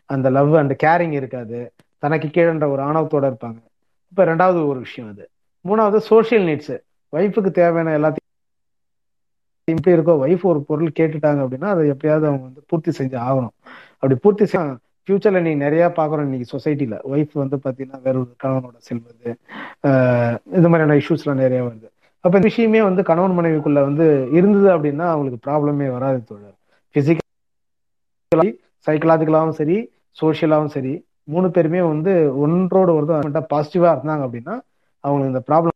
அந்த 0.05 0.31
லவ் 0.31 0.57
அண்ட் 0.57 0.83
கேரிங் 0.85 1.11
இருக்காது. 1.11 1.73
தனக்கு 1.99 2.29
கீழன்ற 2.29 2.69
ஒரு 2.69 2.83
ஆணவத்தோட 2.83 3.31
இருப்பாங்க. 3.31 3.57
இப்ப 4.09 4.25
ரெண்டாவது 4.25 4.67
ஒரு 4.67 4.79
விஷயம் 4.79 5.11
அது. 5.11 5.29
மூணாவது 5.69 5.97
சோஷியல் 5.97 6.45
நீட்ஸ் 6.45 6.81
ஒய்ஃபுக்கு 7.17 7.51
தேவையான 7.51 7.99
எல்லாத்தையும் 7.99 8.23
இப்படி 9.65 9.97
இருக்கோ 9.97 10.15
ஒய்ஃப் 10.25 10.43
ஒரு 10.43 10.61
பொருள் 10.63 10.93
கேட்டுட்டாங்க 10.99 11.41
அப்படின்னா 11.45 11.65
அதை 11.65 11.89
எப்படியாவது 11.89 12.27
அவங்க 12.27 12.45
வந்து 12.45 12.65
பூர்த்தி 12.67 12.91
செஞ்சு 12.99 13.21
ஆகணும். 13.21 13.55
அப்படி 13.95 14.15
பூர்த்தி 14.15 14.45
ஃபியூச்சர்ல 15.09 15.41
நீ 15.47 15.53
நிறைய 15.63 15.85
பாக்குறோம் 15.97 16.27
இன்னைக்கு 16.27 16.53
சொசைட்டில 16.53 16.97
ஒய்ஃப் 17.13 17.35
வந்து 17.41 17.57
பாத்தீங்கன்னா 17.65 18.01
வேற 18.07 18.17
ஒரு 18.23 18.33
கணவனோட 18.43 18.77
செல்வது 18.87 19.31
இந்த 20.57 20.67
மாதிரியான 20.69 20.97
இஷ்யூஸ்லாம் 21.01 21.43
நிறைய 21.45 21.61
வருது. 21.67 21.89
அப்ப 22.25 22.35
இந்த 22.39 22.49
விஷயமே 22.51 22.81
வந்து 22.89 23.03
கணவன் 23.11 23.37
மனைவிக்குள்ள 23.39 23.81
வந்து 23.89 24.07
இருந்தது 24.39 24.69
அப்படின்னா 24.77 25.07
அவங்களுக்கு 25.15 25.45
ப்ராப்ளமே 25.47 25.89
வராது 25.97 26.21
தோழர். 26.31 26.57
பிசிக்கலி 26.95 28.51
சைக்கலாஜிக்கலாவும் 28.87 29.59
சரி 29.61 29.77
சோஷியலாவும் 30.17 30.75
சரி 30.77 30.95
மூணு 31.33 31.49
பேருமே 31.57 31.81
வந்து 31.93 32.13
ஒன்றோட 32.45 32.89
ஒரு 32.99 33.07
பாசிட்டிவா 33.53 33.93
இருந்தாங்க 33.95 34.25
அப்படின்னா 34.27 34.57
அவங்களுக்கு 35.05 35.33
இந்த 35.33 35.45
ப்ராப்ளம் 35.49 35.73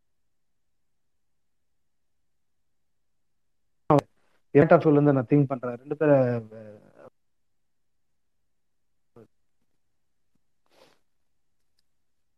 ஏட்டா 4.54 4.76
இருந்து 4.88 5.14
நான் 5.16 5.30
திங்க் 5.30 5.50
பண்றேன். 5.50 5.78
ரெண்டு 5.82 5.96
பேரை 6.00 6.16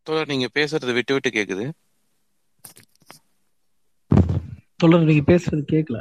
தோழர் 0.06 0.30
நீங்க 0.30 0.46
பேசுறது 0.54 0.92
விட்டு 0.96 1.14
விட்டு 1.14 1.30
கேக்குது. 1.30 1.66
தொடர் 4.80 5.06
நீங்க 5.06 5.22
பேசுறது 5.28 5.62
கேட்கல 5.68 5.98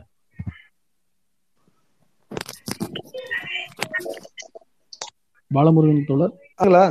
பாலமுருகன் 5.52 6.06
தொடர் 6.06 6.34
ஆங்களா? 6.60 6.84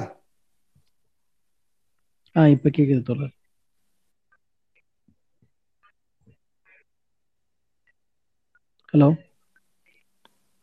ஆ 2.37 2.45
இப்ப 2.55 2.71
கேக்குது 2.71 3.03
தொடர் 3.05 3.35
ஹலோ? 8.93 9.09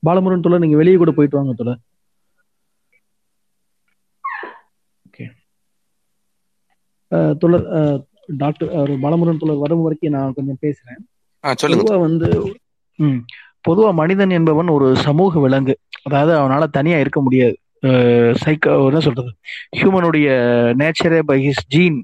பாலமுருகன் 0.03 0.45
தொடர் 0.45 0.63
நீங்க 0.63 0.77
வெளியே 0.77 0.97
கூட 0.97 1.13
போயிட்டு 1.13 1.39
வாங்க 1.39 1.55
தொடர் 1.55 1.81
ஓகே 5.05 5.25
தொடர் 7.39 7.65
டாக்டர் 8.37 8.69
அவர் 8.71 8.91
பாலமுருகன் 9.03 9.43
தொடர் 9.43 9.63
வரும் 9.63 9.83
வரைக்கும் 9.83 10.15
நான் 10.15 10.33
கொஞ்சம் 10.33 10.61
பேசுறேன். 10.61 11.01
பொதுவா 11.73 11.97
வந்து 12.01 12.29
ம் 12.99 13.19
பொதுவா 13.65 13.89
மனிதன் 13.93 14.29
என்பவன் 14.29 14.69
ஒரு 14.69 14.87
சமூக 15.05 15.39
விலங்கு. 15.39 15.73
அதாவது 16.03 16.31
அவனால 16.39 16.63
தனியா 16.69 16.97
இருக்க 16.99 17.19
முடியாது. 17.21 17.55
சைக்கோ 18.41 18.73
என்ன 18.89 18.99
சொல்றது? 18.99 19.31
ஹியூமனுடைய 19.77 20.27
நேச்சரே 20.79 21.19
பை 21.21 21.37
ஹிஸ் 21.47 21.65
ஜீன் 21.67 21.97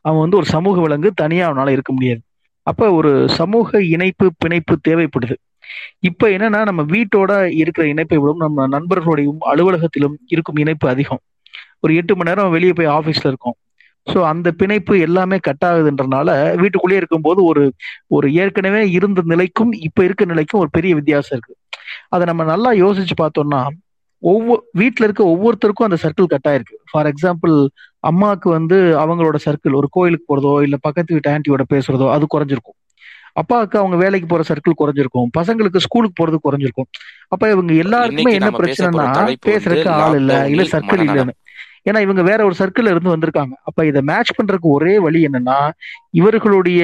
அவன் 0.00 0.22
வந்து 0.24 0.36
ஒரு 0.36 0.46
சமூக 0.46 0.76
விலங்கு 0.80 1.08
தனியா 1.14 1.44
அவனால 1.50 1.70
இருக்க 1.70 1.92
முடியாது. 1.92 2.22
அப்ப 2.66 2.90
ஒரு 2.92 3.10
சமூக 3.30 3.80
இணைப்பு 3.86 4.26
பிணைப்பு 4.38 4.74
தேவைப்படுது. 4.88 5.36
இப்ப 6.00 6.28
என்னன்னா 6.28 6.60
நம்ம 6.68 6.82
வீட்டோட 6.92 7.32
இருக்கிற 7.60 7.84
இணைப்பை 7.88 8.18
விடும் 8.18 8.42
நம்ம 8.44 8.66
நண்பர்களுடையும் 8.68 9.40
அலுவலகத்திலும் 9.52 10.16
இருக்கும் 10.26 10.56
இணைப்பு 10.56 10.86
அதிகம். 10.88 11.22
ஒரு 11.80 11.92
எட்டு 11.94 12.12
மணி 12.16 12.30
நேரம் 12.30 12.54
வெளியே 12.54 12.72
போய் 12.72 12.94
ஆபீஸ்ல 12.96 13.30
இருக்கோம் 13.32 13.56
ஸோ 14.06 14.18
அந்த 14.24 14.48
பிணைப்பு 14.52 14.94
எல்லாமே 14.98 15.36
கட் 15.38 15.64
ஆகுதுன்றனால 15.68 16.28
வீட்டுக்குள்ளேயே 16.62 17.00
இருக்கும்போது 17.00 17.40
ஒரு 17.44 17.62
ஒரு 18.10 18.26
ஏற்கனவே 18.34 18.82
இருந்த 18.90 19.22
நிலைக்கும் 19.32 19.72
இப்ப 19.88 20.04
இருக்க 20.04 20.24
நிலைக்கும் 20.24 20.60
ஒரு 20.60 20.70
பெரிய 20.70 20.92
வித்தியாசம் 20.94 21.34
இருக்கு. 21.36 21.54
அதை 22.10 22.24
நம்ம 22.26 22.44
நல்லா 22.44 22.70
யோசிச்சு 22.82 23.16
பார்த்தோம்னா 23.20 23.62
ஒவ்வொரு 24.22 24.62
வீட்டில் 24.72 25.06
இருக்க 25.06 25.22
ஒவ்வொருத்தருக்கும் 25.24 25.88
அந்த 25.88 25.98
சர்க்கிள் 26.02 26.26
கட் 26.26 26.48
ஆயிருக்கு. 26.50 26.76
ஃபார் 26.90 27.08
எக்ஸாம்பிள் 27.12 27.54
அம்மாவுக்கு 28.04 28.48
வந்து 28.50 28.76
அவங்களோட 28.96 29.36
சர்க்கிள் 29.46 29.78
ஒரு 29.80 29.88
கோயிலுக்கு 29.90 30.26
போறதோ 30.28 30.52
இல்ல 30.62 30.76
பக்கத்து 30.82 31.14
வீட்டு 31.14 31.30
ஆன்ட்டியோட 31.30 31.64
பேசுறதோ 31.74 32.08
அது 32.12 32.26
குறைஞ்சிருக்கும். 32.34 32.78
அப்பாவுக்கு 33.36 33.76
அவங்க 33.78 33.96
வேலைக்கு 33.96 34.26
போற 34.26 34.42
சர்க்கிள் 34.48 34.80
குறைஞ்சிருக்கும். 34.80 35.28
பசங்களுக்கு 35.38 35.78
ஸ்கூலுக்கு 35.78 36.16
போறது 36.20 36.38
குறைஞ்சிருக்கும். 36.42 36.88
அப்ப 37.28 37.50
இவங்க 37.50 37.72
எல்லாருக்குமே 37.84 38.32
என்ன 38.32 38.50
பிரச்சனைனா 38.58 39.06
பேசுறதுக்கு 39.46 39.92
ஆள் 39.98 40.18
இல்ல 40.20 40.32
இல்ல 40.46 40.64
சர்க்கிள் 40.74 41.04
இல்லைன்னு. 41.06 41.34
ஏன்னா 41.86 42.00
இவங்க 42.06 42.22
வேற 42.28 42.40
ஒரு 42.48 42.54
சர்க்கிள் 42.58 42.90
இருந்து 42.90 43.14
வந்திருக்காங்க. 43.14 43.54
அப்ப 43.68 43.86
இதை 43.90 44.00
மேட்ச் 44.10 44.36
பண்றதுக்கு 44.38 44.68
ஒரே 44.76 44.94
வழி 45.06 45.20
என்னன்னா 45.28 45.58
இவர்களுடைய 46.20 46.82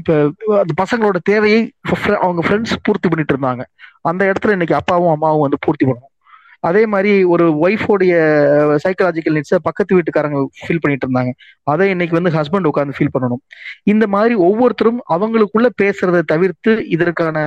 இப்ப 0.00 0.18
அந்த 0.62 0.72
பசங்களோட 0.82 1.18
தேவையை 1.30 1.60
அவங்க 2.24 2.42
ஃப்ரெண்ட்ஸ் 2.46 2.76
பூர்த்தி 2.82 3.08
பண்ணிட்டு 3.08 3.34
இருந்தாங்க. 3.36 3.64
அந்த 4.10 4.22
இடத்துல 4.30 4.56
இன்னைக்கு 4.56 4.78
அப்பாவும் 4.80 5.14
அம்மாவும் 5.14 5.44
வந்து 5.46 5.62
பூர்த்தி 5.66 5.86
பண்ணணும். 5.86 6.14
அதே 6.68 6.82
மாதிரி 6.92 7.12
ஒரு 7.32 7.44
ஒய்ஃபோடைய 7.64 8.14
சைக்கலாஜிக்கல் 8.84 9.34
நீட்ஸை 9.36 9.58
பக்கத்து 9.68 9.96
வீட்டுக்காரங்க 9.96 10.40
ஃபீல் 10.62 10.80
பண்ணிட்டு 10.82 11.06
இருந்தாங்க. 11.06 11.32
அதை 11.72 11.86
இன்னைக்கு 11.94 12.16
வந்து 12.18 12.32
ஹஸ்பண்ட் 12.36 12.68
உட்காந்து 12.70 12.96
ஃபீல் 12.96 13.12
பண்ணணும். 13.14 13.42
இந்த 13.92 14.04
மாதிரி 14.14 14.34
ஒவ்வொருத்தரும் 14.48 15.00
அவங்களுக்குள்ள 15.16 15.70
பேசுறதை 15.82 16.20
தவிர்த்து 16.32 16.72
இதற்கான 16.96 17.38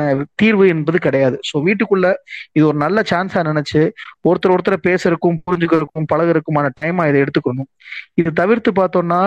தீர்வு 0.42 0.68
என்பது 0.76 1.00
கிடையாது. 1.08 1.38
ஸோ 1.50 1.64
வீட்டுக்குள்ள 1.68 2.10
இது 2.58 2.66
ஒரு 2.72 2.80
நல்ல 2.86 3.04
சான்ஸா 3.12 3.44
நினைச்சு 3.52 3.82
ஒருத்தர் 4.30 4.56
ஒருத்தரை 4.56 4.80
பேசுறதுக்கும் 4.90 5.40
புரிஞ்சுக்கிறதுக்கும் 5.48 6.10
பழகுறதுக்குமான 6.14 6.74
டைமா 6.82 7.06
இதை 7.12 7.20
எடுத்துக்கணும். 7.26 7.70
இது 8.22 8.30
தவிர்த்து 8.42 8.72
பார்த்தோம்னா 8.82 9.22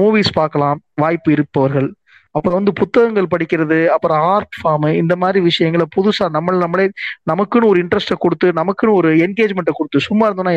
மூவிஸ் 0.00 0.36
பார்க்கலாம் 0.40 0.78
வாய்ப்பு 1.02 1.30
இருப்பவர்கள் 1.36 1.88
அப்புறம் 2.36 2.58
வந்து 2.58 2.72
புத்தகங்கள் 2.72 3.30
படிக்கிறது 3.30 3.78
அப்புறம் 3.88 4.22
ஆர்ட் 4.32 4.56
ஃபார்ம் 4.56 4.86
இந்த 4.94 5.14
மாதிரி 5.16 5.40
விஷயங்களை 5.40 5.86
புதுசா 5.96 6.26
நம்மள 6.30 6.56
நம்மளே 6.58 6.86
நமக்குன்னு 7.30 7.70
ஒரு 7.70 7.80
இன்ட்ரெஸ்ட்டை 7.84 8.18
கொடுத்து 8.18 8.48
நமக்குன்னு 8.52 8.96
ஒரு 8.96 9.10
என்கேஜ்மெண்ட்டை 9.26 9.74
கொடுத்து 9.76 10.00
சும்மா 10.00 10.26
இருந்தோம்னா 10.26 10.54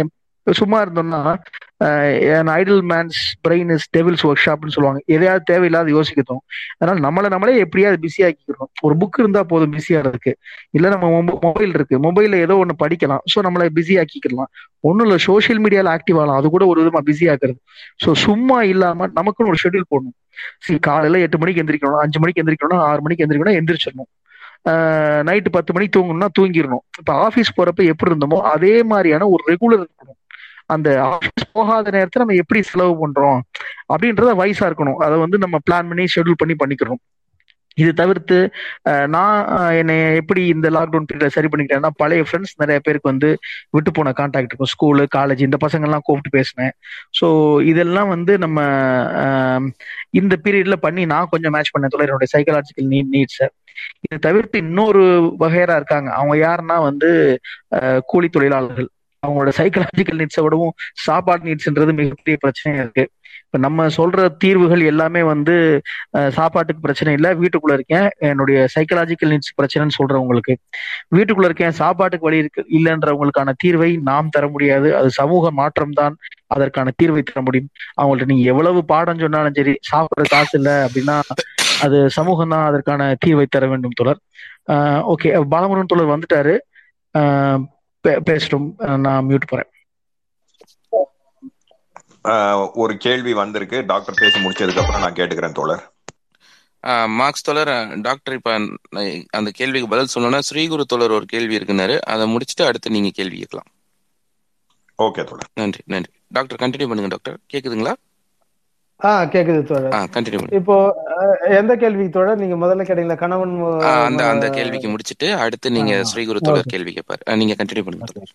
சும்மா 0.59 0.77
இருந்தோம்னா 0.83 1.21
idle 2.55 2.81
man's 2.91 3.19
brain 3.45 3.69
is 3.75 3.85
devil's 3.95 4.23
work 4.29 4.43
ஷாப்னு 4.45 4.73
சொல்லுவாங்க. 4.75 4.99
எதையாவது 5.15 5.43
தேவையில்லாத 5.51 5.89
யோசிக்கிறோம் 5.97 6.41
அதனால 6.79 6.97
நம்மளை 7.05 7.27
நம்மளே 7.33 7.55
எப்படியாவது 7.65 7.99
பிஸி 8.05 8.21
ஆக்கிக்கிறோம் 8.27 8.69
ஒரு 8.87 8.95
புக் 9.01 9.19
இருந்தா 9.23 9.41
போதும் 9.51 9.73
பிஸியா 9.75 9.99
இருக்கு. 10.03 10.33
இல்ல 10.77 10.89
நம்ம 10.95 11.09
மொபைல் 11.47 11.73
இருக்கு. 11.77 11.97
மொபைல்ல 12.07 12.41
ஏதோ 12.45 12.57
ஒன்று 12.63 12.75
படிக்கலாம். 12.83 13.23
ஸோ 13.33 13.43
நம்மளை 13.47 13.67
பிஸி 13.79 13.95
ஆக்கிக்கலாம் 14.03 14.51
ஒன்றும் 14.89 15.05
இல்லை 15.07 15.19
சோஷியல் 15.29 15.61
மீடியாவில் 15.65 15.91
ஆக்டிவ் 15.95 16.19
ஆகலாம். 16.21 16.39
அது 16.41 16.49
கூட 16.55 16.65
ஒரு 16.73 16.79
விதமா 16.83 17.01
பிஸி 17.09 17.27
ஆக்குறது. 17.33 17.59
ஸோ 18.05 18.11
சும்மா 18.25 18.59
இல்லாம 18.73 19.09
நமக்குன்னு 19.19 19.53
ஒரு 19.53 19.61
ஷெட்யூல் 19.65 19.89
போடணும். 19.93 20.17
சரி 20.65 20.79
காலையில 20.89 21.19
எட்டு 21.25 21.37
மணிக்கு 21.41 21.61
எந்திரிக்கணும் 21.63 22.03
அஞ்சு 22.05 22.19
மணிக்கு 22.23 22.41
எந்திரிக்கணும் 22.43 22.83
ஆறு 22.89 23.01
மணிக்கு 23.05 23.25
எந்திரிக்கணும் 23.25 23.59
எந்திரிச்சிடணும். 23.61 24.11
நைட்டு 25.27 25.49
பத்து 25.55 25.71
மணிக்கு 25.75 25.95
தூங்கணும்னா 25.95 26.29
தூங்கிடணும். 26.37 26.83
இப்போ 27.01 27.13
ஆஃபீஸ் 27.25 27.57
போறப்ப 27.57 27.83
எப்படி 27.91 28.11
இருந்தோமோ 28.11 28.39
அதே 28.53 28.75
மாதிரியான 28.91 29.27
ஒரு 29.33 29.43
ரெகுலர் 29.51 29.83
இருக்கணும். 29.83 30.17
அந்த 30.75 30.89
ஆஃபீஸ் 31.11 31.53
போகாத 31.57 31.91
நேரத்தை 31.97 32.21
நம்ம 32.23 32.39
எப்படி 32.43 32.61
செலவு 32.71 32.95
பண்றோம் 33.03 33.39
அப்படின்றத 33.93 34.33
வயசா 34.41 34.65
இருக்கணும். 34.69 34.99
அதை 35.05 35.15
வந்து 35.25 35.37
நம்ம 35.45 35.59
பிளான் 35.67 35.89
பண்ணி 35.91 36.05
ஷெட்யூல் 36.15 36.41
பண்ணி 36.43 36.57
பண்ணிக்கிறோம் 36.63 37.01
இது 37.81 37.91
தவிர்த்து 37.99 38.37
நான் 39.13 39.35
என்னை 39.79 39.95
எப்படி 40.21 40.41
இந்த 40.53 40.67
லாக்டவுன் 40.75 41.05
பீரியட்ல 41.09 41.35
சரி 41.35 41.49
பண்ணிக்கிட்டேன்னா 41.51 41.91
பழைய 42.01 42.23
ஃப்ரெண்ட்ஸ் 42.27 42.55
நிறைய 42.61 42.77
பேருக்கு 42.85 43.11
வந்து 43.11 43.29
விட்டு 43.75 43.91
போன 43.97 44.13
கான்டாக்ட் 44.17 44.51
இருக்கும். 44.51 44.71
ஸ்கூலு 44.73 45.03
காலேஜ் 45.15 45.45
இந்த 45.47 45.57
பசங்கள்லாம் 45.65 46.05
கூப்பிட்டு 46.07 46.35
பேசினேன். 46.37 46.73
ஸோ 47.19 47.27
இதெல்லாம் 47.71 48.11
வந்து 48.15 48.35
நம்ம 48.45 48.59
இந்த 50.21 50.35
பீரியட்ல 50.45 50.77
பண்ணி 50.85 51.05
நான் 51.13 51.31
கொஞ்சம் 51.33 51.55
மேட்ச் 51.57 51.73
பண்ண 51.75 51.89
தொழில் 51.93 52.09
என்னுடைய 52.09 52.31
சைக்கலாஜிக்கல் 52.35 52.91
நீட் 52.95 53.13
நீட்ஸை 53.15 53.49
இதை 54.05 54.17
தவிர்த்து 54.27 54.57
இன்னொரு 54.65 55.03
வகையரா 55.43 55.75
இருக்காங்க. 55.79 56.09
அவங்க 56.19 56.35
யாருன்னா 56.47 56.77
வந்து 56.89 57.09
கூலி 58.11 58.29
தொழிலாளர்கள். 58.37 58.89
அவங்களோட 59.23 59.51
சைக்கலாஜிக்கல் 59.59 60.19
நீட்ஸை 60.21 60.43
விடவும் 60.45 60.75
சாப்பாடு 61.05 61.41
நீட்ஸ்ன்றது 61.47 61.93
மிகப்பெரிய 61.99 62.37
பிரச்சனையா 62.43 62.83
இருக்கு. 62.85 63.05
இப்ப 63.45 63.59
நம்ம 63.65 63.85
சொல்ற 63.97 64.25
தீர்வுகள் 64.43 64.81
எல்லாமே 64.91 65.21
வந்து 65.31 65.53
சாப்பாட்டுக்கு 66.37 66.81
பிரச்சனை 66.85 67.11
இல்லை 67.17 67.29
வீட்டுக்குள்ள 67.41 67.75
இருக்கேன் 67.77 68.07
என்னுடைய 68.29 68.57
சைக்கலாஜிக்கல் 68.75 69.31
நீட்ஸ் 69.33 69.55
பிரச்சனைன்னு 69.59 69.97
சொல்றவங்களுக்கு 69.99 70.53
வீட்டுக்குள்ள 71.15 71.49
இருக்கேன் 71.49 71.75
சாப்பாட்டுக்கு 71.79 72.27
வழி 72.27 72.41
இருக்கு 72.43 72.63
இல்லைன்றவங்களுக்கான 72.77 73.55
தீர்வை 73.63 73.89
நாம் 74.09 74.33
தர 74.35 74.47
முடியாது. 74.55 74.89
அது 74.99 75.09
சமூக 75.21 75.51
மாற்றம் 75.61 75.97
தான் 76.01 76.15
அதற்கான 76.55 76.93
தீர்வை 77.01 77.23
தர 77.23 77.41
முடியும். 77.47 77.71
அவங்கள்ட்ட 77.99 78.29
நீங்க 78.31 78.45
எவ்வளவு 78.53 78.79
பாடம் 78.93 79.23
சொன்னாலும் 79.25 79.57
சரி 79.59 79.75
சாப்பிட்ற 79.91 80.27
காசு 80.35 80.55
இல்லை 80.61 80.75
அப்படின்னா 80.85 81.17
அது 81.85 81.97
சமூகம் 82.19 82.53
தான் 82.53 82.67
அதற்கான 82.69 83.11
தீர்வை 83.25 83.47
தர 83.49 83.65
வேண்டும் 83.73 83.99
தொடர் 83.99 84.21
ஓகே 85.13 85.29
பாலமுருகன் 85.53 85.93
தொடர் 85.93 86.13
வந்துட்டாரு. 86.15 86.55
பேசட்டும். 88.07 88.97
நான் 89.05 89.27
மியூட் 89.29 89.49
போறேன். 89.51 89.71
ஒரு 92.81 92.93
கேள்வி 92.97 93.33
வந்திருக்கு. 93.33 93.77
டாக்டர் 93.91 94.19
பேசி 94.19 94.39
முடிச்சதுக்கு 94.43 94.81
அப்புறம் 94.81 95.03
நான் 95.05 95.17
கேட்டுக்கிறேன் 95.19 95.57
தோழர். 95.59 95.83
மார்க்ஸ் 97.19 97.45
தோழர் 97.47 97.71
டாக்டர் 98.01 98.35
இப்ப 98.39 98.51
அந்த 99.37 99.49
கேள்விக்கு 99.59 99.87
பதில் 99.93 100.11
சொல்லணும்னா 100.13 100.41
ஸ்ரீகுரு 100.49 100.83
தோழர் 100.91 101.15
ஒரு 101.17 101.25
கேள்வி 101.33 101.57
இருக்குனாரு. 101.57 101.95
அதை 102.13 102.25
முடிச்சுட்டு 102.33 102.67
அடுத்து 102.67 102.93
நீங்க 102.95 103.11
கேள்வி 103.19 103.37
கேட்கலாம். 103.37 103.69
ஓகே 105.05 105.23
தோழர். 105.29 105.49
நன்றி 105.61 105.81
நன்றி. 105.93 106.11
டாக்டர் 106.37 106.61
கண்டினியூ 106.63 106.87
பண்ணுங்க 106.91 107.11
டாக்டர். 107.15 107.37
கேக்குதுங்களா? 107.53 107.93
ஆ 108.99 109.09
கேக்குது 109.33 109.59
தோழர். 109.69 109.93
இப்போ 110.59 110.75
எந்த 111.59 111.73
கேள்விக்கு 111.81 112.15
தோழர்? 112.15 112.41
நீங்க 112.41 112.55
முதல்ல 112.63 112.85
கேட்டீங்களா? 112.87 113.17
கணவன் 113.23 113.53
அந்த 114.07 114.21
அந்த 114.31 114.47
கேள்விக்கு 114.57 114.87
முடிச்சிட்டு 114.93 115.27
அடுத்து 115.43 115.67
நீங்க 115.77 115.93
ஸ்ரீகுரு 116.09 116.39
தோழர் 116.47 116.73
கேள்வி 116.73 116.93
கேட்பாரு 116.97 117.37
நீங்க 117.41 117.55
கண்டினியூ 117.59 117.85
பண்ணுங்க 117.87 118.25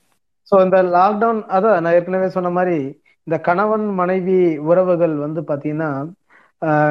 சோ 0.53 0.55
இந்த 0.67 0.79
லாக்டவுன் 0.97 1.41
அதான் 1.57 1.83
நான் 1.85 1.97
ஏற்கனவே 1.99 2.29
சொன்ன 2.37 2.53
மாதிரி 2.59 2.79
இந்த 3.27 3.37
கணவன் 3.49 3.87
மனைவி 4.01 4.39
உறவுகள் 4.71 5.15
வந்து 5.25 5.41
பாத்தீங்கன்னா 5.51 5.91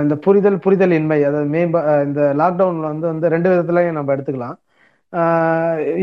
இந்த 0.04 0.16
புரிதல் 0.26 0.58
புரிதல் 0.66 0.96
இன்மை 0.98 1.18
அதாவது 1.30 1.50
மேம்பா 1.56 1.80
இந்த 2.08 2.22
லாக்டவுன்ல 2.42 2.88
வந்து 2.94 3.08
வந்து 3.12 3.32
ரெண்டு 3.34 3.50
விதத்துலயும் 3.52 3.98
நம்ம 3.98 4.14
எடுத்துக்கலாம். 4.16 4.58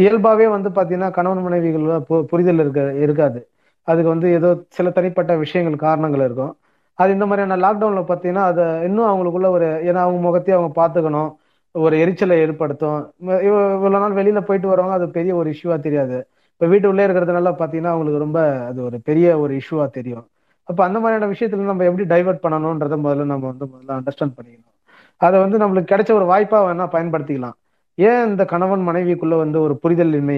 இயல்பாவே 0.01 0.47
வந்து 0.56 0.70
பாத்தீங்கன்னா 0.76 1.10
கணவன் 1.18 1.44
மனைவிகள் 1.47 1.86
புரிதல் 2.32 2.62
இருக்க 2.64 2.82
இருக்காது. 3.05 3.40
அதுக்கு 3.88 4.10
வந்து 4.14 4.28
ஏதோ 4.38 4.48
சில 4.78 4.90
தனிப்பட்ட 4.98 5.32
விஷயங்கள் 5.44 5.84
காரணங்கள் 5.86 6.24
இருக்கும். 6.28 6.52
அது 7.01 7.10
இந்த 7.16 7.27
மாதிரியான 7.28 7.59
லாக்டவுன்ல 7.64 8.02
பார்த்தீங்கன்னா 8.09 8.44
அதை 8.51 8.64
இன்னும் 8.89 9.10
அவங்களுக்குள்ள 9.10 9.48
ஒரு 9.56 9.68
ஏன்னா 9.89 10.01
அவங்க 10.06 10.20
முகத்தையும் 10.27 10.59
அவங்க 10.59 10.72
பார்த்துக்கணும். 10.81 11.31
ஒரு 11.74 11.94
எரிச்சலை 12.02 12.36
ஏற்படுத்தும். 12.44 13.01
இவ்வளோ 13.48 13.98
நாள் 14.02 14.16
வெளியில 14.20 14.40
போயிட்டு 14.48 14.70
வரவங்க 14.72 14.94
அது 14.98 15.06
பெரிய 15.18 15.32
ஒரு 15.40 15.48
இஷ்யூவா 15.55 15.77
தெரியாது. 15.86 16.16
இப்போ 16.55 16.66
வீட்டு 16.72 16.86
உள்ளே 16.93 17.05
இருக்கிறதுனால 17.06 17.52
பார்த்தீங்கன்னா 17.60 17.93
அவங்களுக்கு 17.94 18.24
ரொம்ப 18.24 18.40
அது 18.70 18.81
ஒரு 18.89 18.97
பெரிய 19.09 19.27
ஒரு 19.43 19.52
இஷ்யூவா 19.60 19.86
தெரியும். 19.98 20.24
அப்போ 20.68 20.82
அந்த 20.89 20.98
மாதிரியான 21.02 21.28
விஷயத்துல 21.35 21.68
நம்ம 21.70 21.86
எப்படி 21.90 22.05
டைவெர்ட் 22.14 22.43
பண்ணணும்ன்றத 22.44 22.97
முதல்ல 23.05 23.24
நம்ம 23.32 23.47
வந்து 23.52 23.66
முதல்ல 23.72 23.94
அண்டர்ஸ்டாண்ட் 23.98 24.36
பண்ணிக்கணும். 24.39 24.74
அதை 25.20 25.36
வந்து 25.44 25.56
நம்மளுக்கு 25.62 25.93
கிடைச்ச 25.93 26.10
ஒரு 26.18 26.27
வாய்ப்பாக 26.32 26.66
வேணா 26.66 26.85
பயன்படுத்திக்கலாம். 26.97 27.56
ஏன் 27.98 28.22
இந்த 28.31 28.43
கணவன் 28.52 28.85
மனைவிக்குள்ள 28.89 29.36
வந்து 29.44 29.59
ஒரு 29.66 29.74
புரிதல் 29.82 30.14
இன்மை 30.18 30.36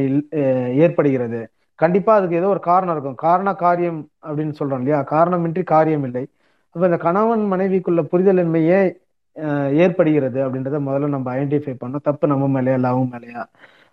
ஏற்படுகிறது? 0.85 1.41
கண்டிப்பா 1.79 2.13
அதுக்கு 2.19 2.39
ஏதோ 2.41 2.49
ஒரு 2.55 2.63
காரணம் 2.71 2.95
இருக்கும். 2.97 3.19
காரண 3.27 3.51
காரியம் 3.65 4.01
அப்படின்னு 4.29 4.55
சொல்றோம் 4.61 4.81
இல்லையா? 4.83 5.01
காரணமின்றி 5.15 5.63
காரியம் 5.75 6.05
இல்லை. 6.09 6.25
அப்ப 6.75 6.85
இந்த 6.89 6.99
கணவன் 7.07 7.43
மனைவிக்குள்ள 7.53 8.01
புரிதல் 8.13 8.41
இன்மை 8.45 8.63
ஏற்படுகிறது 9.85 10.39
அப்படின்றத 10.45 10.79
முதல்ல 10.87 11.11
நம்ம 11.15 11.29
ஐடென்டிஃபை 11.37 11.75
பண்ணோம் 11.83 12.05
தப்பு 12.09 12.31
நம்ம 12.33 12.49
மேலேயா 12.57 12.77
இல்லை 12.79 12.91
அவங்க 12.93 13.07
மேலேயா? 13.15 13.43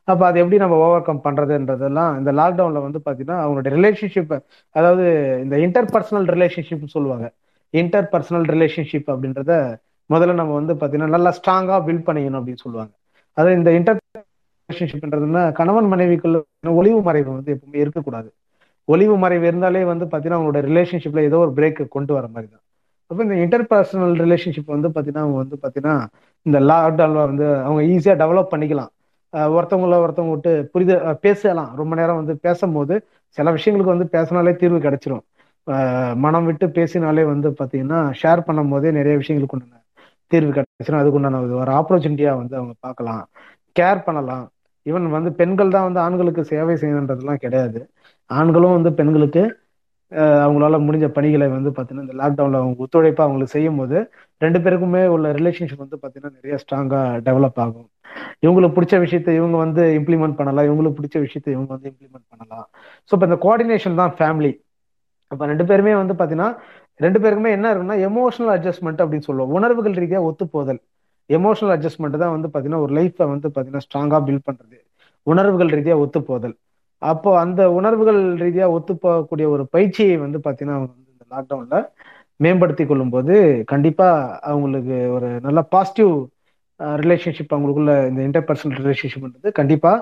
அப்ப 0.07 0.21
அதை 0.27 0.37
எப்படி 0.43 0.57
நம்ம 0.63 0.75
ஓவர் 0.85 1.05
கம் 1.07 1.23
பண்றதுன்றதெல்லாம் 1.25 2.11
இந்த 2.19 2.31
லாக்டவுன்ல 2.39 2.79
வந்து 2.85 2.99
பாத்தீங்கன்னா 3.07 3.37
அவங்களுடைய 3.43 3.71
ரிலேஷன்ஷிப் 3.77 4.33
அதாவது 4.75 5.05
இந்த 5.43 5.55
இன்டர் 5.65 5.89
பர்சனல் 5.95 6.27
ரிலேஷன்ஷிப் 6.35 6.93
சொல்லுவாங்க. 6.95 7.27
இன்டர் 7.73 8.09
பர்சனல் 8.13 8.47
ரிலேஷன்ஷிப் 8.53 9.09
அப்படின்றத 9.13 9.51
முதல்ல 10.09 10.35
நம்ம 10.41 10.53
வந்து 10.59 10.73
பாத்தீங்கன்னா 10.81 11.15
நல்லா 11.17 11.31
ஸ்ட்ராங்கா 11.39 11.75
பில்ட் 11.87 12.07
பண்ணிக்கணும் 12.07 12.39
அப்படின்னு 12.41 12.63
சொல்லுவாங்க. 12.65 12.93
அதாவது 13.37 13.57
இந்த 13.59 13.71
இன்டர் 13.79 13.99
ரிலேஷன்ஷிப்ன்றதுன்னா 14.69 15.43
கணவன் 15.59 15.91
மனைவிக்குள்ள 15.93 16.37
ஒளிவு 16.79 17.01
மறைவு 17.09 17.29
வந்து 17.37 17.53
எப்பவுமே 17.55 17.81
இருக்கக்கூடாது. 17.85 18.29
ஒளிவு 18.87 19.15
மறைவு 19.23 19.45
இருந்தாலே 19.51 19.83
வந்து 19.91 20.05
பாத்தீங்கன்னா 20.11 20.39
அவங்களோட 20.39 20.61
ரிலேஷன்ஷிப்ல 20.69 21.23
ஏதோ 21.29 21.39
ஒரு 21.45 21.53
பிரேக் 21.59 21.81
கொண்டு 21.97 22.13
வர 22.17 22.25
மாதிரி 22.35 22.49
தான். 22.53 22.63
அப்போ 23.11 23.21
இந்த 23.25 23.35
இன்டர்பர்சனல் 23.43 24.15
ரிலேஷன்ஷிப் 24.23 24.73
வந்து 24.75 24.89
பார்த்தீங்கன்னா 24.95 25.23
அவங்க 25.25 25.37
வந்து 25.43 25.57
பார்த்தீங்கன்னா 25.63 25.95
இந்த 26.45 26.57
லாக்டவுனில் 26.69 27.27
வந்து 27.29 27.47
அவங்க 27.65 27.81
ஈஸியாக 27.93 28.17
டெவலப் 28.21 28.51
பண்ணிக்கலாம். 28.53 28.91
ஒருத்தவங்கள 29.55 29.97
ஒருத்தவங்க 30.03 30.33
விட்டு 30.35 30.51
புரித 30.73 30.91
பேசலாம். 31.25 31.71
ரொம்ப 31.81 31.93
நேரம் 31.99 32.19
வந்து 32.21 32.33
பேசும்போது 32.45 32.93
சில 33.37 33.51
விஷயங்களுக்கு 33.57 33.93
வந்து 33.95 34.07
பேசினாலே 34.15 34.53
தீர்வு 34.61 34.79
கிடைச்சிரும். 34.85 35.23
மனம் 36.25 36.47
விட்டு 36.49 36.65
பேசினாலே 36.77 37.23
வந்து 37.33 37.49
பார்த்தீங்கன்னா 37.59 37.99
ஷேர் 38.21 38.45
பண்ணும் 38.47 38.71
போதே 38.73 38.91
நிறைய 38.99 39.15
விஷயங்களுக்கு 39.21 39.55
உண்டான 39.57 39.81
தீர்வு 40.31 40.51
கிடைச்சிடும் 40.57 41.01
அதுக்குண்டான 41.01 41.41
ஒரு 41.63 41.71
ஆப்பர்ச்சுனிட்டியாக 41.79 42.39
வந்து 42.41 42.55
அவங்க 42.59 42.73
பார்க்கலாம். 42.85 43.23
கேர் 43.79 44.01
பண்ணலாம். 44.07 44.45
ஈவன் 44.85 45.07
வந்து 45.17 45.31
பெண்கள் 45.39 45.73
தான் 45.75 45.87
வந்து 45.87 46.01
ஆண்களுக்கு 46.05 46.41
சேவை 46.51 46.75
செய்யணுன்றதுலாம் 46.81 47.41
கிடையாது. 47.43 47.79
ஆண்களும் 48.29 48.75
வந்து 48.77 48.91
பெண்களுக்கு 48.99 49.43
அவங்களால 50.43 50.77
முடிஞ்ச 50.85 51.07
பணிகளை 51.17 51.47
வந்து 51.55 51.71
பார்த்தீங்கன்னா 51.75 52.05
இந்த 52.07 52.15
லாக்டவுனில் 52.21 52.59
அவங்க 52.61 52.83
ஒத்துழைப்பாக 52.85 53.25
அவங்களுக்கு 53.27 53.55
செய்யும் 53.55 53.79
போது 53.81 53.97
ரெண்டு 54.41 54.59
பேருக்குமே 54.65 55.01
உள்ள 55.15 55.31
ரிலேஷன்ஷிப் 55.39 55.83
வந்து 55.85 55.97
பார்த்தீங்கன்னா 56.01 56.35
நிறைய 56.37 56.55
ஸ்ட்ராங்காக 56.63 57.19
டெவலப் 57.27 57.59
ஆகும். 57.65 57.87
இவங்களுக்கு 58.45 58.75
பிடிச்ச 58.77 58.95
விஷயத்த 59.05 59.29
இவங்க 59.39 59.57
வந்து 59.65 59.83
இம்ப்ளிமெண்ட் 59.99 60.37
பண்ணலாம். 60.39 60.67
இவங்களுக்கு 60.69 60.97
பிடிச்ச 60.99 61.17
விஷயத்த 61.25 61.49
இவங்க 61.55 61.69
வந்து 61.75 61.89
இம்ப்ளிமெண்ட் 61.93 62.27
பண்ணலாம். 62.33 62.65
ஸோ 63.09 63.11
இப்போ 63.17 63.27
இந்த 63.29 63.39
கோஆர்டினேஷன் 63.45 63.99
தான் 64.01 64.13
ஃபேமிலி 64.19 64.51
அப்போ 65.31 65.43
ரெண்டு 65.51 65.65
பேருமே 65.69 65.93
வந்து 66.01 66.13
பார்த்தீங்கன்னா 66.19 66.49
ரெண்டு 66.99 67.19
பேருக்குமே 67.23 67.51
என்ன 67.57 67.67
இருக்குன்னா 67.71 67.97
எமோஷனல் 68.09 68.51
அட்ஜஸ்ட்மெண்ட் 68.55 69.01
அப்படின்னு 69.03 69.27
சொல்லுவோம். 69.29 69.51
உணர்வுகள் 69.57 69.99
ரீதியாக 70.03 70.27
ஒத்துப்போதல். 70.29 70.79
எமோஷனல் 71.29 71.73
அட்ஜஸ்ட்மெண்ட் 71.75 72.17
தான் 72.23 72.33
வந்து 72.35 72.47
பார்த்தீங்கன்னா 72.47 72.83
ஒரு 72.85 72.93
லைஃப்பை 72.99 73.25
வந்து 73.33 73.47
பார்த்தீங்கன்னா 73.47 73.85
ஸ்ட்ராங்காக 73.87 74.21
பில்ட் 74.27 74.47
பண்ணுறது 74.47 74.77
உணர்வுகள் 75.27 75.71
ரீதியாக 75.77 76.03
ஒத்துப்போதல். 76.05 76.55
அப்போ 77.01 77.29
அந்த 77.39 77.61
உணர்வுகள் 77.71 78.19
ரீதியாக 78.37 78.71
ஒத்து 78.71 78.93
போகக்கூடிய 78.95 79.47
ஒரு 79.47 79.63
பயிற்சியை 79.69 80.15
வந்து 80.17 80.37
பார்த்தீங்கன்னா 80.39 80.77
அவங்க 80.77 80.93
வந்து 80.93 81.13
இந்த 81.15 81.25
லாக்டவுன்ல 81.31 81.77
மேம்படுத்தி 82.39 82.83
கொள்ளும் 82.85 83.09
போது 83.09 83.35
கண்டிப்பா 83.67 84.07
அவங்களுக்கு 84.47 84.85
ஒரு 85.11 85.29
நல்ல 85.41 85.61
பாசிட்டிவ் 85.69 86.13
ரிலேஷன்ஷிப் 86.99 87.49
அவங்களுக்குள்ள 87.49 87.93
இந்த 88.09 88.21
இன்டர்பர்சனல் 88.27 88.79
ரிலேஷன்ஷிப்ன்றது 88.79 89.49
கண்டிப்பா 89.53 89.93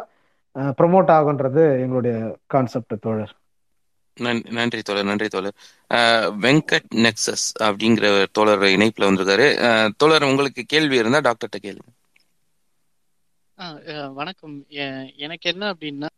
ப்ரொமோட் 0.77 1.11
ஆகுன்றது 1.15 1.41
எங்களுடைய 1.81 2.15
கான்செப்ட் 2.47 2.95
தோழர். 2.99 3.33
நன்றி 4.57 4.81
தோழர் 4.81 5.03
நன்றி 5.03 5.27
தோழர். 5.27 5.55
வெங்கட் 6.41 6.87
நெக்ஸஸ் 6.97 7.45
அப்படிங்கிற 7.61 8.05
தோழர் 8.31 8.65
இணைப்புல 8.71 9.09
வந்திருக்காரு. 9.09 9.47
தோழர் 9.97 10.23
உங்களுக்கு 10.23 10.63
கேள்வி 10.67 10.97
இருந்தா 10.97 11.21
டாக்டர்கிட்ட 11.27 11.59
கேளுங்க. 11.61 11.89
வணக்கம். 14.17 14.55
எனக்கு 15.19 15.49
என்ன 15.49 15.63
அப்படின்னா 15.73 16.09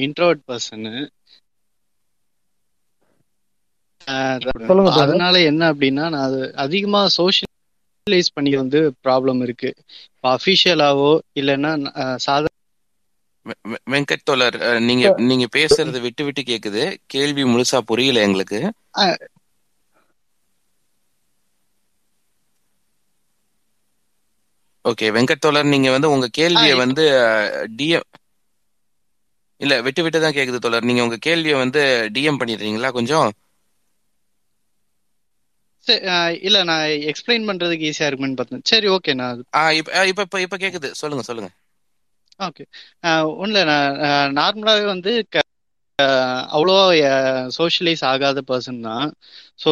இன்ட்ரோட் 0.00 0.40
பர்சனு 0.46 0.94
அதனால 4.98 5.34
என்ன 5.50 5.62
அப்படின்னா 5.72 6.04
நான் 6.08 6.26
அது 6.26 6.40
அதிகமா 6.64 7.00
சோஷியலைஸ் 7.16 7.58
பண்ணி 8.36 8.52
வந்து 8.56 8.78
ப்ராப்ளம் 9.04 9.40
இருக்கு. 9.42 9.70
இப்போ 10.08 10.28
அஃபிஷியலாவோ 10.36 11.10
இல்லைன்னா 11.36 11.72
வெ- 13.64 13.82
வெங்கட் 13.92 14.24
அஹ், 14.62 14.80
நீங்க 14.86 15.04
நீங்க 15.28 15.46
பேசுறது 15.56 15.98
விட்டு 16.06 16.22
விட்டு 16.24 16.42
கேக்குது. 16.46 16.82
கேள்வி 17.08 17.44
முழுசா 17.46 17.80
புரியல 17.88 18.20
எங்களுக்கு. 18.22 18.60
ஓகே 24.84 25.06
வெங்கட் 25.14 25.38
தோழர் 25.38 25.70
நீங்க 25.70 25.88
வந்து 25.90 26.08
உங்க 26.10 26.26
கேள்வியை 26.32 26.74
வந்து 26.78 27.04
டிஎம் 27.76 28.08
இல்ல 29.60 29.74
விட்டு 29.86 30.02
விட்டு 30.04 30.18
தான் 30.20 30.36
கேக்குது 30.36 30.58
தோழர். 30.58 30.86
நீங்க 30.88 31.04
உங்க 31.06 31.18
கேள்வியை 31.20 31.56
வந்து 31.58 31.82
டிஎம் 32.16 32.40
பண்ணிடுறீங்களா 32.40 32.90
கொஞ்சம்? 32.94 33.28
இல்ல 36.42 36.58
நான் 36.68 36.82
எக்ஸ்பிளைன் 37.10 37.46
பண்றதுக்கு 37.48 37.88
ஈஸியா 37.90 38.08
இருக்குமேன்னு 38.08 38.40
பார்த்தேன். 38.40 38.66
சரி 38.66 38.88
ஓகே 38.94 39.14
நான் 39.20 39.42
இப்ப 39.80 40.04
இப்ப 40.12 40.40
இப்ப 40.40 40.56
கேக்குது. 40.58 40.90
சொல்லுங்க 41.00 41.24
சொல்லுங்க. 41.24 41.50
ஓகே 42.40 42.64
ஒன்றும் 43.38 43.68
நான் 43.70 43.96
நார்மலாகவே 44.38 44.86
வந்து 44.88 45.12
அவ்வளோ 46.48 46.74
சோஷியலைஸ் 47.56 48.02
ஆகாத 48.10 48.40
பர்சன் 48.48 48.80
தான். 48.82 49.08
ஸோ 49.58 49.70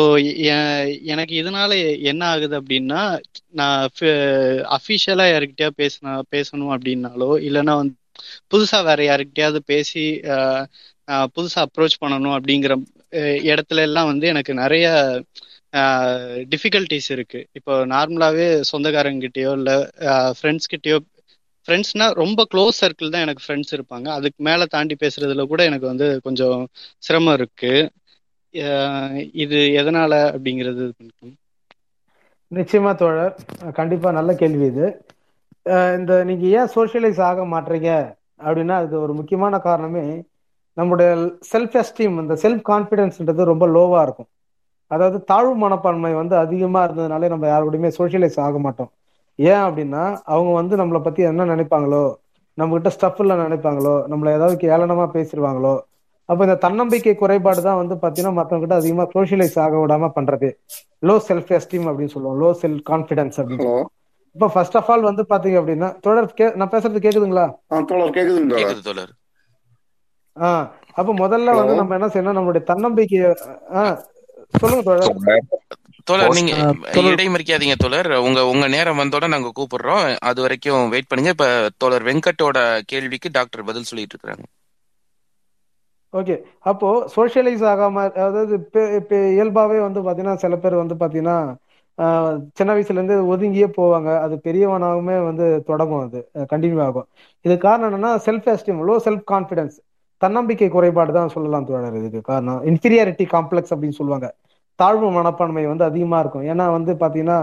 எனக்கு 1.13 1.35
இதனால 1.41 1.71
என்ன 2.11 2.23
ஆகுது 2.33 2.55
அப்படின்னா 2.61 3.03
நான் 3.53 3.79
அஃபிஷியலாக 4.77 5.33
யாருக்கிட்டயா 5.33 5.71
பேசினா 5.81 6.15
பேசணும் 6.35 6.75
அப்படின்னாலோ 6.77 7.31
இல்லைன்னா 7.49 7.77
வந்து 7.77 7.97
புதுசா 8.51 8.79
வேற 8.85 9.01
யாருக்கிட்டயாவது 9.05 9.61
பேசி 9.73 10.05
புதுசா 11.35 11.61
அப்ரோச் 11.67 12.01
பண்ணணும் 12.03 12.37
அப்படிங்கிற 12.37 12.75
இடத்துல 13.51 13.85
எல்லாம் 13.89 14.11
வந்து 14.13 14.27
எனக்கு 14.29 14.53
நிறைய 14.55 14.87
டிஃபிகல்ட்டிஸ் 16.53 17.11
இருக்கு. 17.11 17.41
இப்போ 17.59 17.73
நார்மலாவே 17.87 18.47
சொந்தக்காரங்கிட்டயோ 18.73 19.53
இல்லை 19.59 19.77
ஃப்ரெண்ட்ஸ் 20.39 20.71
கிட்டயோ 20.73 20.99
ஃப்ரெண்ட்ஸ்னா 21.69 22.07
ரொம்ப 22.21 22.41
க்ளோஸ் 22.53 22.81
சர்க்கிள் 22.83 23.13
தான் 23.15 23.25
எனக்கு 23.27 23.45
ஃப்ரெண்ட்ஸ் 23.45 23.75
இருப்பாங்க. 23.77 24.07
அதுக்கு 24.19 24.41
மேல 24.49 24.67
தாண்டி 24.75 24.97
பேசுறதுல 25.03 25.45
கூட 25.53 25.63
எனக்கு 25.71 25.87
வந்து 25.93 26.09
கொஞ்சம் 26.27 26.61
சிரமம் 27.03 27.37
இருக்கு. 27.39 27.73
இது 29.45 29.59
எதனால 29.81 30.13
அப்படிங்கிறது 30.33 30.85
நிச்சயமா 32.53 32.93
தோழர். 32.97 33.35
கண்டிப்பா 33.79 34.09
நல்ல 34.13 34.33
கேள்வி 34.37 34.67
இது. 34.73 34.87
இந்த 35.67 36.25
நீங்க 36.25 36.47
ஏன் 36.47 36.69
சோசியலைஸ் 36.75 37.21
ஆக 37.21 37.43
மாட்டீங்க 37.43 38.15
அப்படின்னா 38.45 38.71
அது 38.71 39.01
ஒரு 39.01 39.13
முக்கியமான 39.13 39.59
காரணமே 39.59 40.25
நம்முடைய 40.75 41.15
செல்ஃப் 41.53 41.77
எஸ்டீம் 41.83 42.19
இந்த 42.21 42.35
செல்ஃப் 42.35 42.63
கான்ஃபிடன்ஸ்ன்றது 42.69 43.45
ரொம்ப 43.45 43.67
லோவா 43.67 44.03
இருக்கும். 44.03 44.29
அதாவது 44.87 45.25
தாழ்வு 45.25 45.55
மனப்பான்மை 45.55 46.15
வந்து 46.15 46.37
அதிகமா 46.37 46.85
இருந்ததுனாலே 46.85 47.29
நம்ம 47.29 47.47
யாரு 47.47 47.91
சோசியலைஸ் 47.97 48.41
ஆக 48.41 48.59
மாட்டோம். 48.59 48.93
ஏன் 49.37 49.63
அப்படின்னா 49.67 50.23
அவங்க 50.25 50.53
வந்து 50.53 50.77
நம்மளை 50.77 51.01
பத்தி 51.03 51.23
என்ன 51.23 51.45
நினைப்பாங்களோ 51.45 52.17
நம்ம 52.55 52.75
கிட்ட 52.75 52.89
ஸ்டஃப் 52.89 53.23
நினைப்பாங்களோ 53.23 54.07
நம்மள 54.09 54.35
ஏதாவது 54.35 54.57
ஏளனமா 54.57 55.07
பேசிடுவாங்களோ 55.13 55.81
அப்ப 56.29 56.45
இந்த 56.45 56.55
தன்னம்பிக்கை 56.55 57.15
குறைபாடு 57.15 57.63
தான் 57.63 57.77
வந்து 57.77 57.95
பாத்தீங்கன்னா 57.95 58.33
மத்தவங்க 58.33 58.59
கிட்ட 58.59 58.75
அதிகமா 58.75 59.03
சோசியலைஸ் 59.03 59.59
ஆக 59.59 59.87
விடாம 59.87 60.11
பண்றது. 60.15 60.51
லோ 61.03 61.19
செல்ஃப் 61.29 61.51
எஸ்டீம் 61.59 61.87
அப்படின்னு 61.91 62.15
சொல்லுவோம். 62.15 62.41
லோ 62.41 62.55
செல்ஃப் 62.63 62.83
கான்பிடன்ஸ் 62.91 63.39
அப்படின்னு 63.41 63.87
இப்ப 64.37 64.49
ஃபர்ஸ்ட் 64.55 64.77
ஆஃப் 64.79 64.91
ஆல் 64.93 65.09
வந்து 65.09 65.23
பாத்தீங்க 65.31 65.61
அப்படின்னா 65.61 65.89
தொடர் 66.01 66.27
கே 66.35 66.47
நான் 66.61 66.73
பேசுறது 66.73 67.05
கேக்குதுங்களா? 67.05 67.47
கேக்குதுங்க 68.17 68.57
தோழர். 68.83 69.13
ஆஹ் 70.37 70.67
அப்ப 70.97 71.11
முதல்ல 71.21 71.55
வந்து 71.59 71.75
நம்ம 71.79 71.97
என்ன 71.99 72.09
செய்யணும் 72.09 72.37
நம்மளுடைய 72.39 72.65
தன்னம்பிக்கைய 72.71 73.25
சொல்லுங்க 74.55 74.83
தொடர் 74.85 75.15
தோழர் 76.09 76.37
நீங்க 76.39 76.53
இடைமறிக்காதீங்க 77.13 77.77
தோழர். 77.77 78.09
உங்க 78.27 78.41
உங்க 78.47 78.67
நேரம் 78.69 79.01
வந்தோட 79.03 79.27
நாங்க 79.29 79.51
கூப்பிடுறோம். 79.57 80.03
அது 80.29 80.41
வரைக்கும் 80.45 80.63
வெயிட் 80.93 81.09
பண்ணுங்க. 81.09 81.33
இப்ப 81.35 81.49
தோழர் 81.83 82.07
வெங்கட்டோட 82.09 82.59
கேள்விக்கு 82.87 83.31
டாக்டர் 83.39 83.67
பதில் 83.69 83.89
சொல்லிட்டு 83.91 84.17
இருக்காங்க 84.17 84.45
ஓகே. 86.15 86.35
அப்போ 86.67 86.87
சோஷியலைஸ் 87.15 87.65
ஆகாம 87.71 88.03
அதாவது 88.27 88.55
இப்ப 88.61 88.85
இப்ப 88.99 89.17
இயல்பாவே 89.33 89.79
வந்து 89.83 90.01
பாத்தீங்கன்னா 90.07 90.37
சில 90.43 90.57
பேர் 90.59 90.83
வந்து 90.83 90.97
பாத்தீங்கன்னா 91.01 91.37
சின்ன 92.55 92.75
வயசுல 92.75 92.99
இருந்து 92.99 93.17
ஒதுங்கியே 93.27 93.69
போவாங்க. 93.77 94.19
அது 94.19 94.35
பெரியவனாகவுமே 94.45 95.25
வந்து 95.25 95.63
தொடங்கும் 95.63 96.01
அது. 96.01 96.21
கண்டினியூ 96.53 96.83
ஆகும். 96.83 97.07
இது 97.45 97.59
காரணம் 97.59 97.93
என்னன்னா 97.93 98.11
self 98.27 98.49
esteem 98.55 98.81
low 98.89 98.97
self 99.05 99.25
confidence 99.31 99.77
தன்னம்பிக்கை 100.23 100.69
குறைபாடு 100.69 101.13
தான் 101.13 101.29
சொல்லலாம் 101.29 101.65
தோழர் 101.65 101.95
இதுக்கு 101.95 102.21
காரணம். 102.23 102.65
இன்ஃபீரியாரிட்டி 102.65 103.25
காம்ப்ளெக்ஸ் 103.33 103.73
அப்படின்னு 103.73 103.99
சொல்லுவாங்க. 103.99 104.29
தாழ்வு 104.79 105.11
மனப்பான்மை 105.11 105.67
வந்து 105.67 105.85
அதிகமா 105.85 106.19
இருக்கும். 106.19 106.45
ஏன்னா 106.45 106.71
வந்து 106.71 106.95
பாத்தீங்கன்னா 106.95 107.39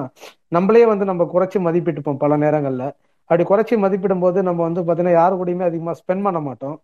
நம்மளே 0.50 0.86
வந்து 0.86 1.06
நம்ம 1.06 1.30
குறைச்சி 1.34 1.58
மதிப்பிட்டுப்போம் 1.60 2.18
பல 2.18 2.38
நேரங்கள்ல. 2.38 2.84
அப்படி 3.30 3.44
குறைச்சி 3.44 3.76
மதிப்பிடும் 3.78 4.20
போது 4.20 4.44
நம்ம 4.44 4.70
வந்து 4.70 4.82
பாத்தீங்கன்னா 4.82 5.12
யாரு 5.12 5.36
கூடயுமே 5.36 5.62
அதிகமா 5.62 5.92
ஸ்பெண்ட் 5.94 6.24
பண்ண 6.24 6.40
மாட்டோம். 6.40 6.76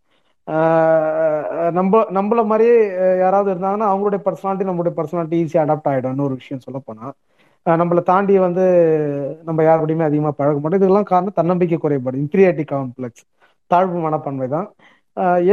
ஆஹ் 0.48 1.72
நம்ம 1.72 2.02
நம்மள 2.12 2.46
மாதிரியே 2.46 2.78
யாராவது 3.20 3.50
இருந்தாங்கன்னா 3.54 3.88
அவங்களுடைய 3.92 4.22
பர்சனாலிட்டி 4.26 4.66
நம்மளுடைய 4.70 4.94
பர்சனாலிட்டி 5.00 5.38
ஈஸியாக 5.42 5.66
அடாப்ட் 5.66 5.90
ஆகிடும் 5.92 6.10
இன்னொரு 6.10 6.34
விஷயம் 6.34 6.64
சொல்ல 6.66 6.80
நம்மளை 7.66 8.02
தாண்டி 8.12 8.34
வந்து 8.48 8.64
நம்ம 9.48 9.64
யார் 9.64 9.82
அதிகமாக 10.10 10.34
பழக 10.40 10.58
மாட்டோம். 10.60 10.82
இதெல்லாம் 10.82 11.10
காரணம் 11.12 11.38
தன்னம்பிக்கை 11.40 11.78
குறைபாடு 11.86 12.22
இன்ஃபீரியாரிட்டி 12.24 12.66
காம்ப்ளெக்ஸ் 12.74 13.24
தாழ்வு 13.72 14.00
மனப்பான்மை 14.06 14.48
தான். 14.56 14.68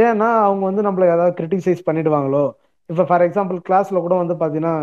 ஏன்னா 0.05 0.27
அவங்க 0.45 0.63
வந்து 0.69 0.83
நம்மளை 0.87 1.05
ஏதாவது 1.15 1.33
கிரிட்டிசைஸ் 1.39 1.81
பண்ணிடுவாங்களோ? 1.87 2.43
இப்போ 2.89 3.03
ஃபார் 3.09 3.23
எக்ஸாம்பிள் 3.27 3.57
கிளாஸ்ல 3.67 4.01
கூட 4.05 4.15
வந்து 4.21 4.35
பார்த்தீங்கன்னா 4.41 4.73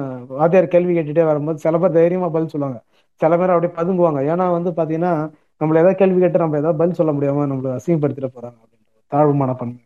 வாத்தியார் 0.40 0.72
கேள்வி 0.74 0.92
கேட்டுட்டே 0.96 1.24
வரும்போது 1.30 1.62
சில 1.64 1.78
பேர் 1.82 1.96
தைரியமாக 1.98 2.30
பதில் 2.36 2.52
சொல்லுவாங்க. 2.54 2.78
சில 3.20 3.32
பேர் 3.40 3.54
அப்படியே 3.54 3.72
பதுங்குவாங்க. 3.78 4.20
ஏன்னா 4.32 4.46
வந்து 4.56 4.70
பார்த்தீங்கன்னா 4.78 5.12
நம்மள 5.60 5.80
ஏதாவது 5.82 5.98
கேள்வி 6.02 6.18
கேட்டு 6.24 6.42
நம்ம 6.44 6.58
ஏதாவது 6.62 6.80
பதில் 6.82 6.98
சொல்ல 7.00 7.12
முடியாம 7.16 7.46
நம்மளை 7.52 7.70
அசிங்கப்படுத்திட 7.78 8.28
போறாங்க 8.36 8.56
அப்படின்ற 8.62 8.82
தாழ்வு 9.12 9.34
மனப்பான்மை 9.42 9.80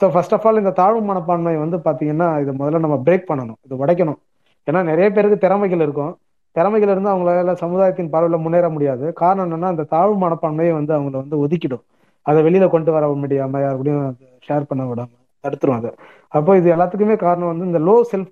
ஸோ 0.00 0.06
ஃபர்ஸ்ட் 0.14 0.34
ஆஃப் 0.36 0.46
ஆல் 0.48 0.60
இந்த 0.62 0.72
தாழ்வு 0.80 1.00
மனப்பான்மை 1.10 1.54
வந்து 1.64 1.76
பார்த்தீங்கன்னா 1.86 2.28
இதை 2.42 2.52
முதல்ல 2.60 2.80
நம்ம 2.86 2.96
பிரேக் 3.06 3.28
பண்ணணும். 3.30 3.58
இது 3.66 3.74
உடைக்கணும். 3.82 4.18
ஏன்னா 4.68 4.80
நிறைய 4.90 5.08
பேருக்கு 5.16 5.38
திறமைகள் 5.44 5.84
இருக்கும். 5.86 6.12
திறமைகள் 6.56 6.92
இருந்து 6.92 7.10
அவங்களால 7.12 7.52
சமுதாயத்தின் 7.62 8.10
பார்வையில் 8.12 8.44
முன்னேற 8.44 8.66
முடியாது. 8.76 9.06
காரணம் 9.22 9.46
என்னன்னா 9.46 9.68
அந்த 9.74 9.86
தாழ்வு 9.94 10.16
மனப்பான்மையை 10.24 10.72
வந்து 10.78 10.92
அவங்கள 10.96 11.16
வந்து 11.22 11.36
ஒதுக்கிடும். 11.44 11.84
அதை 12.26 12.38
வெளியில 12.46 12.66
கொண்டு 12.74 12.90
வர 12.96 13.06
முடியாம 13.22 13.60
யாருக்கூடயும் 13.64 14.06
ஷேர் 14.46 14.68
பண்ண 14.70 14.82
விடாம 14.90 15.10
தடுத்துரும் 15.44 15.78
அதை. 15.80 15.90
அப்போ 16.32 16.50
இது 16.60 16.68
எல்லாத்துக்குமே 16.74 17.16
காரணம் 17.24 17.50
வந்து 17.52 17.68
இந்த 17.70 17.80
லோ 17.88 17.94
செல்ஃப் 18.12 18.30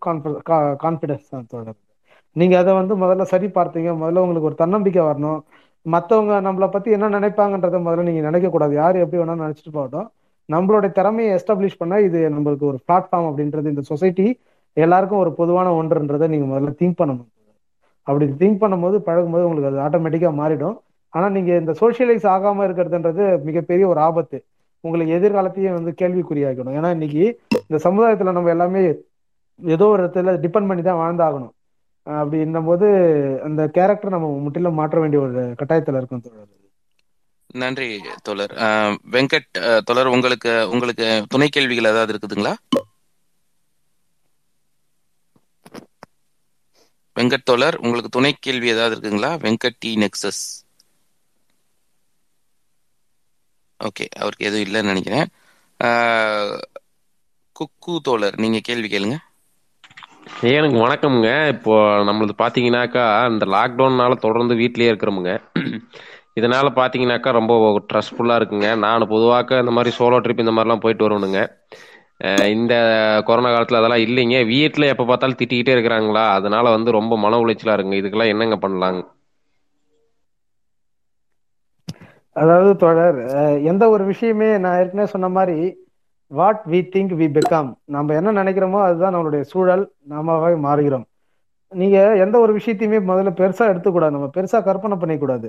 கான்பிடன்ஸ் 0.84 1.28
தான் 1.34 1.50
தொடர் 1.54 1.78
நீங்க 2.36 2.54
அதை 2.62 2.72
வந்து 2.80 2.94
முதல்ல 3.02 3.24
சரி 3.32 3.48
பார்த்தீங்க. 3.58 3.90
முதல்ல 4.00 4.22
உங்களுக்கு 4.24 4.48
ஒரு 4.50 4.58
தன்னம்பிக்கை 4.62 5.02
வரணும். 5.10 5.38
மற்றவங்க 5.86 6.34
நம்மளை 6.46 6.68
பத்தி 6.74 6.88
என்ன 6.96 7.10
நினைப்பாங்கன்றத 7.16 7.78
முதல்ல 7.86 8.06
நீங்க 8.08 8.22
நினைக்க 8.28 8.48
கூடாது. 8.54 8.74
யார் 8.80 8.96
எப்படி 9.02 9.20
வேணாலும் 9.20 9.44
நினைச்சிட்டு 9.44 9.72
போகட்டும். 9.78 10.08
நம்மளோட 10.48 10.86
திறமையை 10.98 11.30
எஸ்டாப்ளிஷ் 11.36 11.80
பண்ணா 11.80 11.96
இது 12.08 12.18
நம்மளுக்கு 12.34 12.66
ஒரு 12.72 12.78
பிளாட்ஃபார்ம் 12.86 13.28
அப்படின்றது 13.30 13.72
இந்த 13.74 13.82
சொசைட்டி 13.92 14.26
எல்லாருக்கும் 14.76 15.18
ஒரு 15.18 15.32
பொதுவான 15.32 15.68
ஒன்றுன்றதை 15.72 16.28
நீங்கள் 16.28 16.52
முதல்ல 16.52 16.82
திங்க் 16.82 17.00
பண்ணணும். 17.02 17.28
அப்படி 18.02 18.24
திங்க் 18.38 18.62
பண்ணும்போது 18.62 18.96
பழகும்போது 19.08 19.48
உங்களுக்கு 19.48 19.70
அது 19.72 19.86
ஆட்டோமேட்டிக்காக 19.86 20.34
மாறிடும். 20.42 20.76
ஆனால் 21.08 21.32
நீங்கள் 21.32 21.58
இந்த 21.60 21.74
சோஷியலைஸ் 21.80 22.26
ஆகாமல் 22.26 22.68
இருக்கிறதுன்றது 22.68 23.42
மிகப்பெரிய 23.42 23.88
ஒரு 23.88 24.00
ஆபத்து. 24.00 24.38
உங்களுக்கு 24.80 25.14
எதிர்காலத்தையும் 25.18 25.76
வந்து 25.78 25.94
கேள்விக்குறியாக்கணும் 26.02 26.74
ஏன்னா 26.78 26.90
இன்னைக்கு 26.90 27.24
இந்த 27.50 27.78
சமுதாயத்தில் 27.78 28.32
நம்ம 28.32 28.50
எல்லாமே 28.50 28.82
ஏதோ 29.64 29.86
ஒரு 29.86 30.02
இடத்துல 30.04 30.34
டிபெண்ட் 30.44 30.68
பண்ணி 30.70 30.82
தான் 30.82 31.00
வாழ்ந்தாகணும். 31.02 31.52
அஹ் 32.06 32.20
அப்படி 32.22 32.44
போது 32.66 32.86
அந்த 33.44 33.68
கேரக்டர் 33.68 34.10
நம்ம 34.10 34.28
முற்றிலும் 34.42 34.74
மாற்ற 34.74 35.00
வேண்டிய 35.00 35.22
ஒரு 35.22 35.32
கட்டாயத்தில் 35.32 35.96
இருக்கும் 35.96 36.20
தோழர். 36.20 36.54
நன்றி 37.54 37.88
தோழர். 38.22 38.52
வெங்கட் 39.12 39.80
தோழர் 39.84 40.06
உங்களுக்கு 40.06 40.52
உங்களுக்கு 40.72 41.06
துணை 41.28 41.48
கேள்விகள் 41.48 41.90
ஏதாவது 41.90 42.12
இருக்குதுங்களா? 42.12 42.52
வெங்கட் 47.16 47.44
தோழர் 47.44 47.78
உங்களுக்கு 47.80 48.10
துணை 48.10 48.32
கேள்வி 48.38 48.68
ஏதாவது 48.68 48.94
இருக்குங்களா? 48.94 49.32
வெங்கட் 49.44 49.78
டி 49.78 49.92
நெக்ஸஸ் 49.96 50.42
ஓகே 53.80 54.04
அவருக்கு 54.16 54.46
எதுவும் 54.46 54.66
இல்லைன்னு 54.66 54.90
நினைக்கிறேன். 54.90 55.26
குக்கு 57.56 57.94
தோழர் 58.02 58.36
நீங்க 58.36 58.58
கேள்வி 58.60 58.88
கேளுங்க. 58.88 59.16
எனக்கு 60.50 60.76
வணக்கம்ங்க. 60.78 61.28
இப்போ 61.54 61.74
நம்மளது 62.08 62.34
பார்த்தீங்கன்னாக்கா 62.38 63.04
இந்த 63.30 63.44
லாக்டவுன்னால 63.54 64.14
தொடர்ந்து 64.18 64.54
வீட்டிலேயே 64.54 64.90
இருக்கிறோமுங்க. 64.92 65.32
இதனால 66.36 66.66
பார்த்தீங்கன்னாக்கா 66.78 67.30
ரொம்ப 67.32 67.52
ட்ரெஸ்ஃபுல்லாக 67.90 68.38
இருக்குங்க. 68.40 68.70
நான் 68.76 69.08
பொதுவாக 69.08 69.60
இந்த 69.62 69.72
மாதிரி 69.72 69.96
சோலோ 69.98 70.18
ட்ரிப் 70.24 70.42
இந்த 70.44 70.54
மாதிரிலாம் 70.56 70.84
போயிட்டு 70.84 71.06
வரணுங்க 71.06 71.40
இந்த 72.54 72.74
கொரோனா 73.28 73.50
காலத்தில் 73.52 73.78
அதெல்லாம் 73.78 74.04
இல்லைங்க. 74.06 74.36
வீட்டில் 74.52 74.90
எப்போ 74.92 75.04
பார்த்தாலும் 75.04 75.38
திட்டிக்கிட்டே 75.40 75.74
இருக்கிறாங்களா? 75.76 76.24
அதனால 76.38 76.70
வந்து 76.76 76.96
ரொம்ப 76.98 77.16
மன 77.24 77.40
உளைச்சலாக 77.44 77.76
இருக்குங்க. 77.76 78.00
இதுக்கெல்லாம் 78.02 78.32
என்னங்க 78.34 78.58
பண்ணலாங்க? 78.64 79.02
அதாவது 82.36 82.70
தொடர் 82.76 83.18
எந்த 83.70 83.84
ஒரு 83.88 84.04
விஷயமே 84.12 84.48
நான் 84.62 84.78
ஏற்கனவே 84.80 85.12
சொன்ன 85.14 85.28
மாதிரி 85.36 85.58
what 86.30 86.62
we 86.72 86.80
think 86.94 87.12
we 87.20 87.26
become 87.36 87.70
நம்ம 87.94 88.14
என்ன 88.20 88.32
நினைக்கிறோமோ 88.40 88.78
அதுதான் 88.86 89.14
நம்மளுடைய 89.14 89.42
சூழல். 89.52 89.84
நாமவே 90.12 90.56
மாறுகிறோம். 90.66 91.06
நீங்க 91.72 91.98
எந்த 92.24 92.36
ஒரு 92.38 92.52
விஷயத்தையுமே 92.58 92.98
முதல்ல 93.10 93.30
பெருசா 93.40 93.64
எடுத்துக்கூடாது. 93.72 94.14
நம்ம 94.16 94.28
பெருசா 94.36 94.58
கற்பனை 94.68 94.96
பண்ணிக்கூடாது. 95.02 95.48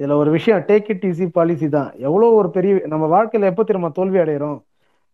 இதுல 0.00 0.16
ஒரு 0.22 0.30
விஷயம் 0.36 0.64
டேக் 0.70 0.88
இட் 0.92 1.06
ஈஸி 1.10 1.26
பாலிசி 1.36 1.68
தான். 1.76 1.90
எவ்வளோ 2.06 2.26
ஒரு 2.40 2.48
பெரிய 2.56 2.72
நம்ம 2.92 3.04
வாழ்க்கையில 3.14 3.50
எப்போ 3.52 3.62
திரும்ப 3.70 3.90
தோல்வி 3.98 4.18
அடைகிறோம் 4.24 4.58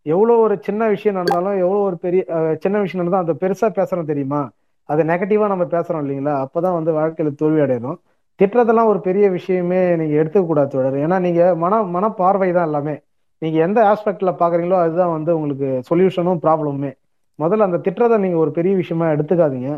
எவ்வளோ 0.07 0.35
ஒரு 0.45 0.55
சின்ன 0.67 0.83
விஷயம் 0.95 1.17
நடந்தாலும் 1.19 1.57
எவ்வளோ 1.65 1.81
ஒரு 1.89 1.97
பெரிய 2.05 2.23
சின்ன 2.65 2.77
விஷயம் 2.85 3.01
நடந்தாலும் 3.03 3.27
அதை 3.27 3.37
பெருசா 3.43 3.69
பேசுறோம் 3.79 4.11
தெரியுமா? 4.13 4.41
அதை 4.89 5.03
நெகட்டிவா 5.11 5.47
நம்ம 5.53 5.65
பேசுறோம் 5.75 6.03
இல்லைங்களா? 6.05 6.35
அப்பதான் 6.45 6.77
வந்து 6.79 6.93
வாழ்க்கையில 6.99 7.31
தோல்வி 7.43 7.61
அடையணும். 7.67 7.99
திட்டுறதெல்லாம் 8.41 8.91
ஒரு 8.93 9.01
பெரிய 9.09 9.25
விஷயமே 9.37 9.81
நீங்க 10.01 10.15
எடுத்துக்க 10.23 10.45
கூடாது 10.51 10.71
தோழர். 10.75 10.97
ஏன்னா 11.05 11.17
நீங்க 11.27 11.43
மன 11.65 11.83
மன 11.97 12.05
பார்வை 12.21 12.51
தான் 12.57 12.69
எல்லாமே. 12.71 12.95
நீங்க 13.43 13.57
எந்த 13.67 13.79
ஆஸ்பெக்ட்ல 13.93 14.31
பாக்குறீங்களோ 14.43 14.79
அதுதான் 14.85 15.15
வந்து 15.17 15.31
உங்களுக்கு 15.39 15.69
சொல்யூஷனும் 15.91 16.43
ப்ராப்ளமுமே 16.45 16.93
முதல்ல 17.39 17.67
அந்த 17.69 17.79
திட்டத்தை 17.87 18.17
நீங்க 18.25 18.39
ஒரு 18.45 18.51
பெரிய 18.59 18.73
விஷயமா 18.81 19.07
எடுத்துக்காதீங்க. 19.15 19.71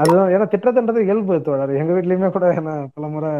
அதுதான் 0.00 0.30
ஏன்னா 0.34 0.46
திட்டத்துன்றது 0.52 1.00
இயல்பு 1.06 1.34
தொடர் 1.48 1.72
எங்க 1.80 1.92
வீட்லயுமே 1.96 2.28
கூட 2.36 2.46
என்ன 2.60 2.72
பல 2.96 3.06
முறை 3.14 3.30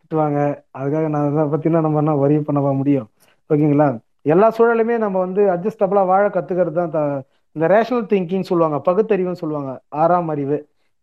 திட்டுவாங்க. 0.00 0.38
அதுக்காக 0.78 1.06
நான் 1.14 1.28
அதை 1.30 1.44
பத்தினா 1.54 1.80
நம்ம 1.86 2.00
என்ன 2.02 2.14
வரி 2.24 2.36
பண்ணவா 2.48 2.72
முடியும்? 2.80 3.08
ஓகேங்களா? 3.50 3.88
எல்லா 4.26 4.48
சூழலுமே 4.56 4.96
நம்ம 4.98 5.16
வந்து 5.18 5.42
அட்ஜஸ்டபிளாக 5.54 6.06
வாழ 6.06 6.24
கத்துக்கிறது 6.28 6.76
தான் 6.90 7.08
இந்த 7.56 7.66
ரேஷனல் 7.68 8.08
திங்கிங் 8.10 8.48
சொல்லுவாங்க 8.48 8.78
பகுத்தறிவுன்னு 8.86 9.42
சொல்லுவாங்க 9.42 9.72
ஆறாம் 9.94 10.28
அறிவு. 10.28 10.58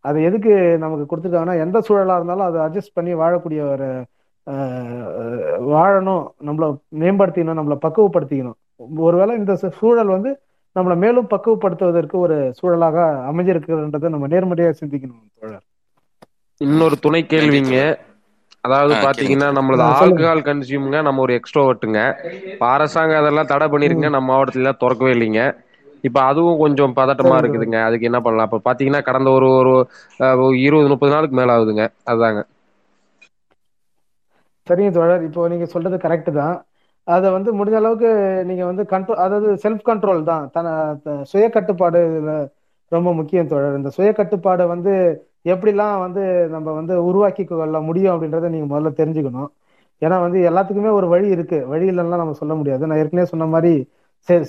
அது 0.06 0.18
எதுக்கு 0.24 0.54
நமக்கு 0.78 1.06
கொடுத்துருக்காங்கன்னா 1.06 1.60
எந்த 1.62 1.78
சூழலா 1.80 2.16
இருந்தாலும் 2.16 2.48
அதை 2.48 2.60
அட்ஜஸ்ட் 2.62 2.94
பண்ணி 2.94 3.14
வாழக்கூடிய 3.16 3.62
ஒரு 3.74 3.88
ஆஹ், 4.48 5.10
வாழணும் 5.72 6.24
நம்மள 6.46 6.68
மேம்படுத்திக்கணும் 7.00 7.60
நம்மள 7.60 7.76
பக்குவப்படுத்திக்கணும். 7.84 8.58
ஒருவேளை 9.02 9.34
இந்த 9.36 9.54
சூழல் 9.80 10.08
வந்து 10.08 10.32
நம்மளை 10.76 10.96
மேலும் 10.98 11.28
பக்குவப்படுத்துவதற்கு 11.28 12.16
ஒரு 12.18 12.38
சூழலாக 12.52 12.98
அமைஞ்சிருக்குன்றதை 13.30 14.10
நம்ம 14.10 14.28
நேர்மறையா 14.28 14.72
சிந்திக்கணும் 14.80 15.22
தோழர். 15.36 15.64
இன்னொரு 16.62 16.98
துணை 17.00 17.22
கேள்விங்க. 17.26 17.76
அதாவது 18.64 18.94
பாத்தீங்கன்னா. 19.04 19.48
நம்மளது. 19.58 19.84
ஆல்கஹால் 19.98 20.46
கன்சியூம்ங்க 20.48 20.98
நம்ம 21.02 21.22
ஒரு 21.22 21.34
எக்ஸ்ட்ரோவர்ட்டுங்க. 21.40 22.00
இப்ப 22.52 22.66
அரசாங்கம் 22.74 23.22
அதெல்லாம் 23.22 23.52
தடை 23.52 23.68
பண்ணிருக்குங்க 23.72 24.12
நம்ம 24.12 24.30
மாவட்டத்துல 24.32 24.64
எல்லாம் 24.64 24.82
திறக்கவே 24.84 25.14
இல்லைங்க. 25.16 25.44
இப்ப 26.04 26.20
அதுவும் 26.28 26.62
கொஞ்சம் 26.62 26.96
பதட்டமா. 26.98 27.36
இருக்குதுங்க. 27.42 27.80
அதுக்கு 27.88 28.10
என்ன 28.10 28.20
பண்ணலாம்? 28.22 28.50
இப்ப 28.50 28.62
பாத்தீங்கன்னா 28.68 29.02
கடந்த 29.10 29.32
ஒரு 29.38 29.50
ஒரு 29.58 29.74
இருபது 30.64 30.90
முப்பது 30.94 31.14
நாளுக்கு 31.16 31.38
மேல 31.40 31.56
ஆகுதுங்க. 31.56 31.84
அதாங்க. 32.12 32.42
சரிங்க 34.68 34.92
தோழர். 34.94 35.26
இப்போ 35.28 35.48
நீங்க 35.52 35.66
சொல்றது 35.72 35.98
கரெக்ட் 36.04 36.32
தான். 36.36 36.56
அதை 37.08 37.28
வந்து 37.36 37.50
முடிஞ்ச 37.58 37.78
அளவுக்கு 37.80 38.10
நீங்க 38.50 38.64
வந்து 38.68 38.84
கண்ட்ரோல் 38.92 39.22
அதாவது 39.24 39.50
செல்ஃப் 39.64 39.86
கண்ட்ரோல் 39.88 40.22
தான் 40.26 40.44
தன 40.52 40.68
சுய 41.32 41.46
கட்டுப்பாடு 41.50 42.02
ரொம்ப 42.92 43.10
முக்கியம் 43.20 43.50
தோழர். 43.50 43.78
இந்த 43.78 43.92
சுய 43.96 44.10
கட்டுப்பாடை 44.14 44.66
வந்து 44.74 44.94
எப்படிலாம் 45.46 46.00
வந்து 46.00 46.24
நம்ம 46.50 46.68
வந்து 46.72 46.94
உருவாக்கி 47.06 47.44
கொள்ள 47.44 47.80
முடியும் 47.82 48.14
அப்படின்றத 48.14 48.50
நீங்க 48.50 48.68
முதல்ல 48.74 48.92
தெரிஞ்சுக்கணும். 49.00 49.50
ஏன்னா 50.02 50.18
வந்து 50.26 50.40
எல்லாத்துக்குமே 50.50 50.92
ஒரு 50.92 51.08
வழி 51.08 51.28
இருக்கு. 51.28 51.58
வழி 51.68 51.86
இல்லைன்னா 51.92 52.20
நம்ம 52.22 52.36
சொல்ல 52.42 52.54
முடியாது. 52.56 52.88
நான் 52.88 52.98
ஏற்கனவே 52.98 53.32
சொன்ன 53.32 53.48
மாதிரி 53.56 53.74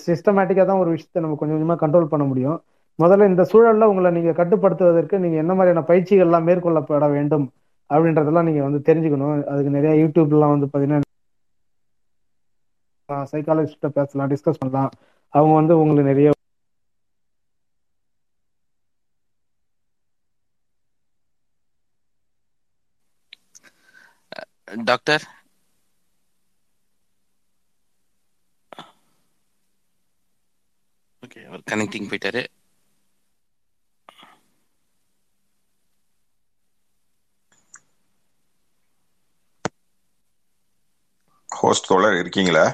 சிஸ்டமேட்டிக்கா 0.06 0.64
தான் 0.66 0.81
ஒரு 0.82 0.90
விஷயத்த 0.94 1.23
நம்ம 1.24 1.36
கொஞ்சம் 1.40 1.56
கொஞ்சமா 1.56 1.77
கண்ட்ரோல் 1.82 2.10
பண்ண 2.12 2.24
முடியும். 2.24 2.59
முதல்ல 2.98 3.28
இந்த 3.28 3.43
சூழல்ல 3.52 3.89
உங்களை 3.93 4.10
நீங்க 4.10 4.32
கட்டுப்படுத்துவதற்கு 4.40 5.19
நீங்க 5.19 5.36
என்ன 5.36 5.52
மாதிரியான 5.55 5.85
பயிற்சிகள்லாம் 5.90 6.47
மேற்கொள்ளப்பட 6.48 7.06
வேண்டும் 7.16 7.47
அப்படின்றதெல்லாம் 7.90 8.48
நீங்க 8.48 8.62
வந்து 8.62 8.81
தெரிஞ்சுக்கணும். 8.89 9.32
அதுக்கு 9.52 9.77
நிறைய 9.78 9.94
யூடியூப்லாம் 10.05 10.55
வந்து 10.55 10.69
பாத்தீங்கன்னா 10.73 11.09
சைக்காலஜிஸ்ட 13.32 13.89
பேசலாம் 13.97 14.31
டிஸ்கஸ் 14.32 14.60
பண்ணலாம். 14.60 14.90
அவங்க 15.35 15.55
வந்து 15.60 15.74
உங்களுக்கு 15.81 16.10
நிறைய 16.12 16.28
டாக்டர்? 24.72 25.26
ஓகே 31.22 31.46
அவர் 31.46 31.66
கனெக்டிங் 31.70 32.08
போயிட்டாரு. 32.08 32.42
ஹோஸ்ட் 41.48 41.86
தோழர் 41.86 42.18
இருக்கீங்களா? 42.18 42.66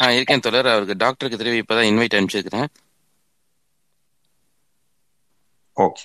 ஆ 0.00 0.10
இருக்கேன் 0.10 0.40
தோழர். 0.40 0.66
அவருக்கு 0.66 0.96
டாக்டருக்கு 0.96 1.38
திரும்பி 1.38 1.62
இப்பதான் 1.62 1.90
இன்வைட் 1.90 2.16
அனுப்பிச்சிருக்கிறேன். 2.18 2.68
ஓகே. 5.76 6.04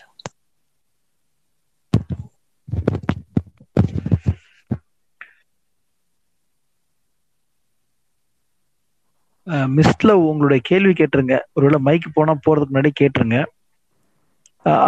மிஸ்ல 9.78 10.12
உங்களுடைய 10.30 10.62
கேள்வி 10.70 10.94
கேட்டுருங்க. 10.94 11.36
ஒருவேளை 11.54 11.80
மைக் 11.88 12.16
போனா 12.18 12.34
போறதுக்கு 12.46 12.74
முன்னாடி 12.76 12.92
கேட்டுருங்க. 13.02 13.38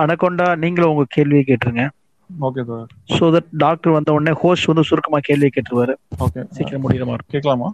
அனகொண்டா 0.01 0.47
நீங்களும் 0.63 0.91
உங்க 0.93 1.05
கேள்வியை 1.15 1.43
கேட்டுருங்க. 1.47 1.83
ஓகே 2.29 2.63
தோழர் 2.69 2.89
ஸோ 3.17 3.27
தட் 3.35 3.51
டாக்டர் 3.63 3.95
வந்த 3.97 4.15
உடனே 4.15 4.33
ஹோஸ்ட் 4.41 4.69
வந்து 4.71 4.87
சுருக்கமா 4.89 5.19
கேள்வி 5.27 5.49
கேட்டுருவாரு. 5.55 5.93
ஓகே 6.25 6.41
சீக்கிரம் 6.55 6.83
முடிகிற 6.83 7.05
மாதிரி. 7.11 7.25
கேட்கலாமா? 7.35 7.69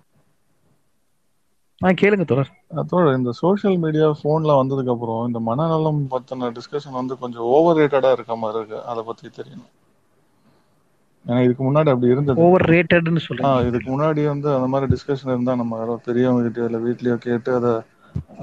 ஆ 1.82 1.90
கேளுங்க 2.02 2.26
தோழர் 2.30 2.52
தோழர் 2.92 3.18
இந்த 3.18 3.32
சோஷியல் 3.40 3.78
மீடியா 3.86 4.08
ஃபோன்ல 4.20 4.52
வந்ததுக்கு 4.60 4.94
அப்புறம் 4.94 5.24
இந்த 5.30 5.40
மனநலம் 5.50 6.00
பத்தின 6.14 6.52
டிஸ்கஷன் 6.58 7.00
வந்து 7.00 7.16
கொஞ்சம் 7.24 7.48
ஓவர் 7.56 7.80
ரேட்டடா 7.80 8.12
இருக்க 8.18 8.36
மாதிரி 8.44 8.60
இருக்கு. 8.62 8.80
அதை 8.92 9.02
பத்தி 9.10 9.28
தெரியணும். 9.40 9.72
ஏன்னா 11.26 11.40
இதுக்கு 11.46 11.64
முன்னாடி 11.66 11.90
அப்படி 11.94 12.12
இருந்தது. 12.14 12.42
ஓவர் 12.46 12.66
ரேட்டட்னு 12.74 13.22
ஆ 13.22 13.26
சொல்றீங்க 13.28 13.68
இதுக்கு 13.70 13.88
முன்னாடி 13.92 14.22
வந்து 14.32 14.48
அந்த 14.56 14.68
மாதிரி 14.74 14.88
டிஸ்கஷன் 14.94 15.32
இருந்தா 15.34 15.54
நம்ம 15.62 15.78
யாரோ 15.82 15.96
பெரியவங்க 16.08 16.42
கிட்டயோ 16.48 16.68
இல்ல 16.70 16.80
வீட்லயோ 16.88 17.16
கேட்டு 17.28 17.52
அதை 17.60 17.74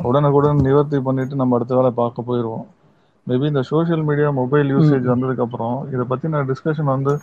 உடனுக்குடன் 0.09 0.65
நிவர்த்தி 0.69 0.99
பண்ணிட்டு 1.09 1.41
நம்ம 1.41 1.57
அடுத்த 1.59 1.75
வேலை 1.79 1.91
பார்க்க 2.01 2.29
போயிடுவோம் 2.31 2.67
மேபி 3.27 3.47
இந்த 3.51 3.63
சோஷியல் 3.71 4.05
மீடியா 4.09 4.31
மொபைல் 4.41 4.73
யூசேஜ் 4.75 5.13
வந்ததுக்கு 5.13 5.45
அப்புறம் 5.47 5.77
இதை 5.95 6.05
பத்தின 6.13 6.43
டிஸ்கஷன் 6.51 6.93
வந்து 6.97 7.15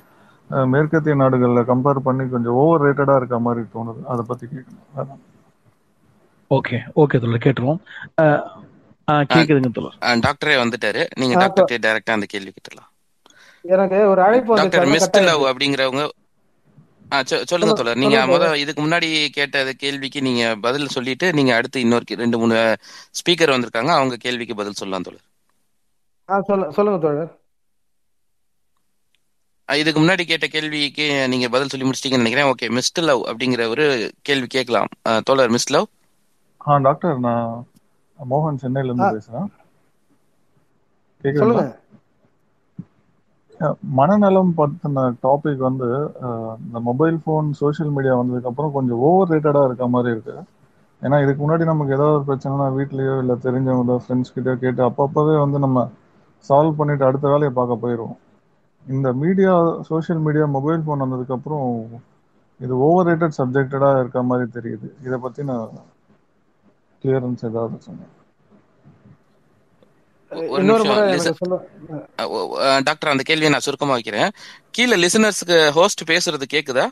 மேற்கத்திய 0.73 1.15
நாடுகள்ல 1.21 1.61
கம்பேர் 1.71 2.05
பண்ணி 2.05 2.23
கொஞ்சம் 2.29 2.55
ஓவர் 2.61 2.83
ரேட்டடா 2.85 3.15
இருக்க 3.19 3.39
மாதிரி 3.47 3.63
தோணுது. 3.75 4.01
அதை 4.11 4.23
பத்தி 4.29 4.45
கேட்கணும். 4.53 5.19
ஓகே 6.51 6.77
ஓகே 7.01 7.19
தோழர். 7.23 7.43
கேட்டுருவோம். 7.45 7.81
கேக்குதுங்க 9.33 9.71
தோழர். 9.77 9.97
டாக்டரே 10.25 10.55
வந்துட்டாரு. 10.63 11.03
நீங்க 11.21 11.35
டாக்டர் 11.43 11.83
டைரக்டா 11.85 12.15
அந்த 12.17 12.29
கேள்வி 12.33 12.53
கேட்டலாம் 12.55 12.88
எனக்கு 13.75 13.97
ஒரு 14.07 14.21
அழைப்பு 14.21 14.55
டாக்டர் 14.55 14.87
மிஸ்ட் 14.87 15.23
லவ் 15.29 15.43
அப்படிங்கிறவங்க 15.49 16.05
சொல்லுங்க 17.51 17.73
தோழர். 17.77 17.99
நீங்க 18.01 18.17
முத 18.31 18.47
இதுக்கு 18.63 18.81
முன்னாடி 18.85 19.07
கேட்ட 19.37 19.73
கேள்விக்கு 19.83 20.19
நீங்க 20.27 20.43
பதில் 20.65 20.93
சொல்லிட்டு 20.95 21.27
நீங்க 21.37 21.51
அடுத்து 21.55 21.79
இன்னொரு 21.85 22.19
ரெண்டு 22.23 22.37
மூணு 22.41 22.57
ஸ்பீக்கர் 23.19 23.53
வந்திருக்காங்க 23.55 23.91
அவங்க 23.99 24.17
கேள்விக்கு 24.25 24.55
பதில் 24.61 24.79
சொல்லலாம் 24.81 25.07
தோழர். 25.07 25.25
சொல்லுங்க 26.77 26.99
தோழர். 27.05 27.31
இதுக்கு 29.69 29.99
முன்னாடி 30.01 30.23
கேட்ட 30.29 30.47
கேள்விக்கு 30.47 31.07
நீங்க 31.33 31.47
பதில் 31.55 31.71
சொல்லி 31.71 31.87
முடிச்சிட்டீங்கன்னு 31.87 32.23
நினைக்கிறேன். 32.23 32.51
ஓகே 32.53 32.67
மிஸ்ட் 32.77 33.03
லவ் 33.09 33.21
அப்படிங்கிற 33.31 33.67
ஒரு 33.73 33.85
கேள்வி 34.21 34.47
கேட்கலாம். 34.55 34.89
தோழர் 35.23 35.53
மிஸ்ட் 35.55 35.73
லவ்? 35.75 35.87
ஆ 36.67 36.77
டாக்டர் 36.87 37.19
நான் 37.27 37.67
மோகன் 38.31 38.61
சென்னையில 38.63 38.93
இருந்து 38.93 39.11
பேசுறேன். 39.17 39.49
சொல்லுங்க. 41.41 41.63
மனநலம் 43.97 44.51
பற்றின 44.57 45.03
டாபிக் 45.23 45.63
வந்து 45.65 45.87
இந்த 46.61 46.79
மொபைல் 46.87 47.17
ஃபோன் 47.23 47.47
சோஷியல் 47.61 47.91
மீடியா 47.91 48.13
வந்ததுக்கு 48.15 48.51
அப்புறம் 48.51 48.71
கொஞ்சம் 48.71 49.01
ஓவர் 49.07 49.31
ரேட்டடா 49.31 49.63
இருக்க 49.65 49.87
மாதிரி 49.89 50.13
இருக்கு. 50.15 50.35
ஏன்னா 51.01 51.23
இதுக்கு 51.23 51.41
முன்னாடி 51.43 51.65
நமக்கு 51.65 51.93
ஏதாவது 51.93 52.15
ஒரு 52.15 52.25
பிரச்சனைனா 52.27 52.67
வீட்லயோ 52.77 53.15
இல்ல 53.19 53.33
தெரிஞ்சவங்களோ 53.45 53.95
ஃப்ரெண்ட்ஸ் 54.03 54.33
கிட்டயோ 54.35 54.55
கேட்டு 54.57 54.83
அப்பப்பவே 54.87 55.35
வந்து 55.39 55.59
நம்ம 55.59 55.79
சால்வ் 56.45 56.77
பண்ணிட்டு 56.77 57.05
அடுத்த 57.05 57.27
வேலையை 57.29 57.53
பார்க்க 57.53 57.83
போயிடுவோம் 57.83 58.17
இந்த 58.85 59.09
media 59.21 59.53
social 59.89 60.19
media 60.19 60.45
mobile 60.55 60.83
phone 60.85 61.03
வந்ததுக்கு 61.05 61.37
அப்புறம் 61.37 61.67
இது 62.59 62.73
ஓவர் 62.85 63.07
ரேட்டட் 63.09 63.37
சப்ஜெக்டடா 63.39 63.89
இருக்க 63.99 64.23
மாதிரி 64.23 64.47
தெரியுது. 64.57 64.87
இதை 65.05 65.17
பத்தி 65.19 65.43
நான் 65.43 65.69
கிளியரன்ஸ் 67.03 67.45
ஏதாவது 67.49 67.77
சொன்னேன் 67.81 68.05
ஒ- 68.07 68.07
ஒரு 68.07 68.07
இன்னொரு 68.07 68.07
நிமிஷம் 68.07 68.07
முறை 68.07 68.07
லிச 68.09 69.45
எனக்கு 69.45 69.45
சொல்ல 69.45 69.47
அ, 69.47 69.47
ஒ- 69.79 70.17
அ, 70.17 70.18
டாக்டர் 72.87 73.11
அந்த 73.13 73.23
கேள்வியை 73.29 73.51
நான் 73.53 73.65
சுருக்கமா 73.67 73.95
வைக்கிறேன். 73.97 74.31
கீழே 74.71 74.95
லிசனர்ஸ்க்கு 75.03 75.57
ஹோஸ்ட் 75.77 76.03
பேசுறது 76.11 76.45
கேக்குதா? 76.55 76.85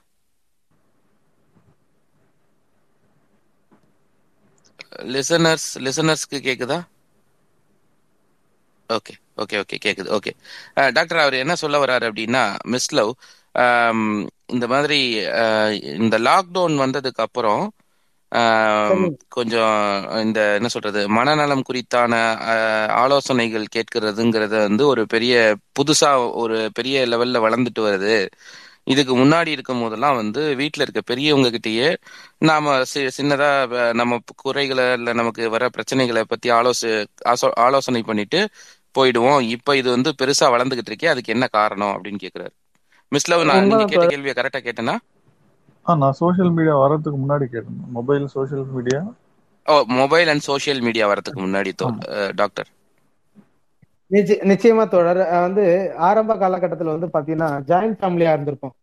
லிசனர்ஸ் 5.15 5.69
லிசனர்ஸ்க்கு 5.85 6.38
கேக்குதா? 6.47 6.80
ஓகே 8.89 9.14
ஓகே 9.43 9.55
ஓகே 9.64 9.77
கேக்குது 9.85 10.09
ஓகே. 10.18 10.31
டாக்டர் 10.97 11.23
அவர் 11.23 11.41
என்ன 11.43 11.55
சொல்ல 11.64 11.81
வர்றாரு 11.84 12.05
அப்படின்னா 12.09 12.43
மிஸ் 12.73 12.91
லவ் 12.99 13.11
இந்த 14.55 14.65
மாதிரி 14.73 14.99
இந்த 15.99 16.15
லாக்டவுன் 16.27 16.76
வந்ததுக்கு 16.84 17.23
அப்புறம் 17.27 17.64
கொஞ்சம் 19.27 19.75
இந்த 20.11 20.53
என்ன 20.53 20.67
சொல்றது 20.67 21.09
மனநலம் 21.09 21.63
குறித்தான 21.73 22.13
ஆலோசனைகள் 22.87 23.65
கேட்கறதுங்கிறது 23.75 24.57
வந்து 24.57 24.87
ஒரு 24.87 25.05
பெரிய 25.05 25.55
புதுசா 25.79 26.33
ஒரு 26.33 26.69
பெரிய 26.73 27.05
லெவல்ல 27.07 27.41
வளர்ந்துட்டு 27.45 27.79
வருது. 27.79 28.27
இதுக்கு 28.83 29.17
முன்னாடி 29.17 29.47
இருக்கும் 29.47 29.81
போதெல்லாம் 29.81 30.15
வந்து 30.15 30.55
வீட்டில் 30.55 30.81
இருக்க 30.81 31.01
பெரியவங்க 31.01 31.49
கிட்டயே 31.49 31.95
நாம 32.37 32.81
சி- 32.93 33.09
சின்னதா 33.17 33.49
நம்ம 33.93 34.17
குறைகளை 34.35 34.93
இல்ல 34.93 35.13
நமக்கு 35.13 35.49
வர 35.49 35.69
பிரச்சனைகளை 35.69 36.21
பத்தி 36.21 36.49
ஆலோச 36.49 37.05
ஆலோசனை 37.55 38.01
பண்ணிட்டு 38.01 38.49
போயிடுவோம். 38.99 39.41
இப்ப 39.41 39.77
இது 39.77 39.89
வந்து 39.89 40.13
பெருசா 40.21 40.45
வளர்ந்துகிட்டு 40.45 40.89
இருக்கே 40.89 41.05
அதுக்கு 41.05 41.33
என்ன 41.33 41.47
காரணம் 41.47 42.03
அப்படின்னு 42.03 42.17
கேக்குறாரு. 42.23 42.55
மிஸ் 43.09 43.29
லவ் 43.29 43.43
நான் 43.43 43.65
நீங்க 43.67 43.85
கேட்ட 43.85 44.05
கேள்வியை 44.05 44.35
கரெக்டா 44.37 44.57
கேட்டேனா? 44.57 44.95
ஆ 45.88 45.95
நான் 45.95 46.11
சோஷியல் 46.11 46.51
மீடியா 46.51 46.77
வர்றதுக்கு 46.77 47.19
முன்னாடி 47.19 47.45
கேட்டேன். 47.45 47.77
Mobile 47.91 48.27
social 48.27 48.65
media 48.65 49.14
O 49.65 49.84
mobile 49.88 50.27
and 50.27 50.39
social 50.39 50.81
media 50.81 51.09
வரதுக்கு 51.09 51.41
முன்னாடி 51.45 51.72
டாக்டர் 52.35 52.68
நிச்சய- 54.11 54.43
நிச்சயமா 54.51 54.88
தோழர். 54.88 55.18
அஹ் 55.18 55.41
வந்து 55.41 55.93
ஆரம்ப 55.97 56.35
காலகட்டத்துல 56.35 56.99
வந்து 56.99 57.07
பாத்தீங்கன்னா 57.07 57.49
ஜாயிண்ட் 57.69 57.97
ஃபேமிலியா 57.99 58.31
இருந்திருப்போம். 58.38 58.76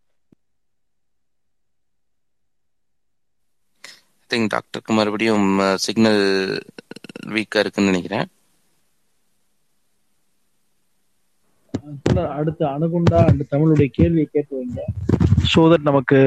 திங்க் 4.30 4.48
டாக்டருக்கு 4.48 4.92
மறுபடியும் 4.94 5.46
சிக்னல் 5.76 6.22
வீக்கா 7.26 7.58
இருக்குன்னு 7.58 7.90
நினைக்கிறேன். 7.90 8.26
அடுத்து 12.36 12.64
அணுகுண்டா 12.66 13.18
அந்த 13.30 13.46
தமிழுடைய 13.50 13.88
கேள்வியை 13.98 14.26
கேட்டு 14.26 14.52
வைங்க. 14.58 14.80
ஸோ 15.52 15.62
தட் 15.72 15.88
நமக்கு 15.90 16.18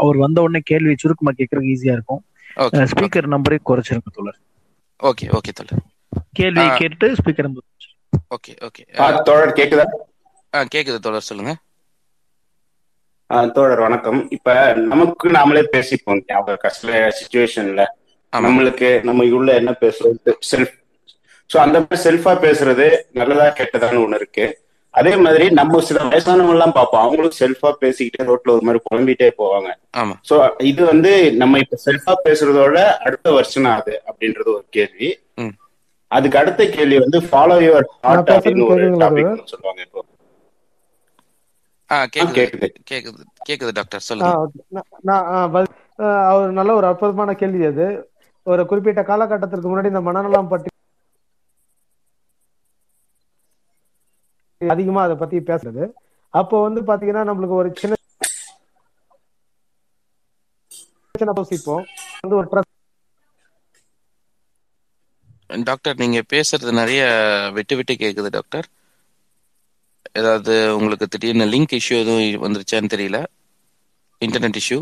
அவர் 0.00 0.16
வந்த 0.16 0.42
உடனே 0.42 0.60
கேள்வி 0.64 0.94
சுருக்கமா 0.94 1.32
கேட்கறதுக்கு 1.32 1.74
ஈஸியா 1.74 1.94
இருக்கும். 1.98 2.22
ஸ்பீக்கர் 2.92 3.32
நம்பரே 3.34 3.58
குறைச்சிருங்க 3.68 4.12
தோழர். 4.12 4.38
ஓகே 5.00 5.26
ஓகே 5.38 5.52
தோழர். 5.52 5.82
கேள்வியை 6.32 6.68
கேட்டு 6.76 7.06
ஸ்பீக்கர் 7.14 7.48
நம்பர் 7.48 7.66
ஓகே 8.30 8.52
ஓகே 8.66 8.82
தோழர் 9.28 9.56
கேக்குதா? 9.58 9.84
ஆ 10.52 10.60
கேக்குது 10.74 10.98
தோழர் 10.98 11.28
சொல்லுங்க. 11.28 11.52
ஆ, 13.30 13.36
தோழர் 13.46 13.80
வணக்கம். 13.80 14.30
இப்ப 14.30 14.54
நமக்கு 14.92 15.28
நாமளே 15.30 15.62
பேசிப்போம். 15.74 16.22
ஞாபகம் 16.26 16.62
கஷ்ட 16.62 17.10
சுச்சுவேஷன்ல 17.18 17.82
நம்மளுக்கு 18.32 18.88
நம்ம 19.04 19.26
உள்ள 19.38 19.54
என்ன 19.54 19.70
பேசுறது? 19.80 20.32
செல்ஃப் 20.50 20.74
சோ 21.50 21.58
அந்த 21.58 21.76
மாதிரி 21.80 22.00
செல்ஃபா 22.04 22.32
பேசுறது 22.42 22.86
நல்லதா 23.12 23.46
கெட்டதான்னு 23.50 24.02
ஒண்ணு 24.04 24.14
இருக்கு. 24.14 24.44
அதே 24.94 25.12
மாதிரி 25.16 25.44
நம்ம 25.50 25.80
சில 25.80 25.98
வயசானவங்க 26.04 26.50
எல்லாம் 26.50 26.72
பார்ப்போம். 26.72 27.02
அவங்களும் 27.02 27.36
செல்ஃபா 27.38 27.70
பேசிக்கிட்டே 27.82 28.26
ரோட்ல 28.28 28.54
ஒரு 28.54 28.64
மாதிரி 28.66 28.80
புலம்பிட்டே 28.86 29.28
போவாங்க. 29.38 29.68
ஆமா. 29.96 30.14
சோ 30.28 30.36
இது 30.62 30.84
வந்து 30.84 31.12
நம்ம 31.32 31.58
இப்ப 31.58 31.78
செல்ஃபா 31.86 32.14
பேசுறதோட 32.24 32.76
அடுத்த 33.00 33.30
வருஷம் 33.30 33.70
அது 33.72 33.94
அப்படின்றது 34.06 34.50
ஒரு 34.56 34.66
கேள்வி. 34.70 35.10
அதுக்கு 36.10 36.38
அடுத்த 36.38 36.62
கேள்வி 36.68 36.96
வந்து 36.98 37.18
ஃபாலோ 37.26 37.56
யுவர் 37.64 37.86
ஹார்ட் 38.00 38.30
அப்படின்னு 38.34 38.64
ஒரு 38.68 38.86
டாபிக் 39.02 39.50
சொல்லுவாங்க 39.52 39.80
இப்போ. 39.86 40.00
கேக்குது. 42.14 42.34
கேக்குது. 42.38 42.66
கேக்குது. 42.90 43.22
கேக்குது 43.48 43.72
டாக்டர் 43.72 44.08
சொல்லுங்க. 44.08 44.32
நான் 45.08 45.26
அவர் 45.44 45.68
நல்ல 46.58 46.70
ஒரு 46.74 46.86
அற்புதமான 46.86 47.34
கேள்வி 47.34 47.64
அது. 47.66 47.86
ஒரு 48.46 48.62
குறிப்பிட்ட 48.66 49.02
காலகட்டத்திற்கு 49.02 49.70
முன்னாடி 49.70 49.92
இந்த 49.92 50.00
மனநலம் 50.00 50.48
பற்றி 50.48 50.69
அதிகமா 54.68 55.02
அதை 55.02 55.16
பத்தி 55.16 55.38
பேசுறது. 55.38 55.84
அப்போ 56.28 56.56
வந்து 56.62 56.80
பாத்தீங்கன்னா 56.82 57.20
நம்மளுக்கு 57.30 57.58
ஒரு 57.60 57.72
சின்ன 57.76 57.94
சின்ன 61.18 61.32
யோசிப்போம் 61.36 61.86
வந்து 62.20 62.36
ஒரு 62.36 62.48
டாக்டர் 65.64 65.96
நீங்க 65.96 66.22
பேசுறது 66.32 66.72
நிறைய 66.72 67.00
விட்டு 67.54 67.76
விட்டு 67.76 67.94
கேக்குது 67.94 68.28
டாக்டர். 68.28 68.66
ஏதாவது 70.12 70.76
உங்களுக்கு 70.76 71.06
திடீர்னு 71.06 71.44
லிங்க் 71.44 71.78
இஷ்யூ 71.78 71.96
எதுவும் 72.00 72.44
வந்துருச்சான்னு 72.44 72.92
தெரியல. 72.94 73.18
Internet 74.24 74.58
issue. 74.60 74.78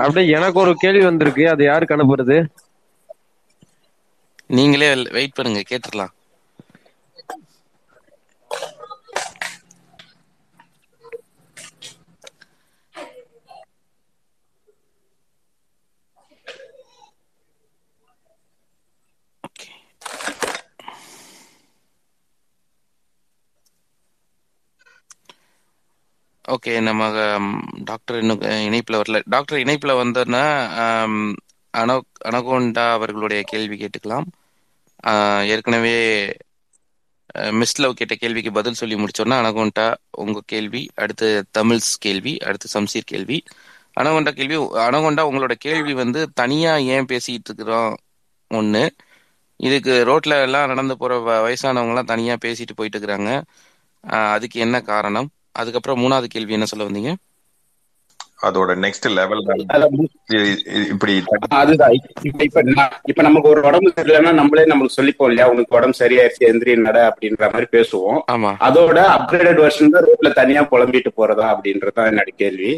அப்படியே 0.00 0.32
எனக்கு 0.32 0.60
ஒரு 0.60 0.72
கேள்வி 0.74 1.02
வந்திருக்கு. 1.04 1.44
அது 1.48 1.64
யாருக்கு 1.64 1.96
அனுப்புறது? 1.96 2.36
நீங்களே 4.46 4.88
வெயிட் 5.10 5.32
பண்ணுங்க 5.32 5.62
கேட்டுடலாம். 5.70 6.12
ஓகே 26.50 26.82
நம்ம 26.82 27.02
டாக்டர் 27.84 28.18
இன்னும் 28.20 28.40
இணைப்பில் 28.40 28.96
இணைப்புல 28.96 29.00
வரல. 29.00 29.22
டாக்டர் 29.24 29.58
இணைப்புல 29.58 29.92
வந்தோன்னா 30.02 30.44
அனோ 31.74 31.96
அனகோண்டா 32.24 32.90
அவர்களுடைய 32.90 33.42
கேள்வி 33.46 33.76
கேட்டுக்கலாம். 33.80 34.26
ஏற்கனவே 35.46 35.96
மிஸ் 37.50 37.80
லவ் 37.80 37.94
கேட்ட 37.94 38.14
கேள்விக்கு 38.14 38.52
பதில் 38.52 38.74
சொல்லி 38.74 38.94
முடிச்சோன்னா 38.94 39.36
அனகோண்டா 39.40 39.94
உங்க 40.10 40.40
கேள்வி 40.46 40.90
அடுத்து 40.94 41.28
தமிழ்ஸ் 41.58 41.92
கேள்வி 41.98 42.38
அடுத்து 42.38 42.80
சம்சீர் 42.80 43.10
கேள்வி. 43.12 43.42
அனகோண்டா 44.00 44.30
கேள்வி 44.30 44.56
அனகோண்டா 44.56 45.22
உங்களோட 45.30 45.52
கேள்வி 45.58 45.92
வந்து 45.94 46.30
தனியா 46.32 46.76
ஏன் 46.76 47.04
பேசிட்டு 47.04 47.48
இருக்கிறோம்? 47.48 47.96
ஒண்ணு. 48.50 48.88
இதுக்கு 49.60 50.04
ரோட்ல 50.06 50.42
எல்லாம் 50.42 50.66
நடந்து 50.66 50.96
போற 50.96 51.12
வ- 51.18 51.44
வயசானவங்க 51.46 51.88
எல்லாம் 51.88 52.04
தனியா 52.04 52.34
பேசிட்டு 52.34 52.74
போயிட்டு 52.74 52.98
இருக்கிறாங்க. 52.98 53.30
அதுக்கு 54.32 54.60
என்ன 54.60 54.80
காரணம்? 54.80 55.28
அதுக்கப்புறம் 55.54 56.00
மூணாவது 56.02 56.26
கேள்வி 56.26 56.52
என்ன 56.52 56.68
சொல்ல 56.70 56.86
வந்தீங்க? 56.88 57.12
அதோட 58.48 58.72
நெக்ஸ்ட் 58.82 59.06
லெவல் 59.16 59.40
இப்படி 60.92 61.14
அதுதான். 61.58 61.94
இப்ப 62.28 62.62
இப்ப 63.10 63.22
நமக்கு 63.26 63.48
ஒரு 63.48 63.60
உடம்பு 63.68 63.90
சரியில்லைன்னா 63.96 64.32
நம்மளே 64.38 64.64
நம்மளுக்கு 64.64 64.98
சொல்லிப்போம் 64.98 65.28
இல்லையா? 65.30 65.48
உனக்கு 65.52 65.76
உடம்பு 65.78 66.00
சரியாயிருச்சு 66.02 66.48
எந்திரி 66.50 66.76
நட 66.86 66.98
அப்படின்ற 67.10 67.42
மாதிரி 67.52 67.68
பேசுவோம். 67.76 68.20
ஆமா. 68.34 68.52
அதோட 68.68 68.98
அப்கிரேடட் 69.16 69.60
வெர்ஷன் 69.64 69.92
தான் 69.96 70.06
ரோட்ல 70.08 70.32
தனியா 70.40 70.62
புலம்பிட்டு 70.72 71.12
போறதா 71.18 71.46
அப்படின்றதான் 71.54 72.08
என்னோட 72.12 72.32
கேள்வி. 72.44 72.72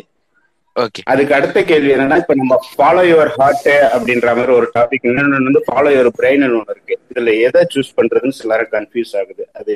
ஓகே 0.77 1.01
அதுக்கு 1.13 1.35
அடுத்த 1.39 1.59
கேள்வி 1.71 1.91
என்னன்னா 1.95 2.19
இப்ப 2.21 2.35
நம்ம 2.35 2.55
ஃபாலோ 2.69 3.03
யுவர் 3.13 3.33
ஹார்ட் 3.39 3.71
அப்படின்ற 3.95 4.29
மாதிரி 4.37 4.53
ஒரு 4.53 4.69
டாபிக் 4.77 5.09
இன்னொன்னு 5.09 5.49
வந்து 5.49 5.65
ஃபாலோ 5.67 5.91
யுவர் 5.97 6.17
பிரெயின் 6.19 6.47
ஒன்று 6.59 6.75
இருக்கு. 6.77 6.95
இதுல 7.13 7.35
எதை 7.49 7.63
சூஸ் 7.75 7.97
பண்றதுன்னு 7.99 8.39
சிலரும் 8.43 8.75
கன்ஃபியூஸ் 8.77 9.17
ஆகுது. 9.23 9.45
அது 9.61 9.75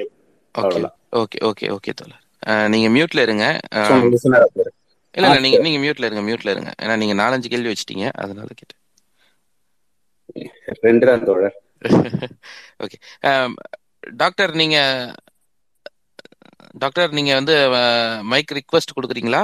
ஓகே 0.55 0.83
ஓகே 1.23 1.39
ஓகே 1.51 1.67
ஓகே 1.77 1.93
தோழர். 2.01 2.23
நீங்க 2.73 2.89
மியூட்ல 2.95 3.21
இருங்க. 3.27 3.47
இல்ல 5.15 5.27
இல்ல 5.27 5.39
நீங்க. 5.45 5.59
நீங்க 5.65 5.79
மியூட்ல 5.83 6.09
இருங்க 6.09 6.25
மியூட்ல 6.27 6.53
இருங்க. 6.55 6.73
ஏன்னா 6.83 6.97
நீங்க 7.03 7.15
நாலஞ்சு 7.21 7.53
கேள்வி 7.53 7.71
வச்சிட்டீங்க 7.71 8.07
அதனால 8.23 8.49
கேட்டேன். 8.53 8.81
ரெண்டு 10.85 11.05
தான் 11.09 11.25
தோழர். 11.25 11.57
ஓகே 12.85 12.97
டாக்டர் 14.17 14.53
நீங்க 14.61 14.77
டாக்டர் 16.83 17.17
நீங்க 17.17 17.33
வந்து 17.35 17.55
மைக் 18.31 18.57
ரிக்வெஸ்ட் 18.59 18.97
கொடுக்குறீங்களா? 18.97 19.43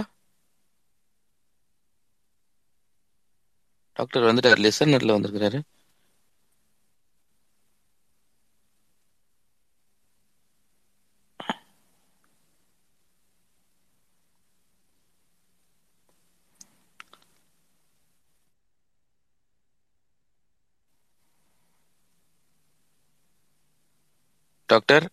டாக்டர் 3.96 4.26
வந்துட்டார் 4.26 4.62
லிசனர்ல 4.64 5.16
வந்திருக்கிறாரு. 5.16 5.60
டாக்டர். 24.72 25.06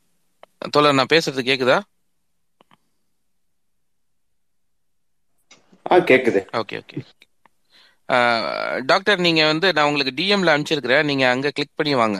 தோழர் 0.70 0.94
நான் 0.94 1.14
பேசுறது 1.14 1.44
கேக்குதா? 1.46 1.78
ஆ 5.86 5.98
கேக்குது. 6.02 6.42
Okay 6.54 6.78
okay. 6.82 6.98
டாக்டர் 8.86 9.20
நீங்க 9.20 9.42
வந்து 9.46 9.68
நான் 9.74 9.88
உங்களுக்கு 9.88 10.14
டிஎம்ல 10.16 10.54
அனுப்பிச்சிருக்கிறேன். 10.54 11.04
நீங்க 11.04 11.26
அங்க 11.30 11.52
கிளிக் 11.52 11.76
பண்ணி 11.76 11.96
வாங்க. 11.96 12.18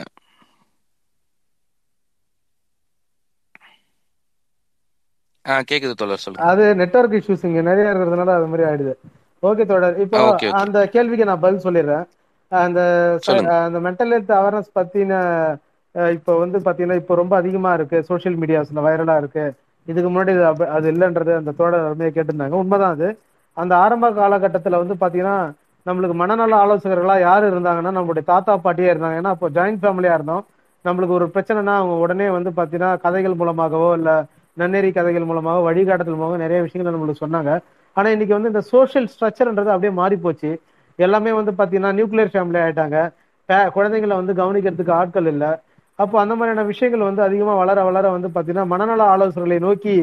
ஆ 5.44 5.62
கேக்குது 5.70 5.94
தோழர் 5.94 6.18
சொல்லுங்க. 6.18 6.48
அது 6.48 6.64
நெட்வொர்க் 6.74 7.16
இஷ்யூஸ் 7.18 7.44
இங்க 7.44 7.60
நிறைய 7.62 7.90
இருக்கிறதுனால 7.90 8.34
அது 8.34 8.46
மாதிரி 8.46 8.64
ஆயிடுது. 8.68 8.94
ஓகே 9.42 9.64
தொடர் 9.66 9.98
இப்போ. 9.98 10.20
அந்த 10.60 10.86
கேள்விக்கு 10.88 11.24
நான் 11.24 11.40
பதில் 11.40 11.64
சொல்லிடுறேன். 11.66 12.06
அந்த. 12.52 12.80
அந்த 13.60 13.78
மென்டல் 13.80 14.12
ஹெல்த் 14.14 14.38
அவேர்னஸ் 14.38 14.74
பத்தின 14.74 15.12
இப்போ 15.92 16.38
வந்து 16.38 16.58
பார்த்தீங்கன்னா 16.58 16.94
இப்போ 16.94 17.14
ரொம்ப 17.14 17.36
அதிகமாக 17.36 17.74
இருக்கு. 17.74 18.02
சோஷியல் 18.02 18.38
மீடியாஸில் 18.38 18.78
வைரலாக 18.78 19.16
இருக்கு. 19.16 19.52
இதுக்கு 19.86 20.10
முன்னாடி 20.10 20.28
இது 20.28 20.68
அது 20.68 20.92
இல்லைன்றது 20.92 21.36
அந்த 21.36 21.50
தோழர் 21.50 21.84
அருமையை 21.84 22.12
கேட்டிருந்தாங்க. 22.14 22.48
உண்மைதான் 22.48 22.90
அது. 22.90 23.18
அந்த 23.52 23.76
ஆரம்ப 23.76 24.12
காலகட்டத்தில் 24.12 24.84
வந்து 24.86 24.94
பார்த்தீங்கன்னா 24.94 25.52
நம்மளுக்கு 25.86 26.12
மனநல 26.12 26.56
ஆலோசகர்களாக 26.56 27.20
யார் 27.20 27.60
இருந்தாங்கன்னா 27.60 27.96
நம்மளுடைய 27.98 28.24
தாத்தா 28.24 28.56
பாட்டியே 28.56 28.92
இருந்தாங்க. 28.92 29.18
ஏன்னா 29.18 29.32
அப்போ 29.34 29.50
ஜாயிண்ட் 29.50 29.76
ஃபேமிலியாக 29.82 30.14
இருந்தோம். 30.14 30.46
நம்மளுக்கு 30.84 31.08
ஒரு 31.08 31.26
பிரச்சனைனா 31.34 31.74
அவங்க 31.74 31.94
உடனே 31.94 32.30
வந்து 32.30 32.50
பார்த்தீங்கன்னா 32.50 33.00
கதைகள் 33.00 33.34
மூலமாகவோ 33.34 33.92
இல்லை 33.94 34.12
நன்னெறி 34.52 34.92
கதைகள் 34.92 35.24
மூலமாக 35.24 35.60
வழிகாட்டுதல் 35.60 36.14
மூலமாக 36.14 36.36
நிறைய 36.36 36.62
விஷயங்கள் 36.62 37.00
நம்மளுக்கு 37.00 37.24
சொன்னாங்க. 37.24 37.60
ஆனால் 37.92 38.10
இன்னைக்கு 38.10 38.34
வந்து 38.34 38.48
இந்த 38.48 38.60
சோஷியல் 38.60 39.06
ஸ்ட்ரக்சர்ன்றது 39.06 39.66
அப்படியே 39.66 39.90
மாறி 39.90 40.16
போச்சு 40.16 40.60
எல்லாமே 40.96 41.32
வந்து 41.32 41.50
பார்த்தீங்கன்னா 41.50 41.92
நியூக்ளியர் 41.92 42.32
ஃபேமிலி 42.32 42.60
ஆகிட்டாங்க 42.60 43.12
பே- 43.48 43.70
குழந்தைங்களை 43.74 44.24
வந்து 44.24 44.32
கவனிக்கிறதுக்கு 44.32 44.90
ஆட்கள் 44.90 45.26
இல்லை. 45.26 45.48
அப்போ 46.02 46.16
அந்த 46.22 46.34
மாதிரியான 46.38 46.64
விஷயங்கள் 46.72 47.08
வந்து 47.08 47.22
அதிகமா 47.26 47.54
வளர 47.62 47.78
வளர 47.88 48.10
வந்து 48.16 48.28
பாத்தீங்கன்னா 48.34 48.66
மனநல 48.72 49.02
ஆலோசனைகளை 49.14 49.58
நோக்கி 49.66 49.94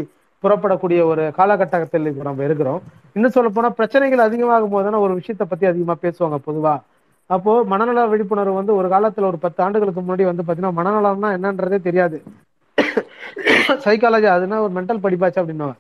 புறப்படக்கூடிய 0.43 0.99
ஒரு 1.11 1.23
காலகட்டத்தில் 1.37 2.09
இப்போ 2.09 2.23
நம்ம 2.27 2.43
இருக்கிறோம். 2.47 2.81
இன்னும் 3.15 3.33
சொல்ல 3.35 3.49
போனா 3.55 3.69
பிரச்சனைகள் 3.79 4.27
அதிகமாகும் 4.27 4.73
போதுனா 4.75 4.99
ஒரு 5.05 5.13
விஷயத்த 5.19 5.45
பத்தி 5.51 5.65
அதிகமா 5.71 5.95
பேசுவாங்க 6.03 6.37
பொதுவா. 6.47 6.73
அப்போ 7.29 7.53
மனநல 7.71 8.03
விழிப்புணர்வு 8.11 8.59
வந்து 8.59 8.73
ஒரு 8.79 8.87
காலத்துல 8.93 9.27
ஒரு 9.31 9.39
பத்து 9.45 9.59
ஆண்டுகளுக்கு 9.65 10.01
முன்னாடி 10.01 10.25
வந்து 10.29 10.45
பாத்தீங்கன்னா 10.47 10.77
மனநலம்னா 10.79 11.31
என்னன்றதே 11.37 11.79
தெரியாது. 11.87 12.19
சைக்காலஜி 13.85 14.27
அதுனா 14.35 14.59
ஒரு 14.65 14.73
மென்டல் 14.77 15.03
படிப்பாச்சு 15.05 15.41
அப்படின்னுவாங்க. 15.41 15.77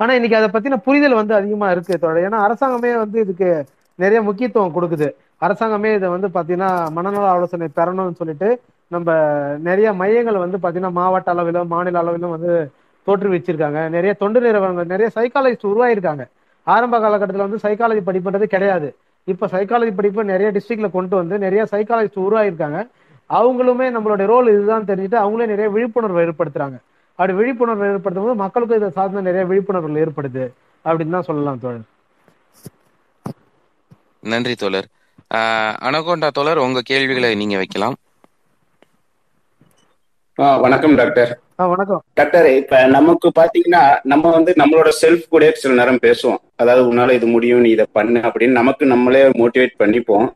ஆனா 0.00 0.12
இன்னைக்கு 0.18 0.38
அதை 0.40 0.48
பத்தின 0.54 0.78
புரிதல் 0.86 1.18
வந்து 1.20 1.34
அதிகமா 1.40 1.66
இருக்கு 1.74 1.98
தோழர். 2.04 2.26
ஏன்னா 2.28 2.38
அரசாங்கமே 2.46 2.92
வந்து 3.04 3.18
இதுக்கு 3.24 3.48
நிறைய 3.98 4.20
முக்கியத்துவம் 4.28 4.76
கொடுக்குது. 4.76 5.08
அரசாங்கமே 5.46 5.90
இதை 5.98 6.08
வந்து 6.14 6.28
பாத்தீங்கன்னா 6.36 6.70
மனநல 6.96 7.26
ஆலோசனை 7.34 7.68
பெறணும்னு 7.78 8.20
சொல்லிட்டு 8.20 8.48
நம்ம 8.94 9.12
நிறைய 9.58 9.92
மையங்கள் 9.92 10.42
வந்து 10.44 10.58
பார்த்தீங்கன்னா 10.62 10.90
மாவட்ட 10.90 11.30
அளவிலும் 11.30 11.66
மாநில 11.66 11.98
அளவிலும் 11.98 12.30
வந்து 12.30 12.72
தோற்றுவிச்சிருக்காங்க 13.06 13.88
நிறைய 13.88 14.12
தொண்டு 14.12 14.40
நிறுவனங்கள் 14.40 14.92
நிறைய 14.92 15.10
சைக்காலஜிஸ்ட் 15.14 15.70
உருவாயிருக்காங்க. 15.72 16.24
ஆரம்ப 16.66 17.00
காலகட்டத்தில் 17.00 17.46
வந்து 17.46 17.68
சைக்காலஜி 17.68 18.00
படிப்புன்றது 18.00 18.42
கிடையாது. 18.42 18.96
இப்போ 19.24 19.46
சைக்காலஜி 19.46 19.94
படிப்பு 19.94 20.24
நிறைய 20.24 20.52
டிஸ்ட்ரிக்ட்ல 20.52 20.90
கொண்டு 20.90 21.16
வந்து 21.16 21.38
நிறைய 21.38 21.66
சைக்காலஜிஸ்ட் 21.70 22.24
உருவாயிருக்காங்க. 22.26 22.78
அவங்களுமே 23.30 23.86
நம்மளுடைய 23.96 24.26
ரோல் 24.26 24.48
இதுதான் 24.48 24.84
தெரிஞ்சுட்டு 24.84 25.18
அவங்களே 25.24 25.46
நிறைய 25.46 25.68
விழிப்புணர்வு 25.68 26.20
ஏற்படுத்துறாங்க. 26.20 26.78
அப்படி 27.10 27.32
விழிப்புணர்வு 27.32 27.86
ஏற்படுத்தும் 27.86 28.24
போது 28.24 28.34
மக்களுக்கும் 28.34 28.78
இதை 28.78 28.90
சார்ந்த 28.90 29.20
நிறைய 29.20 29.46
விழிப்புணர்வுகள் 29.46 30.04
ஏற்படுது. 30.04 30.44
அப்படின்னு 30.84 31.10
தான் 31.10 31.22
சொல்லலாம் 31.22 31.60
தோழர். 31.60 31.84
நன்றி 34.20 34.54
தோழர். 34.54 34.86
ஆஹ் 35.34 35.74
அனகோண்டா 35.82 36.28
தோழர் 36.28 36.58
உங்க 36.58 36.80
கேள்விகளை 36.84 37.34
நீங்க 37.34 37.56
வைக்கலாம். 37.56 37.94
வணக்கம் 40.38 40.94
டாக்டர். 41.00 41.30
வணக்கம். 41.72 42.00
டாக்டர் 42.18 42.46
இப்ப 42.60 42.78
நமக்கு 42.94 43.28
பாத்தீங்கன்னா 43.36 43.82
நம்ம 44.12 44.30
வந்து 44.36 44.52
நம்மளோட 44.60 44.88
செல்ஃப் 45.00 45.26
கூட 45.34 45.50
சில 45.60 45.74
நேரம் 45.80 46.00
பேசுவோம். 46.06 46.40
அதாவது 46.62 46.82
உன்னால 46.90 47.14
இது 47.18 47.26
முடியும் 47.34 47.62
நீ 47.64 47.70
இதை 47.74 47.86
பண்ணு 47.98 48.20
அப்படின்னு 48.28 48.58
நமக்கு 48.60 48.84
நம்மளே 48.92 49.20
மோட்டிவேட் 49.40 49.78
பண்ணிப்போம். 49.82 50.26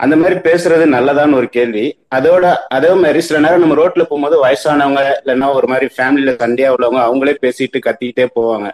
அந்த 0.00 0.14
மாதிரி 0.20 0.36
பேசுறது 0.46 0.84
நல்லதான்னு 0.94 1.38
ஒரு 1.40 1.48
கேள்வி. 1.56 1.84
அதோட 2.18 2.44
அதே 2.76 2.92
மாதிரி 3.02 3.22
சில 3.28 3.40
நேரம் 3.46 3.62
நம்ம 3.64 3.78
ரோட்ல 3.80 4.04
போகும்போது 4.10 4.38
வயசானவங்க 4.46 5.02
இல்லைன்னா 5.20 5.48
ஒரு 5.58 5.68
மாதிரி 5.72 5.88
ஃபேமிலியில 5.96 6.34
சண்டையா 6.42 6.70
உள்ளவங்க 6.76 7.02
அவங்களே 7.08 7.36
பேசிட்டு 7.44 7.86
கத்திக்கிட்டே 7.86 8.26
போவாங்க. 8.38 8.68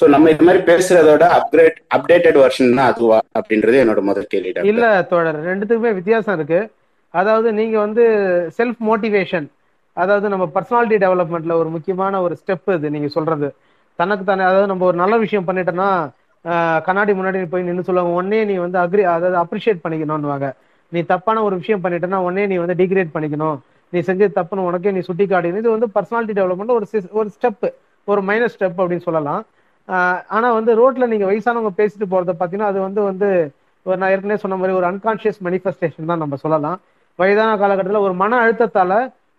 ஸோ 0.00 0.06
நம்ம 0.14 0.30
இது 0.34 0.44
மாதிரி 0.48 0.62
பேசுறதோட 0.72 1.26
அப்கிரேட் 1.38 1.78
அப்டேட்டட் 1.96 2.40
வெர்ஷன் 2.44 2.78
தான் 2.78 2.90
அதுவா 2.92 3.20
அப்படின்றது 3.38 3.82
என்னோட 3.84 4.02
முதல் 4.10 4.32
கேள்வி 4.34 4.52
இல்ல 4.72 4.88
தோழர் 5.12 5.40
ரெண்டுத்துக்குமே 5.50 5.92
வித்தியாசம் 6.00 6.36
இருக்கு. 6.38 6.60
அதாவது 7.14 7.48
நீங்க 7.60 7.76
வந்து 7.86 8.04
செல்ஃப் 8.58 8.82
மோட்டிவேஷன் 8.88 9.46
அதாவது 10.02 10.26
நம்ம 10.32 10.44
பர்சனாலிட்டி 10.56 10.96
டெவலப்மெண்ட்ல 11.04 11.54
ஒரு 11.62 11.68
முக்கியமான 11.76 12.20
ஒரு 12.26 12.34
ஸ்டெப் 12.40 12.70
இது 12.76 12.88
நீங்க 12.96 13.08
சொல்றது. 13.16 13.48
தனக்கு 13.98 14.24
தானே 14.30 14.44
அதாவது 14.48 14.68
நம்ம 14.72 14.84
ஒரு 14.90 14.96
நல்ல 15.02 15.14
விஷயம் 15.24 15.46
பண்ணிட்டோம்னா 15.48 15.88
கண்ணாடி 16.86 17.12
முன்னாடி 17.18 17.38
போய் 17.52 17.66
நின்று 17.68 17.86
சொல்லுவாங்க 17.88 18.18
உடனே 18.18 18.40
நீ 18.50 18.54
வந்து 18.64 18.78
அக்ரி 18.82 19.02
அதாவது 19.14 19.38
அப்ரிஷியேட் 19.44 19.82
பண்ணிக்கணும்னுவாங்க. 19.84 20.48
நீ 20.92 21.00
தப்பான 21.12 21.42
ஒரு 21.46 21.54
விஷயம் 21.62 21.82
பண்ணிட்டேன்னா 21.84 22.20
உடனே 22.26 22.44
நீ 22.52 22.56
வந்து 22.64 22.76
டிகிரேட் 22.82 23.10
பண்ணிக்கணும். 23.16 23.56
நீ 23.92 23.98
செஞ்சது 24.08 24.32
தப்புன்னு 24.38 24.66
உனக்கே 24.68 24.90
நீ 24.96 25.02
சுட்டி 25.08 25.24
காட்டணும் 25.32 25.60
இது 25.62 25.70
வந்து 25.76 25.88
பர்சனாலிட்டி 25.96 26.34
டெவலப்மெண்ட் 26.38 26.74
ஒரு 26.78 26.86
ஒரு 27.20 27.28
ஸ்டெப் 27.36 27.66
ஒரு 28.08 28.20
மைனஸ் 28.28 28.54
ஸ்டெப் 28.56 28.78
அப்படின்னு 28.82 29.06
சொல்லலாம். 29.08 29.42
ஆனா 30.36 30.48
வந்து 30.58 30.72
ரோட்ல 30.80 31.04
நீங்க 31.12 31.26
வயசானவங்க 31.30 31.72
பேசிட்டு 31.80 32.06
போறத 32.12 32.32
பாத்தீங்கன்னா 32.40 32.70
அது 32.72 32.78
வந்து 32.86 33.00
வந்து 33.10 33.28
ஒரு 33.86 33.96
நான் 34.00 34.12
ஏற்கனவே 34.14 34.40
சொன்ன 34.42 34.56
மாதிரி 34.60 34.76
ஒரு 34.78 34.86
அன்கான்ஷியஸ் 34.92 35.38
manifestation 35.46 36.02
தான் 36.10 36.22
நம்ம 36.22 36.36
சொல்லலாம். 36.44 36.78
வயதான 37.18 37.52
காலகட்டத்தில் 37.62 38.04
ஒரு 38.06 38.14
மன 38.22 38.38
அழுத்தத்தால 38.44 38.92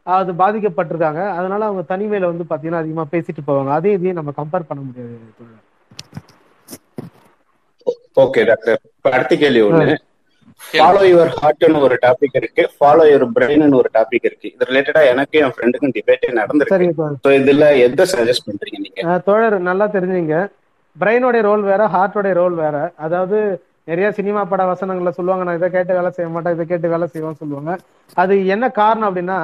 அது 0.07 0.31
பாதிக்கப்பட்டிருக்காங்க. 0.41 1.21
அதனால 1.37 1.65
அவங்க 1.65 1.83
தனிமையில 1.91 2.29
வந்து 2.31 2.45
பாத்தீங்கன்னா 2.51 2.83
அதிகமா 2.83 3.05
பேசிட்டு 3.13 3.41
போவாங்க. 3.47 3.71
அதையும் 3.77 3.97
இதையும் 3.99 4.19
நம்ம 4.19 4.33
கம்பேர் 4.39 4.69
பண்ண 4.69 4.81
முடியாது. 4.81 5.15
ஓகே 8.23 8.41
டாக்டர் 8.49 8.79
இப்ப 8.89 9.09
அடுத்த 9.15 9.33
கேள்வி 9.41 9.61
ஒண்ணு. 9.67 9.95
ஃபாலோ 10.61 11.01
யுவர் 11.09 11.31
ஹார்ட்னு 11.39 11.81
ஒரு 11.87 11.95
டாபிக் 12.05 12.37
இருக்கு. 12.39 12.63
ஃபாலோ 12.75 13.03
யுவர் 13.09 13.25
பிரெயின்னு 13.35 13.79
ஒரு 13.81 13.89
டாபிக் 13.97 14.25
இருக்கு. 14.29 14.47
இது 14.55 14.67
ரிலேட்டடா 14.69 15.01
எனக்கு 15.11 15.35
என் 15.43 15.53
ஃப்ரெண்டுக்கும் 15.55 15.93
டிபேட்டே 15.97 16.31
நடந்திருக்கு. 16.39 17.07
ஸோ 17.25 17.31
இதுல 17.39 17.67
எதை 17.85 18.05
சஜஸ்ட் 18.13 18.47
பண்றீங்க 18.47 18.79
நீங்க? 18.85 19.17
தோழர் 19.27 19.57
நல்லா 19.69 19.87
தெரிஞ்சுங்க. 19.95 20.37
பிரெயினோட 20.95 21.37
ரோல் 21.47 21.63
வேற 21.71 21.81
ஹார்ட்டோட 21.95 22.29
ரோல் 22.39 22.55
வேற. 22.63 22.75
அதாவது 23.05 23.37
நிறைய 23.89 24.07
சினிமா 24.17 24.41
பட 24.49 24.63
வசனங்கள்ல 24.71 25.11
சொல்லுவாங்க 25.17 25.43
நான் 25.47 25.59
இதை 25.59 25.69
கேட்டு 25.75 25.97
வேலை 25.99 26.09
செய்ய 26.15 26.29
மாட்டேன் 26.33 26.55
இதை 26.55 26.65
கேட்டு 26.71 26.93
வேலை 26.93 27.05
செய்வேன்னு 27.13 27.41
சொல்லுவாங்க. 27.43 27.71
அது 28.21 28.33
என்ன 28.55 28.65
காரணம் 28.81 29.09
அப்படின்னா 29.09 29.37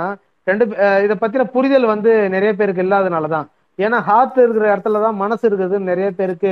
ரெண்டு 0.47 0.65
பே- 0.65 1.03
இதை 1.03 1.15
பத்தின 1.21 1.43
புரிதல் 1.45 1.85
வந்து 1.85 2.29
நிறைய 2.29 2.51
பேருக்கு 2.55 2.83
இல்லாதனாலதான். 2.83 3.45
ஏன்னா 3.79 3.97
ஹார்ட் 4.09 4.37
இருக்கிற 4.37 4.65
இடத்துல 4.75 5.01
தான் 5.01 5.15
மனசு 5.15 5.43
இருக்குதுன்னு 5.49 5.89
நிறைய 5.91 6.11
பேருக்கு 6.11 6.51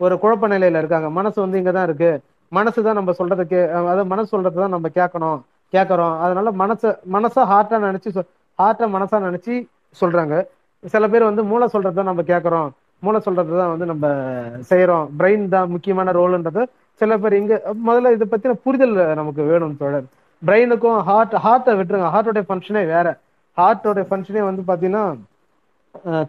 ஒரு 0.00 0.14
குழப்ப 0.22 0.48
நிலையில 0.54 0.80
இருக்காங்க. 0.82 1.10
மனசு 1.10 1.40
வந்து 1.40 1.58
இங்க 1.58 1.72
தான் 1.72 1.84
இருக்கு. 1.84 2.10
மனசு 2.52 2.82
தான் 2.82 2.94
நம்ம 2.94 3.10
சொல்றதை 3.18 3.44
கே 3.44 3.60
அதாவது 3.80 4.04
மனசு 4.04 4.28
சொல்றது 4.28 4.56
தான் 4.62 4.74
நம்ம 4.74 4.88
கேட்கணும் 4.94 5.38
கேட்கறோம். 5.72 6.14
அதனால 6.24 6.50
மனசை 6.62 6.90
மனசை 7.16 7.42
ஹார்ட்டா 7.52 7.78
நினைச்சு 7.86 8.10
ஹார்ட்டை 8.58 8.86
மனசா 8.96 9.16
நினைச்சு 9.26 9.54
சொல்றாங்க. 10.00 10.34
சில 10.84 11.08
பேர் 11.08 11.28
வந்து 11.30 11.44
மூளை 11.44 11.66
சொல்றது 11.68 11.96
தான் 11.98 12.10
நம்ம 12.10 12.22
கேட்கறோம். 12.22 12.68
மூளை 13.02 13.20
சொல்றது 13.20 13.58
தான் 13.58 13.72
வந்து 13.72 13.86
நம்ம 13.86 14.06
செய்யறோம். 14.70 15.06
பிரெயின் 15.18 15.48
தான் 15.48 15.70
முக்கியமான 15.74 16.12
ரோல்ன்றது 16.12 16.62
சில 17.00 17.16
பேர் 17.18 17.32
இங்க 17.32 17.54
முதல்ல 17.86 18.12
இதை 18.16 18.26
பத்தின 18.30 18.54
புரிதல் 18.64 18.94
நமக்கு 19.20 19.42
வேணும் 19.42 19.76
தோழர். 19.76 20.06
பிரெயினுக்கும் 20.42 20.98
ஹார்ட் 21.08 21.34
ஹார்ட்டை 21.44 21.72
விட்டுருங்க. 21.78 22.08
ஹார்ட்டோட 22.14 22.40
ஃபங்க்ஷனே 22.48 22.82
வேற. 22.94 23.06
ஹார்ட்டோட 23.58 24.00
ஃபங்க்ஷனே 24.08 24.42
வந்து 24.48 24.62
பாத்தீங்கன்னா 24.70 25.04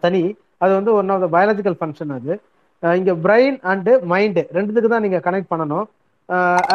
தனி. 0.03 0.21
அது 0.63 0.71
வந்து 0.77 0.91
one 0.99 1.11
of 1.13 1.23
the 1.25 1.27
biological 1.35 1.77
function 1.79 2.13
அது. 2.17 2.33
இங்கே 2.83 2.97
இங்க 2.99 3.13
பிரெயின் 3.25 3.57
அண்டு 3.71 3.91
மைண்டு 4.11 4.41
ரெண்டுத்துக்கு 4.55 4.91
தான் 4.93 5.05
நீங்க 5.05 5.19
கனெக்ட் 5.27 5.51
பண்ணணும். 5.53 5.85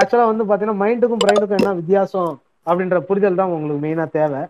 ஆக்சுவலா 0.00 0.26
வந்து 0.30 0.44
பாத்தீங்கன்னா 0.48 0.80
மைண்டுக்கும் 0.84 1.22
பிரெயினுக்கும் 1.24 1.60
என்ன 1.60 1.72
வித்தியாசம் 1.80 2.32
அப்படின்ற 2.68 2.98
புரிதல் 3.08 3.40
தான் 3.40 3.52
உங்களுக்கு 3.56 3.84
மெயினா 3.86 4.06
தேவை. 4.18 4.42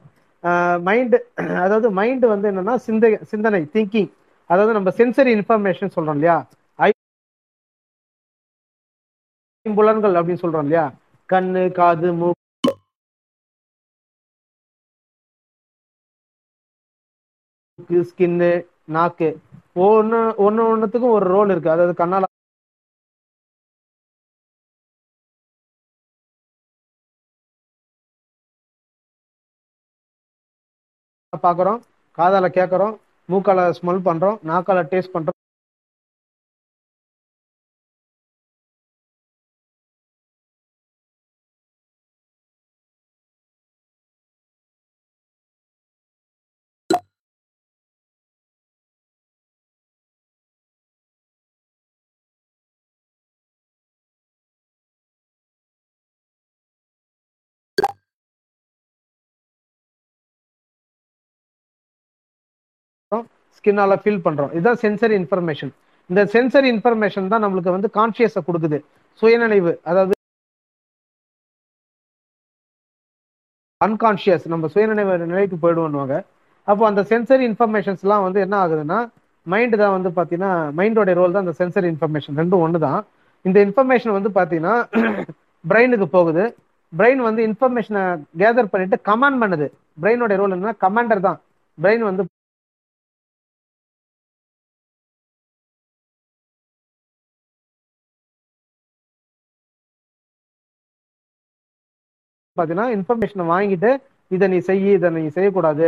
மைண்டு 0.86 1.18
அதாவது 1.64 1.88
மைண்டு 1.98 2.26
வந்து 2.32 2.46
என்னன்னா 2.52 2.74
சிந்தை 2.86 3.10
சிந்தனை 3.32 3.60
திங்கிங் 3.74 4.10
அதாவது 4.50 4.72
நம்ம 4.76 4.90
சென்சரி 5.00 5.30
இன்ஃபர்மேஷன் 5.38 5.94
சொல்றோம் 5.96 6.18
இல்லையா? 6.18 6.36
ஐம்புலன்கள் 9.66 10.16
அப்படின்னு 10.20 10.42
சொல்றோம் 10.44 10.66
இல்லையா? 10.66 10.86
கண்ணு 11.28 11.62
காது 11.78 12.08
மூ 12.20 12.28
ஸ்கின்னு 17.90 18.50
நாக்கு. 18.84 19.28
ஒன்னு 19.74 20.34
ஒன்னு 20.36 20.62
ஒன்னுத்துக்கும் 20.70 21.16
ஒரு 21.18 21.26
ரோல் 21.26 21.50
இருக்கு. 21.50 21.70
அதாவது 21.70 22.04
கண்ணால 22.04 22.24
பாக்குறோம் 31.42 31.80
காதால 32.18 32.46
கேட்கறோம் 32.58 32.94
மூக்கால 33.28 33.60
ஸ்மெல் 33.80 34.04
பண்றோம் 34.08 34.38
நாக்கால 34.50 34.82
டேஸ்ட் 34.92 35.14
பண்றோம். 35.14 35.33
ஸ்கின்னால 63.58 63.96
ஃபீல் 64.02 64.24
பண்றோம். 64.26 64.50
இதுதான் 64.56 64.80
சென்சரி 64.84 65.16
இன்ஃபர்மேஷன் 65.22 65.72
இந்த 66.10 66.22
சென்சரி 66.34 66.68
இன்ஃபர்மேஷன் 66.74 67.30
தான் 67.32 67.44
நம்மளுக்கு 67.44 67.76
வந்து 67.76 67.88
கான்சியஸை 67.98 68.42
கொடுக்குது. 68.48 68.78
சுயநினைவு 69.22 69.72
அதாவது 69.90 70.12
அன்கான்ஷியஸ் 73.80 74.44
நம்ம 74.52 74.68
சுயநினைவு 74.74 75.14
நிலைக்கு 75.32 75.56
போயிடுவோம்னுவாங்க 75.64 76.14
அப்போ 76.68 76.82
அந்த 76.90 77.00
சென்சரி 77.10 77.44
இன்ஃபர்மேஷன்ஸ்லாம் 77.50 78.24
வந்து 78.26 78.38
என்ன 78.44 78.54
ஆகுதுன்னா 78.64 78.98
மைண்டு 79.46 79.76
தான் 79.82 79.94
வந்து 79.96 80.10
பார்த்தீங்கன்னா 80.18 80.52
மைண்டோட 80.78 81.12
ரோல் 81.18 81.34
தான் 81.34 81.44
அந்த 81.46 81.54
சென்சரி 81.60 81.88
இன்ஃபர்மேஷன் 81.92 82.38
ரெண்டும் 82.40 82.62
ஒன்று 82.66 82.78
தான் 82.86 83.00
இந்த 83.44 83.58
இன்ஃபர்மேஷன் 83.66 84.16
வந்து 84.18 84.30
பாத்தீங்கன்னா 84.38 84.74
பிரெயினுக்கு 85.70 86.06
போகுது. 86.16 86.44
பிரெயின் 86.92 87.20
வந்து 87.26 87.40
இன்ஃபர்மேஷனை 87.48 88.02
கேதர் 88.40 88.70
பண்ணிட்டு 88.72 88.96
கமாண்ட் 89.08 89.40
பண்ணுது. 89.42 89.66
பிரெயினோட 90.02 90.32
ரோல் 90.40 90.54
என்னன்னா 90.56 90.74
கமாண்டர் 90.84 91.22
தான். 91.28 91.38
பிரெயின் 91.78 92.04
வந்து 92.08 92.22
பார்த்தீங்கன்னா 102.56 102.88
இன்ஃபர்மேஷனை 102.96 103.44
வாங்கிட்டு 103.52 103.90
இதை 104.30 104.48
நீ 104.48 104.58
செய்ய 104.68 104.98
இதை 104.98 105.08
நீ 105.10 105.22
செய்யக்கூடாது. 105.28 105.86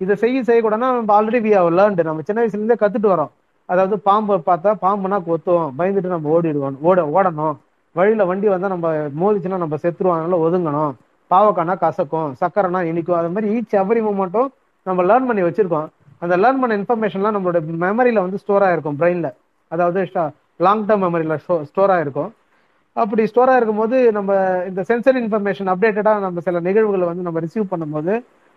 இதை 0.00 0.14
செய்ய 0.16 0.38
செய்யக்கூடாதுன்னா 0.42 0.88
நம்ம 0.96 1.12
ஆல்ரெடி 1.16 1.40
வி 1.44 1.52
ஆர் 1.58 1.76
லேர்ன்டு 1.78 2.06
நம்ம 2.08 2.24
சின்ன 2.28 2.38
வயசுலேருந்தே 2.42 2.76
கற்றுட்டு 2.76 2.84
கத்துட்டு 2.84 3.12
வரோம். 3.14 3.30
அதாவது 3.68 3.96
பாம்பு 3.98 4.34
பார்த்தா 4.48 4.70
பாம்புனா 4.84 5.18
கொத்துவோம். 5.28 5.70
பயந்துட்டு 5.78 6.14
நம்ம 6.14 6.30
ஓடிடுவோம். 6.36 6.76
ஓட 6.88 7.02
ஓடணும். 7.16 7.56
வழியில 7.96 8.24
வண்டி 8.30 8.48
வந்தால் 8.48 8.74
நம்ம 8.74 8.88
மோதிச்சுன்னா 9.20 9.58
நம்ம 9.64 9.76
செத்துருவோம். 9.82 10.16
அதனால 10.16 10.38
ஒதுங்கணும். 10.46 10.92
பாவக்கானா 11.30 11.74
கசக்கும். 11.84 12.28
சக்கரைனா 12.42 12.80
இனிக்கும். 12.90 13.18
அது 13.20 13.30
மாதிரி 13.34 13.48
ஈச் 13.56 13.78
எவரி 13.82 14.02
மூமெண்ட்டும் 14.08 14.50
நம்ம 14.86 15.02
லேர்ன் 15.10 15.28
பண்ணி 15.28 15.42
வச்சிருக்கோம். 15.42 15.88
அந்த 16.24 16.34
லேர்ன் 16.36 16.60
பண்ண 16.60 16.76
இன்ஃபர்மேஷன்லாம் 16.80 17.36
நம்மளோட 17.36 17.58
மெமரியில் 17.84 18.24
வந்து 18.24 18.38
ஸ்டோர் 18.38 18.64
ஆகிருக்கும் 18.68 18.98
பிரெயினில் 19.00 19.30
அதாவது 19.72 20.00
லாங் 20.60 20.84
டேர்ம் 20.86 21.04
மெமரியில் 21.06 21.34
ஸ்டோர் 21.70 21.92
ஆகிருக்கும் 21.96 22.30
அப்படி 23.02 23.22
ஸ்டோராக 23.30 23.58
இருக்கும்போது 23.58 23.96
நம்ம 24.16 24.32
இந்த 24.70 24.80
சென்சர் 24.90 25.18
இன்ஃபர்மேஷன் 25.22 25.70
அப்டேட்டடாக 25.72 26.22
நம்ம 26.26 26.42
சில 26.46 26.60
நிகழ்வுகளை 26.68 27.06
வந்து 27.10 27.26
நம்ம 27.26 27.40
ரிசீவ் 27.44 27.72
பண்ணும்போது 27.72 28.12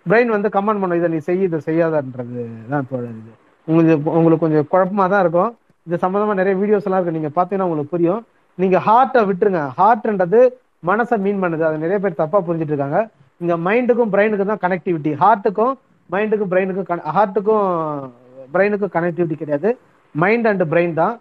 பிரெயின் 0.05 0.31
வந்து 0.35 0.49
கமெண்ட் 0.55 0.81
பண்ணும் 0.81 0.99
இதை 0.99 1.09
நீ 1.15 1.19
செய்ய 1.27 1.49
இதை 1.49 1.59
செய்யாதன்றது 1.67 2.43
தான் 2.71 2.87
தோழர் 2.91 3.17
இது. 3.21 3.33
உங்களுக்கு 3.67 4.11
உங்களுக்கு 4.17 4.43
கொஞ்சம் 4.45 4.67
குழப்பமாக 4.71 5.07
தான் 5.13 5.23
இருக்கும். 5.25 5.51
இது 5.87 5.97
சம்மந்தமாக 6.03 6.37
நிறைய 6.41 6.53
வீடியோஸ் 6.61 6.87
எல்லாம் 6.87 6.99
இருக்கு. 6.99 7.17
நீங்கள் 7.17 7.35
பார்த்தீங்கன்னா 7.37 7.67
உங்களுக்கு 7.69 7.93
புரியும். 7.95 8.21
நீங்கள் 8.57 8.83
ஹார்ட்டை 8.87 9.21
விட்டுருங்க. 9.29 9.61
ஹார்ட்ன்றது 9.79 10.39
மனசை 10.89 11.17
மீன் 11.25 11.41
பண்ணுது. 11.43 11.63
அது 11.69 11.83
நிறைய 11.85 11.97
பேர் 12.03 12.19
தப்பாக 12.23 12.41
புரிஞ்சுட்டு 12.47 12.73
இருக்காங்க. 12.73 12.99
இங்கே 13.41 13.57
மைண்டுக்கும் 13.67 14.11
பிரெயினுக்கும் 14.15 14.51
தான் 14.53 14.63
கனெக்டிவிட்டி 14.65 15.11
ஹார்ட்டுக்கும் 15.23 15.73
மைண்டுக்கும் 16.13 16.51
பிரெயினுக்கும் 16.53 17.05
ஹார்ட்டுக்கும் 17.17 17.67
பிரெயினுக்கும் 18.53 18.93
கனெக்டிவிட்டி 18.95 19.37
கிடையாது. 19.41 19.69
மைண்ட் 20.15 20.47
அண்ட் 20.51 20.63
பிரெயின் 20.73 20.95
தான். 21.01 21.15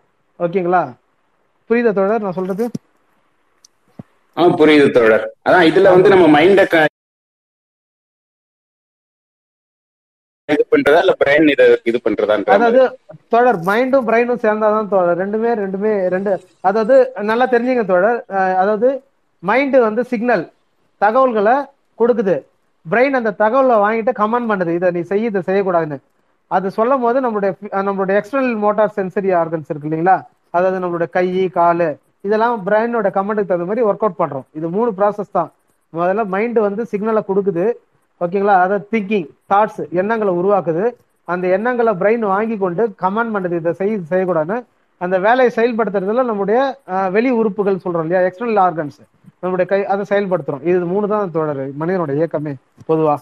ஓகேங்களா 0.45 0.85
புரியுதா 1.71 1.93
தோழர்? 1.99 2.25
நான் 2.27 2.39
சொல்றது? 2.39 2.65
ஆ 4.37 4.45
புரியுது 4.61 4.89
தோழர். 4.97 5.27
அதான் 5.47 5.69
இதுல 5.71 5.93
வந்து 5.95 6.15
நம்ம 6.15 6.27
மைண்ட 6.37 6.63
இது 10.49 10.63
பண்றதா 10.73 11.01
இல்ல 11.05 11.13
பிரெயின் 11.21 11.49
இத 11.53 11.63
இது 11.89 11.99
பண்றதான்ற 12.05 12.55
அதாவது 12.55 12.81
தோழர் 13.33 13.59
மைண்டும் 13.69 14.07
பிரெயினும் 14.09 14.41
சேர்ந்தாதான் 14.45 14.89
தோழர். 14.93 15.19
ரெண்டுமே 15.23 15.51
ரெண்டுமே 15.61 15.93
ரெண்டு 16.15 16.31
அதாவது 16.69 16.95
நல்லா 17.31 17.47
தெரிஞ்சுங்க 17.53 17.85
தோழர். 17.91 18.19
அஹ் 18.39 18.57
அதாவது 18.63 18.89
மைண்டு 19.43 19.79
வந்து 19.87 20.03
சிக்னல் 20.13 20.45
தகவல்களை 21.01 21.55
கொடுக்குது. 21.99 22.37
பிரெயின் 22.87 23.19
அந்த 23.21 23.35
தகவலை 23.43 23.77
வாங்கிட்டு 23.85 24.13
கமெண்ட் 24.21 24.51
பண்ணுது. 24.51 24.73
இதை 24.79 24.91
நீ 24.97 25.03
செய்ய 25.13 25.33
இதை 25.33 25.43
செய்யக்கூடாதுன்னு. 25.49 25.99
அது 26.51 26.69
சொல்லும் 26.79 27.05
போது 27.05 27.19
நம்மளுடைய 27.25 27.53
நம்மளுடைய 27.89 28.15
எக்ஸ்டர்னல் 28.21 28.61
மோட்டார் 28.65 28.95
சென்சரி 28.99 29.31
ஆர்கன்ஸ் 29.41 29.71
இருக்கு 29.73 29.89
இல்லைங்களா? 29.89 30.17
அதாவது 30.57 30.81
நம்மளுடைய 30.83 31.09
கை 31.19 31.27
காலு 31.59 31.89
இதெல்லாம் 32.27 32.57
பிரெயினோட 32.67 33.09
கமெண்ட்டுக்கு 33.17 33.51
தகுந்த 33.51 33.69
மாதிரி 33.71 33.87
ஒர்க் 33.89 34.05
அவுட் 34.07 34.21
பண்றோம். 34.23 34.47
இது 34.59 34.67
மூணு 34.77 34.91
ப்ராசஸ் 34.99 35.37
தான். 35.39 35.51
முதல்ல 35.99 36.25
மைண்டு 36.35 36.61
வந்து 36.67 36.83
சிக்னலை 36.91 37.23
கொடுக்குது. 37.29 37.65
ஓகேங்களா 38.25 38.57
அதாவது 38.65 38.87
திங்கிங் 38.95 39.29
தாட்ஸ் 39.53 39.81
எண்ணங்களை 40.01 40.33
உருவாக்குது. 40.41 40.85
அந்த 41.33 41.45
எண்ணங்களை 41.57 41.93
பிரெயின் 42.03 42.27
வாங்கி 42.35 42.57
கொண்டு 42.65 42.83
கமெண்ட் 43.05 43.33
பண்ணுது 43.35 43.59
இதை 43.61 43.73
செய் 43.81 43.93
செய்யக்கூடாதுன்னு. 44.13 44.59
அந்த 45.05 45.17
வேலையை 45.27 45.51
செயல்படுத்துறதுல 45.57 46.25
நம்முடைய 46.31 46.59
வெளி 47.17 47.31
உறுப்புகள் 47.41 47.83
சொல்றோம் 47.85 48.07
இல்லையா? 48.07 48.23
எக்ஸ்டர்னல் 48.29 48.61
ஆர்கன்ஸ் 48.67 48.99
நம்மளுடைய 49.43 49.67
கை 49.71 49.79
அதை 49.93 50.05
செயல்படுத்துறோம். 50.13 50.65
இது 50.71 50.79
மூணு 50.93 51.07
தான் 51.13 51.31
தோழர் 51.37 51.63
மனிதனோட 51.83 52.15
இயக்கமே 52.21 52.53
பொதுவா. 52.89 53.15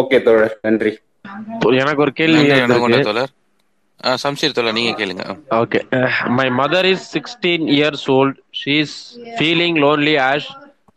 ஓகே 0.00 0.18
தோழர். 0.26 0.56
நன்றி. 0.66 0.92
எனக்கு 1.82 2.04
ஒரு 2.06 2.12
கேள்வி 2.20 2.42
தோழர். 3.10 3.32
சம்சீர் 4.22 4.54
தோழர் 4.56 4.76
நீங்க 4.78 4.92
கேளுங்க 5.00 5.24
Okay. 5.62 5.82
Uh, 5.98 6.08
my 6.40 6.48
mother 6.60 6.82
is 6.92 7.00
16 7.20 7.68
years 7.70 8.02
old. 8.08 8.34
She 8.52 8.72
is 8.80 8.92
feeling 9.40 9.74
lonely 9.76 10.14
as 10.24 10.42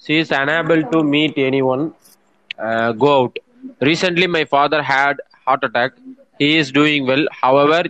she 0.02 0.16
is 0.18 0.32
unable 0.34 0.82
to 0.94 1.00
meet 1.06 1.36
anyone, 1.50 1.84
uh, 2.60 2.90
go 3.04 3.10
out. 3.20 3.36
Recently, 3.82 4.28
my 4.28 4.44
father 4.46 4.82
had 4.94 5.16
heart 5.46 5.64
attack. 5.64 5.92
He 6.40 6.58
is 6.58 6.72
doing 6.72 7.06
well. 7.06 7.24
However, 7.44 7.82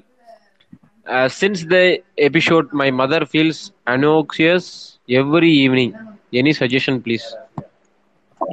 uh, 1.06 1.28
since 1.40 1.64
the 1.66 1.86
episode, 2.20 2.68
my 2.74 2.90
mother 2.92 3.26
feels 3.26 3.60
anxious 3.88 4.66
every 5.12 5.52
evening. 5.64 5.92
Any 6.34 6.54
suggestion, 6.54 6.98
please? 7.02 7.28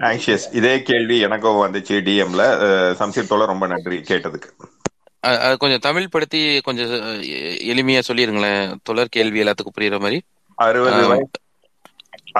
Anxious 0.08 0.44
இதே 0.58 0.74
கேள்வி 0.88 1.16
எனக்கும் 1.26 1.58
வந்துச்சு 1.62 1.96
டிஎம்ல 2.06 2.42
சம்சீர் 3.00 3.28
தோழர் 3.30 3.50
ரொம்ப 3.52 3.66
நன்றி 3.72 3.96
கேட்டதுக்கு 4.10 4.50
அது 5.22 5.56
கொஞ்சம் 5.62 5.84
தமிழ் 5.86 6.12
படுத்தி 6.14 6.40
கொஞ்சம் 6.66 6.92
எளிமையா 7.72 8.00
சொல்லிருங்களேன். 8.08 8.62
தொடர் 8.88 9.14
கேள்வி 9.16 9.42
எல்லாத்துக்கும் 9.42 9.76
புரியுற 9.78 9.98
மாதிரி. 10.04 10.18
அறுபது 10.58 11.04
வயசு 11.12 11.38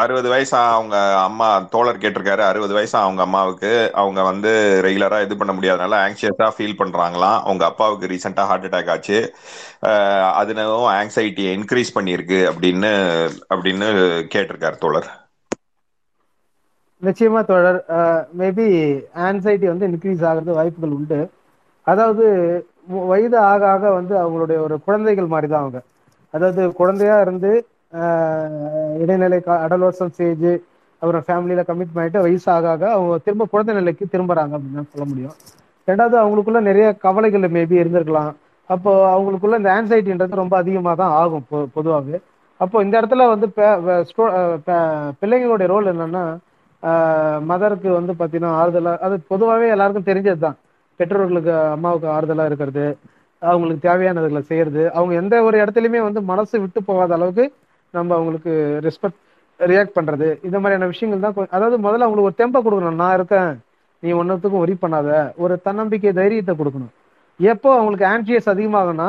அறுபது 0.01 0.29
வயசா 0.33 0.61
அவங்க 0.75 0.97
அம்மா 1.25 1.49
தோழர் 1.73 2.01
கேட்டிருக்காரு. 2.03 2.43
அறுபது 2.51 2.75
வயசா 2.77 2.99
அவங்க 3.07 3.23
அம்மாவுக்கு. 3.27 3.73
அவங்க 4.01 4.21
வந்து 4.29 4.51
ரெகுலரா 4.87 5.19
இது 5.25 5.35
பண்ண 5.41 5.53
முடியாதனால 5.53 5.99
ஆங்ஷியஸா 6.05 6.49
ஃபீல் 6.57 6.79
பண்றாங்களாம். 6.81 7.39
அவங்க 7.47 7.65
அப்பாவுக்கு 7.71 8.11
ரீசெண்டா 8.13 8.45
ஹார்ட் 8.51 8.67
அட்டாக் 8.69 8.91
ஆச்சு. 8.95 9.19
அதுனவும் 10.41 10.89
ஆங்ஸைட்டியை 10.99 11.53
இன்க்ரீஸ் 11.59 11.97
பண்ணியிருக்கு 11.99 12.41
அப்படின்னு 12.53 12.93
அப்படின்னு 13.55 13.89
கேட்டிருக்காரு 14.35 14.79
தோழர். 14.85 15.11
நிச்சயமா 17.03 17.41
தோழர். 17.45 17.79
மேபி 18.41 18.67
ஆன்சைட்டி 19.27 19.67
வந்து 19.71 19.89
இன்க்ரீஸ் 19.91 20.25
ஆகிறது 20.29 20.53
வாய்ப்புகள் 20.59 20.97
உண்டு. 20.99 21.21
அதாவது 21.87 22.27
வயது 23.11 23.39
ஆக 23.53 23.63
ஆக 23.75 23.85
வந்து 23.99 24.15
அவங்களுடைய 24.23 24.59
ஒரு 24.67 24.77
குழந்தைகள் 24.87 25.33
மாதிரி 25.35 25.49
தான் 25.53 25.65
அவங்க. 25.65 25.81
அதாவது 26.35 26.63
குழந்தையா 26.81 27.17
இருந்து 27.25 27.51
இடைநிலை 29.03 29.39
அடலோசம் 29.65 30.13
ஸ்டேஜ் 30.15 30.51
அப்புறம் 31.03 31.25
ஃபேமிலியில 31.27 31.63
கமிட் 31.69 31.95
பண்ணிட்டு 31.95 32.25
வயசு 32.27 32.49
ஆக 32.57 32.67
ஆக 32.75 32.85
அவங்க 32.97 33.15
திரும்ப 33.27 33.45
குழந்தை 33.53 33.73
நிலைக்கு 33.79 34.05
திரும்புறாங்க 34.15 34.53
அப்படின்னு 34.59 34.91
சொல்ல 34.93 35.07
முடியும். 35.13 35.35
ரெண்டாவது 35.89 36.17
அவங்களுக்குள்ள 36.23 36.61
நிறைய 36.71 36.87
கவலைகள் 37.05 37.55
மேபி 37.57 37.77
இருந்திருக்கலாம். 37.83 38.33
அப்போ 38.71 38.91
அவங்களுக்குள்ள 39.15 39.57
இந்த 39.61 39.71
ஆன்சைட்டின்றது 39.77 40.43
ரொம்ப 40.43 40.55
அதிகமாக 40.63 40.97
தான் 41.03 41.15
ஆகும் 41.23 41.47
பொ 41.51 41.57
பொதுவாகவே 41.77 42.19
அப்போ 42.61 42.77
இந்த 42.85 42.95
இடத்துல 43.01 43.23
வந்து 43.33 43.47
பிள்ளைங்களுடைய 45.21 45.67
ரோல் 45.73 45.91
என்னன்னா 45.93 46.23
மதருக்கு 47.51 47.89
வந்து 47.99 48.13
பார்த்தீங்கன்னா 48.21 48.53
ஆறுதலாக 48.61 49.03
அது 49.07 49.17
பொதுவாகவே 49.33 49.67
எல்லாருக்கும் 49.75 50.09
தெரிஞ்சது 50.11 50.41
தான் 50.45 50.57
பெற்றோர்களுக்கு 51.03 51.55
அம்மாவுக்கு 51.77 52.09
ஆறுதலா 52.17 52.47
இருக்கிறது 52.51 52.87
அவங்களுக்கு 53.43 53.87
தேவையானதுகளை 53.89 54.43
செய்யறது 54.51 54.83
அவங்க 54.97 55.13
எந்த 55.23 55.35
ஒரு 55.49 55.57
இடத்துலையுமே 55.63 56.01
வந்து 56.07 56.21
மனசு 56.31 56.57
விட்டு 56.65 56.81
போகாத 56.89 57.15
அளவுக்கு 57.19 57.45
நம்ம 57.95 58.15
அவங்களுக்கு 58.19 58.53
ரெஸ்பெக்ட் 58.87 59.21
ரியாக்ட் 59.61 59.97
பண்றது 59.97 60.29
இந்த 60.47 60.57
மாதிரியான 60.61 60.89
விஷயங்கள் 60.93 61.25
தான் 61.25 61.55
அதாவது 61.57 61.77
முதல்ல 61.87 62.07
அவங்களுக்கு 62.07 62.31
ஒரு 62.31 62.39
தெம்பை 62.41 62.61
கொடுக்கணும். 62.67 63.01
நான் 63.03 63.17
இருக்கேன் 63.19 63.51
நீ 64.03 64.11
ஒன்றுத்துக்கும் 64.21 64.63
ஒரி 64.65 64.75
பண்ணாத. 64.85 65.11
ஒரு 65.43 65.55
தன்னம்பிக்கை 65.67 66.13
தைரியத்தை 66.21 66.55
கொடுக்கணும். 66.61 66.93
எப்போ 67.41 67.69
அவங்களுக்கு 67.77 68.07
ஆன்சியஸ் 68.13 68.49
அதிகமாகனா 68.55 69.09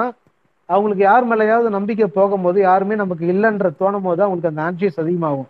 அவங்களுக்கு 0.70 1.04
யார் 1.08 1.26
மேலேயாவது 1.32 1.70
நம்பிக்கை 1.78 2.08
போகும்போது 2.18 2.60
யாருமே 2.70 2.96
நமக்கு 3.04 3.26
இல்லைன்ற 3.34 3.70
தோணும் 3.82 4.06
போது 4.08 4.22
அவங்களுக்கு 4.26 4.52
அந்த 4.52 4.64
ஆன்சியஸ் 4.68 5.00
அதிகமாகும். 5.04 5.50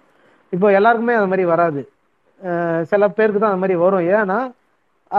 இப்போ 0.54 0.68
எல்லாருக்குமே 0.80 1.16
அது 1.20 1.30
மாதிரி 1.32 1.46
வராது. 1.54 1.82
சில 2.92 3.08
பேருக்கு 3.18 3.42
தான் 3.42 3.54
அந்த 3.54 3.62
மாதிரி 3.64 3.78
வரும். 3.86 4.06
ஏன்னா 4.18 4.40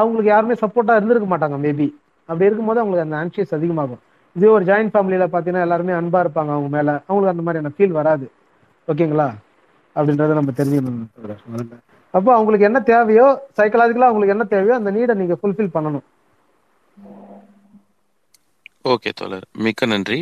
அவங்களுக்கு 0.00 0.30
யாருமே 0.32 0.54
சப்போர்ட்டா 0.62 0.96
இருந்திருக்க 0.98 1.28
மாட்டாங்க 1.32 1.56
மேபி 1.64 1.86
அப்படி 2.28 2.48
இருக்கும்போது 2.48 2.80
அவங்களுக்கு 2.80 3.06
அந்த 3.06 3.16
ஆன்சியஸ் 3.22 3.56
அதிகமாகும். 3.58 4.02
இதே 4.36 4.48
ஒரு 4.56 4.64
ஜாயின்ட் 4.68 4.92
ஃபேமிலியில 4.94 5.24
பார்த்தீங்கன்னா 5.32 5.66
எல்லாருமே 5.66 5.92
அன்பா 6.00 6.20
இருப்பாங்க 6.24 6.52
அவங்க 6.56 6.70
மேல. 6.76 6.90
அவங்களுக்கு 7.08 7.34
அந்த 7.34 7.44
மாதிரியான 7.46 7.72
ஃபீல் 7.76 7.98
வராது. 7.98 8.26
ஓகேங்களா 8.88 9.28
அப்படின்றத 9.96 10.36
நம்ம 10.38 10.52
தெரிஞ்சுக்கணும். 10.60 11.10
அப்போ 12.14 12.30
அவங்களுக்கு 12.38 12.68
என்ன 12.68 12.80
தேவையோ 12.90 13.26
சைக்கலாஜிக்கலா 13.58 14.08
அவங்களுக்கு 14.08 14.34
என்ன 14.36 14.46
தேவையோ 14.54 14.74
அந்த 14.80 14.90
நீடை 14.96 15.14
நீங்க 15.20 15.36
ஃபுல்ஃபில் 15.40 15.74
பண்ணணும். 15.76 16.04
ஓகே 18.92 19.10
தோழர். 19.20 19.46
மிக்க 19.64 19.86
நன்றி. 19.92 20.18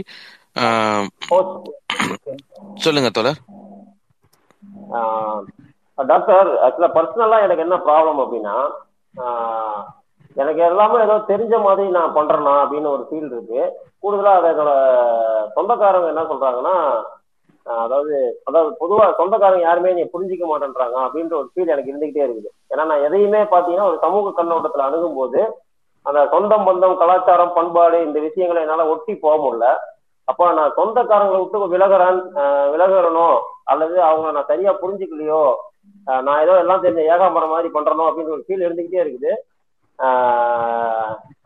சொல்லுங்க 2.85 3.11
தோழர். 3.19 3.41
டாக்டர் 5.99 6.49
ஆக்சுவலா 6.67 6.91
பர்சனலா 6.97 7.39
எனக்கு 7.47 7.65
என்ன 7.67 7.77
ப்ராப்ளம் 7.89 8.23
அப்படின்னா 8.25 8.55
எனக்கு 10.37 10.61
எல்லாமே 10.69 10.99
ஏதோ 11.07 11.17
தெரிஞ்ச 11.31 11.55
மாதிரி 11.65 11.85
நான் 11.97 12.15
பண்றேனா 12.19 12.53
அப்படின்னு 12.63 12.89
ஒரு 12.97 13.03
ஃபீல் 13.09 13.33
இருக்கு. 13.33 13.63
கூடுதலா 14.03 14.33
அதை 14.37 14.49
என்னோட 14.53 14.73
சொந்தக்காரங்க 15.57 16.13
என்ன 16.13 16.23
சொல்றாங்கன்னா 16.31 16.77
அதாவது 17.67 18.15
அதாவது 18.49 18.71
பொதுவா 18.81 19.05
சொந்தக்காரங்க 19.19 19.65
யாருமே 19.67 19.91
நீ 19.99 20.05
புரிஞ்சிக்க 20.15 20.45
மாட்டேன்றாங்க 20.51 20.97
அப்படின்ற 21.07 21.35
ஒரு 21.41 21.49
ஃபீல் 21.53 21.73
எனக்கு 21.75 21.93
இருந்துகிட்டே 21.93 22.25
இருக்குது. 22.27 22.51
ஏன்னா 22.73 22.85
நான் 22.91 23.05
எதையுமே 23.09 23.43
பாத்தீங்கன்னா 23.55 23.89
ஒரு 23.91 23.99
சமூக 24.05 24.33
கண்ணோட்டத்துல 24.39 24.87
அணுகும் 24.87 25.19
போது 25.21 25.41
அந்த 26.07 26.21
சொந்தம் 26.33 26.67
பந்தம் 26.69 27.01
கலாச்சாரம் 27.03 27.57
பண்பாடு 27.59 27.99
இந்த 28.07 28.19
விஷயங்களை 28.21 28.63
என்னால 28.65 28.87
ஒட்டி 28.93 29.13
போக 29.25 29.37
முடியல. 29.45 29.67
அப்போ 30.29 30.45
நான் 30.59 30.77
சொந்தக்காரங்களை 30.79 31.39
விட்டு 31.43 31.75
விலகிறேன் 31.75 32.19
விலகிறனோ 32.75 33.29
அல்லது 33.73 33.97
அவங்க 34.09 34.33
நான் 34.37 34.51
சரியா 34.51 34.73
புரிஞ்சுக்கலையோ 34.83 35.45
நான் 36.07 36.43
ஏதோ 36.45 36.55
எல்லாம் 36.63 36.85
தெரிஞ்ச 36.85 37.03
ஏகாம்பரம் 37.15 37.53
மாதிரி 37.55 37.69
பண்றனோ 37.75 38.07
அப்படின்னு 38.09 38.35
ஒரு 38.37 38.45
ஃபீல் 38.47 38.65
இருந்துகிட்டே 38.67 39.03
இருக்குது. 39.05 39.33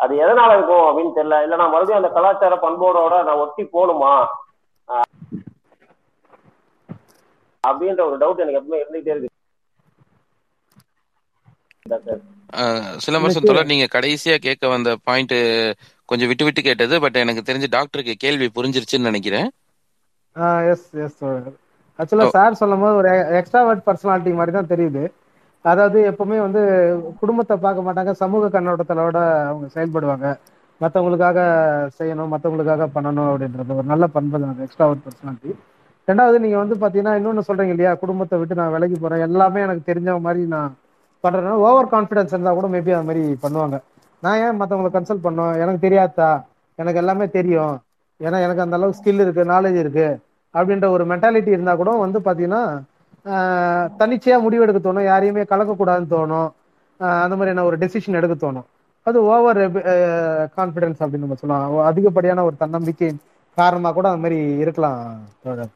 அது 0.02 0.12
எதனால 0.24 0.50
இருக்கும் 0.56 0.86
அப்படின்னு 0.88 1.16
தெரியல. 1.18 1.38
இல்ல 1.46 1.56
நான் 1.60 1.72
மறுபடியும் 1.74 2.00
அந்த 2.00 2.10
கலாச்சார 2.16 2.54
பண்போடோட 2.66 3.14
நான் 3.28 3.42
ஒட்டி 3.44 3.64
போகணுமா? 3.76 4.14
அப்படின்ற 7.64 8.02
ஒரு 8.08 8.16
டவுட் 8.22 8.42
எனக்கு 8.44 8.60
எப்பவுமே 8.60 8.82
இருந்துகிட்டே 8.82 9.14
இருக்கு 9.14 9.34
சிலம்பரசன் 13.04 13.46
தோழர் 13.48 13.70
நீங்க 13.72 13.86
கடைசியா 13.94 14.34
கேட்க 14.46 14.64
வந்த 14.72 14.90
பாயிண்ட் 15.08 15.34
கொஞ்சம் 16.08 16.30
விட்டு 16.30 16.44
விட்டு 16.46 16.62
கேட்டது 16.68 16.94
பட் 17.04 17.20
எனக்கு 17.24 17.46
தெரிஞ்சு 17.48 17.68
டாக்டருக்கு 17.76 18.14
கேள்வி 18.24 18.46
புரிஞ்சிருச்சுன்னு 18.56 19.08
நினைக்கிறேன். 19.10 19.48
எஸ் 20.72 20.88
எஸ் 21.04 21.20
ஆக்சுவலா 21.98 22.26
சார் 22.36 22.58
சொல்லும் 22.60 22.82
போது 22.84 22.96
ஒரு 23.00 23.10
எக்ஸ்ட்ராவர்ட் 23.40 23.86
பர்சனாலிட்டி 23.86 24.32
மாதிரி 24.38 24.52
தான் 24.56 24.72
தெரியுது. 24.72 25.02
அதாவது 25.64 25.98
எப்பவுமே 26.10 26.38
வந்து 26.46 26.62
குடும்பத்தை 27.20 27.54
பார்க்க 27.64 27.86
மாட்டாங்க 27.86 28.12
சமூக 28.22 28.50
கண்ணோட்டத்தோட 28.56 29.20
அவங்க 29.50 29.68
செயல்படுவாங்க. 29.76 30.26
மற்றவங்களுக்காக 30.80 31.38
செய்யணும் 31.98 32.32
மற்றவங்களுக்காக 32.32 32.86
பண்ணணும் 32.96 33.28
அப்படின்றது 33.30 33.76
ஒரு 33.78 33.86
நல்ல 33.92 34.06
பண்பு 34.16 34.40
தான் 34.42 34.64
எக்ஸ்ட்ராவர்ட் 34.66 35.04
பர்சனாலிட்டி 35.06 35.52
ரெண்டாவது 36.08 36.36
நீங்க 36.42 36.58
வந்து 36.62 36.74
பாத்தீங்கன்னா 36.82 37.14
இன்னொன்னு 37.18 37.46
சொல்றீங்க 37.46 37.74
இல்லையா 37.74 37.92
குடும்பத்தை 38.02 38.36
விட்டு 38.40 38.58
நான் 38.58 38.74
விலகி 38.74 38.96
போறேன் 39.04 39.24
எல்லாமே 39.28 39.62
எனக்கு 39.66 39.82
தெரிஞ்ச 39.90 40.10
மாதிரி 40.26 40.42
நான் 40.54 40.74
பண்றேன்னா 41.24 41.54
ஓவர் 41.68 41.92
கான்ஃபிடன்ஸ் 41.94 42.34
இருந்தா 42.34 42.52
கூட 42.58 42.68
மேபி 42.74 42.92
அது 42.96 43.08
மாதிரி 43.08 43.24
பண்ணுவாங்க. 43.44 43.76
நான் 44.22 44.40
ஏன் 44.44 44.58
மற்றவங்களை 44.60 44.90
கன்சல்ட் 44.96 45.26
பண்ணோம்? 45.26 45.54
எனக்கு 45.62 45.80
தெரியாதா? 45.86 46.30
எனக்கு 46.78 47.00
எல்லாமே 47.02 47.26
தெரியும். 47.38 47.74
ஏன்னா 48.20 48.38
எனக்கு 48.44 48.64
அந்த 48.64 48.76
அளவுக்கு 48.78 49.00
ஸ்கில் 49.00 49.22
இருக்கு 49.24 49.42
நாலேஜ் 49.54 49.78
இருக்கு. 49.82 50.06
அப்படின்ற 50.56 50.88
ஒரு 50.88 51.04
மென்டாலிட்டி 51.06 51.48
இருந்தா 51.48 51.74
கூட 51.74 51.90
வந்து 51.96 52.20
பாத்தீங்கன்னா 52.20 52.62
ஆஹ், 53.26 53.86
தன்னிச்சையா 53.98 54.36
முடிவெடுக்க 54.42 54.80
தோணும். 54.80 55.04
யாரையுமே 55.04 55.42
கலக்கக்கூடாதுன்னு 55.42 56.12
தோணும். 56.12 56.48
அந்த 57.20 57.34
மாதிரியான 57.36 57.64
ஒரு 57.64 57.76
டெசிஷன் 57.78 58.12
எடுக்க 58.12 58.34
தோணும். 58.42 58.66
அது 59.06 59.18
ஓவர் 59.24 59.58
கான்ஃபிடன்ஸ் 60.56 61.00
அப்படின்னு 61.00 61.24
நம்ம 61.24 61.34
சொல்லலாம். 61.34 61.74
அதிகப்படியான 61.86 62.44
ஒரு 62.44 62.56
தன்னம்பிக்கை 62.56 63.08
காரணமா 63.58 63.90
கூட 63.92 64.08
அந்த 64.08 64.22
மாதிரி 64.22 64.38
இருக்கலாம் 64.56 65.00
தோழர். 65.42 65.72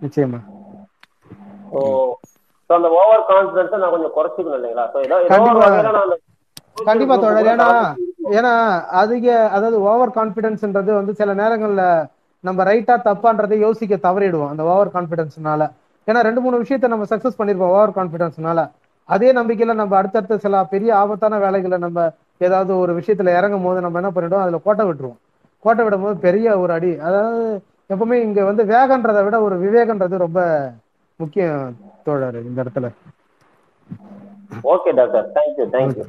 நிச்சயமா. 0.00 0.40
அந்த 2.70 2.88
ஓவர் 2.98 3.22
நான் 3.74 3.90
கொஞ்சம் 3.90 4.14
குறைச்சிக்கணும் 4.16 4.58
இல்லைங்களா? 4.58 4.86
கண்டிப்பா. 6.84 7.16
தோழர். 7.16 7.48
ஏன்னா 7.52 7.68
ஏன்னா 8.36 8.52
அதிக 9.02 9.26
அதாவது 9.48 9.80
ஓவர் 9.82 10.10
கான்பிடன்ஸ்ன்றது 10.10 10.92
வந்து 10.92 11.14
சில 11.14 11.34
நேரங்கள்ல 11.34 11.84
நம்ம 12.44 12.64
ரைட்டா 12.64 12.94
தப்பான்றதை 13.04 13.56
யோசிக்க 13.58 13.96
தவறிடுவோம் 14.04 14.52
அந்த 14.52 14.62
ஓவர் 14.64 14.94
கான்பிடன்ஸ்னால 14.94 15.62
ஏன்னா 16.08 16.20
ரெண்டு 16.20 16.40
மூணு 16.40 16.60
விஷயத்த 16.62 16.88
நம்ம 16.88 17.06
சக்சஸ் 17.10 17.38
பண்ணிருப்போம் 17.38 17.74
ஓவர் 17.74 17.96
கான்பிடன்ஸ்னால 17.96 18.60
அதே 19.08 19.28
நம்பிக்கையில 19.32 19.74
நம்ம 19.74 19.96
அடுத்தடுத்த 19.96 20.38
சில 20.38 20.64
பெரிய 20.66 20.90
ஆபத்தான 20.96 21.38
வேலைகளை 21.38 21.78
நம்ம 21.78 22.00
ஏதாவது 22.40 22.72
ஒரு 22.76 22.92
விஷயத்துல 22.98 23.32
இறங்கும் 23.38 23.62
போது 23.62 23.78
நம்ம 23.80 23.98
என்ன 24.00 24.10
பண்ணிடுவோம்? 24.10 24.44
அதுல 24.44 24.58
கோட்டை 24.58 24.84
விட்டுருவோம். 24.86 25.18
கோட்டை 25.64 25.82
விடும் 25.84 26.04
போது 26.04 26.14
பெரிய 26.18 26.58
ஒரு 26.58 26.72
அடி. 26.72 26.92
அதாவது 27.00 27.40
எப்பவுமே 27.90 28.16
இங்க 28.26 28.40
வந்து 28.44 28.62
வேகன்றதை 28.64 29.22
விட 29.24 29.36
ஒரு 29.42 29.56
விவேகன்றது 29.64 30.16
ரொம்ப 30.18 30.40
முக்கியம் 31.20 31.64
தோழர் 32.06 32.38
இந்த 32.42 32.58
இடத்துல. 32.64 32.88
Okay 34.72 34.90
doctor 34.98 35.26
thank you 35.36 35.66
thank you 35.74 36.06